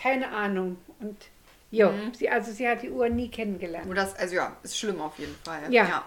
keine 0.00 0.28
Ahnung. 0.28 0.76
Und 1.00 1.16
jo, 1.70 1.90
Mhm. 1.90 2.12
sie, 2.14 2.28
also 2.28 2.52
sie 2.52 2.68
hat 2.68 2.82
die 2.82 2.90
Uhr 2.90 3.08
nie 3.08 3.30
kennengelernt. 3.30 3.86
Nur 3.86 3.94
das, 3.94 4.14
also 4.16 4.34
ja, 4.36 4.54
ist 4.62 4.78
schlimm 4.78 5.00
auf 5.00 5.18
jeden 5.18 5.34
Fall. 5.44 5.60
Ja. 5.72 6.04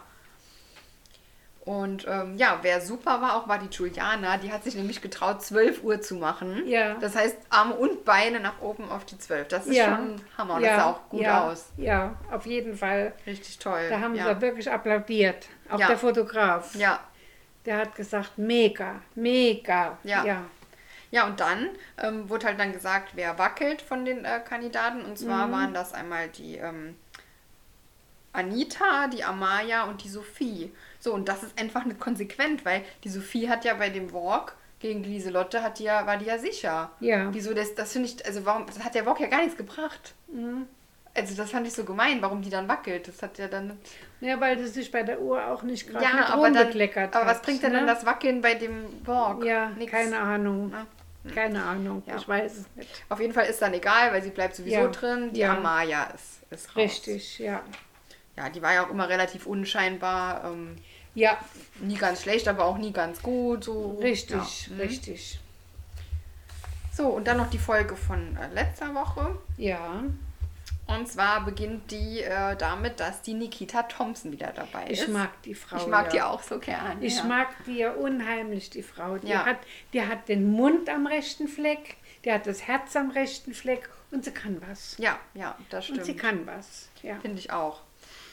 Und 1.69 2.07
ähm, 2.09 2.35
ja, 2.35 2.57
wer 2.63 2.81
super 2.81 3.21
war, 3.21 3.35
auch 3.35 3.47
war 3.47 3.59
die 3.59 3.67
Juliana. 3.67 4.37
Die 4.37 4.51
hat 4.51 4.63
sich 4.63 4.73
nämlich 4.73 5.03
getraut, 5.03 5.43
12 5.43 5.83
Uhr 5.83 6.01
zu 6.01 6.15
machen. 6.15 6.67
Ja. 6.67 6.95
Das 6.95 7.15
heißt, 7.15 7.37
Arme 7.51 7.75
und 7.75 8.05
Beine 8.05 8.39
nach 8.39 8.59
oben 8.59 8.89
auf 8.89 9.05
die 9.05 9.19
12. 9.19 9.49
Das 9.49 9.67
ist 9.67 9.75
Ja. 9.75 9.95
schon 9.97 10.19
Hammer. 10.35 10.59
Das 10.59 10.75
sah 10.77 10.85
auch 10.89 11.09
gut 11.09 11.21
ja, 11.21 11.47
aus. 11.47 11.67
Ja, 11.77 12.15
auf 12.31 12.47
jeden 12.47 12.75
Fall. 12.75 13.13
Richtig 13.27 13.59
toll. 13.59 13.81
Da 13.87 13.99
haben 13.99 14.15
ja. 14.15 14.33
sie 14.33 14.41
wirklich 14.41 14.71
applaudiert. 14.71 15.45
Auch 15.69 15.77
Ja. 15.79 15.85
der 15.89 15.97
Fotograf. 15.99 16.73
ja. 16.73 16.99
Der 17.65 17.77
hat 17.77 17.93
gesagt, 17.95 18.39
mega, 18.39 18.95
mega. 19.13 19.99
Ja. 20.03 20.25
ja. 20.25 20.41
Ja, 21.11 21.27
und 21.27 21.39
dann 21.39 21.69
ähm, 22.01 22.27
wurde 22.27 22.47
halt 22.47 22.59
dann 22.59 22.73
gesagt, 22.73 23.09
wer 23.13 23.37
wackelt 23.37 23.83
von 23.83 24.05
den 24.05 24.25
äh, 24.25 24.39
Kandidaten. 24.39 25.05
Und 25.05 25.19
zwar 25.19 25.45
Mhm. 25.45 25.51
waren 25.51 25.73
das 25.75 25.93
einmal 25.93 26.29
die 26.29 26.55
ähm, 26.57 26.95
Anita, 28.33 29.07
die 29.07 29.23
Amaya 29.23 29.83
und 29.83 30.03
die 30.03 30.09
Sophie. 30.09 30.71
So, 30.99 31.13
und 31.13 31.27
das 31.29 31.43
ist 31.43 31.59
einfach 31.59 31.85
nicht 31.85 31.99
konsequent, 31.99 32.65
weil 32.65 32.83
die 33.03 33.09
Sophie 33.09 33.49
hat 33.49 33.63
ja 33.65 33.73
bei 33.73 33.89
dem 33.89 34.11
Walk 34.13 34.55
gegen 34.79 35.03
Lieselotte, 35.03 35.61
hat 35.63 35.79
die 35.79 35.83
ja, 35.85 36.05
war 36.05 36.17
die 36.17 36.25
ja 36.25 36.37
sicher. 36.37 36.91
Ja. 36.99 37.33
Wieso 37.33 37.53
das, 37.53 37.75
das 37.75 37.93
finde 37.93 38.09
ich, 38.09 38.25
also 38.25 38.45
warum, 38.45 38.65
das 38.65 38.79
hat 38.83 38.95
der 38.95 39.05
Walk 39.05 39.19
ja 39.19 39.27
gar 39.27 39.39
nichts 39.41 39.57
gebracht. 39.57 40.13
Mhm. 40.31 40.67
Also 41.15 41.35
das 41.35 41.51
fand 41.51 41.65
ich 41.67 41.73
so 41.73 41.83
gemein, 41.83 42.21
warum 42.21 42.41
die 42.41 42.49
dann 42.49 42.67
wackelt. 42.67 43.07
Das 43.07 43.21
hat 43.23 43.37
ja 43.39 43.47
dann. 43.47 43.77
Ja, 44.21 44.39
weil 44.39 44.57
sie 44.59 44.67
sich 44.67 44.91
bei 44.91 45.03
der 45.03 45.19
Uhr 45.19 45.45
auch 45.47 45.63
nicht 45.63 45.87
gerade 45.89 46.03
Ja, 46.05 46.13
mit 46.13 46.29
aber 46.29 46.43
dann. 46.49 46.57
rumbekleckert 46.57 47.15
Aber 47.15 47.25
was 47.25 47.37
hat, 47.37 47.43
bringt 47.43 47.63
denn 47.63 47.71
ne? 47.71 47.79
dann 47.79 47.87
das 47.87 48.05
Wackeln 48.05 48.41
bei 48.41 48.53
dem 48.53 48.85
Walk? 49.05 49.43
Ja, 49.43 49.69
Nix. 49.71 49.91
keine 49.91 50.19
Ahnung. 50.19 50.69
Ne? 50.69 50.85
Keine 51.33 51.61
Ahnung. 51.63 52.03
Ja. 52.05 52.15
Ich 52.15 52.27
weiß 52.27 52.57
es 52.59 52.65
nicht. 52.75 53.03
Auf 53.09 53.19
jeden 53.19 53.33
Fall 53.33 53.47
ist 53.47 53.61
dann 53.61 53.73
egal, 53.73 54.13
weil 54.13 54.21
sie 54.21 54.29
bleibt 54.29 54.55
sowieso 54.55 54.77
Ja. 54.77 54.87
drin. 54.87 55.31
Die 55.33 55.39
Ja. 55.41 55.57
Amaya 55.57 56.03
ist, 56.15 56.41
ist 56.51 56.69
raus. 56.69 56.75
Richtig, 56.77 57.39
ja. 57.39 57.61
Ja, 58.39 58.49
die 58.49 58.61
war 58.61 58.73
ja 58.73 58.85
auch 58.85 58.89
immer 58.89 59.07
relativ 59.09 59.45
unscheinbar. 59.45 60.45
Ähm, 60.45 60.77
Ja, 61.15 61.37
nie 61.81 61.95
ganz 61.97 62.21
schlecht, 62.21 62.47
aber 62.47 62.63
auch 62.65 62.77
nie 62.77 62.93
ganz 62.93 63.21
gut. 63.21 63.65
So. 63.65 63.99
richtig, 64.01 64.67
Ja. 64.67 64.73
Mhm. 64.75 64.79
richtig. 64.81 65.39
So, 66.93 67.07
und 67.07 67.27
dann 67.27 67.37
noch 67.37 67.49
die 67.49 67.57
Folge 67.57 67.95
von 67.95 68.37
äh, 68.37 68.47
letzter 68.53 68.93
Woche. 68.93 69.37
Ja, 69.57 70.03
Und 70.87 71.07
zwar 71.07 71.45
beginnt 71.45 71.91
die 71.91 72.21
äh, 72.21 72.55
damit, 72.57 72.99
dass 72.99 73.21
die 73.21 73.33
Nikita 73.33 73.83
Thompson 73.83 74.31
wieder 74.31 74.51
dabei 74.53 74.85
ich 74.89 75.01
ist. 75.01 75.09
mag 75.09 75.29
die 75.43 75.53
Frau. 75.55 75.77
ich 75.77 75.87
mag 75.87 76.05
ja. 76.07 76.11
die 76.11 76.21
auch 76.23 76.41
so 76.43 76.59
gern. 76.59 77.01
Ich 77.01 77.17
ja. 77.17 77.23
mag 77.25 77.47
die 77.65 77.77
ja 77.77 77.91
unheimlich, 77.91 78.69
die 78.69 78.83
Frau. 78.83 79.17
Die, 79.17 79.27
Ja. 79.29 79.45
hat, 79.45 79.57
die 79.93 80.01
hat 80.01 80.27
den 80.29 80.51
Mund 80.51 80.89
am 80.89 81.05
rechten 81.07 81.47
Fleck, 81.47 81.97
die 82.25 82.31
hat 82.31 82.47
das 82.47 82.63
Herz 82.67 82.95
am 82.95 83.11
rechten 83.11 83.53
Fleck 83.53 83.89
und 84.11 84.25
sie 84.25 84.31
kann 84.31 84.61
was. 84.67 84.95
Ja, 84.97 85.17
ja, 85.35 85.55
das 85.69 85.89
Und 85.89 85.97
sie 85.97 86.11
stimmt. 86.13 86.19
kann 86.21 86.47
was. 86.47 86.89
Ja. 87.03 87.19
Finde 87.21 87.37
ich 87.39 87.51
auch. 87.51 87.81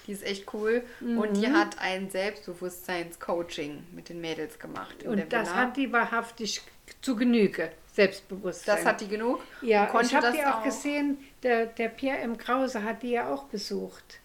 Die 0.07 0.13
ist 0.13 0.25
echt 0.25 0.53
cool. 0.55 0.83
Und 1.01 1.17
Mhm. 1.33 1.35
die 1.35 1.49
hat 1.49 1.79
ein 1.81 2.09
Selbstbewusstseins-Coaching 2.11 3.85
mit 3.93 4.09
den 4.09 4.21
Mädels 4.21 4.59
gemacht. 4.59 5.03
Und 5.05 5.33
das 5.33 5.49
Villa. 5.51 5.57
hat 5.61 5.77
die 5.77 5.93
wahrhaftig 5.93 6.63
zu 7.03 7.17
Genüge, 7.17 7.71
Selbstbewusstsein. 7.93 8.77
das 8.77 8.85
hat 8.87 9.01
die 9.01 9.09
genug. 9.09 9.41
Ja, 9.63 9.91
Und 9.91 10.05
ich 10.07 10.15
habe 10.15 10.33
die 10.33 10.45
auch, 10.45 10.63
gesehen, 10.63 11.19
der, 11.43 11.67
der 11.67 11.89
Pierre 11.89 12.19
M. 12.19 12.37
Krause 12.39 12.83
hat 12.85 13.03
die 13.03 13.11
ja 13.11 13.33
auch 13.33 13.45
besucht. 13.45 14.21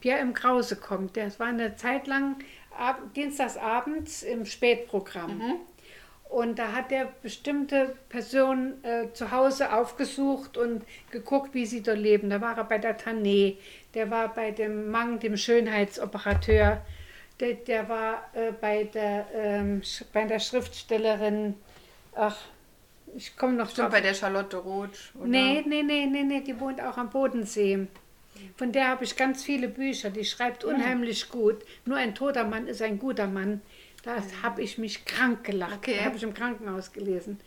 Pierre 0.00 0.20
M. 0.20 0.32
Krause 0.32 0.76
kommt, 0.76 1.16
das 1.16 1.38
war 1.38 1.48
eine 1.48 1.76
Zeit 1.76 2.06
lang 2.06 2.36
ab, 2.78 3.00
dienstagsabends 3.14 4.22
im 4.22 4.46
Spätprogramm. 4.46 5.36
Mhm. 5.38 5.54
Und 6.30 6.60
da 6.60 6.72
hat 6.72 6.92
er 6.92 7.06
bestimmte 7.22 7.96
Personen 8.08 8.82
äh, 8.84 9.12
zu 9.12 9.32
Hause 9.32 9.72
aufgesucht 9.74 10.56
und 10.56 10.84
geguckt, 11.10 11.54
wie 11.54 11.66
sie 11.66 11.82
dort 11.82 11.98
leben. 11.98 12.30
Da 12.30 12.40
war 12.40 12.56
er 12.56 12.62
bei 12.64 12.78
der 12.78 12.96
Tané, 12.96 13.56
der 13.94 14.10
war 14.10 14.32
bei 14.34 14.50
dem 14.50 14.90
Mang, 14.90 15.18
dem 15.18 15.36
Schönheitsoperateur, 15.36 16.84
der, 17.40 17.54
der 17.54 17.88
war 17.88 18.30
äh, 18.34 18.52
bei, 18.52 18.84
der, 18.84 19.26
ähm, 19.34 19.82
bei 20.12 20.24
der 20.24 20.38
Schriftstellerin, 20.38 21.54
ach, 22.14 22.36
ich 23.16 23.36
komme 23.36 23.54
noch 23.54 23.72
drauf. 23.72 23.90
bei 23.90 24.00
der 24.00 24.14
Charlotte 24.14 24.56
Roth. 24.58 25.12
Oder? 25.14 25.26
Nee, 25.26 25.64
nee, 25.66 25.82
nee, 25.82 26.06
nee, 26.06 26.22
nee, 26.22 26.40
die 26.40 26.58
wohnt 26.60 26.80
auch 26.80 26.96
am 26.96 27.10
Bodensee. 27.10 27.88
Von 28.56 28.72
der 28.72 28.88
habe 28.88 29.04
ich 29.04 29.16
ganz 29.16 29.42
viele 29.42 29.68
Bücher. 29.68 30.10
Die 30.10 30.24
schreibt 30.24 30.64
unheimlich 30.64 31.28
gut. 31.28 31.56
Nur 31.84 31.96
ein 31.96 32.14
toter 32.14 32.44
Mann 32.44 32.68
ist 32.68 32.80
ein 32.80 32.98
guter 32.98 33.26
Mann. 33.26 33.60
Da 34.02 34.16
habe 34.42 34.62
ich 34.62 34.78
mich 34.78 35.04
krank 35.04 35.44
gelacht. 35.44 35.78
Okay. 35.78 36.00
Habe 36.04 36.16
ich 36.16 36.22
im 36.22 36.32
Krankenhaus 36.32 36.92
gelesen. 36.92 37.40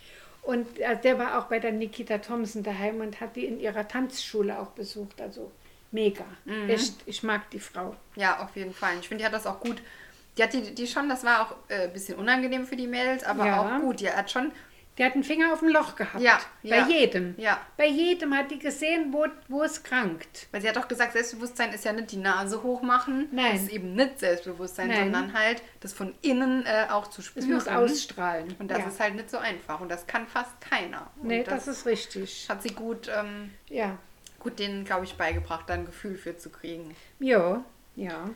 Und 0.44 0.80
äh, 0.80 1.00
der 1.02 1.18
war 1.18 1.40
auch 1.40 1.46
bei 1.46 1.60
der 1.60 1.72
Nikita 1.72 2.18
Thompson 2.18 2.64
daheim 2.64 3.00
und 3.00 3.22
hat 3.22 3.36
die 3.36 3.46
in 3.46 3.60
ihrer 3.60 3.88
Tanzschule 3.88 4.60
auch 4.60 4.72
besucht. 4.72 5.22
Also 5.22 5.52
mega. 5.94 6.26
Mhm. 6.46 6.70
Echt, 6.70 6.96
ich 7.06 7.24
mag 7.24 7.50
die 7.52 7.60
Frau. 7.60 7.96
Ja, 8.16 8.40
auf 8.44 8.56
jeden 8.56 8.74
Fall. 8.74 8.98
Ich 9.00 9.08
finde, 9.08 9.22
die 9.22 9.26
hat 9.26 9.34
das 9.34 9.48
auch 9.48 9.60
gut. 9.60 9.82
Die 10.38 10.44
hat 10.44 10.52
die, 10.52 10.74
die 10.76 10.88
schon, 10.88 11.08
das 11.10 11.24
war 11.24 11.42
auch 11.44 11.56
äh, 11.70 11.84
ein 11.84 11.94
bisschen 11.94 12.18
unangenehm 12.18 12.66
für 12.66 12.76
die 12.76 12.88
Mädels, 12.88 13.24
aber 13.24 13.46
Ja. 13.46 13.62
auch 13.78 13.82
gut. 13.82 14.00
Die 14.02 14.10
hat 14.10 14.30
schon, 14.32 14.52
Der 15.00 15.08
hat 15.08 15.14
einen 15.16 15.24
Finger 15.24 15.52
auf 15.54 15.60
dem 15.62 15.70
Loch 15.70 15.96
gehabt. 15.96 16.22
Ja, 16.24 16.40
Bei 16.62 16.78
ja. 16.78 16.88
jedem. 16.88 17.34
ja, 17.38 17.60
Bei 17.78 17.88
jedem 17.88 18.36
hat 18.38 18.52
die 18.52 18.60
gesehen, 18.60 19.12
wo, 19.12 19.26
wo 19.48 19.64
es 19.64 19.82
krankt. 19.82 20.48
weil 20.52 20.62
sie 20.62 20.70
hat 20.70 20.78
auch 20.78 20.88
gesagt, 20.88 21.14
Selbstbewusstsein 21.14 21.74
ist 21.74 21.84
ja 21.84 21.94
nicht 21.94 22.12
die 22.12 22.18
Nase 22.18 22.62
hochmachen. 22.62 23.28
Nein. 23.32 23.54
Das 23.54 23.62
ist 23.64 23.72
eben 23.72 23.96
nicht 23.96 24.20
Selbstbewusstsein, 24.20 24.90
Nein. 24.90 25.00
sondern 25.12 25.34
halt 25.34 25.64
das 25.80 25.94
von 25.94 26.14
innen 26.22 26.64
äh, 26.68 26.86
auch 26.92 27.08
zu 27.08 27.22
Es 27.22 27.28
spüren. 27.28 27.54
muss 27.54 27.68
ausstrahlen. 27.68 28.56
Und 28.60 28.70
das 28.70 28.80
ja. 28.80 28.88
ist 28.88 29.00
halt 29.00 29.16
nicht 29.16 29.32
so 29.32 29.38
einfach. 29.38 29.80
Und 29.82 29.90
das 29.90 30.06
kann 30.06 30.28
fast 30.28 30.62
keiner. 30.62 31.10
Und 31.20 31.28
Nee, 31.28 31.44
das, 31.44 31.68
ist 31.68 31.88
richtig. 31.88 32.46
hat 32.50 32.62
sie 32.62 32.70
gut, 32.76 33.08
ähm, 33.16 33.50
Ja. 33.70 33.98
Gut 34.44 34.60
denen, 34.60 34.86
glaube 34.86 35.06
ich, 35.06 35.16
beigebracht, 35.16 35.70
da 35.70 35.74
ein 35.74 35.86
Gefühl 35.86 36.16
für 36.16 36.38
zu 36.38 36.50
kriegen. 36.50 36.96
Ja, 37.20 37.64
ja. 37.96 38.30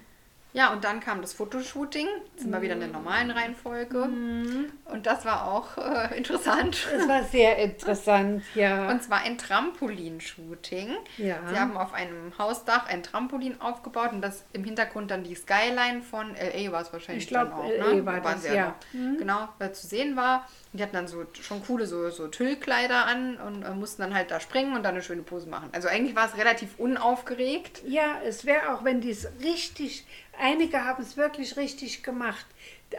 Ja, 0.53 0.71
und 0.71 0.83
dann 0.83 0.99
kam 1.01 1.21
das 1.21 1.33
Fotoshooting. 1.33 2.07
Jetzt 2.31 2.41
sind 2.41 2.51
wir 2.51 2.61
wieder 2.61 2.73
in 2.73 2.79
der 2.79 2.89
normalen 2.89 3.29
Reihenfolge. 3.31 4.03
Und 4.03 5.05
das 5.05 5.25
war 5.25 5.47
auch 5.51 5.77
äh, 5.77 6.17
interessant. 6.17 6.87
Es 6.95 7.07
war 7.07 7.23
sehr 7.23 7.57
interessant, 7.57 8.43
ja. 8.55 8.89
Und 8.89 9.03
zwar 9.03 9.21
ein 9.21 9.37
Trampolinshooting. 9.37 10.95
Ja. 11.17 11.37
Sie 11.49 11.59
haben 11.59 11.77
auf 11.77 11.93
einem 11.93 12.35
Hausdach 12.39 12.87
ein 12.87 13.03
Trampolin 13.03 13.61
aufgebaut 13.61 14.11
und 14.13 14.21
das 14.21 14.45
im 14.53 14.63
Hintergrund 14.63 15.11
dann 15.11 15.23
die 15.23 15.35
Skyline 15.35 16.01
von 16.01 16.31
LA 16.35 16.71
war 16.71 16.81
es 16.81 16.91
wahrscheinlich 16.93 17.25
Ich 17.25 17.29
glaub, 17.29 17.49
dann 17.49 17.59
auch. 17.59 17.69
LA 17.69 17.93
ne? 17.93 18.05
war 18.05 18.21
das, 18.21 18.47
ja. 18.47 18.75
Mhm. 18.93 19.17
Genau, 19.19 19.49
weil 19.59 19.73
zu 19.73 19.85
sehen 19.85 20.15
war. 20.15 20.47
Und 20.73 20.79
die 20.79 20.83
hatten 20.83 20.95
dann 20.95 21.07
so 21.07 21.25
schon 21.41 21.63
coole 21.65 21.85
so, 21.85 22.09
so 22.09 22.27
Tüllkleider 22.27 23.05
an 23.05 23.37
und 23.37 23.63
äh, 23.63 23.71
mussten 23.71 24.01
dann 24.01 24.13
halt 24.13 24.31
da 24.31 24.39
springen 24.39 24.75
und 24.75 24.83
dann 24.83 24.95
eine 24.95 25.03
schöne 25.03 25.21
Pose 25.21 25.47
machen. 25.49 25.69
Also 25.71 25.87
eigentlich 25.87 26.15
war 26.15 26.27
es 26.27 26.37
relativ 26.37 26.77
unaufgeregt. 26.77 27.83
ja, 27.87 28.19
es 28.25 28.45
wäre 28.45 28.73
auch, 28.73 28.83
wenn 28.83 29.01
die 29.01 29.11
es 29.11 29.27
richtig, 29.43 30.05
einige 30.39 30.83
haben 30.83 31.03
es 31.03 31.17
wirklich 31.17 31.57
richtig 31.57 32.03
gemacht, 32.03 32.45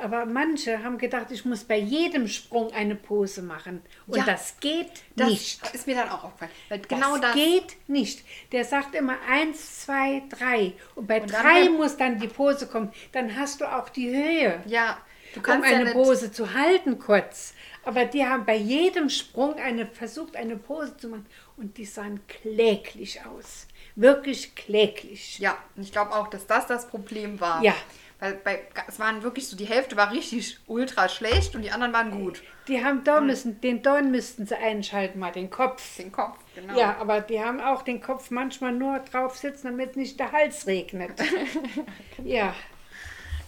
aber 0.03 0.27
manche 0.27 0.83
haben 0.83 0.99
gedacht, 0.99 1.31
ich 1.31 1.45
muss 1.45 1.65
bei 1.65 1.79
jedem 1.79 2.29
Sprung 2.29 2.73
eine 2.73 2.95
Pose 2.95 3.41
machen. 3.43 3.81
Und 4.07 4.19
Ja. 4.19 4.25
das 4.25 4.61
geht 4.61 4.91
Das 5.17 5.29
nicht. 5.29 5.75
ist 5.75 5.87
mir 5.87 5.95
dann 5.97 6.11
auch 6.11 6.25
aufgefallen. 6.25 6.51
Weil 6.69 6.79
Das 6.81 6.89
genau 6.89 7.17
das. 7.17 7.35
geht 7.35 7.77
nicht. 7.89 8.23
Der 8.53 8.65
sagt 8.65 8.95
immer 8.95 9.17
eins, 9.29 9.85
zwei, 9.85 10.23
drei. 10.29 10.75
Und 10.95 11.07
bei 11.07 11.21
Und 11.23 11.33
dann 11.33 11.43
drei 11.43 11.63
halt- 11.63 11.73
muss 11.73 11.97
dann 11.97 12.19
die 12.19 12.29
Pose 12.29 12.67
kommen. 12.67 12.93
Dann 13.13 13.35
hast 13.37 13.61
du 13.61 13.65
auch 13.65 13.89
die 13.89 14.11
Höhe. 14.11 14.63
Ja, 14.67 14.99
du 15.33 15.41
um 15.41 15.43
kannst 15.45 15.71
ja 15.71 15.77
eine 15.79 15.93
Pose 15.93 16.31
zu 16.33 16.53
halten 16.53 16.99
kurz. 16.99 17.55
Aber 17.85 18.05
die 18.05 18.27
haben 18.27 18.45
bei 18.45 18.57
jedem 18.57 19.09
Sprung 19.09 19.55
eine, 19.55 19.87
versucht, 19.87 20.37
eine 20.37 20.57
Pose 20.57 20.97
zu 20.99 21.09
machen. 21.09 21.25
Und 21.57 21.79
die 21.79 21.87
sahen 21.87 22.21
kläglich 22.29 23.25
aus. 23.25 23.67
Wirklich 23.99 24.55
kläglich. 24.55 25.41
Ja, 25.41 25.59
und 25.75 25.83
ich 25.83 25.91
glaube 25.91 26.13
auch, 26.15 26.29
dass 26.29 26.47
das 26.47 26.69
das 26.69 26.87
Problem 26.87 27.41
war. 27.41 27.65
Ja. 27.65 27.75
Weil 28.21 28.35
bei, 28.35 28.61
es 28.87 29.01
waren 29.01 29.25
wirklich 29.25 29.49
so, 29.49 29.57
die 29.57 29.65
Hälfte 29.65 29.97
war 29.97 30.13
richtig 30.13 30.59
ultra 30.69 31.09
schlecht 31.09 31.57
und 31.57 31.63
die 31.63 31.73
anderen 31.73 31.93
waren 31.93 32.13
gut. 32.13 32.41
Die 32.69 32.85
haben 32.85 33.03
da 33.03 33.21
müssen, 33.21 33.61
den 33.61 33.83
Dorn 33.83 34.13
müssten 34.13 34.47
sie 34.47 34.55
einschalten, 34.55 35.19
mal 35.19 35.33
den 35.33 35.51
Kopf. 35.51 35.97
Den 35.97 36.13
Kopf, 36.13 36.39
genau. 36.55 36.79
Ja, 36.79 36.97
aber 37.01 37.21
die 37.21 37.41
haben 37.43 37.61
auch 37.61 37.83
den 37.83 38.01
Kopf 38.01 38.31
manchmal 38.31 38.71
nur 38.73 39.01
drauf 39.01 39.37
sitzen, 39.37 39.67
damit 39.67 39.97
nicht 39.97 40.21
der 40.21 40.31
Hals 40.31 40.69
regnet. 40.69 41.21
ja, 42.25 42.55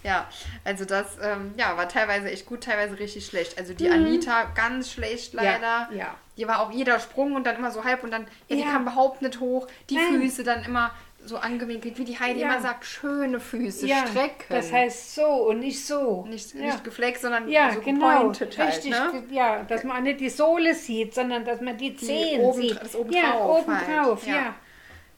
Ja, 0.03 0.27
also 0.65 0.85
das 0.85 1.19
ähm, 1.23 1.53
ja, 1.57 1.77
war 1.77 1.89
teilweise 1.89 2.31
echt 2.31 2.47
gut, 2.47 2.63
teilweise 2.65 2.99
richtig 2.99 3.27
schlecht. 3.27 3.59
Also 3.59 3.75
die 3.75 3.87
Mhm. 3.87 3.93
Anita 3.93 4.45
ganz 4.55 4.91
schlecht 4.93 5.35
leider. 5.35 5.89
ja. 5.93 6.15
Die 6.37 6.49
war 6.49 6.61
auch 6.61 6.71
jeder 6.71 6.99
Sprung 7.01 7.35
und 7.35 7.45
dann 7.47 7.57
immer 7.57 7.71
so 7.71 7.85
halb 7.85 8.03
und 8.03 8.11
dann, 8.11 8.23
ja, 8.49 8.57
die 8.57 8.63
Ja. 8.63 8.71
kam 8.73 8.83
überhaupt 8.83 9.21
nicht 9.21 9.41
hoch. 9.41 9.67
Die 9.91 9.97
Nein. 9.97 10.21
Füße 10.23 10.43
dann 10.43 10.65
immer 10.65 10.91
so 11.23 11.37
angewinkelt, 11.37 11.99
wie 11.99 12.05
die 12.07 12.19
Heidi 12.19 12.41
Ja. 12.41 12.47
immer 12.51 12.63
sagt, 12.63 12.87
schöne 12.87 13.41
Füße, 13.41 13.87
ja 13.87 14.07
strecken. 14.07 14.45
das 14.49 14.73
heißt 14.73 15.17
so 15.17 15.27
und 15.27 15.59
nicht 15.59 15.85
so. 15.85 16.25
nicht, 16.27 16.55
ja. 16.55 16.63
nicht 16.65 16.83
geflext, 16.83 17.21
sondern 17.21 17.47
Ja, 17.47 17.73
so 17.73 17.83
genau. 17.83 18.07
halt, 18.09 18.41
Richtig, 18.59 18.91
ne? 18.93 19.11
ge- 19.29 19.37
ja, 19.37 19.63
dass 19.65 19.85
man 19.85 19.99
auch 19.99 20.01
nicht 20.01 20.21
die 20.21 20.31
Sohle 20.31 20.75
sieht, 20.75 21.13
sondern 21.15 21.45
dass 21.45 21.61
man 21.61 21.77
die 21.77 21.95
Zehen 21.95 22.41
oben- 22.41 22.63
sieht. 22.63 22.81
das 22.81 22.97
oben 22.97 23.13
ja, 23.13 23.33
drauf 23.33 23.61
oben 23.63 23.77
halt, 23.79 24.07
drauf, 24.07 24.27
ja. 24.27 24.55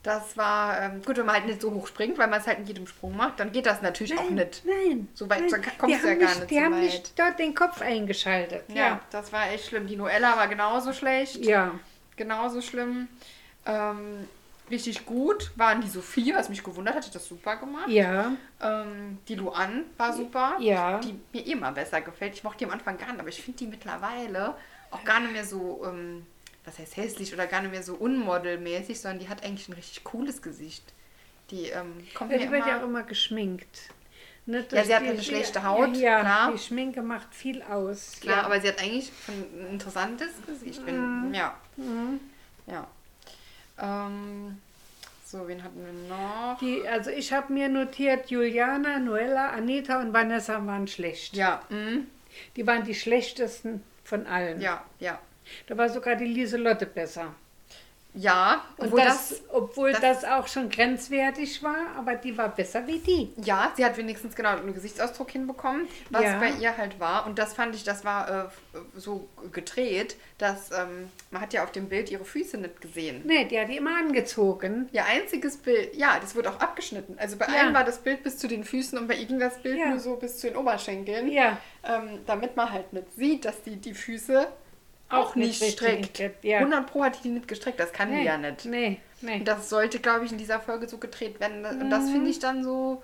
Das 0.03 0.37
war 0.37 0.81
ähm, 0.83 1.01
gut, 1.05 1.17
wenn 1.17 1.27
man 1.27 1.37
halt 1.37 1.47
nicht 1.47 1.61
so 1.63 1.73
hoch 1.73 1.87
springt, 1.87 2.19
weil 2.19 2.27
man 2.27 2.41
es 2.41 2.47
halt 2.49 2.59
in 2.59 2.67
jedem 2.67 2.87
Sprung 2.89 3.17
macht, 3.17 3.39
dann 3.39 3.53
geht 3.53 3.67
das 3.67 3.83
natürlich 3.83 4.19
auch 4.19 4.29
nicht. 4.31 4.65
Nein. 4.65 5.07
So 5.15 5.31
weit- 5.31 5.49
nein. 5.49 5.63
kommst 5.79 6.03
du 6.03 6.09
ja 6.09 6.15
gar 6.15 6.35
nicht, 6.35 6.51
Die 6.51 6.55
so 6.57 6.61
haben 6.61 6.81
nicht 6.81 7.19
dort 7.19 7.39
den 7.39 7.55
Kopf 7.55 7.81
eingeschaltet. 7.81 8.65
Ja, 8.69 8.75
Ja. 8.75 9.01
das 9.11 9.33
war 9.33 9.51
echt 9.51 9.67
schlimm. 9.67 9.87
Die 9.87 9.97
Noella 9.97 10.37
war 10.37 10.49
genauso 10.49 10.93
schlecht. 10.93 11.37
Ja. 11.45 11.73
Genauso 12.17 12.61
schlimm. 12.63 13.07
Ähm, 13.65 14.27
richtig 14.71 15.07
gut 15.07 15.53
waren 15.55 15.81
die 15.81 15.89
Sophie, 15.89 16.35
was 16.35 16.49
mich 16.49 16.65
gewundert 16.65 16.97
hat, 16.97 17.07
hat 17.07 17.15
das 17.15 17.27
super 17.29 17.57
gemacht. 17.57 17.89
Ja. 17.89 18.33
Ähm, 18.61 19.19
die 19.29 19.37
Luan 19.37 19.85
war 19.99 20.13
super. 20.13 20.57
Ja. 20.59 20.99
Die 20.99 21.17
mir 21.33 21.47
immer 21.47 21.71
besser 21.71 22.01
gefällt. 22.01 22.35
Ich 22.35 22.43
mochte 22.43 22.59
die 22.59 22.65
am 22.65 22.73
Anfang 22.73 22.99
gar 22.99 23.07
nicht, 23.09 23.21
aber 23.21 23.29
ich 23.29 23.41
finde 23.41 23.59
die 23.59 23.67
mittlerweile 23.69 24.55
auch 24.91 25.05
gar 25.05 25.21
nicht 25.21 25.33
mehr 25.33 25.45
so, 25.45 25.85
ähm, 25.87 26.27
was 26.65 26.79
heißt 26.79 26.97
hässlich 26.97 27.33
oder 27.35 27.47
gar 27.47 27.61
nicht 27.63 27.73
mehr 27.73 27.83
so 27.83 27.95
unmodelmäßig, 27.95 29.01
sondern 29.01 29.19
die 29.21 29.29
hat 29.29 29.45
eigentlich 29.45 29.69
ein 29.69 29.73
richtig 29.75 30.05
cooles 30.05 30.43
Gesicht. 30.43 30.85
Die 31.51 31.67
ähm, 31.67 32.07
kommt 32.15 32.31
Ja, 32.33 32.39
die 32.39 32.51
wird 32.51 32.67
ja 32.67 32.81
auch 32.81 32.85
immer... 32.85 33.03
geschminkt. 33.03 33.91
Ne, 34.47 34.65
Ja, 34.73 34.85
sie 34.85 34.95
hat 34.95 35.03
die- 35.03 35.09
eine 35.09 35.23
schlechte 35.23 35.63
Haut, 35.65 35.97
Ja, 35.97 36.21
klar. 36.21 36.53
die 36.53 36.59
Schminke 36.59 37.03
macht 37.03 37.33
viel 37.35 37.63
aus. 37.63 38.13
Klar, 38.21 38.39
ja. 38.39 38.43
aber 38.45 38.61
sie 38.61 38.69
hat 38.69 38.81
eigentlich 38.83 39.13
ein 39.29 39.67
interessantes 39.71 40.31
Gesicht. 40.47 40.81
Wenn, 40.85 41.29
Mhm. 41.29 41.35
Ja. 41.35 41.57
Ja. 42.67 42.87
Ähm, 43.79 44.61
so, 45.25 45.47
wen 45.49 45.63
hatten 45.63 45.81
wir 45.85 45.93
noch? 46.17 46.59
Die, 46.59 46.87
also 46.87 47.11
ich 47.11 47.33
habe 47.33 47.53
mir 47.53 47.69
notiert, 47.69 48.31
Juliana, 48.31 48.99
Noella, 48.99 49.51
Anita 49.51 50.01
und 50.01 50.13
Vanessa 50.13 50.65
waren 50.67 50.87
schlecht. 50.87 51.35
Ja, 51.37 51.63
mhm. 51.71 52.07
Die 52.57 52.67
waren 52.67 52.85
die 52.85 52.95
schlechtesten 52.95 53.83
von 54.05 54.27
allen. 54.27 54.61
ja, 54.61 54.85
ja. 55.01 55.19
Da 55.67 55.77
war 55.77 55.89
sogar 55.89 56.17
die 56.17 56.27
Lieselotte 56.27 56.87
besser. 56.87 57.35
Ja, 58.15 58.63
Und 58.77 58.89
obwohl 58.89 59.01
das, 59.01 59.31
das, 59.31 59.43
obwohl 59.51 59.93
das- 59.93 60.01
das, 60.03 60.25
auch 60.27 60.47
schon 60.47 60.69
grenzwertig 60.69 61.63
war, 61.63 61.97
aber 61.97 62.15
die 62.15 62.37
war 62.37 62.51
besser 62.51 62.87
wie 62.87 62.99
die. 62.99 63.33
ja, 63.43 63.73
sie 63.75 63.83
hat 63.87 63.97
wenigstens 63.97 64.37
genau 64.37 64.51
einen 64.51 64.75
Gesichtsausdruck 64.75 65.31
hinbekommen, 65.31 65.89
was 66.11 66.23
Ja. 66.25 66.39
bei 66.39 66.51
ihr 66.61 66.77
halt 66.77 67.01
war. 67.01 67.25
Und 67.25 67.39
das 67.39 67.55
fand 67.55 67.75
ich, 67.75 67.85
das 67.85 68.05
war 68.05 68.29
äh, 68.75 68.79
so 68.97 69.27
gedreht, 69.51 70.17
dass 70.37 70.71
ähm, 70.73 71.09
man 71.31 71.41
hat 71.41 71.55
ja 71.55 71.65
auf 71.65 71.73
dem 71.73 71.89
Bild 71.89 72.11
ihre 72.11 72.27
Füße 72.27 72.59
nicht 72.59 72.83
gesehen. 72.83 73.23
Nee, 73.25 73.47
die 73.47 73.59
hat 73.59 73.71
die 73.71 73.79
immer 73.79 73.97
angezogen. 73.97 74.91
Ihr 74.93 75.07
einziges 75.07 75.57
Bild, 75.57 75.95
ja, 75.97 76.19
das 76.21 76.37
wurde 76.37 76.51
auch 76.51 76.61
abgeschnitten. 76.61 77.17
Also 77.19 77.39
bei 77.39 77.47
Ja. 77.47 77.63
allen 77.63 77.73
war 77.73 77.85
das 77.85 77.97
Bild 77.97 78.23
bis 78.23 78.37
zu 78.37 78.47
den 78.47 78.65
Füßen 78.65 78.99
und 78.99 79.09
bei 79.09 79.15
ging 79.15 79.39
das 79.41 79.57
Bild 79.63 79.79
Ja. 79.79 79.87
nur 79.89 79.99
so 80.01 80.17
bis 80.17 80.37
zu 80.39 80.49
den 80.49 80.57
Oberschenkeln. 80.59 81.31
Ja. 81.33 81.57
Ähm, 81.83 82.19
damit 82.27 82.57
man 82.57 82.71
halt 82.71 82.93
nicht 82.93 83.11
sieht, 83.17 83.47
dass 83.47 83.63
die 83.63 83.77
die 83.77 83.95
Füße 83.95 84.49
auch, 85.13 85.31
Auch 85.31 85.35
nicht 85.37 85.61
nicht 85.61 85.73
streckt. 85.75 86.03
gestreckt, 86.03 86.45
ja. 86.45 86.59
100 86.59 86.87
Pro 86.87 87.05
hat 87.05 87.23
die 87.25 87.29
nicht 87.29 87.49
gestreckt, 87.49 87.79
das 87.81 87.93
kann 87.93 88.11
die 88.11 88.17
Nee, 88.19 88.25
ja 88.25 88.39
nicht. 88.39 88.65
Nee, 88.65 88.99
nee. 89.21 89.37
Und 89.37 89.49
das 89.49 89.69
sollte, 89.69 89.99
glaube 90.01 90.25
ich, 90.25 90.33
in 90.33 90.39
dieser 90.39 90.61
Folge 90.61 90.89
so 90.89 90.99
gedreht 90.99 91.41
werden. 91.41 91.65
Und 91.65 91.91
das 91.91 92.11
finde 92.11 92.31
ich 92.31 92.39
dann 92.39 92.63
so. 92.65 93.03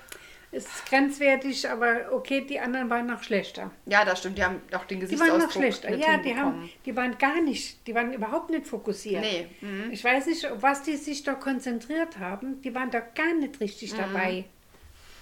Ist 0.51 0.87
grenzwertig, 0.87 1.69
aber 1.69 2.11
okay, 2.11 2.41
die 2.41 2.59
anderen 2.59 2.89
waren 2.89 3.05
noch 3.07 3.23
schlechter. 3.23 3.71
Ja, 3.85 4.07
das 4.07 4.21
stimmt. 4.21 4.39
Die 4.39 4.45
haben 4.45 4.63
auch 4.75 4.87
den 4.87 4.99
Die 5.01 5.21
waren 5.21 5.29
noch 5.29 5.35
Gesichtsausdruck 5.35 5.63
schlechter. 5.63 5.95
Ja, 5.95 6.17
die, 6.17 6.35
haben, 6.35 6.71
die 6.87 6.97
waren 6.97 7.19
gar 7.19 7.43
nicht, 7.43 7.87
die 7.87 7.95
waren 7.95 8.15
überhaupt 8.15 8.49
nicht 8.49 8.67
fokussiert. 8.67 9.21
Nee. 9.21 9.47
Mhm. 9.61 9.91
Ich 9.91 10.03
weiß 10.03 10.25
nicht, 10.25 10.47
auf 10.47 10.63
was 10.63 10.83
die 10.83 10.97
sich 10.97 11.23
da 11.23 11.35
konzentriert 11.35 12.19
haben. 12.19 12.63
Die 12.63 12.75
waren 12.75 12.91
da 12.91 13.01
gar 13.01 13.35
nicht 13.35 13.61
richtig 13.61 13.93
dabei. 13.95 14.47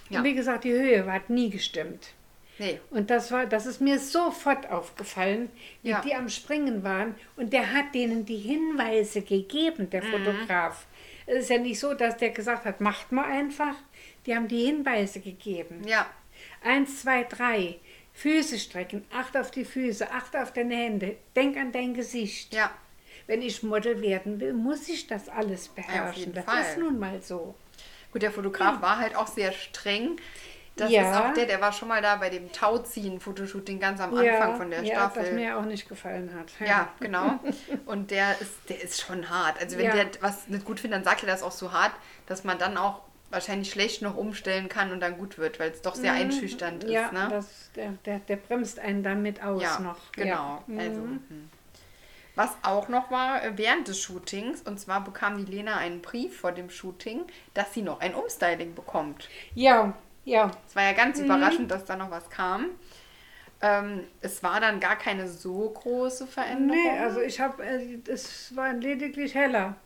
Mhm. 0.09 0.15
Ja. 0.15 0.21
Und 0.21 0.27
wie 0.27 0.35
gesagt, 0.35 0.63
die 0.63 0.71
Höhe 0.73 1.05
hat 1.13 1.29
nie 1.29 1.51
gestimmt. 1.51 2.11
Nee. 2.59 2.81
Und 2.91 3.11
das 3.11 3.31
war, 3.33 3.47
das 3.47 3.67
ist 3.67 3.81
mir 3.81 3.99
sofort 3.99 4.71
aufgefallen, 4.71 5.51
wie 5.83 5.91
Ja. 5.91 6.01
die 6.01 6.15
am 6.15 6.29
Springen 6.29 6.83
waren. 6.83 7.15
Und 7.37 7.53
der 7.53 7.73
hat 7.73 7.95
denen 7.95 8.25
die 8.25 8.39
Hinweise 8.39 9.23
gegeben, 9.23 9.85
Mhm. 9.85 9.91
der 9.91 10.03
Fotograf. 10.03 10.87
Es 11.27 11.41
ist 11.45 11.51
ja 11.51 11.59
nicht 11.59 11.79
so, 11.79 11.93
dass 11.95 12.17
der 12.17 12.31
gesagt 12.31 12.65
hat, 12.65 12.81
macht 12.81 13.13
mal 13.13 13.25
einfach. 13.27 13.75
Die 14.25 14.35
haben 14.35 14.49
die 14.49 14.65
Hinweise 14.65 15.21
gegeben. 15.21 15.83
Ja. 15.87 16.07
Eins, 16.63 17.03
zwei, 17.03 17.25
drei. 17.25 17.77
Füße 18.15 18.59
strecken, 18.59 19.05
acht 19.13 19.37
auf 19.37 19.51
die 19.51 19.67
Füße, 19.67 20.11
acht 20.11 20.35
auf 20.37 20.51
deine 20.53 20.75
Hände, 20.75 21.17
denk 21.35 21.59
an 21.59 21.71
dein 21.73 21.93
Gesicht. 21.93 22.55
Ja. 22.55 22.71
Wenn 23.27 23.43
ich 23.43 23.63
Model 23.63 24.01
werden 24.01 24.41
will, 24.41 24.55
muss 24.55 24.89
ich 24.89 25.07
das 25.07 25.29
alles 25.29 25.69
beherrschen. 25.69 26.21
jeden 26.21 26.35
das 26.35 26.45
Fall. 26.47 26.63
ist 26.63 26.79
nun 26.79 26.99
mal 26.99 27.21
so. 27.21 27.55
Gut, 28.13 28.23
der 28.23 28.31
Fotograf 28.31 28.81
war 28.81 28.99
halt 28.99 29.15
auch 29.17 29.27
sehr 29.27 29.53
streng. 29.53 30.17
Das 30.77 30.91
Ja. 30.91 31.11
ist 31.11 31.17
auch 31.17 31.33
der, 31.33 31.47
der 31.47 31.61
war 31.61 31.73
schon 31.73 31.89
mal 31.89 32.03
da 32.03 32.17
bei 32.17 32.29
dem 32.29 32.53
Tauziehen-Fotoshooting 32.53 33.81
ganz 33.81 34.01
am 34.01 34.15
Anfang 34.15 34.57
von 34.57 34.71
der 34.71 34.83
ja, 34.83 34.95
Staffel. 34.95 35.23
das 35.25 35.33
mir 35.33 35.57
auch 35.59 35.65
nicht 35.65 35.89
gefallen 35.89 36.31
hat. 36.39 36.51
Ja, 36.67 36.89
genau. 37.01 37.39
Und 37.87 38.11
der 38.11 38.39
ist, 38.41 38.53
der 38.69 38.83
ist 38.83 39.01
schon 39.01 39.31
hart. 39.31 39.59
Also 39.61 39.79
wenn 39.79 39.87
Ja. 39.87 39.95
der 39.95 40.07
was 40.21 40.49
nicht 40.49 40.65
gut 40.67 40.81
findet, 40.81 40.99
dann 40.99 41.05
sagt 41.05 41.23
er 41.23 41.29
das 41.29 41.43
auch 41.43 41.53
so 41.53 41.73
hart, 41.73 41.93
dass 42.27 42.45
man 42.45 42.59
dann 42.59 42.77
auch 42.77 43.01
wahrscheinlich 43.31 43.71
schlecht 43.71 44.03
noch 44.03 44.17
umstellen 44.17 44.69
kann 44.69 44.93
und 44.93 45.01
dann 45.01 45.19
gut 45.19 45.39
wird, 45.39 45.59
weil 45.59 45.71
es 45.71 45.83
doch 45.83 45.95
sehr 45.95 46.13
einschüchternd 46.13 46.85
ist. 46.85 46.91
Mhm. 46.91 46.95
Ja, 46.95 47.11
ne? 47.11 47.29
das, 47.31 47.71
der, 47.75 47.93
der, 48.05 48.19
der 48.21 48.37
bremst 48.37 48.79
einen 48.79 49.03
damit 49.03 49.43
aus 49.43 49.63
ja, 49.63 49.79
noch. 49.81 50.13
genau. 50.13 50.63
Ja. 50.69 50.79
Also, 50.79 51.01
Mhm. 51.01 51.21
hm. 51.29 51.51
Was 52.37 52.51
auch 52.63 52.89
noch 52.91 53.11
war 53.11 53.43
äh, 53.43 53.53
während 53.57 53.89
des 53.89 53.99
Shootings, 53.99 54.61
und 54.61 54.79
zwar 54.79 55.03
bekam 55.03 55.39
die 55.43 55.51
Lena 55.51 55.79
einen 55.79 56.03
Brief 56.03 56.39
vor 56.39 56.53
dem 56.53 56.69
Shooting, 56.69 57.23
dass 57.55 57.73
sie 57.73 57.81
noch 57.81 58.01
ein 58.01 58.15
Umstyling 58.15 58.75
bekommt. 58.75 59.29
ja, 59.55 59.95
ja. 60.27 60.51
Es 60.69 60.77
war 60.77 60.83
ja 60.83 60.93
ganz 60.93 61.19
Mhm. 61.19 61.25
überraschend, 61.25 61.71
dass 61.71 61.87
da 61.87 61.97
noch 61.97 62.11
was 62.11 62.29
kam. 62.29 62.67
Ähm, 63.63 64.05
es 64.21 64.43
war 64.43 64.61
dann 64.61 64.81
gar 64.81 64.97
keine 64.97 65.27
so 65.29 65.71
große 65.71 66.27
Veränderung. 66.27 66.83
Nee, 66.83 66.99
also 67.01 67.21
ich 67.23 67.41
habe, 67.41 67.65
äh, 67.65 67.99
es 68.07 68.55
war 68.55 68.75
lediglich 68.75 69.35
heller. 69.35 69.77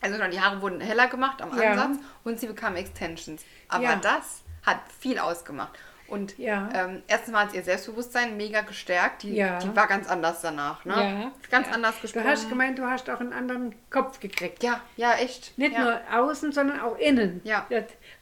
Also 0.00 0.16
die 0.28 0.40
Haare 0.40 0.62
wurden 0.62 0.80
heller 0.80 1.08
gemacht 1.08 1.42
am 1.42 1.54
Ja. 1.60 1.72
Ansatz 1.72 1.98
und 2.24 2.40
sie 2.40 2.46
bekam 2.46 2.76
Extensions. 2.76 3.44
Aber 3.68 3.84
Ja. 3.84 3.96
das 3.96 4.42
hat 4.64 4.80
viel 4.98 5.18
ausgemacht. 5.18 5.78
Und 6.08 6.38
Ja. 6.38 6.68
ähm, 6.74 7.02
erstens 7.06 7.32
mal 7.32 7.46
hat 7.46 7.54
ihr 7.54 7.62
Selbstbewusstsein 7.62 8.36
mega 8.36 8.62
gestärkt. 8.62 9.22
Die, 9.22 9.34
Ja. 9.34 9.58
die 9.58 9.74
war 9.76 9.86
ganz 9.86 10.08
anders 10.08 10.40
danach. 10.40 10.84
Ne? 10.84 10.94
Ja. 10.94 11.32
Ganz 11.50 11.66
ja. 11.68 11.74
anders 11.74 11.96
Du 11.96 12.02
gesprochen. 12.02 12.26
hast 12.26 12.48
gemeint, 12.48 12.78
du 12.78 12.84
hast 12.84 13.08
auch 13.10 13.20
einen 13.20 13.32
anderen 13.32 13.74
Kopf 13.90 14.18
gekriegt. 14.20 14.62
ja, 14.62 14.80
ja, 14.96 15.12
echt. 15.14 15.56
Nicht 15.58 15.72
ja. 15.74 15.80
nur 15.84 16.00
außen, 16.12 16.52
sondern 16.52 16.80
auch 16.80 16.96
innen. 16.98 17.40
Ja. 17.44 17.66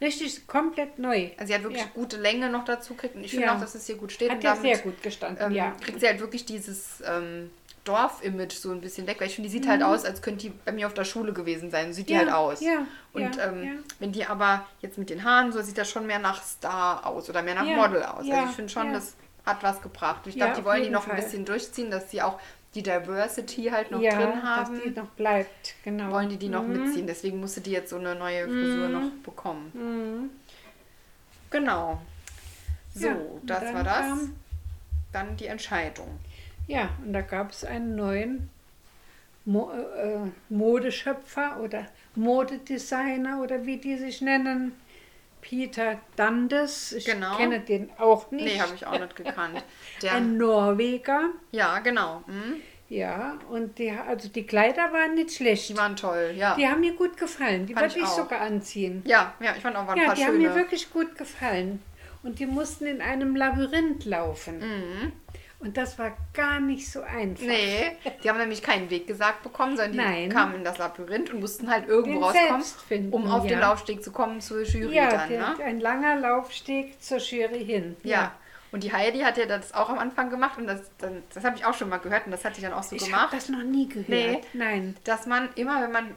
Richtig 0.01 0.45
komplett 0.47 0.99
neu. 0.99 1.29
Also 1.37 1.47
sie 1.47 1.55
hat 1.55 1.63
wirklich 1.63 1.81
Ja. 1.83 1.89
gute 1.93 2.17
Länge 2.17 2.49
noch 2.49 2.65
dazu 2.65 2.93
gekriegt. 2.93 3.15
Und 3.15 3.23
ich 3.23 3.31
finde 3.31 3.47
Ja. 3.47 3.55
auch, 3.55 3.59
dass 3.59 3.73
es 3.75 3.85
hier 3.87 3.95
gut 3.95 4.11
steht. 4.11 4.29
Hat 4.31 4.43
ja 4.43 4.55
sehr 4.55 4.77
gut 4.79 5.01
gestanden, 5.01 5.45
ähm, 5.47 5.51
ja. 5.53 5.71
kriegt 5.81 5.99
sie 5.99 6.07
halt 6.07 6.19
wirklich 6.19 6.45
dieses 6.45 7.01
ähm, 7.07 7.49
Dorf-Image 7.87 8.53
so 8.53 8.71
ein 8.71 8.81
bisschen 8.81 9.07
weg. 9.07 9.17
Weil 9.19 9.27
ich 9.27 9.35
finde, 9.35 9.49
die 9.49 9.57
sieht 9.57 9.67
halt 9.67 9.81
aus, 9.83 10.05
als 10.05 10.21
könnte 10.21 10.47
die 10.47 10.53
bei 10.65 10.71
mir 10.71 10.87
auf 10.87 10.93
der 10.93 11.03
Schule 11.05 11.33
gewesen 11.33 11.71
sein. 11.71 11.87
So 11.87 11.97
sieht 11.97 12.09
die 12.09 12.13
Mhm. 12.13 12.19
Ja, 12.19 12.25
halt 12.25 12.35
aus. 12.35 12.61
ja, 12.61 12.85
Und 13.13 13.35
ja, 13.37 13.45
ähm, 13.47 13.83
wenn 13.99 14.11
die 14.11 14.25
aber 14.25 14.65
jetzt 14.81 14.97
mit 14.97 15.09
den 15.09 15.23
Haaren 15.23 15.51
so, 15.51 15.61
sieht 15.61 15.77
das 15.77 15.89
schon 15.89 16.05
mehr 16.07 16.19
nach 16.19 16.43
Star 16.43 17.05
aus 17.05 17.29
oder 17.29 17.41
mehr 17.43 17.55
nach 17.55 17.65
Model 17.65 18.03
aus. 18.03 18.19
also 18.29 18.49
ich 18.49 18.55
finde 18.55 18.71
schon, 18.71 18.93
das 18.93 19.15
hat 19.45 19.63
was 19.63 19.81
gebracht. 19.81 20.21
Und 20.25 20.31
ich 20.31 20.35
glaube, 20.37 20.55
die 20.57 20.65
wollen 20.65 20.83
die 20.83 20.89
noch 20.89 21.07
ein 21.07 21.11
Fall. 21.15 21.21
bisschen 21.21 21.45
durchziehen, 21.45 21.89
dass 21.91 22.11
sie 22.11 22.21
auch 22.21 22.39
die 22.75 22.83
Diversity 22.83 23.65
halt 23.71 23.89
noch 23.91 23.99
drin 24.01 24.43
haben. 24.43 24.73
dass 24.75 24.83
die 24.83 24.89
noch 24.91 25.07
bleibt, 25.11 25.73
genau. 25.83 26.11
wollen 26.11 26.29
die 26.29 26.37
die 26.37 26.49
noch 26.49 26.63
Mhm. 26.63 26.83
mitziehen. 26.85 27.07
Deswegen 27.07 27.39
musste 27.39 27.61
die 27.61 27.71
jetzt 27.71 27.89
so 27.89 27.95
eine 27.97 28.13
neue 28.13 28.43
Frisur 28.45 28.89
noch 28.89 29.09
bekommen. 29.23 29.71
Mhm. 29.73 30.29
Genau. 31.49 32.01
So, 32.93 33.39
das 33.43 33.73
war 33.73 33.83
das. 33.83 34.01
kam- 34.01 34.35
Dann 35.13 35.37
die 35.37 35.47
Entscheidung. 35.47 36.19
Ja, 36.67 36.89
und 37.05 37.13
da 37.13 37.21
gab 37.21 37.51
es 37.51 37.63
einen 37.63 37.95
neuen 37.95 38.49
Mo 39.45 39.71
äh, 39.71 40.29
Modeschöpfer 40.49 41.59
oder 41.61 41.85
Modedesigner 42.15 43.41
oder 43.41 43.65
wie 43.65 43.77
die 43.77 43.97
sich 43.97 44.21
nennen. 44.21 44.73
Peter 45.41 45.97
Dundes. 46.17 46.91
Ich 46.91 47.05
Genau. 47.05 47.37
kenne 47.37 47.61
den 47.61 47.89
auch 47.97 48.31
nicht. 48.31 48.43
Nee, 48.43 48.59
habe 48.59 48.73
ich 48.75 48.85
auch 48.85 48.99
nicht 48.99 49.15
gekannt. 49.15 49.63
Der, 50.01 50.15
Ein 50.15 50.37
Norweger. 50.37 51.29
ja, 51.51 51.79
genau. 51.79 52.23
Mhm. 52.27 52.55
Ja, 52.89 53.37
und 53.49 53.77
die, 53.79 53.91
also 53.91 54.29
die 54.29 54.45
Kleider 54.45 54.91
waren 54.93 55.13
nicht 55.15 55.31
schlecht. 55.31 55.67
Die 55.69 55.77
waren 55.77 55.95
toll, 55.97 56.33
ja. 56.37 56.55
Die 56.55 56.67
haben 56.67 56.79
mir 56.79 56.93
gut 56.93 57.17
gefallen. 57.17 57.65
Die 57.65 57.73
Fand 57.73 57.87
würde 57.93 57.99
ich 57.99 58.05
ich 58.05 58.09
sogar 58.09 58.39
anziehen. 58.41 59.01
Ja, 59.05 59.33
ja, 59.41 59.53
ich 59.55 59.61
fand 59.61 59.75
auch 59.75 59.85
waren 59.87 59.95
ein 59.95 60.01
Ja, 60.01 60.05
paar 60.07 60.15
die 60.15 60.25
haben 60.25 60.35
schöne. 60.35 60.49
mir 60.49 60.55
wirklich 60.55 60.89
gut 60.91 61.17
gefallen. 61.17 61.81
Und 62.23 62.39
die 62.39 62.45
mussten 62.45 62.85
in 62.85 63.01
einem 63.01 63.35
Labyrinth 63.35 64.05
laufen. 64.05 64.59
Mhm. 64.59 65.11
Und 65.59 65.75
das 65.75 65.97
war 65.97 66.15
gar 66.33 66.59
nicht 66.59 66.89
so 66.91 67.01
einfach. 67.01 67.41
Nee, 67.43 67.91
die 68.23 68.29
haben 68.29 68.37
nämlich 68.37 68.61
keinen 68.61 68.91
Weg 68.91 69.07
gesagt 69.07 69.41
bekommen, 69.41 69.75
sondern 69.75 69.93
die 69.93 69.97
Nein. 69.97 70.29
kamen 70.29 70.55
in 70.55 70.63
das 70.63 70.77
Labyrinth 70.77 71.31
und 71.33 71.39
mussten 71.39 71.69
halt 71.71 71.87
irgendwo 71.87 72.31
Den 72.31 72.39
rauskommen, 72.51 72.63
finden, 72.87 73.13
um 73.13 73.27
auf 73.27 73.41
den 73.41 73.53
ja. 73.53 73.59
Laufsteg 73.67 74.03
zu 74.03 74.11
kommen 74.11 74.39
zur 74.39 74.61
Jury 74.61 74.95
Ja, 74.95 75.09
dann. 75.09 75.29
der, 75.29 75.39
Ne? 75.39 75.55
ein 75.63 75.79
langer 75.79 76.15
Laufsteg 76.17 77.01
zur 77.01 77.17
Jury 77.17 77.65
hin. 77.65 77.95
Ja. 78.03 78.33
Und 78.71 78.83
die 78.83 78.93
Heidi 78.93 79.19
hat 79.21 79.37
ja 79.37 79.45
das 79.47 79.73
auch 79.73 79.89
am 79.89 79.97
Anfang 79.97 80.29
gemacht 80.29 80.59
und 80.59 80.67
das, 80.67 80.81
dann- 80.99 81.23
das 81.33 81.43
habe 81.43 81.55
ich 81.57 81.65
auch 81.65 81.73
schon 81.73 81.89
mal 81.89 81.97
gehört 81.97 82.25
und 82.25 82.31
das 82.33 82.45
hatte 82.45 82.57
ich 82.57 82.63
dann 82.63 82.73
auch 82.73 82.83
so 82.83 82.95
Ich 82.95 83.01
habe 83.03 83.11
gemacht, 83.11 83.33
das 83.33 83.49
noch 83.49 83.63
nie 83.63 83.87
gehört. 83.89 84.09
Nee. 84.09 84.41
Nein. 84.53 84.95
dass 85.05 85.25
man 85.25 85.49
immer, 85.55 85.81
wenn 85.81 85.91
man 85.91 86.11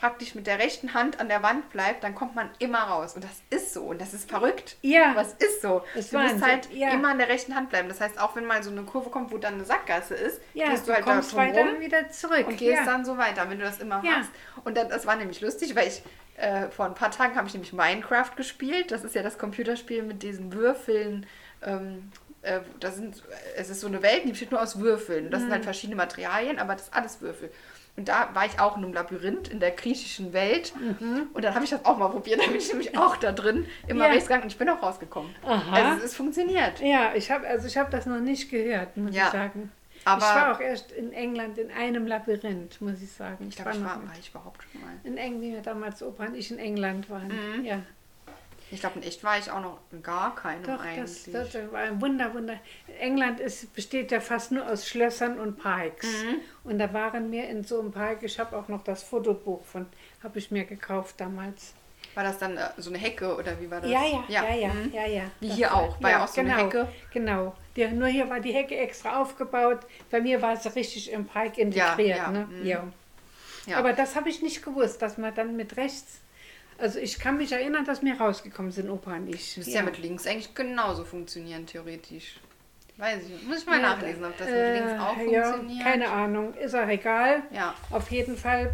praktisch 0.00 0.34
mit 0.34 0.46
der 0.46 0.58
rechten 0.58 0.94
Hand 0.94 1.20
an 1.20 1.28
der 1.28 1.42
Wand 1.42 1.68
bleibt, 1.70 2.02
dann 2.04 2.14
kommt 2.14 2.34
man 2.34 2.48
immer 2.58 2.78
raus. 2.78 3.14
Und 3.14 3.22
das 3.22 3.42
ist 3.50 3.74
so 3.74 3.82
und 3.82 4.00
das 4.00 4.14
ist 4.14 4.30
verrückt. 4.30 4.76
Ja. 4.80 5.10
Aber 5.10 5.20
es 5.20 5.34
ist 5.34 5.60
so. 5.60 5.82
Es 5.94 6.08
du 6.10 6.18
musst 6.18 6.32
Wahnsinn, 6.34 6.48
halt 6.48 6.70
ja. 6.72 6.88
immer 6.90 7.08
an 7.10 7.18
der 7.18 7.28
rechten 7.28 7.54
Hand 7.54 7.68
bleiben. 7.68 7.88
Das 7.88 8.00
heißt, 8.00 8.18
auch 8.18 8.34
wenn 8.34 8.46
mal 8.46 8.62
so 8.62 8.70
eine 8.70 8.82
Kurve 8.84 9.10
kommt, 9.10 9.30
wo 9.30 9.36
dann 9.38 9.54
eine 9.54 9.64
Sackgasse 9.64 10.14
ist, 10.14 10.40
Ja, 10.54 10.70
gehst 10.70 10.88
du 10.88 10.94
halt 10.94 11.06
da 11.06 11.18
weiter 11.36 11.60
rum 11.60 11.80
wieder 11.80 12.08
zurück. 12.10 12.46
und 12.48 12.56
gehst 12.56 12.78
ja. 12.78 12.84
dann 12.86 13.04
so 13.04 13.18
weiter, 13.18 13.48
wenn 13.50 13.58
du 13.58 13.64
das 13.64 13.78
immer 13.78 14.02
machst. 14.02 14.30
Und 14.64 14.76
dann, 14.76 14.88
das 14.88 15.06
war 15.06 15.16
nämlich 15.16 15.40
lustig, 15.42 15.76
weil 15.76 15.88
ich 15.88 16.02
äh, 16.38 16.68
vor 16.70 16.86
ein 16.86 16.94
paar 16.94 17.10
Tagen 17.10 17.36
habe 17.36 17.46
ich 17.48 17.52
nämlich 17.52 17.74
Minecraft 17.74 18.30
gespielt. 18.36 18.92
Das 18.92 19.04
ist 19.04 19.14
ja 19.14 19.22
das 19.22 19.36
Computerspiel 19.36 20.02
mit 20.02 20.22
diesen 20.22 20.52
Würfeln. 20.54 21.26
Ähm, 21.62 22.10
äh, 22.42 22.60
das 22.80 22.96
sind, 22.96 23.22
es 23.56 23.68
ist 23.68 23.80
so 23.82 23.86
eine 23.86 24.02
Welt, 24.02 24.22
die 24.24 24.30
besteht 24.30 24.50
nur 24.50 24.62
aus 24.62 24.78
Würfeln. 24.80 25.30
Das 25.30 25.40
sind 25.40 25.50
Mhm. 25.50 25.54
halt 25.54 25.64
verschiedene 25.64 25.96
Materialien, 25.96 26.58
aber 26.58 26.72
das 26.72 26.84
ist 26.84 26.94
alles 26.94 27.20
Würfel. 27.20 27.52
Und 28.00 28.08
da 28.08 28.30
war 28.32 28.46
ich 28.46 28.58
auch 28.58 28.78
in 28.78 28.84
einem 28.84 28.94
Labyrinth 28.94 29.48
in 29.48 29.60
der 29.60 29.72
griechischen 29.72 30.32
Welt. 30.32 30.72
Und 31.34 31.44
dann 31.44 31.54
habe 31.54 31.64
ich 31.64 31.70
das 31.70 31.84
auch 31.84 31.98
mal 31.98 32.08
probiert. 32.08 32.40
Da 32.44 32.46
bin 32.46 32.56
ich 32.56 32.68
nämlich 32.68 32.96
auch 32.96 33.16
da 33.18 33.30
drin, 33.30 33.66
immer 33.86 33.94
Mhm. 33.96 34.00
Ja. 34.00 34.06
rechts 34.06 34.26
gegangen 34.26 34.44
und 34.44 34.52
ich 34.52 34.56
bin 34.58 34.68
auch 34.70 34.82
rausgekommen. 34.82 35.34
Aha. 35.44 35.72
Also 35.92 36.04
es 36.06 36.14
funktioniert. 36.16 36.80
Ja, 36.80 37.12
ich 37.14 37.30
habe 37.30 37.46
also 37.46 37.66
ich 37.66 37.76
habe 37.76 37.90
das 37.90 38.06
noch 38.06 38.20
nicht 38.20 38.50
gehört, 38.50 38.96
muss 38.96 39.14
Ja. 39.14 39.26
ich 39.26 39.32
sagen. 39.32 39.70
Aber- 40.06 40.22
ich 40.22 40.34
war 40.34 40.56
auch 40.56 40.60
erst 40.60 40.92
in 40.92 41.12
England 41.12 41.58
in 41.58 41.70
einem 41.70 42.06
Labyrinth, 42.06 42.80
muss 42.80 43.02
ich 43.02 43.12
sagen. 43.12 43.46
Ich 43.50 43.56
glaube, 43.56 43.72
ich 43.72 43.78
noch 43.80 43.84
war, 43.90 43.96
war 43.96 44.14
ich 44.18 44.30
überhaupt 44.30 44.62
schon 44.72 44.80
mal. 44.80 44.92
in 45.04 45.18
England, 45.18 45.66
damals 45.66 46.02
Opa 46.02 46.24
und 46.24 46.34
ich 46.36 46.50
in 46.50 46.58
England 46.58 47.10
waren. 47.10 47.28
Mhm. 47.28 47.64
Ja, 47.66 47.80
Ich 48.72 48.80
glaube, 48.80 48.98
in 49.00 49.04
echt 49.04 49.24
war 49.24 49.38
ich 49.38 49.50
auch 49.50 49.60
noch 49.60 49.78
gar 50.02 50.34
keinem 50.34 50.62
doch, 50.62 50.78
das, 50.78 50.86
eigentlich. 50.86 51.32
das 51.32 51.72
war 51.72 51.80
ein 51.80 52.00
Wunder, 52.00 52.32
Wunder. 52.34 52.54
England 53.00 53.40
ist, 53.40 53.74
besteht 53.74 54.12
ja 54.12 54.20
fast 54.20 54.52
nur 54.52 54.66
aus 54.70 54.86
Schlössern 54.88 55.40
und 55.40 55.58
Parks. 55.58 56.06
Mhm. 56.06 56.36
Und 56.64 56.78
da 56.78 56.92
waren 56.92 57.32
wir 57.32 57.48
in 57.48 57.64
so 57.64 57.80
einem 57.80 57.90
Park, 57.92 58.22
ich 58.22 58.38
habe 58.38 58.56
auch 58.56 58.68
noch 58.68 58.84
das 58.84 59.02
Fotobuch 59.02 59.64
von, 59.64 59.86
habe 60.22 60.38
ich 60.38 60.50
mir 60.50 60.64
gekauft 60.64 61.16
damals. 61.18 61.74
War 62.14 62.24
das 62.24 62.38
dann 62.38 62.56
äh, 62.56 62.68
so 62.76 62.90
eine 62.90 62.98
Hecke 62.98 63.36
oder 63.36 63.60
wie 63.60 63.70
war 63.70 63.80
das? 63.80 63.90
Ja, 63.90 64.02
ja, 64.04 64.24
ja, 64.28 64.54
ja, 64.54 64.68
mhm. 64.72 64.92
ja, 64.92 65.06
ja. 65.06 65.22
Wie 65.40 65.48
Das 65.48 65.56
hier 65.56 65.66
war- 65.70 65.76
auch, 65.76 66.02
war 66.02 66.10
ja 66.10 66.24
auch 66.24 66.28
so 66.28 66.40
eine 66.40 66.50
genau, 66.50 66.62
Hecke. 66.64 66.88
Genau. 67.12 67.56
Die, 67.76 67.86
nur 67.88 68.08
hier 68.08 68.28
war 68.28 68.40
die 68.40 68.52
Hecke 68.52 68.76
extra 68.76 69.20
aufgebaut. 69.20 69.80
Bei 70.10 70.20
mir 70.20 70.42
war 70.42 70.54
es 70.54 70.74
richtig 70.74 71.12
im 71.12 71.26
Park 71.26 71.58
integriert. 71.58 72.18
ja, 72.18 72.30
ne? 72.30 72.48
mhm. 72.50 72.66
ja. 72.66 72.84
Ja. 73.66 73.76
Aber 73.76 73.92
das 73.92 74.16
habe 74.16 74.28
ich 74.30 74.42
nicht 74.42 74.64
gewusst, 74.64 75.02
dass 75.02 75.18
man 75.18 75.34
dann 75.34 75.54
mit 75.54 75.76
rechts. 75.76 76.20
Also 76.80 76.98
ich 76.98 77.18
kann 77.18 77.36
mich 77.36 77.52
erinnern, 77.52 77.84
dass 77.84 78.02
wir 78.02 78.18
rausgekommen 78.18 78.72
sind, 78.72 78.88
Opa 78.90 79.14
und 79.14 79.28
ich. 79.28 79.56
Müsste 79.56 79.72
ja. 79.72 79.82
mit 79.82 79.98
links 79.98 80.26
eigentlich 80.26 80.54
genauso 80.54 81.04
funktionieren, 81.04 81.66
theoretisch. 81.66 82.40
Weiß 82.96 83.22
ich. 83.28 83.46
Muss 83.46 83.58
ich 83.60 83.66
mal 83.66 83.80
Ja, 83.80 83.94
nachlesen, 83.96 84.24
ob 84.24 84.36
das 84.36 84.46
mit 84.46 84.56
äh, 84.56 84.74
links 84.78 85.02
auch 85.02 85.16
ja, 85.30 85.44
funktioniert. 85.44 85.82
keine 85.84 86.08
Ahnung, 86.10 86.54
ist 86.54 86.74
auch 86.74 86.88
egal. 86.88 87.42
Ja. 87.50 87.74
Auf 87.90 88.10
jeden 88.10 88.36
Fall, 88.36 88.72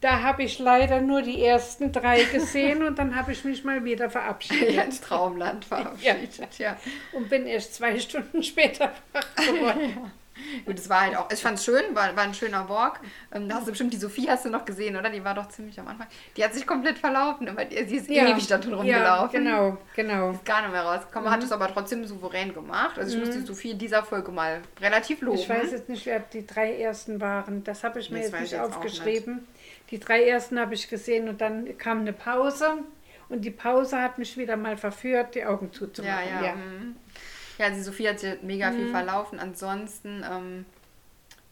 da 0.00 0.22
habe 0.22 0.42
ich 0.42 0.58
leider 0.58 1.00
nur 1.00 1.22
die 1.22 1.42
ersten 1.44 1.92
drei 1.92 2.24
gesehen 2.32 2.82
und 2.82 2.98
dann 2.98 3.14
habe 3.14 3.32
ich 3.32 3.44
mich 3.44 3.62
mal 3.62 3.84
wieder 3.84 4.08
verabschiedet. 4.08 4.72
Ja, 4.72 4.82
ins 4.82 5.00
Traumland 5.00 5.64
verabschiedet. 5.66 6.58
Ja. 6.58 6.78
Und 7.12 7.28
bin 7.28 7.46
erst 7.46 7.74
zwei 7.74 7.98
Stunden 7.98 8.42
später 8.42 8.92
wach 9.12 9.34
geworden. 9.36 10.10
Gut, 10.64 10.78
es 10.78 10.88
war 10.88 11.02
halt 11.02 11.16
auch, 11.16 11.30
ich 11.30 11.40
fand 11.40 11.58
es 11.58 11.64
schön, 11.64 11.94
war, 11.94 12.14
war 12.16 12.24
ein 12.24 12.34
schöner 12.34 12.68
Walk. 12.68 13.00
Ähm, 13.32 13.48
da 13.48 13.56
hast 13.56 13.66
du 13.66 13.70
bestimmt 13.70 13.92
die 13.92 13.98
Sophie 13.98 14.28
hast 14.28 14.44
du 14.44 14.50
noch 14.50 14.64
gesehen, 14.64 14.96
oder? 14.96 15.10
Die 15.10 15.24
war 15.24 15.34
doch 15.34 15.48
ziemlich 15.48 15.78
am 15.78 15.88
Anfang. 15.88 16.06
Die 16.36 16.44
hat 16.44 16.54
sich 16.54 16.66
komplett 16.66 16.98
verlaufen, 16.98 17.48
aber 17.48 17.64
die, 17.64 17.84
sie 17.84 17.96
ist 17.96 18.10
ewig 18.10 18.46
da 18.46 18.58
drin 18.58 18.72
ja, 18.72 18.76
rumgelaufen. 18.76 19.44
genau, 19.44 19.78
genau. 19.94 20.30
Ist 20.30 20.44
gar 20.44 20.62
nicht 20.62 20.72
mehr 20.72 20.82
rausgekommen, 20.82 21.30
hat 21.30 21.42
es 21.42 21.52
aber 21.52 21.68
trotzdem 21.68 22.04
souverän 22.04 22.54
gemacht. 22.54 22.98
Also 22.98 23.16
ich 23.16 23.24
muss 23.24 23.34
die 23.34 23.40
Sophie 23.42 23.70
in 23.72 23.78
dieser 23.78 24.02
Folge 24.02 24.30
mal 24.30 24.60
relativ 24.80 25.20
loben. 25.22 25.38
Ich 25.38 25.48
weiß 25.48 25.72
jetzt 25.72 25.88
nicht, 25.88 26.06
wer 26.06 26.20
die 26.20 26.46
drei 26.46 26.76
ersten 26.76 27.20
waren. 27.20 27.64
Das 27.64 27.84
habe 27.84 28.00
ich 28.00 28.10
mir 28.10 28.18
Das 28.18 28.30
jetzt 28.30 28.40
nicht 28.40 28.52
ich 28.52 28.58
jetzt 28.58 28.76
aufgeschrieben. 28.76 29.46
Die 29.90 29.98
drei 29.98 30.24
ersten 30.24 30.58
habe 30.58 30.74
ich 30.74 30.88
gesehen 30.88 31.28
und 31.28 31.40
dann 31.40 31.76
kam 31.78 32.00
eine 32.00 32.12
Pause. 32.12 32.78
Und 33.28 33.42
die 33.42 33.50
Pause 33.50 34.00
hat 34.00 34.18
mich 34.18 34.36
wieder 34.36 34.56
mal 34.56 34.76
verführt, 34.76 35.34
die 35.34 35.44
Augen 35.44 35.70
ja, 35.72 35.78
zuzumachen. 35.78 36.28
ja. 36.28 36.40
Ja, 36.40 36.46
ja 36.48 36.54
die 37.70 37.80
Sophie 37.82 38.08
hat 38.08 38.20
sich 38.20 38.42
mega 38.42 38.70
Mhm. 38.70 38.76
viel 38.76 38.90
verlaufen. 38.90 39.38
Ansonsten, 39.38 40.24
ähm, 40.30 40.64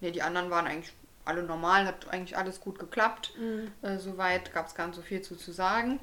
nee, 0.00 0.10
die 0.10 0.22
anderen 0.22 0.50
waren 0.50 0.66
eigentlich 0.66 0.92
alle 1.24 1.42
normal, 1.42 1.86
hat 1.86 2.08
eigentlich 2.10 2.36
alles 2.36 2.60
gut 2.60 2.78
geklappt. 2.78 3.32
Mhm. 3.38 3.70
Äh, 3.82 3.98
soweit 3.98 4.52
gab 4.52 4.66
es 4.66 4.74
gar 4.74 4.86
nicht 4.86 4.96
so 4.96 5.02
viel 5.02 5.22
zu, 5.22 5.36
zu 5.36 5.52
sagen. 5.52 6.00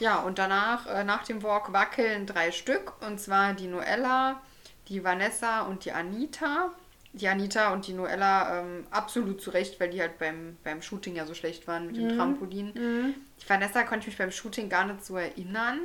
Ja, 0.00 0.18
und 0.20 0.38
danach, 0.38 0.86
äh, 0.86 1.04
nach 1.04 1.24
dem 1.24 1.42
Walk 1.42 1.72
wackeln 1.72 2.26
drei 2.26 2.52
Stück. 2.52 2.92
Und 3.06 3.18
zwar 3.20 3.54
die 3.54 3.66
Noella, 3.66 4.40
die 4.88 5.02
Vanessa 5.02 5.62
und 5.62 5.84
die 5.84 5.92
Anita. 5.92 6.70
Die 7.14 7.26
Anita 7.26 7.72
und 7.72 7.86
die 7.86 7.94
Noella 7.94 8.60
ähm, 8.60 8.86
absolut 8.90 9.40
zu 9.40 9.50
Recht, 9.50 9.80
weil 9.80 9.88
die 9.90 10.00
halt 10.00 10.18
beim, 10.18 10.56
beim 10.62 10.82
Shooting 10.82 11.16
ja 11.16 11.24
so 11.24 11.32
schlecht 11.34 11.66
waren 11.66 11.86
mit 11.86 11.96
Mhm. 11.96 12.08
dem 12.10 12.16
Trampolin. 12.16 13.14
Die 13.42 13.48
Vanessa 13.48 13.82
konnte 13.84 14.00
ich 14.02 14.06
mich 14.08 14.18
beim 14.18 14.30
Shooting 14.30 14.68
gar 14.68 14.84
nicht 14.84 15.04
so 15.04 15.16
erinnern, 15.16 15.80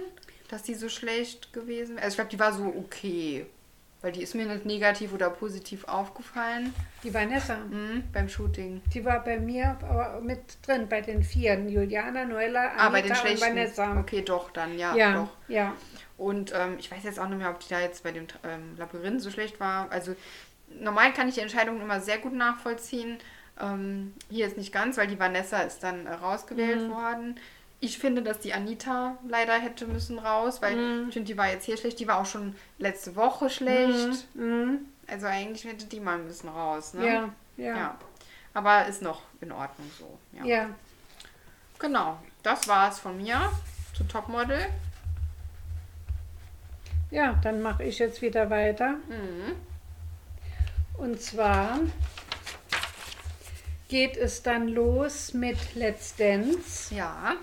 dass 0.53 0.63
die 0.63 0.75
so 0.75 0.89
schlecht 0.89 1.51
gewesen 1.51 1.95
wäre. 1.95 2.05
Also 2.05 2.13
ich 2.13 2.17
glaube, 2.17 2.31
die 2.31 2.39
war 2.39 2.53
so 2.53 2.65
okay. 2.65 3.45
Weil 4.01 4.11
die 4.11 4.21
ist 4.21 4.35
mir 4.35 4.45
nicht 4.45 4.65
negativ 4.65 5.13
oder 5.13 5.29
positiv 5.29 5.85
aufgefallen 5.85 6.73
Die 7.03 7.13
Vanessa, 7.13 7.55
mhm, 7.55 8.03
beim 8.11 8.27
Shooting. 8.27 8.81
die 8.93 9.05
war 9.05 9.23
bei 9.23 9.39
mir 9.39 9.77
aber 9.81 10.19
mit 10.19 10.41
drin, 10.61 10.89
bei 10.89 10.99
den 10.99 11.23
Vieren. 11.23 11.69
Juliana, 11.69 12.25
Noella, 12.25 12.67
Anita 12.67 12.83
ah, 12.85 12.89
bei 12.89 13.01
den 13.01 13.11
und 13.11 13.17
schlechten. 13.17 13.47
Vanessa. 13.47 13.99
Okay, 13.99 14.21
doch, 14.21 14.51
dann, 14.51 14.77
ja, 14.77 14.93
ja, 14.93 15.13
doch. 15.13 15.29
ja. 15.47 15.73
Und 16.17 16.51
ähm, 16.53 16.75
ich 16.79 16.91
weiß 16.91 17.03
jetzt 17.05 17.17
auch 17.17 17.29
nicht 17.29 17.37
mehr, 17.37 17.49
ob 17.49 17.61
die 17.61 17.69
da 17.69 17.79
jetzt 17.79 18.03
bei 18.03 18.11
dem 18.11 18.27
ähm, 18.43 18.75
Labyrinth 18.77 19.21
so 19.21 19.31
schlecht 19.31 19.61
war. 19.61 19.89
Also 19.89 20.15
normal 20.67 21.13
kann 21.13 21.29
ich 21.29 21.35
die 21.35 21.41
Entscheidungen 21.41 21.81
immer 21.81 22.01
sehr 22.01 22.17
gut 22.17 22.33
nachvollziehen. 22.33 23.19
Ähm, 23.57 24.13
hier 24.29 24.45
jetzt 24.45 24.57
nicht 24.57 24.73
ganz, 24.73 24.97
weil 24.97 25.07
die 25.07 25.19
Vanessa 25.19 25.61
ist 25.61 25.81
dann 25.81 26.07
äh, 26.07 26.13
rausgewählt 26.13 26.89
worden. 26.89 27.39
Ich 27.83 27.97
finde, 27.97 28.21
dass 28.21 28.39
die 28.39 28.53
Anita 28.53 29.17
leider 29.27 29.59
hätte 29.59 29.85
müssen 29.85 30.17
raus, 30.17 30.61
weil 30.61 30.71
ich 31.07 31.13
finde, 31.13 31.27
die 31.27 31.37
war 31.37 31.49
jetzt 31.49 31.65
hier 31.65 31.75
schlecht. 31.75 31.99
Die 31.99 32.07
war 32.07 32.17
auch 32.17 32.25
schon 32.25 32.55
letzte 32.77 33.17
Woche 33.17 33.49
schlecht. 33.49 34.25
Mhm. 34.35 34.85
Also 35.05 35.25
eigentlich 35.25 35.65
hätte 35.65 35.87
die 35.87 35.99
mal 35.99 36.17
ein 36.17 36.25
bisschen 36.25 36.47
raus. 36.47 36.93
Ne? 36.93 37.05
Ja, 37.05 37.29
ja, 37.57 37.77
ja. 37.77 37.97
Aber 38.53 38.85
ist 38.85 39.01
noch 39.01 39.23
in 39.41 39.51
Ordnung 39.51 39.91
so. 39.99 40.17
Ja. 40.31 40.45
ja. 40.45 40.69
Genau. 41.77 42.17
Das 42.41 42.69
war 42.69 42.89
es 42.89 42.99
von 42.99 43.17
mir 43.17 43.51
zu 43.93 44.05
Topmodel. 44.05 44.65
Ja, 47.11 47.37
dann 47.43 47.61
mache 47.61 47.83
ich 47.83 47.99
jetzt 47.99 48.21
wieder 48.21 48.49
weiter. 48.49 48.91
Mhm. 49.09 49.57
Und 50.97 51.21
zwar 51.21 51.79
geht 53.89 54.15
es 54.15 54.41
dann 54.41 54.69
los 54.69 55.33
mit 55.33 55.75
Let's 55.75 56.15
Dance. 56.15 56.95
Ja. 56.95 57.35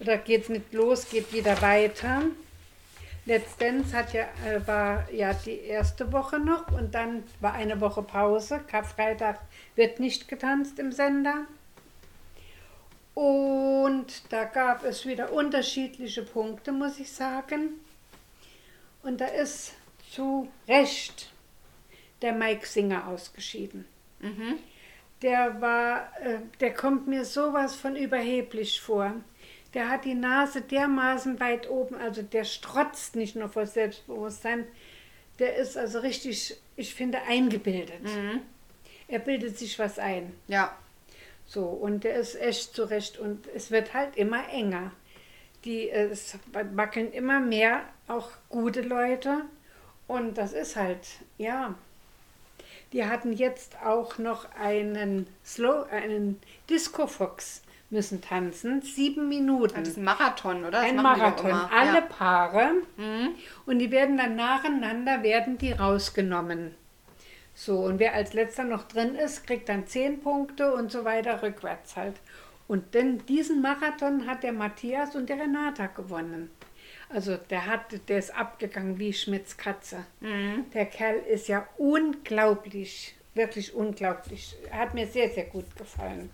Oder 0.00 0.16
geht 0.16 0.44
es 0.44 0.48
nicht 0.48 0.72
los, 0.72 1.08
geht 1.08 1.32
wieder 1.32 1.60
weiter. 1.60 2.22
Let's 3.26 3.56
Dance 3.58 3.94
hat 3.94 4.14
ja, 4.14 4.24
äh, 4.46 4.66
war 4.66 5.10
ja 5.12 5.34
die 5.34 5.60
erste 5.60 6.10
Woche 6.10 6.38
noch 6.38 6.72
und 6.72 6.94
dann 6.94 7.22
war 7.40 7.52
eine 7.52 7.80
Woche 7.80 8.02
Pause. 8.02 8.60
Karfreitag 8.66 9.38
wird 9.76 10.00
nicht 10.00 10.26
getanzt 10.26 10.78
im 10.78 10.90
Sender. 10.90 11.44
Und 13.14 14.32
da 14.32 14.44
gab 14.44 14.84
es 14.84 15.04
wieder 15.04 15.32
unterschiedliche 15.32 16.22
Punkte, 16.22 16.72
muss 16.72 16.98
ich 16.98 17.12
sagen. 17.12 17.80
Und 19.02 19.20
da 19.20 19.26
ist 19.26 19.74
zu 20.10 20.48
Recht 20.66 21.30
der 22.22 22.32
Mike 22.32 22.66
Singer 22.66 23.06
ausgeschieden. 23.08 23.84
Mhm. 24.20 24.58
Der 25.22 25.60
war, 25.60 26.10
äh, 26.22 26.38
der 26.60 26.72
kommt 26.72 27.06
mir 27.06 27.26
sowas 27.26 27.74
von 27.74 27.96
überheblich 27.96 28.80
vor. 28.80 29.12
Der 29.74 29.88
hat 29.88 30.04
die 30.04 30.14
Nase 30.14 30.62
dermaßen 30.62 31.38
weit 31.38 31.70
oben, 31.70 31.94
also 31.94 32.22
der 32.22 32.44
strotzt 32.44 33.14
nicht 33.14 33.36
nur 33.36 33.48
vor 33.48 33.66
Selbstbewusstsein, 33.66 34.66
der 35.38 35.56
ist 35.56 35.76
also 35.76 36.00
richtig, 36.00 36.56
ich 36.76 36.94
finde, 36.94 37.22
eingebildet. 37.22 38.02
Mhm. 38.02 38.40
Er 39.08 39.20
bildet 39.20 39.58
sich 39.58 39.78
was 39.78 39.98
ein. 39.98 40.32
Ja. 40.48 40.76
So, 41.46 41.64
und 41.64 42.04
der 42.04 42.16
ist 42.16 42.40
echt 42.40 42.74
zurecht 42.74 43.18
und 43.18 43.46
es 43.54 43.70
wird 43.70 43.94
halt 43.94 44.16
immer 44.16 44.48
enger. 44.50 44.92
Die, 45.64 45.90
es 45.90 46.38
wackeln 46.52 47.12
immer 47.12 47.40
mehr 47.40 47.82
auch 48.08 48.30
gute 48.48 48.82
Leute 48.82 49.44
und 50.06 50.38
das 50.38 50.52
ist 50.52 50.76
halt, 50.76 51.06
ja. 51.38 51.74
Die 52.92 53.04
hatten 53.04 53.32
jetzt 53.32 53.76
auch 53.84 54.18
noch 54.18 54.52
einen 54.56 55.26
Slow, 55.44 55.86
einen 55.90 56.40
Disco 56.68 57.06
Fox 57.06 57.62
müssen 57.90 58.20
tanzen, 58.22 58.82
sieben 58.82 59.28
Minuten. 59.28 59.74
Das 59.80 59.88
ist 59.88 59.96
ein 59.98 60.04
Marathon, 60.04 60.60
oder? 60.60 60.70
Das 60.70 60.82
Ein 60.82 60.96
Marathon, 60.96 61.50
alle 61.50 61.98
Ja. 61.98 62.00
Paare. 62.02 62.70
Mhm. 62.96 63.34
Und 63.66 63.78
die 63.80 63.90
werden 63.90 64.16
dann 64.16 64.36
nacheinander, 64.36 65.22
werden 65.22 65.58
die 65.58 65.72
rausgenommen. 65.72 66.74
So, 67.54 67.80
und 67.80 67.98
wer 67.98 68.14
als 68.14 68.32
letzter 68.32 68.64
noch 68.64 68.84
drin 68.84 69.16
ist, 69.16 69.46
kriegt 69.46 69.68
dann 69.68 69.86
zehn 69.86 70.20
Punkte 70.20 70.72
und 70.72 70.90
so 70.90 71.04
weiter 71.04 71.42
rückwärts 71.42 71.96
halt. 71.96 72.14
Und 72.68 72.94
denn 72.94 73.26
diesen 73.26 73.60
Marathon 73.60 74.26
hat 74.26 74.44
der 74.44 74.52
Matthias 74.52 75.16
und 75.16 75.28
der 75.28 75.40
Renata 75.40 75.86
gewonnen. 75.86 76.50
Also 77.08 77.36
der 77.36 77.66
hat, 77.66 78.08
der 78.08 78.18
ist 78.18 78.34
abgegangen 78.34 78.98
wie 79.00 79.12
Schmidts 79.12 79.56
Katze. 79.56 80.04
Mhm. 80.20 80.70
Der 80.72 80.86
Kerl 80.86 81.16
ist 81.16 81.48
ja 81.48 81.66
unglaublich, 81.76 83.16
wirklich 83.34 83.74
unglaublich. 83.74 84.54
Hat 84.70 84.94
mir 84.94 85.08
sehr, 85.08 85.28
sehr 85.30 85.44
gut 85.44 85.64
gefallen. 85.76 86.30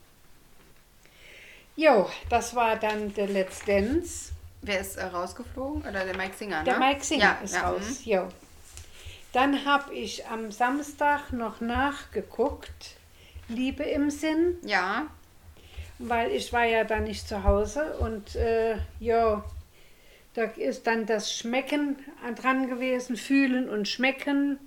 Jo, 1.76 2.08
das 2.30 2.54
war 2.54 2.76
dann 2.76 3.12
der 3.14 3.28
Let's 3.28 3.64
Dance. 3.64 4.32
Wer 4.62 4.80
ist 4.80 4.96
äh, 4.96 5.04
rausgeflogen? 5.04 5.82
Oder 5.82 6.04
der 6.04 6.16
Mike 6.16 6.34
Singer, 6.34 6.58
ne? 6.58 6.64
Der 6.64 6.78
Mike 6.78 7.04
Singer 7.04 7.22
ja, 7.22 7.40
ist 7.44 7.54
ja, 7.54 7.68
raus. 7.68 8.00
Jo. 8.04 8.28
Dann 9.32 9.66
habe 9.66 9.94
ich 9.94 10.26
am 10.26 10.50
Samstag 10.50 11.32
noch 11.32 11.60
nachgeguckt, 11.60 12.96
Liebe 13.48 13.82
im 13.82 14.10
Sinn, 14.10 14.56
mhm. 14.62 14.68
Ja. 14.68 15.06
weil 15.98 16.30
ich 16.30 16.52
war 16.54 16.64
ja 16.64 16.84
dann 16.84 17.04
nicht 17.04 17.28
zu 17.28 17.44
Hause 17.44 17.98
und 17.98 18.34
äh, 18.36 18.78
ja, 18.98 19.44
da 20.32 20.44
ist 20.44 20.86
dann 20.86 21.04
das 21.04 21.32
Schmecken 21.32 21.96
dran 22.40 22.68
gewesen, 22.68 23.16
fühlen 23.16 23.68
und 23.68 23.88
schmecken. 23.88 24.58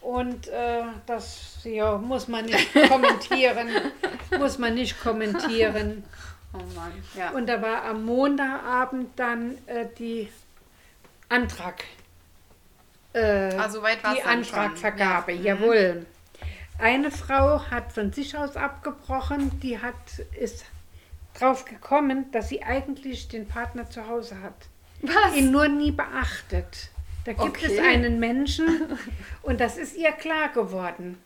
Und 0.00 0.48
äh, 0.48 0.82
das 1.06 1.58
ja, 1.64 1.98
muss 1.98 2.26
man 2.28 2.46
nicht 2.46 2.72
kommentieren, 2.88 3.68
muss 4.38 4.58
man 4.58 4.74
nicht 4.74 5.00
kommentieren. 5.00 6.04
Oh 6.54 6.58
Mann. 6.74 6.92
Ja. 7.16 7.30
Und 7.30 7.46
da 7.46 7.60
war 7.62 7.84
am 7.84 8.04
Montagabend 8.04 9.10
dann 9.18 9.58
äh, 9.66 9.86
die 9.98 10.28
Antrag. 11.28 11.84
Äh, 13.12 13.54
Ah, 13.54 13.68
so 13.68 13.82
weit 13.82 13.98
die. 14.14 14.22
Antragvergabe, 14.22 15.32
Ja. 15.32 15.54
Mhm. 15.54 15.60
jawohl. 15.62 16.06
Eine 16.78 17.10
Frau 17.10 17.60
hat 17.70 17.92
von 17.92 18.10
sich 18.12 18.36
aus 18.36 18.56
abgebrochen, 18.56 19.60
die 19.60 19.78
hat, 19.80 19.94
ist 20.40 20.64
drauf 21.38 21.66
gekommen, 21.66 22.30
dass 22.32 22.48
sie 22.48 22.62
eigentlich 22.62 23.28
den 23.28 23.46
Partner 23.46 23.88
zu 23.90 24.06
Hause 24.08 24.40
hat. 24.42 24.54
Was? 25.02 25.34
Ihn 25.36 25.50
nur 25.50 25.68
nie 25.68 25.90
beachtet. 25.92 26.88
Da 27.36 27.44
gibt 27.44 27.62
es 27.62 27.70
Okay. 27.72 27.80
einen 27.80 28.18
Menschen 28.18 28.98
und 29.42 29.60
das 29.60 29.76
ist 29.76 29.96
ihr 29.96 30.12
klar 30.12 30.48
geworden. 30.48 31.18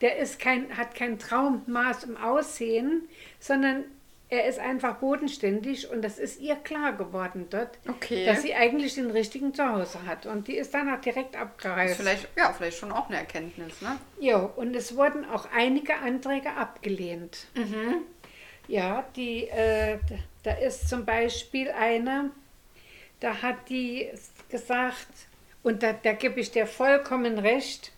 Der 0.00 0.18
ist 0.18 0.38
kein, 0.38 0.76
hat 0.76 0.94
kein 0.94 1.18
Traummaß 1.18 2.04
im 2.04 2.16
Aussehen, 2.16 3.02
sondern 3.40 3.84
er 4.30 4.46
ist 4.46 4.58
einfach 4.58 4.96
bodenständig 4.96 5.90
und 5.90 6.02
das 6.02 6.18
ist 6.18 6.40
ihr 6.40 6.54
klar 6.56 6.92
geworden 6.92 7.46
dort, 7.50 7.78
Okay. 7.88 8.26
dass 8.26 8.42
sie 8.42 8.54
eigentlich 8.54 8.94
den 8.94 9.10
richtigen 9.10 9.54
Zuhause 9.54 9.98
hat. 10.06 10.26
Und 10.26 10.46
die 10.48 10.56
ist 10.56 10.74
dann 10.74 10.94
auch 10.94 11.00
direkt 11.00 11.34
Ist 11.34 11.40
abgereist. 11.40 11.96
vielleicht, 11.96 12.28
ja, 12.36 12.52
vielleicht 12.52 12.76
schon 12.78 12.92
auch 12.92 13.08
eine 13.08 13.16
Erkenntnis, 13.18 13.80
ne? 13.80 13.98
Ja, 14.20 14.36
und 14.36 14.76
es 14.76 14.94
wurden 14.96 15.24
auch 15.28 15.48
einige 15.56 15.96
Anträge 15.96 16.50
abgelehnt. 16.52 17.46
Mhm. 17.54 18.02
Ja, 18.68 19.04
die, 19.16 19.48
äh, 19.48 19.98
da 20.44 20.52
ist 20.52 20.88
zum 20.90 21.06
Beispiel 21.06 21.70
eine, 21.70 22.30
da 23.20 23.40
hat 23.42 23.68
die 23.70 24.08
gesagt, 24.50 25.06
und 25.62 25.82
da, 25.82 25.92
da 25.92 26.12
gebe 26.12 26.40
ich 26.40 26.50
dir 26.50 26.66
vollkommen 26.66 27.38
recht, 27.38 27.92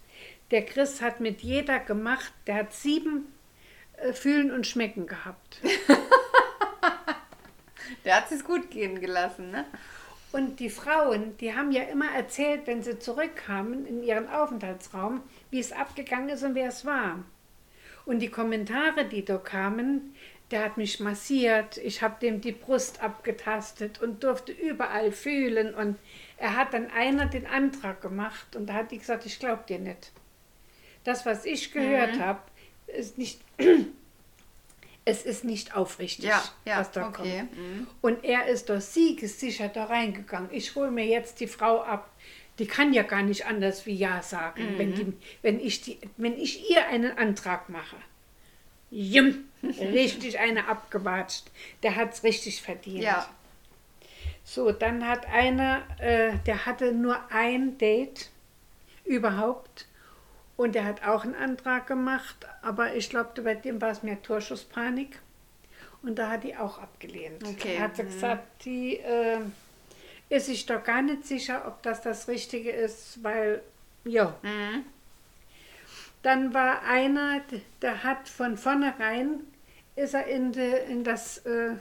der 0.50 0.64
Chris 0.64 1.00
hat 1.00 1.20
mit 1.20 1.42
jeder 1.42 1.78
gemacht, 1.78 2.32
der 2.46 2.56
hat 2.56 2.72
sieben 2.72 3.32
äh, 3.98 4.12
Fühlen 4.12 4.50
und 4.50 4.66
Schmecken 4.66 5.06
gehabt. 5.06 5.60
Der 8.04 8.16
hat 8.16 8.32
es 8.32 8.44
gut 8.44 8.70
gehen 8.70 9.00
gelassen, 9.00 9.50
ne? 9.50 9.64
Und 10.32 10.60
die 10.60 10.70
Frauen, 10.70 11.36
die 11.38 11.54
haben 11.54 11.72
ja 11.72 11.82
immer 11.82 12.10
erzählt, 12.14 12.66
wenn 12.66 12.82
sie 12.82 12.98
zurückkamen 12.98 13.84
in 13.84 14.02
ihren 14.04 14.28
Aufenthaltsraum, 14.28 15.22
wie 15.50 15.58
es 15.58 15.72
abgegangen 15.72 16.28
ist 16.28 16.44
und 16.44 16.54
wer 16.54 16.68
es 16.68 16.84
war. 16.84 17.18
Und 18.06 18.20
die 18.20 18.28
Kommentare, 18.28 19.06
die 19.06 19.24
da 19.24 19.38
kamen, 19.38 20.14
der 20.50 20.64
hat 20.64 20.76
mich 20.76 20.98
massiert, 21.00 21.76
ich 21.78 22.02
habe 22.02 22.16
dem 22.20 22.40
die 22.40 22.52
Brust 22.52 23.00
abgetastet 23.02 24.00
und 24.02 24.24
durfte 24.24 24.52
überall 24.52 25.12
fühlen. 25.12 25.74
Und 25.74 25.96
er 26.38 26.56
hat 26.56 26.74
dann 26.74 26.90
einer 26.90 27.26
den 27.26 27.46
Antrag 27.46 28.00
gemacht 28.00 28.56
und 28.56 28.66
da 28.66 28.74
hat 28.74 28.90
die 28.90 28.98
gesagt, 28.98 29.26
ich 29.26 29.38
glaube 29.38 29.62
dir 29.68 29.78
nicht. 29.78 30.12
Das, 31.04 31.24
was 31.24 31.44
ich 31.44 31.72
gehört 31.72 32.16
Mhm. 32.16 32.20
habe, 32.20 32.40
ist 32.88 33.16
nicht, 33.16 33.40
es 35.04 35.22
ist 35.24 35.44
nicht 35.44 35.74
aufrichtig, 35.76 36.26
Ja, 36.26 36.42
ja, 36.64 36.80
was 36.80 36.90
da 36.92 37.08
okay. 37.08 37.46
kommt. 37.46 37.56
Mhm. 37.56 37.86
Und 38.00 38.24
er 38.24 38.46
ist 38.46 38.68
doch 38.68 38.80
siegessicher 38.80 39.68
da 39.68 39.84
reingegangen. 39.84 40.50
Ich 40.52 40.74
hole 40.74 40.90
mir 40.90 41.06
jetzt 41.06 41.40
die 41.40 41.46
Frau 41.46 41.82
ab. 41.82 42.10
Die 42.58 42.66
kann 42.66 42.92
ja 42.92 43.02
gar 43.04 43.22
nicht 43.22 43.46
anders 43.46 43.86
wie 43.86 43.94
Ja 43.94 44.22
sagen, 44.22 44.74
wenn, 44.76 44.90
Mhm. 44.90 44.94
die, 44.94 45.12
wenn, 45.42 45.60
ich 45.60 45.80
die, 45.80 45.98
wenn 46.18 46.38
ich 46.38 46.70
ihr 46.70 46.86
einen 46.88 47.16
Antrag 47.16 47.68
mache. 47.70 47.96
Jim, 48.90 49.44
richtig 49.62 50.38
eine 50.38 50.68
abgewatscht. 50.68 51.50
Der 51.82 51.96
hat 51.96 52.14
es 52.14 52.24
richtig 52.24 52.60
verdient. 52.62 53.02
Ja. 53.02 53.28
So, 54.44 54.72
dann 54.72 55.06
hat 55.06 55.26
einer, 55.26 55.82
äh, 55.98 56.32
der 56.46 56.66
hatte 56.66 56.92
nur 56.92 57.18
ein 57.30 57.78
Date 57.78 58.30
überhaupt 59.04 59.86
und 60.56 60.74
der 60.74 60.84
hat 60.84 61.04
auch 61.04 61.24
einen 61.24 61.34
Antrag 61.34 61.86
gemacht, 61.86 62.46
aber 62.62 62.94
ich 62.94 63.10
glaube, 63.10 63.40
bei 63.42 63.54
dem 63.54 63.80
war 63.80 63.90
es 63.90 64.02
mehr 64.02 64.20
Torschusspanik 64.20 65.18
und 66.02 66.18
da 66.18 66.30
hat 66.30 66.44
die 66.44 66.56
auch 66.56 66.78
abgelehnt. 66.78 67.44
Okay, 67.46 67.78
Hat 67.78 67.96
sie 67.96 68.02
mhm. 68.02 68.06
gesagt, 68.08 68.64
die 68.64 68.96
äh, 68.96 69.40
ist 70.28 70.46
sich 70.46 70.66
doch 70.66 70.82
gar 70.82 71.02
nicht 71.02 71.26
sicher, 71.26 71.64
ob 71.66 71.82
das 71.82 72.02
das 72.02 72.28
Richtige 72.28 72.70
ist, 72.70 73.22
weil, 73.22 73.62
ja. 74.04 74.34
Mhm. 74.42 74.84
Dann 76.22 76.52
war 76.52 76.82
einer, 76.82 77.40
der 77.80 78.04
hat 78.04 78.28
von 78.28 78.56
vornherein, 78.58 79.40
ist 79.96 80.14
er 80.14 80.26
in, 80.26 80.52
de, 80.52 80.90
in 80.90 81.02
das 81.04 81.38
äh, 81.46 81.76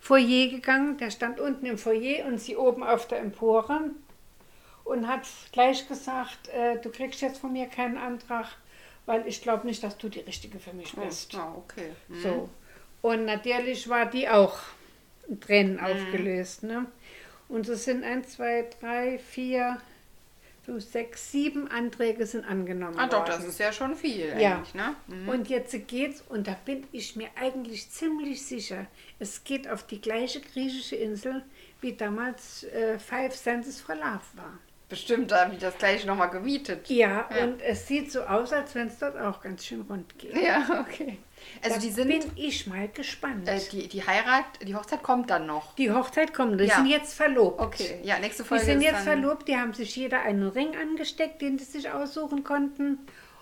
Foyer 0.00 0.48
gegangen, 0.48 0.96
der 0.98 1.10
stand 1.10 1.38
unten 1.40 1.66
im 1.66 1.78
Foyer 1.78 2.26
und 2.26 2.40
sie 2.40 2.56
oben 2.56 2.82
auf 2.82 3.06
der 3.06 3.20
Empore 3.20 3.90
und 4.84 5.06
hat 5.06 5.26
gleich 5.52 5.86
gesagt, 5.88 6.48
äh, 6.48 6.78
du 6.80 6.90
kriegst 6.90 7.20
jetzt 7.20 7.38
von 7.38 7.52
mir 7.52 7.66
keinen 7.66 7.98
Antrag, 7.98 8.46
weil 9.06 9.26
ich 9.26 9.42
glaube 9.42 9.66
nicht, 9.66 9.82
dass 9.84 9.98
du 9.98 10.08
die 10.08 10.20
Richtige 10.20 10.58
für 10.58 10.72
mich 10.72 10.94
Oh, 10.96 11.02
bist. 11.04 11.32
ja, 11.34 11.54
okay. 11.56 11.90
Mhm. 12.08 12.20
So. 12.20 12.48
Und 13.02 13.24
natürlich 13.26 13.88
war 13.88 14.06
die 14.06 14.28
auch 14.28 14.58
in 15.28 15.40
Tränen 15.40 15.74
Mhm. 15.76 15.80
aufgelöst. 15.84 16.62
Ne? 16.62 16.86
Und 17.48 17.66
so 17.66 17.74
sind 17.74 18.04
eins, 18.04 18.30
zwei, 18.32 18.68
drei, 18.80 19.18
vier, 19.18 19.78
fünf, 20.64 20.84
sechs, 20.84 21.32
sieben 21.32 21.68
Anträge 21.68 22.24
sind 22.26 22.44
angenommen 22.44 22.98
Ah, 22.98 23.06
doch, 23.06 23.20
worden. 23.20 23.32
das 23.38 23.44
ist 23.44 23.58
ja 23.58 23.72
schon 23.72 23.96
viel 23.96 24.32
Ja. 24.38 24.56
eigentlich, 24.56 24.74
ne? 24.74 24.94
Mhm. 25.08 25.28
Und 25.28 25.48
jetzt 25.48 25.74
geht's, 25.88 26.22
und 26.28 26.46
da 26.46 26.56
bin 26.64 26.86
ich 26.92 27.16
mir 27.16 27.28
eigentlich 27.40 27.90
ziemlich 27.90 28.44
sicher, 28.46 28.86
es 29.18 29.42
geht 29.44 29.68
auf 29.68 29.84
die 29.86 30.00
gleiche 30.00 30.40
griechische 30.40 30.96
Insel, 30.96 31.42
wie 31.80 31.94
damals 31.94 32.64
äh, 32.64 32.98
Five 32.98 33.34
Senses 33.34 33.80
for 33.80 33.94
Love 33.96 34.20
war. 34.34 34.58
Bestimmt, 34.88 35.30
da 35.30 35.42
haben 35.44 35.52
die 35.52 35.58
das 35.58 35.76
gleiche 35.78 36.06
nochmal 36.06 36.28
gemietet. 36.30 36.88
Ja, 36.90 37.26
Ja. 37.34 37.44
und 37.44 37.60
es 37.62 37.88
sieht 37.88 38.12
so 38.12 38.22
aus, 38.22 38.52
als 38.52 38.74
wenn 38.74 38.88
es 38.88 38.98
dort 38.98 39.16
auch 39.18 39.40
ganz 39.40 39.64
schön 39.64 39.80
rund 39.82 40.18
geht. 40.18 40.36
Ja, 40.36 40.84
okay. 40.86 41.18
Also 41.62 41.76
da 41.76 41.80
die 41.82 41.90
sind, 41.90 42.08
bin 42.08 42.30
ich 42.36 42.66
mal 42.66 42.88
gespannt. 42.88 43.48
äh, 43.48 43.60
die, 43.70 43.88
die 43.88 44.06
Heirat, 44.06 44.44
die 44.62 44.74
Hochzeit 44.74 45.02
kommt 45.02 45.30
dann 45.30 45.46
noch. 45.46 45.74
Die 45.76 45.90
Hochzeit 45.92 46.34
kommt, 46.34 46.60
die 46.60 46.64
Ja. 46.64 46.76
sind 46.76 46.86
jetzt 46.86 47.14
verlobt. 47.14 47.60
Okay, 47.60 47.98
ja, 48.02 48.18
nächste 48.18 48.42
Die 48.42 48.48
Folge 48.48 48.64
sind 48.64 48.78
ist 48.78 48.84
jetzt 48.84 49.02
verlobt, 49.02 49.48
die 49.48 49.56
haben 49.56 49.72
sich 49.74 49.94
jeder 49.96 50.22
einen 50.22 50.48
Ring 50.48 50.76
angesteckt, 50.76 51.40
den 51.42 51.58
sie 51.58 51.64
sich 51.64 51.90
aussuchen 51.90 52.44
konnten. 52.44 52.98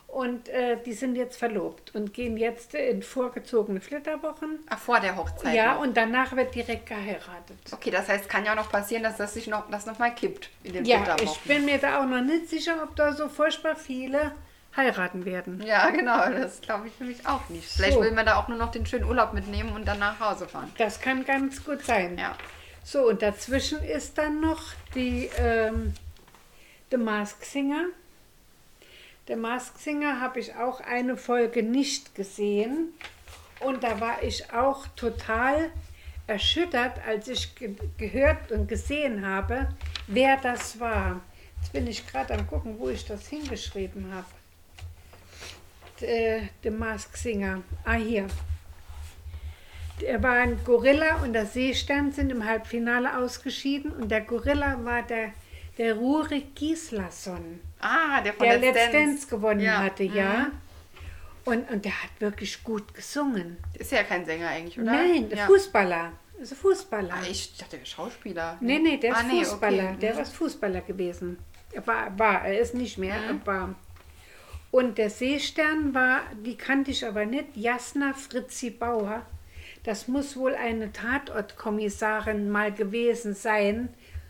Und 0.06 0.48
äh, 0.48 0.76
die 0.84 0.92
sind 0.92 1.14
jetzt 1.14 1.36
verlobt 1.38 1.94
und 1.94 2.12
gehen 2.12 2.36
jetzt 2.36 2.74
in 2.74 3.00
vorgezogene 3.00 3.80
Flitterwochen. 3.80 4.58
Ach, 4.68 4.78
vor 4.80 4.98
der 4.98 5.14
Hochzeit 5.16 5.54
Ja, 5.54 5.74
noch. 5.74 5.82
und 5.82 5.96
danach 5.96 6.34
wird 6.34 6.52
direkt 6.52 6.86
geheiratet. 6.86 7.56
Okay, 7.70 7.92
das 7.92 8.08
heißt, 8.08 8.28
kann 8.28 8.44
ja 8.44 8.50
auch 8.50 8.56
noch 8.56 8.72
passieren, 8.72 9.04
dass 9.04 9.18
das 9.18 9.34
sich 9.34 9.46
noch, 9.46 9.70
das 9.70 9.86
noch 9.86 10.00
mal 10.00 10.12
kippt 10.12 10.50
in 10.64 10.72
den 10.72 10.84
Ja, 10.84 10.96
ich 10.96 11.04
Flitterwochen. 11.04 11.40
bin 11.44 11.64
mir 11.64 11.78
da 11.78 12.00
auch 12.02 12.06
noch 12.06 12.22
nicht 12.22 12.48
sicher, 12.48 12.82
ob 12.82 12.96
da 12.96 13.12
so 13.12 13.28
furchtbar 13.28 13.76
viele 13.76 14.32
heiraten 14.76 15.24
werden. 15.24 15.62
Ja, 15.64 15.90
genau, 15.90 16.30
das 16.30 16.60
glaube 16.60 16.88
ich 16.88 16.98
nämlich 17.00 17.26
auch 17.26 17.48
nicht. 17.48 17.68
Vielleicht 17.68 17.94
So. 17.94 18.00
will 18.02 18.12
man 18.12 18.26
da 18.26 18.36
auch 18.36 18.48
nur 18.48 18.58
noch 18.58 18.70
den 18.70 18.86
schönen 18.86 19.04
Urlaub 19.04 19.32
mitnehmen 19.32 19.72
und 19.72 19.86
dann 19.86 19.98
nach 19.98 20.20
Hause 20.20 20.48
fahren. 20.48 20.70
Das 20.78 21.00
kann 21.00 21.24
ganz 21.24 21.64
gut 21.64 21.82
sein. 21.82 22.16
Ja. 22.18 22.36
So, 22.84 23.08
und 23.08 23.22
dazwischen 23.22 23.82
ist 23.82 24.16
dann 24.18 24.40
noch 24.40 24.62
die 24.94 25.30
ähm, 25.38 25.94
The 26.90 26.96
Mask 26.96 27.44
Singer. 27.44 27.86
The 29.28 29.36
Mask 29.36 29.78
Singer 29.78 30.20
habe 30.20 30.40
ich 30.40 30.54
auch 30.56 30.80
eine 30.80 31.16
Folge 31.16 31.62
nicht 31.62 32.14
gesehen. 32.14 32.94
Und 33.60 33.84
da 33.84 34.00
war 34.00 34.22
ich 34.22 34.52
auch 34.52 34.86
total 34.96 35.70
erschüttert, 36.26 36.94
als 37.06 37.28
ich 37.28 37.54
ge 37.54 37.74
gehört 37.98 38.50
und 38.52 38.68
gesehen 38.68 39.26
habe, 39.26 39.68
wer 40.06 40.36
das 40.38 40.80
war. 40.80 41.20
Jetzt 41.60 41.72
bin 41.72 41.86
ich 41.86 42.06
gerade 42.06 42.34
am 42.34 42.46
gucken, 42.46 42.78
wo 42.78 42.88
ich 42.88 43.04
das 43.04 43.26
hingeschrieben 43.28 44.14
habe. 44.14 44.26
D- 46.00 46.48
The 46.62 46.70
Mask 46.70 47.16
Singer. 47.16 47.62
Ah, 47.84 47.94
hier. 47.94 48.26
Er 50.02 50.22
war 50.22 50.32
ein 50.36 50.58
Gorilla 50.64 51.16
und 51.16 51.34
der 51.34 51.44
Seestern 51.46 52.10
sind 52.12 52.30
im 52.32 52.44
Halbfinale 52.46 53.18
ausgeschieden 53.18 53.92
und 53.92 54.08
der 54.10 54.22
Gorilla 54.22 54.82
war 54.82 55.02
der, 55.02 55.32
der 55.76 55.94
Rurik 55.94 56.54
Gislason, 56.54 57.60
Ah, 57.80 58.20
der 58.22 58.32
von 58.32 58.46
der 58.46 58.58
Let's 58.58 58.78
Dance. 58.78 58.92
Dance 58.92 59.26
gewonnen 59.28 59.60
Ja. 59.60 59.78
hatte, 59.82 60.04
Mhm. 60.04 60.14
ja. 60.16 60.46
Und, 61.44 61.70
und 61.70 61.84
der 61.84 61.92
hat 62.02 62.10
wirklich 62.18 62.62
gut 62.64 62.94
gesungen. 62.94 63.58
Ist 63.78 63.92
ja 63.92 64.02
kein 64.04 64.24
Sänger 64.24 64.48
eigentlich, 64.48 64.78
oder? 64.80 64.92
Nein, 64.92 65.28
der 65.28 65.38
ja. 65.38 65.46
Fußballer. 65.46 66.12
Also 66.38 66.54
Fußballer. 66.54 67.12
Ah, 67.12 67.22
ich 67.30 67.54
dachte, 67.58 67.76
der 67.76 67.84
Schauspieler. 67.84 68.56
nee, 68.60 68.78
nee, 68.78 68.96
der 68.96 69.10
ist 69.12 69.18
Ah, 69.18 69.22
nee, 69.24 69.44
Fußballer. 69.44 69.84
okay. 69.84 69.96
Der 70.00 70.14
Mhm. 70.14 70.20
ist 70.20 70.34
Fußballer 70.34 70.80
gewesen. 70.82 71.38
Er 71.72 71.86
war, 71.86 72.18
war, 72.18 72.44
er 72.46 72.58
ist 72.58 72.74
nicht 72.74 72.96
mehr, 72.96 73.18
Mhm. 73.18 73.40
er 73.42 73.46
war. 73.46 73.74
Und 74.70 74.98
der 74.98 75.10
Seestern 75.10 75.94
war, 75.94 76.20
die 76.44 76.56
kannte 76.56 76.92
ich 76.92 77.04
aber 77.04 77.26
nicht, 77.26 77.56
Jasna 77.56 78.12
Fritzi 78.14 78.70
Bauer. 78.70 79.26
Das 79.82 80.08
muss 80.08 80.36
wohl 80.36 80.54
eine 80.54 80.92
Tatortkommissarin 80.92 82.50
mal 82.50 82.72
gewesen 82.72 83.34
sein, 83.34 83.88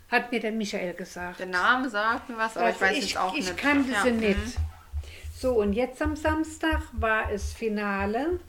hat 0.09 0.31
mir 0.31 0.39
der 0.39 0.51
Michael 0.51 0.93
gesagt. 0.93 1.39
Der 1.39 1.45
Name 1.45 1.89
sagt 1.89 2.29
mir 2.29 2.37
was, 2.37 2.57
aber 2.57 2.67
Also 2.67 2.75
ich 2.75 2.81
weiß 2.81 2.97
ich, 2.97 3.03
jetzt 3.03 3.17
auch 3.17 3.33
ich 3.35 3.45
nicht. 3.45 3.57
kannte 3.57 3.91
Ja, 3.91 4.03
sie 4.03 4.11
mhm. 4.11 4.19
nicht. 4.19 4.57
So, 5.37 5.53
und 5.53 5.73
jetzt 5.73 6.01
am 6.01 6.15
Samstag 6.15 6.81
war 6.93 7.31
es 7.31 7.53
Finale. 7.53 8.39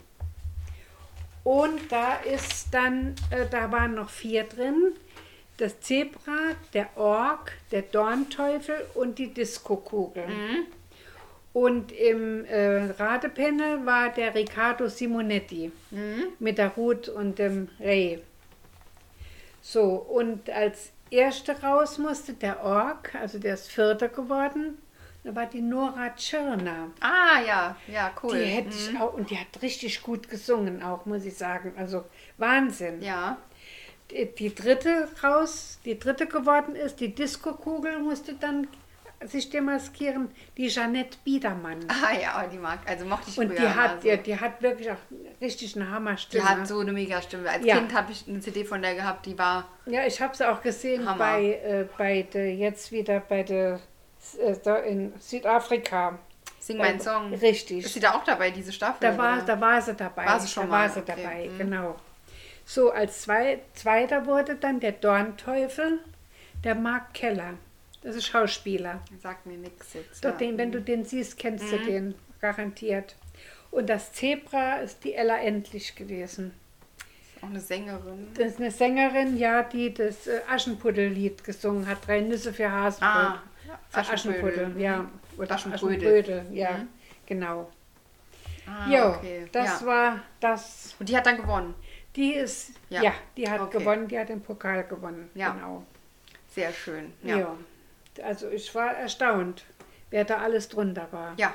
Und 1.43 1.91
da 1.91 2.15
ist 2.17 2.67
dann, 2.71 3.15
äh, 3.29 3.45
da 3.49 3.71
waren 3.71 3.95
noch 3.95 4.09
vier 4.09 4.43
drin. 4.43 4.93
Das 5.57 5.79
Zebra, 5.81 6.55
der 6.73 6.95
Ork, 6.95 7.53
der 7.71 7.83
Dornteufel 7.83 8.85
und 8.93 9.19
die 9.19 9.33
Diskokugel. 9.33 10.27
Mhm. 10.27 10.65
Und 11.53 11.91
im 11.91 12.45
äh, 12.45 12.85
Radepanel 12.97 13.85
war 13.85 14.09
der 14.09 14.33
Riccardo 14.33 14.87
Simonetti 14.87 15.71
Mhm. 15.91 16.23
mit 16.39 16.57
der 16.57 16.69
Ruth 16.69 17.09
und 17.09 17.37
dem 17.37 17.69
Ray. 17.79 18.19
So, 19.61 19.83
und 19.93 20.49
als 20.49 20.91
erste 21.11 21.61
raus 21.61 21.97
musste 21.99 22.33
der 22.33 22.63
Ork, 22.63 23.13
also 23.15 23.37
der 23.39 23.53
ist 23.53 23.71
Vierter 23.71 24.09
geworden. 24.09 24.79
Da 25.23 25.33
war 25.35 25.45
die 25.45 25.61
Nora 25.61 26.09
Tschirner. 26.15 26.89
Ah, 26.99 27.39
ja, 27.47 27.77
ja, 27.87 28.11
cool. 28.21 28.37
Die 28.37 28.43
hätte 28.45 28.69
Mhm. 28.69 28.73
ich 28.95 28.99
auch, 28.99 29.13
und 29.13 29.29
die 29.29 29.37
hat 29.37 29.61
richtig 29.61 30.01
gut 30.01 30.27
gesungen 30.29 30.83
auch, 30.83 31.05
muss 31.05 31.23
ich 31.23 31.35
sagen. 31.37 31.73
Also 31.77 32.03
Wahnsinn. 32.37 33.01
Ja. 33.01 33.37
Die, 34.11 34.25
die 34.25 34.53
dritte 34.53 35.07
raus, 35.23 35.79
die 35.85 35.97
dritte 35.97 36.27
geworden 36.27 36.75
ist, 36.75 36.99
die 36.99 37.15
Disco-Kugel 37.15 37.99
musste 37.99 38.33
dann 38.33 38.67
sich 39.27 39.49
demaskieren, 39.49 40.29
die 40.57 40.67
Jeanette 40.67 41.17
Biedermann. 41.23 41.79
Ah 41.87 42.13
ja, 42.19 42.45
die 42.51 42.57
mag, 42.57 42.79
also 42.85 43.05
mochte 43.05 43.29
ich 43.29 43.37
Und 43.37 43.47
früher 43.47 43.59
die 43.59 43.67
hat, 43.67 43.91
immer 43.91 44.01
so. 44.01 44.09
die, 44.17 44.23
die 44.23 44.39
hat 44.39 44.61
wirklich 44.61 44.91
auch 44.91 44.97
richtig 45.41 45.75
eine 45.75 45.85
Die 45.85 45.91
Hammerstimme. 45.91 46.49
hat 46.49 46.67
so 46.67 46.79
eine 46.79 46.93
mega 46.93 47.21
Stimme. 47.21 47.49
Als 47.49 47.65
Ja. 47.65 47.75
Kind 47.77 47.93
habe 47.93 48.11
ich 48.11 48.25
eine 48.27 48.39
CD 48.39 48.63
von 48.65 48.81
der 48.81 48.95
gehabt, 48.95 49.25
die 49.25 49.37
war. 49.37 49.67
Ja, 49.85 50.05
ich 50.05 50.21
habe 50.21 50.35
sie 50.35 50.47
auch 50.49 50.61
gesehen 50.61 51.07
Hammer. 51.07 51.17
bei, 51.17 51.43
äh, 51.63 51.85
bei 51.97 52.21
der, 52.33 52.55
jetzt 52.55 52.91
wieder 52.91 53.19
bei 53.19 53.43
der, 53.43 53.79
äh, 54.39 54.89
in 54.91 55.13
Südafrika. 55.19 56.17
Sing 56.59 56.77
mein 56.77 56.99
Song. 57.01 57.33
Richtig. 57.33 57.83
Ist 57.85 57.93
sie 57.93 57.99
da 57.99 58.13
auch 58.15 58.23
dabei, 58.23 58.49
diese 58.51 58.71
Staffel? 58.71 58.97
Da 59.01 59.17
war, 59.17 59.37
oder? 59.37 59.43
da 59.45 59.59
war 59.59 59.81
sie 59.81 59.93
dabei. 59.95 60.25
War 60.25 60.39
sie 60.39 60.47
schon 60.47 60.63
da 60.63 60.69
mal, 60.69 60.83
war 60.83 60.89
sie 60.89 60.99
okay. 61.01 61.13
dabei, 61.17 61.49
Mhm. 61.49 61.57
genau. 61.57 61.95
So, 62.65 62.91
als 62.91 63.21
zwei, 63.23 63.59
zweiter 63.73 64.25
wurde 64.25 64.55
dann 64.55 64.79
der 64.79 64.93
Dornteufel, 64.93 65.99
der 66.63 66.75
Mark 66.75 67.13
Keller. 67.13 67.55
Das 68.03 68.15
ist 68.15 68.27
Schauspieler. 68.27 69.01
Sagt 69.21 69.45
mir 69.45 69.57
nichts 69.57 69.93
jetzt. 69.93 70.23
Dort 70.23 70.39
ja. 70.41 70.47
den, 70.47 70.57
wenn 70.57 70.71
du 70.71 70.81
den 70.81 71.05
siehst, 71.05 71.37
kennst 71.39 71.65
Mhm. 71.65 71.69
du 71.71 71.77
den 71.85 72.15
garantiert. 72.41 73.15
Und 73.71 73.89
das 73.89 74.13
Zebra 74.13 74.75
ist 74.77 75.03
die 75.03 75.13
Ella 75.13 75.37
Endlich 75.37 75.95
gewesen. 75.95 76.53
Auch 77.41 77.47
eine 77.47 77.59
Sängerin. 77.59 78.27
Das 78.37 78.47
ist 78.53 78.59
eine 78.59 78.71
Sängerin, 78.71 79.37
ja, 79.37 79.63
die 79.63 79.93
das 79.93 80.27
äh, 80.27 80.41
Aschenputtel-Lied 80.49 81.43
gesungen 81.43 81.87
hat. 81.87 82.05
Drei 82.07 82.21
Nüsse 82.21 82.53
für 82.53 82.71
Hasenbrot. 82.71 83.09
Ah. 83.11 83.41
Aschenputtel, 83.93 84.79
ja. 84.79 84.97
Mhm. 85.03 85.09
Oder 85.37 85.55
Aschenbrödel. 85.55 85.97
Aschenbrödel, 85.97 86.45
ja, 86.53 86.71
Mhm. 86.77 86.87
genau. 87.25 87.71
Ah, 88.65 88.89
jo, 88.89 89.07
okay. 89.09 89.47
das 89.51 89.81
ja. 89.81 89.87
war 89.87 90.21
das. 90.39 90.95
Und 90.99 91.09
die 91.09 91.17
hat 91.17 91.25
dann 91.25 91.37
gewonnen. 91.37 91.73
Die 92.15 92.33
ist, 92.33 92.71
Ja. 92.89 93.01
ja, 93.01 93.13
die 93.35 93.49
hat 93.49 93.59
Okay. 93.59 93.79
gewonnen, 93.79 94.07
die 94.07 94.17
hat 94.19 94.29
den 94.29 94.41
Pokal 94.41 94.83
gewonnen. 94.85 95.29
Ja. 95.33 95.51
Genau. 95.51 95.83
Sehr 96.49 96.71
schön. 96.71 97.11
Ja. 97.23 97.57
Also 98.21 98.49
ich 98.49 98.73
war 98.75 98.91
erstaunt, 98.95 99.63
wer 100.09 100.25
da 100.25 100.37
alles 100.39 100.69
drunter 100.69 101.07
war. 101.11 101.33
Ja. 101.37 101.53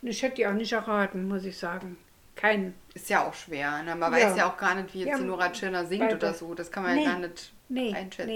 Und 0.00 0.08
ich 0.08 0.22
hätte 0.22 0.36
die 0.36 0.46
auch 0.46 0.52
nicht 0.52 0.72
erraten, 0.72 1.28
muss 1.28 1.44
ich 1.44 1.56
sagen. 1.56 1.96
Keinen. 2.34 2.74
Ist 2.94 3.08
ja 3.10 3.24
auch 3.26 3.34
schwer. 3.34 3.82
Ne? 3.82 3.94
Man 3.94 4.12
Ja. 4.12 4.18
weiß 4.30 4.36
ja 4.36 4.48
auch 4.50 4.56
gar 4.56 4.74
nicht, 4.74 4.92
wie 4.94 5.00
jetzt 5.00 5.08
Ja, 5.10 5.18
die 5.18 5.24
Nora 5.24 5.50
Tschirner 5.52 5.84
singt 5.86 6.12
oder 6.12 6.32
so. 6.34 6.54
Das 6.54 6.70
kann 6.72 6.82
man 6.82 6.96
Nee. 6.96 7.04
ja 7.04 7.10
gar 7.12 7.18
nicht 7.20 7.52
Nee, 7.68 7.94
einschätzen. 7.94 8.26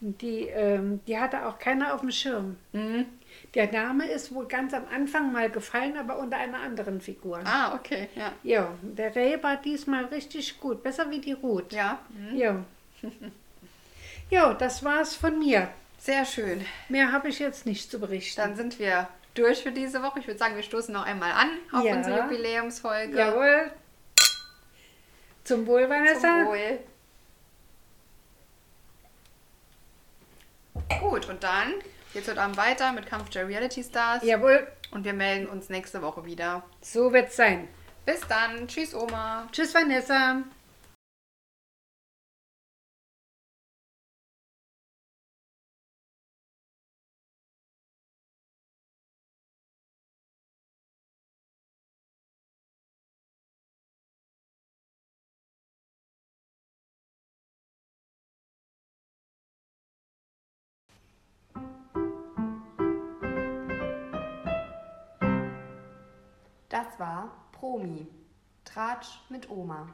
nee. 0.00 0.12
Die, 0.20 0.40
ähm, 0.48 1.00
die 1.06 1.18
hatte 1.18 1.46
auch 1.46 1.58
keiner 1.58 1.94
auf 1.94 2.00
dem 2.00 2.10
Schirm. 2.10 2.56
Mhm. 2.72 3.06
Der 3.54 3.70
Name 3.72 4.06
ist 4.08 4.34
wohl 4.34 4.46
ganz 4.46 4.74
am 4.74 4.84
Anfang 4.94 5.32
mal 5.32 5.50
gefallen, 5.50 5.96
aber 5.96 6.18
unter 6.18 6.36
einer 6.38 6.58
anderen 6.60 7.00
Figur. 7.00 7.40
Ah, 7.44 7.74
okay. 7.74 8.08
Ja. 8.14 8.32
Ja, 8.42 8.68
der 8.82 9.14
Reh 9.14 9.42
war 9.42 9.56
diesmal 9.56 10.04
richtig 10.06 10.60
gut. 10.60 10.82
Besser 10.82 11.10
wie 11.10 11.20
die 11.20 11.32
Ruth. 11.32 11.72
Ja. 11.72 11.98
Mhm. 12.10 12.36
Ja. 12.36 12.64
ja, 14.30 14.54
das 14.54 14.84
war's 14.84 15.14
von 15.14 15.38
mir. 15.38 15.68
Sehr 16.06 16.24
schön. 16.24 16.64
Mehr 16.88 17.10
habe 17.10 17.28
ich 17.28 17.40
jetzt 17.40 17.66
nicht 17.66 17.90
zu 17.90 17.98
berichten. 17.98 18.40
Dann 18.40 18.54
sind 18.54 18.78
wir 18.78 19.08
durch 19.34 19.64
für 19.64 19.72
diese 19.72 20.04
Woche. 20.04 20.20
Ich 20.20 20.28
würde 20.28 20.38
sagen, 20.38 20.54
wir 20.54 20.62
stoßen 20.62 20.94
noch 20.94 21.04
einmal 21.04 21.32
an 21.32 21.50
auf 21.72 21.84
Ja. 21.84 21.96
unsere 21.96 22.20
Jubiläumsfolge. 22.22 23.16
Jawohl. 23.18 23.72
Zum 25.42 25.66
Wohl, 25.66 25.88
Vanessa. 25.90 26.20
Zum 26.20 26.46
Wohl. 26.46 26.78
Gut, 31.00 31.28
und 31.28 31.42
dann 31.42 31.74
geht's 32.12 32.28
heute 32.28 32.40
Abend 32.40 32.56
weiter 32.56 32.92
mit 32.92 33.06
Kampf 33.08 33.30
der 33.30 33.48
Reality 33.48 33.82
Stars. 33.82 34.22
Jawohl, 34.22 34.64
Und 34.92 35.04
wir 35.04 35.12
melden 35.12 35.48
uns 35.48 35.70
nächste 35.70 36.02
Woche 36.02 36.24
wieder. 36.24 36.62
so 36.82 37.12
wird's 37.12 37.34
sein. 37.34 37.66
Bis 38.04 38.20
dann. 38.28 38.68
Tschüss, 38.68 38.94
Oma. 38.94 39.48
Tschüss, 39.50 39.74
Vanessa. 39.74 40.42
Promi. 67.58 68.06
Tratsch 68.64 69.18
mit 69.30 69.48
Oma. 69.48 69.88